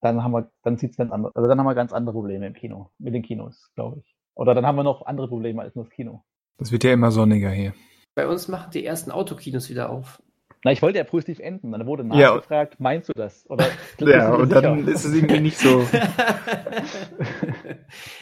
[0.03, 2.53] dann haben wir, dann sieht's ganz anders, also dann haben wir ganz andere Probleme im
[2.53, 4.15] Kino, mit den Kinos, glaube ich.
[4.35, 6.23] Oder dann haben wir noch andere Probleme als nur das Kino.
[6.57, 7.73] Das wird ja immer sonniger hier.
[8.15, 10.21] Bei uns machen die ersten Autokinos wieder auf.
[10.65, 11.71] Na, ich wollte ja positiv enden.
[11.71, 12.77] Dann wurde nachgefragt, ja.
[12.79, 13.49] meinst du das?
[13.49, 13.65] Oder
[13.99, 14.61] ja, und sicher?
[14.61, 15.81] dann ist es irgendwie nicht so.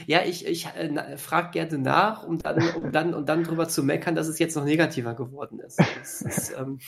[0.08, 3.84] ja, ich, ich äh, frage gerne nach, um dann, um dann und dann drüber zu
[3.84, 5.80] meckern, dass es jetzt noch negativer geworden ist.
[6.02, 6.80] ist ähm,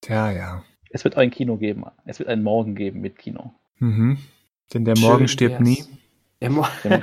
[0.00, 0.62] Tja, ja.
[0.90, 1.84] Es wird ein Kino geben.
[2.04, 3.52] Es wird einen Morgen geben mit Kino.
[3.78, 4.18] Mhm.
[4.72, 5.60] Denn der Morgen Schön stirbt wär's.
[5.60, 5.84] nie.
[6.40, 6.64] Der, Mo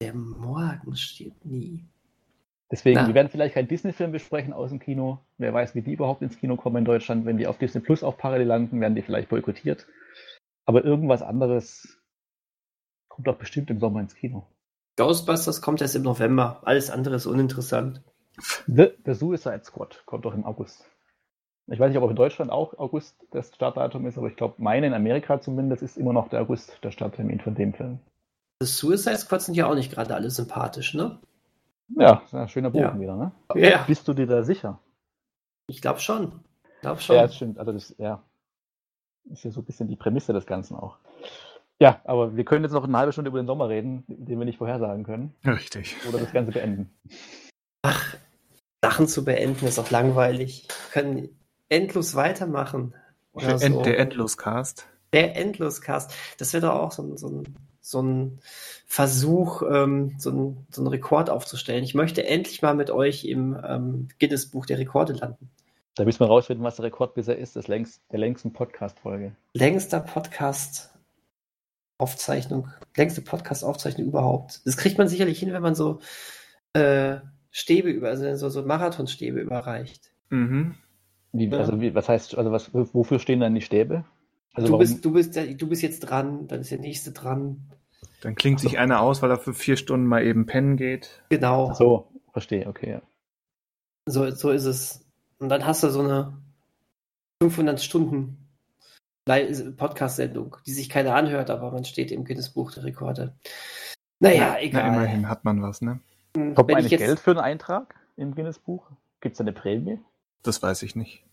[0.00, 1.84] der Morgen stirbt nie.
[2.70, 3.06] Deswegen, Na.
[3.06, 5.20] wir werden vielleicht keinen Disney-Film besprechen aus dem Kino.
[5.38, 7.24] Wer weiß, wie die überhaupt ins Kino kommen in Deutschland.
[7.24, 9.86] Wenn die auf Disney Plus auch parallel landen, werden die vielleicht boykottiert.
[10.64, 12.00] Aber irgendwas anderes
[13.08, 14.48] kommt doch bestimmt im Sommer ins Kino.
[14.96, 16.60] Ghostbusters kommt erst im November.
[16.64, 18.02] Alles andere ist uninteressant.
[18.66, 20.84] The, The Suicide Squad kommt doch im August.
[21.68, 24.86] Ich weiß nicht, ob in Deutschland auch August das Startdatum ist, aber ich glaube, meine
[24.86, 27.98] in Amerika zumindest ist immer noch der August der Starttermin von dem Film.
[28.60, 31.18] Das Suicide Squad sind ja auch nicht gerade alle sympathisch, ne?
[31.98, 33.00] Ja, ein schöner Bogen ja.
[33.00, 33.32] wieder, ne?
[33.54, 33.84] Ja.
[33.86, 34.78] Bist du dir da sicher?
[35.66, 36.40] Ich glaube schon.
[36.76, 37.16] Ich glaube schon.
[37.16, 37.58] Ja, das stimmt.
[37.58, 38.22] Also das, ja,
[39.30, 40.98] ist ja so ein bisschen die Prämisse des Ganzen auch.
[41.80, 44.46] Ja, aber wir können jetzt noch eine halbe Stunde über den Sommer reden, den wir
[44.46, 45.34] nicht vorhersagen können.
[45.44, 45.96] Richtig.
[46.08, 46.90] Oder das Ganze beenden.
[47.82, 48.16] Ach,
[48.82, 50.68] Sachen zu beenden ist auch langweilig.
[50.68, 51.28] Wir können
[51.68, 52.94] endlos weitermachen.
[53.32, 53.82] Oder der, so.
[53.82, 54.86] der Endloscast.
[55.12, 56.12] Der Endloscast.
[56.38, 58.40] Das wäre doch auch so ein, so ein, so ein
[58.86, 61.84] Versuch, ähm, so, ein, so einen Rekord aufzustellen.
[61.84, 65.50] Ich möchte endlich mal mit euch im ähm, Guinness-Buch der Rekorde landen.
[65.94, 69.34] Da müssen wir rausfinden, was der Rekord bisher ist, das längst, der längsten Podcast-Folge.
[69.54, 70.90] Längster Podcast
[71.98, 74.60] Aufzeichnung, längste Podcast-Aufzeichnung überhaupt.
[74.66, 76.00] Das kriegt man sicherlich hin, wenn man so
[76.74, 77.16] äh,
[77.50, 80.10] Stäbe über, also so, so Marathonstäbe überreicht.
[80.28, 80.74] Mhm.
[81.38, 84.04] Wie, also wie, was heißt, also was, wofür stehen dann die Stäbe?
[84.54, 87.70] Also du, bist, du, bist, du bist jetzt dran, dann ist der nächste dran.
[88.22, 91.22] Dann klingt sich einer aus, weil er für vier Stunden mal eben pennen geht.
[91.28, 91.70] Genau.
[91.70, 92.92] Ach so, verstehe, okay.
[92.92, 93.02] Ja.
[94.06, 95.04] So, so ist es.
[95.38, 96.38] Und dann hast du so eine
[97.42, 98.38] 500 Stunden
[99.26, 103.34] Podcast-Sendung, die sich keiner anhört, aber man steht im Guinness-Buch der Rekorde.
[104.20, 104.90] Naja, egal.
[104.90, 106.00] Na, immerhin hat man was, ne?
[106.32, 107.00] Kommt man eigentlich jetzt...
[107.00, 108.88] Geld für einen Eintrag im Guinness-Buch?
[109.20, 109.98] Gibt es eine Prämie?
[110.42, 111.25] Das weiß ich nicht.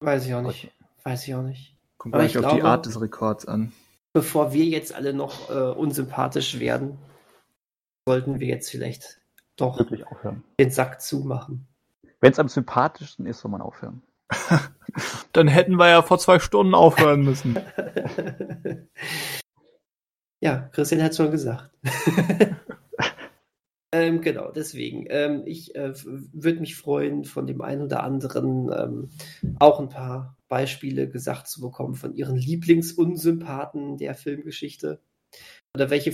[0.00, 0.70] Weiß ich auch nicht.
[1.04, 1.76] Weiß ich auch nicht.
[1.98, 3.72] Kommt gleich auf glaube, die Art des Rekords an.
[4.12, 6.98] Bevor wir jetzt alle noch äh, unsympathisch werden,
[8.06, 9.20] sollten wir jetzt vielleicht
[9.56, 9.80] doch
[10.58, 11.66] den Sack zumachen.
[12.20, 14.02] Wenn es am sympathischsten ist, soll man aufhören.
[15.32, 17.56] Dann hätten wir ja vor zwei Stunden aufhören müssen.
[20.40, 21.70] ja, Christian hat schon gesagt.
[23.92, 25.06] Ähm, genau, deswegen.
[25.08, 29.10] Ähm, ich äh, würde mich freuen, von dem einen oder anderen ähm,
[29.58, 35.00] auch ein paar Beispiele gesagt zu bekommen von ihren Lieblingsunsympathen der Filmgeschichte.
[35.74, 36.12] Oder welche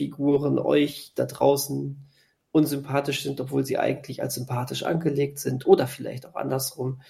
[0.00, 2.06] Figuren euch da draußen
[2.52, 5.66] unsympathisch sind, obwohl sie eigentlich als sympathisch angelegt sind.
[5.66, 7.00] Oder vielleicht auch andersrum.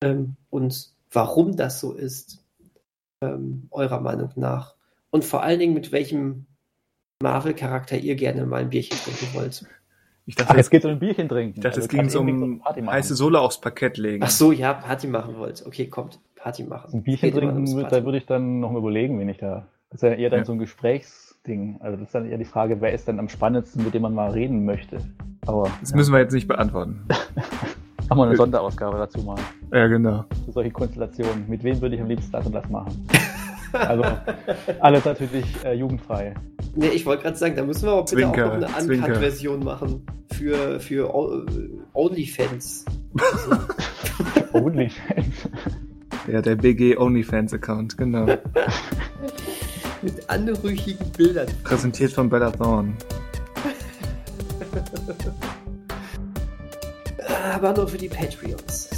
[0.00, 2.44] Ähm, und warum das so ist,
[3.20, 4.74] ähm, eurer Meinung nach.
[5.10, 6.46] Und vor allen Dingen, mit welchem
[7.20, 9.66] Marvel-Charakter ihr gerne mal ein Bierchen trinken wollt.
[10.26, 11.54] Ich dachte, Ach, es geht um ein Bierchen trinken.
[11.56, 14.22] Ich dachte, also es ging um heiße Sohle aufs Parkett legen.
[14.22, 15.64] Ach so, ja, Party machen wollt.
[15.66, 16.90] Okay, kommt, Party machen.
[16.92, 19.66] Ein Bierchen trinken, da würde ich dann noch mal überlegen, wenn ich da.
[19.90, 20.44] Das ist ja eher dann ja.
[20.44, 21.78] so ein Gesprächsding.
[21.80, 24.14] Also das ist dann eher die Frage, wer ist dann am spannendsten, mit dem man
[24.14, 24.98] mal reden möchte.
[25.46, 25.96] Aber das ja.
[25.96, 27.04] müssen wir jetzt nicht beantworten.
[28.08, 29.38] Machen wir eine Sonderausgabe dazu mal.
[29.72, 30.24] Ja, genau.
[30.44, 31.48] Für solche Konstellationen.
[31.48, 33.08] Mit wem würde ich am liebsten das und das machen?
[33.72, 34.04] Also
[34.80, 36.34] alles natürlich äh, jugendfrei.
[36.74, 39.64] Nee, ich wollte gerade sagen, da müssen wir aber bitte Zwinker, auch noch eine Uncut-Version
[39.64, 41.12] machen für, für
[41.94, 42.84] Onlyfans.
[44.52, 45.48] Onlyfans.
[46.30, 48.26] Ja, der BG Onlyfans-Account, genau.
[50.02, 51.48] Mit anrüchigen Bildern.
[51.64, 52.92] Präsentiert von Bella Thorne.
[57.54, 58.97] Aber nur für die Patreons.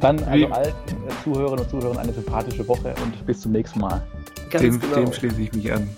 [0.00, 4.06] Dann also allen äh, Zuhörerinnen und Zuhörern eine sympathische Woche und bis zum nächsten Mal.
[4.50, 4.94] Ganz dem, genau.
[4.94, 5.88] dem schließe ich mich an.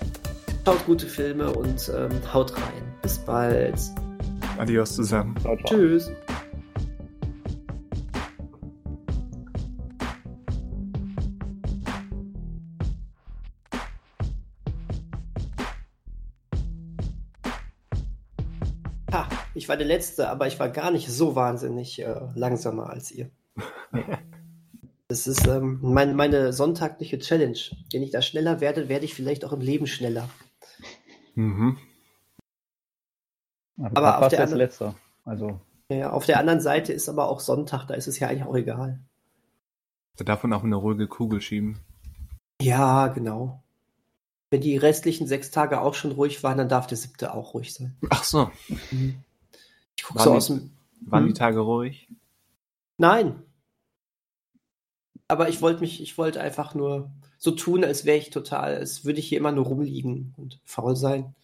[0.65, 2.95] Schaut gute Filme und ähm, haut rein.
[3.03, 3.79] Bis bald.
[4.59, 5.37] Adios zusammen.
[5.41, 5.69] Ciao, ciao.
[5.69, 6.11] Tschüss.
[19.13, 23.11] Ha, ich war der Letzte, aber ich war gar nicht so wahnsinnig äh, langsamer als
[23.11, 23.31] ihr.
[25.09, 27.59] Das ist ähm, mein, meine sonntagliche Challenge.
[27.93, 30.29] Wenn ich da schneller werde, werde ich vielleicht auch im Leben schneller.
[31.35, 31.79] Mhm.
[33.77, 34.95] Aber, aber auf der anderen.
[35.25, 35.61] Also.
[35.89, 38.55] Ja, auf der anderen Seite ist aber auch Sonntag, da ist es ja eigentlich auch
[38.55, 39.01] egal.
[40.17, 41.81] Da darf man auch eine ruhige Kugel schieben.
[42.61, 43.63] Ja, genau.
[44.51, 47.73] Wenn die restlichen sechs Tage auch schon ruhig waren, dann darf der siebte auch ruhig
[47.73, 47.97] sein.
[48.11, 48.51] Ach so.
[48.91, 49.25] Mhm.
[49.97, 50.71] Ich gucke so aus dem.
[51.03, 51.37] Waren die hm?
[51.37, 52.09] Tage ruhig?
[52.99, 53.43] Nein.
[55.31, 59.05] Aber ich wollte mich, ich wollte einfach nur so tun, als wäre ich total, als
[59.05, 61.35] würde ich hier immer nur rumliegen und faul sein.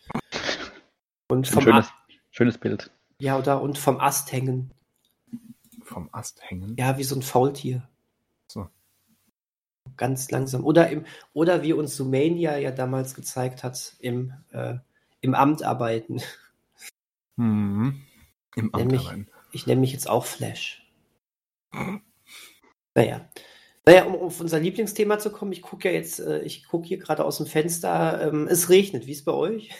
[1.29, 1.87] Und vom schönes,
[2.31, 2.91] schönes Bild.
[3.21, 4.73] Ja, oder und vom Ast hängen.
[5.83, 6.75] Vom Ast hängen?
[6.77, 7.89] Ja, wie so ein Faultier.
[8.49, 8.69] So.
[9.97, 10.65] Ganz langsam.
[10.65, 14.75] Oder im, oder wie uns Sumania ja damals gezeigt hat, im, äh,
[15.21, 16.21] im Amt arbeiten.
[17.37, 18.03] Mhm.
[18.57, 19.29] Im Amt nämlich, arbeiten.
[19.53, 20.91] Ich nenne mich jetzt auch Flash.
[22.95, 23.29] Naja.
[23.89, 26.99] Naja, um auf unser Lieblingsthema zu kommen, ich gucke ja jetzt, äh, ich gucke hier
[26.99, 29.07] gerade aus dem Fenster, ähm, es regnet.
[29.07, 29.71] Wie ist es bei euch?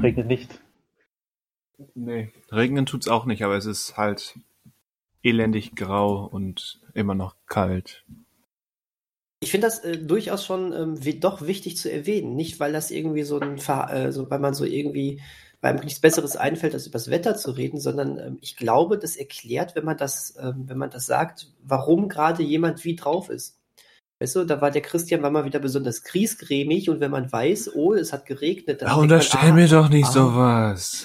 [0.00, 0.60] Regnet nicht.
[1.94, 4.38] Nee, regnen tut es auch nicht, aber es ist halt
[5.24, 8.04] elendig grau und immer noch kalt.
[9.40, 12.36] Ich finde das äh, durchaus schon ähm, doch wichtig zu erwähnen.
[12.36, 15.20] Nicht, weil das irgendwie so ein, äh, so, weil man so irgendwie
[15.62, 18.98] weil einem nichts Besseres einfällt, als über das Wetter zu reden, sondern ähm, ich glaube,
[18.98, 23.30] das erklärt, wenn man das, ähm, wenn man das sagt, warum gerade jemand wie drauf
[23.30, 23.58] ist.
[24.18, 27.74] Weißt du, da war der Christian war mal wieder besonders kriesgrämig und wenn man weiß,
[27.74, 28.98] oh, es hat geregnet, dann.
[28.98, 31.04] Unterstell man, ah, mir doch nicht ah, sowas.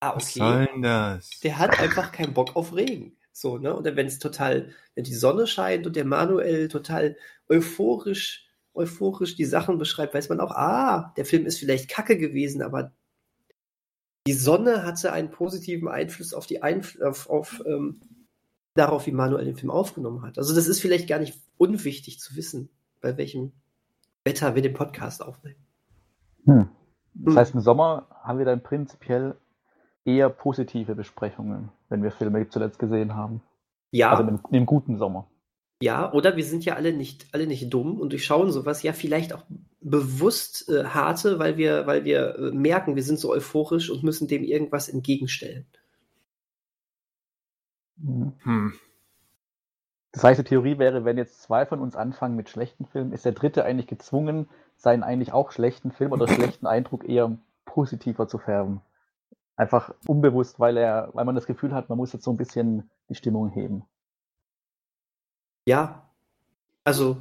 [0.00, 0.16] ah, okay.
[0.16, 1.30] Was soll denn das?
[1.40, 3.16] Der hat einfach keinen Bock auf Regen.
[3.32, 3.74] So, ne?
[3.76, 7.16] Und wenn es total, wenn die Sonne scheint und der Manuel total
[7.48, 8.47] euphorisch
[8.78, 12.92] euphorisch die Sachen beschreibt, weiß man auch, ah, der Film ist vielleicht kacke gewesen, aber
[14.26, 18.00] die Sonne hatte einen positiven Einfluss auf die Einf auf, auf ähm,
[18.74, 20.38] darauf, wie Manuel den Film aufgenommen hat.
[20.38, 23.52] Also das ist vielleicht gar nicht unwichtig zu wissen, bei welchem
[24.24, 25.56] Wetter wir den Podcast aufnehmen.
[26.44, 26.68] Hm.
[27.14, 29.34] Das heißt, im Sommer haben wir dann prinzipiell
[30.04, 33.42] eher positive Besprechungen, wenn wir Filme zuletzt gesehen haben.
[33.90, 34.10] Ja.
[34.10, 35.26] Also im, im guten Sommer.
[35.80, 39.32] Ja, oder wir sind ja alle nicht, alle nicht dumm und durchschauen sowas ja vielleicht
[39.32, 39.44] auch
[39.80, 44.26] bewusst äh, harte, weil wir, weil wir äh, merken, wir sind so euphorisch und müssen
[44.26, 45.66] dem irgendwas entgegenstellen.
[48.02, 48.74] Hm.
[50.12, 53.24] Das heißt, die Theorie wäre, wenn jetzt zwei von uns anfangen mit schlechten Filmen, ist
[53.24, 58.38] der dritte eigentlich gezwungen, seinen eigentlich auch schlechten Film oder schlechten Eindruck eher positiver zu
[58.38, 58.80] färben.
[59.54, 62.90] Einfach unbewusst, weil er, weil man das Gefühl hat, man muss jetzt so ein bisschen
[63.08, 63.84] die Stimmung heben.
[65.68, 66.08] Ja,
[66.82, 67.18] also.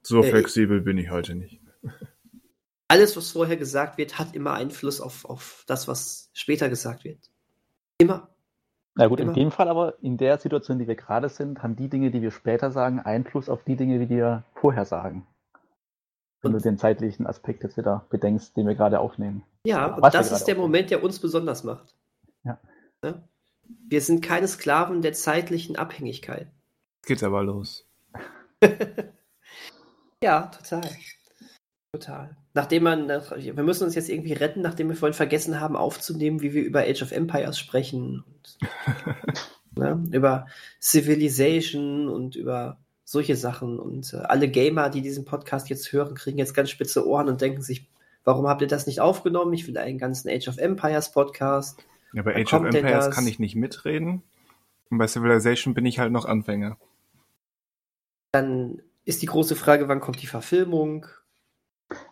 [0.00, 1.60] So äh, flexibel bin ich heute nicht.
[2.86, 7.18] Alles, was vorher gesagt wird, hat immer Einfluss auf, auf das, was später gesagt wird.
[7.98, 8.28] Immer.
[8.94, 9.30] Na gut, immer.
[9.30, 12.22] in dem Fall aber, in der Situation, die wir gerade sind, haben die Dinge, die
[12.22, 15.26] wir später sagen, Einfluss auf die Dinge, die wir vorher sagen.
[16.42, 19.42] Wenn und du den zeitlichen Aspekt jetzt wieder bedenkst, den wir gerade aufnehmen.
[19.66, 20.60] Ja, und das ist der aufnehmen.
[20.60, 21.96] Moment, der uns besonders macht.
[22.44, 22.60] Ja.
[23.04, 23.20] ja.
[23.88, 26.46] Wir sind keine Sklaven der zeitlichen Abhängigkeit.
[27.04, 27.86] Geht's aber los.
[30.22, 30.88] ja, total.
[31.92, 32.36] Total.
[32.52, 36.52] Nachdem man, wir müssen uns jetzt irgendwie retten, nachdem wir vorhin vergessen haben aufzunehmen, wie
[36.52, 38.24] wir über Age of Empires sprechen.
[38.26, 38.58] Und
[39.76, 40.02] Ne?
[40.12, 40.46] Über
[40.80, 43.78] Civilization und über solche Sachen.
[43.78, 47.40] Und äh, alle Gamer, die diesen Podcast jetzt hören, kriegen jetzt ganz spitze Ohren und
[47.40, 47.88] denken sich,
[48.24, 49.52] warum habt ihr das nicht aufgenommen?
[49.52, 51.84] Ich will einen ganzen Age of Empires Podcast.
[52.12, 54.22] Ja, bei Age of Empires kann ich nicht mitreden.
[54.90, 56.76] Und bei Civilization bin ich halt noch Anfänger.
[58.32, 61.06] Dann ist die große Frage, wann kommt die Verfilmung?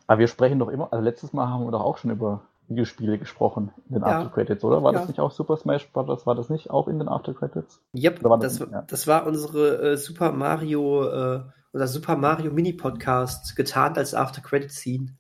[0.07, 3.19] Aber wir sprechen doch immer, also letztes Mal haben wir doch auch schon über Videospiele
[3.19, 4.19] gesprochen in den ja.
[4.19, 4.83] After Credits, oder?
[4.83, 4.99] War ja.
[5.01, 6.27] das nicht auch Super Smash Bros?
[6.27, 7.81] War das nicht auch in den After Credits?
[7.95, 8.83] Yep, war das, das, ja.
[8.83, 14.43] das, war unsere äh, Super Mario äh, oder Super Mario Mini Podcast getarnt als After
[14.43, 15.17] Credit Scene.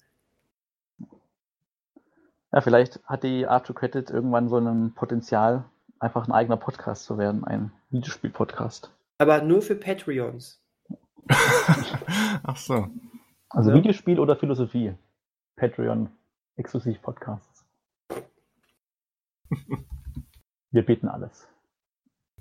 [2.52, 5.64] Ja, vielleicht hat die After Credits irgendwann so ein Potenzial,
[5.98, 8.90] einfach ein eigener Podcast zu werden, ein Videospiel-Podcast.
[9.18, 10.60] Aber nur für Patreons.
[12.42, 12.88] Ach so.
[13.50, 13.76] Also ja.
[13.76, 14.94] Videospiel oder Philosophie?
[15.56, 16.10] Patreon
[16.56, 17.64] exklusiv Podcasts.
[20.70, 21.48] Wir bieten alles.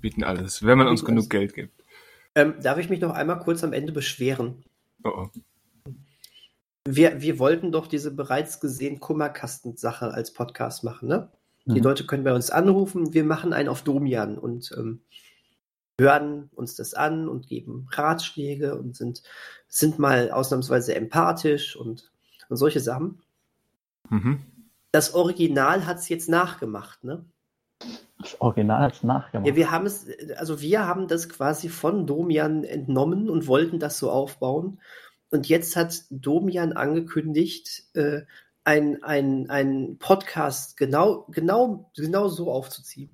[0.00, 1.30] Bieten alles, wenn man uns genug alles.
[1.30, 1.84] Geld gibt.
[2.34, 4.64] Ähm, darf ich mich noch einmal kurz am Ende beschweren?
[5.02, 5.28] Oh oh.
[6.86, 11.30] Wir, wir wollten doch diese bereits gesehen Kummerkasten-Sache als Podcast machen, ne?
[11.64, 11.74] Mhm.
[11.74, 15.02] Die Leute können bei uns anrufen, wir machen einen auf Domian und ähm,
[15.98, 19.22] hören uns das an und geben Ratschläge und sind,
[19.68, 22.10] sind mal ausnahmsweise empathisch und,
[22.48, 23.20] und solche Sachen.
[24.08, 24.40] Mhm.
[24.92, 27.24] Das Original hat es jetzt nachgemacht, ne?
[28.20, 29.46] Das Original hat es nachgemacht.
[29.46, 33.98] Ja, wir haben es, also wir haben das quasi von Domian entnommen und wollten das
[33.98, 34.80] so aufbauen.
[35.30, 38.22] Und jetzt hat Domian angekündigt, äh,
[38.64, 43.10] ein, ein, ein Podcast genau, genau, genau so aufzuziehen.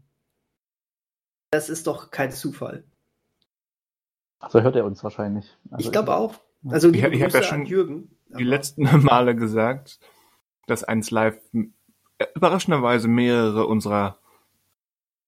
[1.54, 2.82] Das ist doch kein Zufall.
[4.48, 5.56] So hört er uns wahrscheinlich.
[5.70, 6.40] Also ich glaube auch.
[6.68, 10.00] Also ich, ich habe ja schon Jürgen, die letzten Male gesagt,
[10.66, 11.38] dass eins live
[12.34, 14.18] überraschenderweise mehrere unserer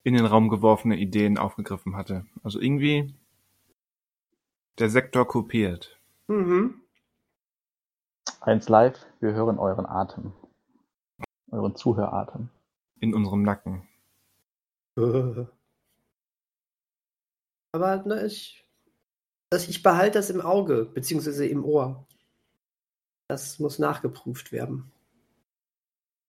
[0.02, 2.26] in den Raum geworfene Ideen aufgegriffen hatte.
[2.42, 3.14] Also irgendwie
[4.80, 5.96] der Sektor kopiert.
[6.26, 6.82] Mhm.
[8.40, 10.32] Eins live, wir hören euren Atem.
[11.52, 12.48] Euren Zuhöratem.
[12.98, 13.86] In unserem Nacken.
[17.72, 18.64] Aber ne, ich,
[19.52, 22.06] ich behalte das im Auge, beziehungsweise im Ohr.
[23.28, 24.92] Das muss nachgeprüft werden.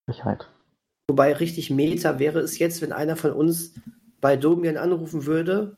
[0.07, 0.49] Sicherheit.
[1.09, 3.73] Wobei richtig Meta wäre es jetzt, wenn einer von uns
[4.19, 5.77] bei Domian anrufen würde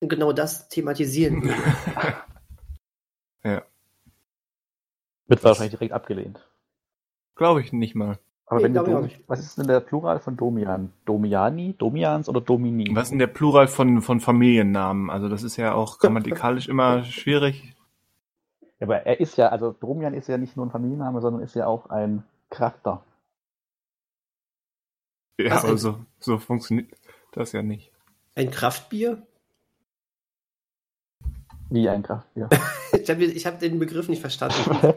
[0.00, 1.62] und genau das thematisieren würde.
[3.44, 3.66] ja.
[5.26, 6.48] Wird wahrscheinlich direkt abgelehnt.
[7.34, 8.18] Glaube ich nicht mal.
[8.46, 10.92] Aber nee, wenn du Dom was ist denn der Plural von Domian?
[11.04, 12.94] Domiani, Domians oder Domini?
[12.94, 15.10] Was ist denn der Plural von, von Familiennamen?
[15.10, 17.74] Also das ist ja auch grammatikalisch immer schwierig.
[18.78, 21.54] Ja, aber er ist ja, also Domian ist ja nicht nur ein Familienname, sondern ist
[21.54, 23.02] ja auch ein Charakter.
[25.38, 26.88] Ja, Was, aber so, so funktioniert
[27.32, 27.90] das ja nicht.
[28.34, 29.22] Ein Kraftbier?
[31.72, 32.50] Wie ein Kraftbier?
[33.02, 34.56] ich habe ich hab den Begriff nicht verstanden.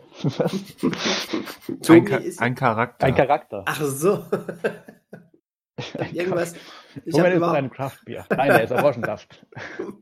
[1.87, 3.05] ein, Ka ein, Charakter.
[3.05, 3.63] Ein Charakter.
[3.65, 4.25] Ach so.
[6.11, 6.53] Irgendwas.
[7.05, 7.57] Ich Moment ist überhaupt...
[7.57, 8.25] ein Kraftbier.
[8.29, 9.45] Nein, der ist Orangensaft.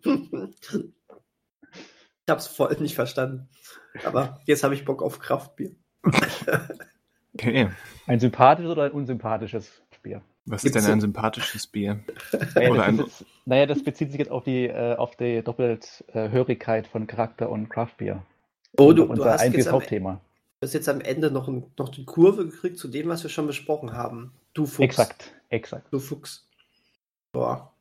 [0.04, 0.90] ich
[2.28, 3.50] habe es voll nicht verstanden.
[4.04, 5.76] Aber jetzt habe ich Bock auf Kraftbier.
[7.36, 7.70] okay.
[8.08, 10.24] Ein sympathisches oder ein unsympathisches Bier.
[10.46, 12.04] Was ist denn ein sympathisches Bier?
[12.56, 12.98] Oder ein...
[13.00, 17.70] Ist, naja, das bezieht sich jetzt auf die, äh, auf die Doppelhörigkeit von Charakter und
[17.70, 18.24] Craftbier.
[18.78, 20.12] Oh, du, du hast jetzt Hauptthema.
[20.12, 20.20] Am,
[20.62, 23.48] du hast jetzt am Ende noch, noch die Kurve gekriegt zu dem, was wir schon
[23.48, 24.34] besprochen haben.
[24.54, 24.80] Du Fuchs.
[24.84, 25.88] Exakt, exakt.
[25.92, 26.48] Du Fuchs.
[27.34, 27.72] Boah.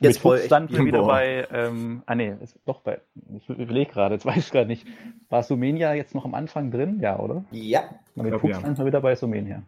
[0.00, 3.00] Jetzt Mit Fuchs dann hier wieder bei, ähm, ah nee, ist doch bei,
[3.36, 4.86] ich überlege gerade, jetzt weiß ich gar nicht.
[5.28, 7.00] War Sumenia jetzt noch am Anfang drin?
[7.00, 7.44] Ja, oder?
[7.52, 7.88] Ja.
[8.16, 8.60] Mit Fuchs ja.
[8.60, 9.62] dann wieder bei Sumenia.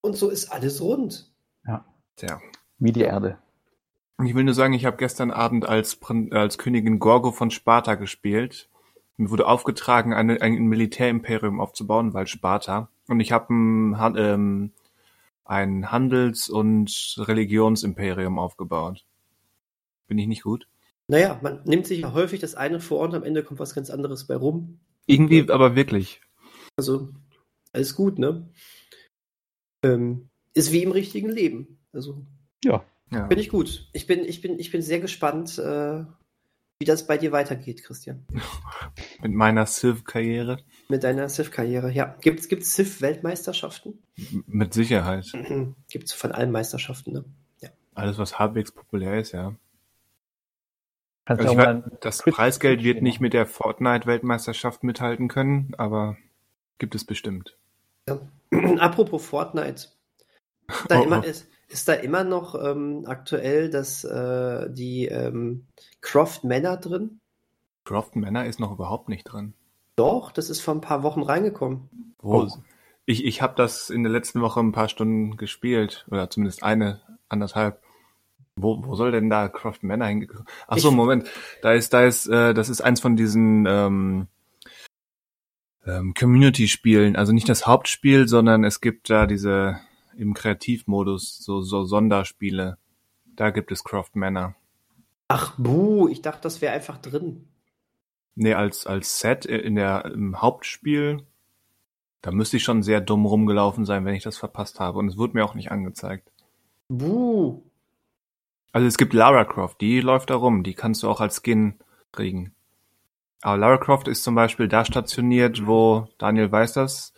[0.00, 1.32] Und so ist alles rund.
[1.66, 1.84] Ja.
[2.16, 2.40] Tja.
[2.78, 3.38] Wie die Erde.
[4.24, 5.98] Ich will nur sagen, ich habe gestern Abend als,
[6.30, 8.68] als Königin Gorgo von Sparta gespielt.
[9.16, 12.88] Mir wurde aufgetragen, eine, ein Militärimperium aufzubauen, weil Sparta.
[13.08, 14.72] Und ich habe ein, ähm,
[15.44, 19.04] ein Handels- und Religionsimperium aufgebaut.
[20.06, 20.68] Bin ich nicht gut?
[21.08, 23.90] Naja, man nimmt sich ja häufig das eine vor und am Ende kommt was ganz
[23.90, 24.78] anderes bei rum.
[25.06, 26.20] Irgendwie aber wirklich.
[26.76, 27.08] Also,
[27.72, 28.48] alles gut, ne?
[29.82, 31.78] ähm, ist wie im richtigen Leben.
[31.92, 32.24] Also
[32.64, 32.84] ja.
[33.10, 33.26] ja.
[33.26, 33.88] Bin ich gut.
[33.92, 36.04] Ich bin, ich bin, ich bin sehr gespannt, äh,
[36.78, 38.26] wie das bei dir weitergeht, Christian.
[39.22, 40.58] Mit meiner Civ-Karriere.
[40.88, 42.16] Mit deiner Civ-Karriere, ja.
[42.20, 44.02] Gibt es Civ-Weltmeisterschaften?
[44.46, 45.30] Mit Sicherheit.
[45.88, 47.24] Gibt es von allen Meisterschaften, ne?
[47.60, 47.68] Ja.
[47.94, 49.54] Alles, was halbwegs populär ist, ja.
[51.24, 56.16] Also weiß, das Preisgeld wird nicht mit der Fortnite-Weltmeisterschaft mithalten können, aber
[56.78, 57.56] gibt es bestimmt.
[58.08, 58.20] Ja.
[58.80, 59.88] Apropos Fortnite.
[60.88, 61.28] Da oh, immer, oh.
[61.28, 65.66] Es, ist da immer noch ähm, aktuell das, äh, die ähm,
[66.00, 67.20] Croft Manor drin?
[67.84, 69.54] Croft Manor ist noch überhaupt nicht drin.
[69.96, 72.14] Doch, das ist vor ein paar Wochen reingekommen.
[72.20, 72.42] Wo?
[72.42, 72.48] Oh.
[73.04, 76.06] Ich, ich habe das in der letzten Woche ein paar Stunden gespielt.
[76.10, 77.82] Oder zumindest eine, anderthalb.
[78.54, 80.46] Wo, wo soll denn da Croft Manor hingekommen?
[80.68, 81.26] Ach so, Moment.
[81.62, 84.28] Da ist, da ist, äh, das ist eins von diesen ähm,
[85.86, 87.16] ähm, Community-Spielen.
[87.16, 89.80] Also nicht das Hauptspiel, sondern es gibt da diese
[90.16, 92.78] im Kreativmodus so, so Sonderspiele.
[93.36, 94.54] Da gibt es Croft Manor.
[95.28, 97.48] Ach, buh, ich dachte, das wäre einfach drin.
[98.34, 101.26] Nee, als, als Set in der, im Hauptspiel,
[102.22, 104.98] da müsste ich schon sehr dumm rumgelaufen sein, wenn ich das verpasst habe.
[104.98, 106.30] Und es wurde mir auch nicht angezeigt.
[106.88, 107.62] Buh.
[108.72, 111.78] Also es gibt Lara Croft, die läuft da rum, die kannst du auch als Skin
[112.10, 112.54] kriegen.
[113.42, 117.12] Aber Lara Croft ist zum Beispiel da stationiert, wo, Daniel weiß das,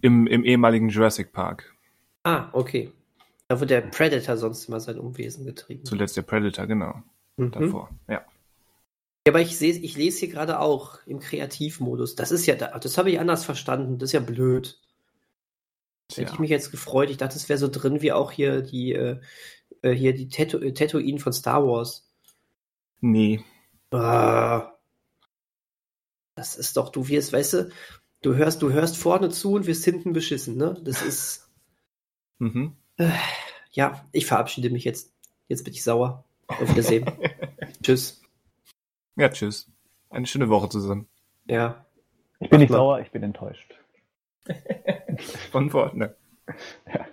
[0.00, 1.74] im, im ehemaligen Jurassic Park.
[2.22, 2.92] Ah, okay.
[3.48, 5.84] Da wo der Predator sonst immer sein Umwesen getrieben.
[5.84, 7.02] Zuletzt der Predator, genau.
[7.36, 7.50] Mhm.
[7.50, 8.24] Davor, ja.
[9.26, 12.14] Ja, aber ich, seh, ich lese hier gerade auch im Kreativmodus.
[12.14, 13.98] Das ist ja, das habe ich anders verstanden.
[13.98, 14.80] Das ist ja blöd.
[16.08, 16.22] Tja.
[16.22, 17.10] Hätte ich mich jetzt gefreut.
[17.10, 19.20] Ich dachte, es wäre so drin wie auch hier die, äh,
[19.82, 22.10] äh hier die Tatoo äh, Tatooine von Star Wars.
[23.00, 23.44] Nee.
[23.90, 24.72] Ah.
[26.34, 27.70] Das ist doch, du wirst, weißt du,
[28.22, 30.80] du hörst, du hörst vorne zu und wirst hinten beschissen, ne?
[30.82, 31.49] Das ist.
[32.40, 32.76] Mhm.
[32.96, 33.10] Äh,
[33.72, 35.12] ja, ich verabschiede mich jetzt.
[35.48, 36.24] Jetzt bin ich sauer.
[36.48, 37.10] Auf Wiedersehen.
[37.82, 38.20] tschüss.
[39.16, 39.70] Ja, tschüss.
[40.10, 41.08] Eine schöne Woche zusammen.
[41.46, 41.84] Ja.
[42.40, 43.74] Ich bin nicht sauer, ich bin enttäuscht.
[45.52, 46.16] Von Wort, ne?
[46.92, 47.06] Ja.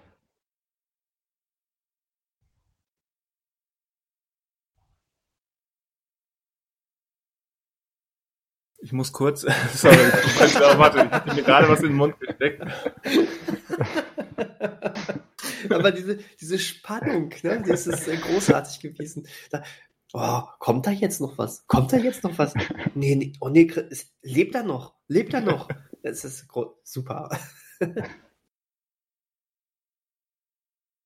[8.80, 9.41] Ich muss kurz,
[9.73, 12.64] sorry, ich, warte, ich habe mir gerade was in den Mund gesteckt.
[15.69, 19.27] Aber diese, diese Spannung, ne, das ist großartig gewesen.
[19.49, 19.64] Da,
[20.14, 21.66] oh, kommt da jetzt noch was?
[21.67, 22.53] Kommt da jetzt noch was?
[22.95, 23.72] Nee, nee, oh nee,
[24.22, 24.93] lebt er noch?
[25.07, 25.67] Lebt er noch?
[26.03, 26.48] Das ist
[26.83, 27.38] super.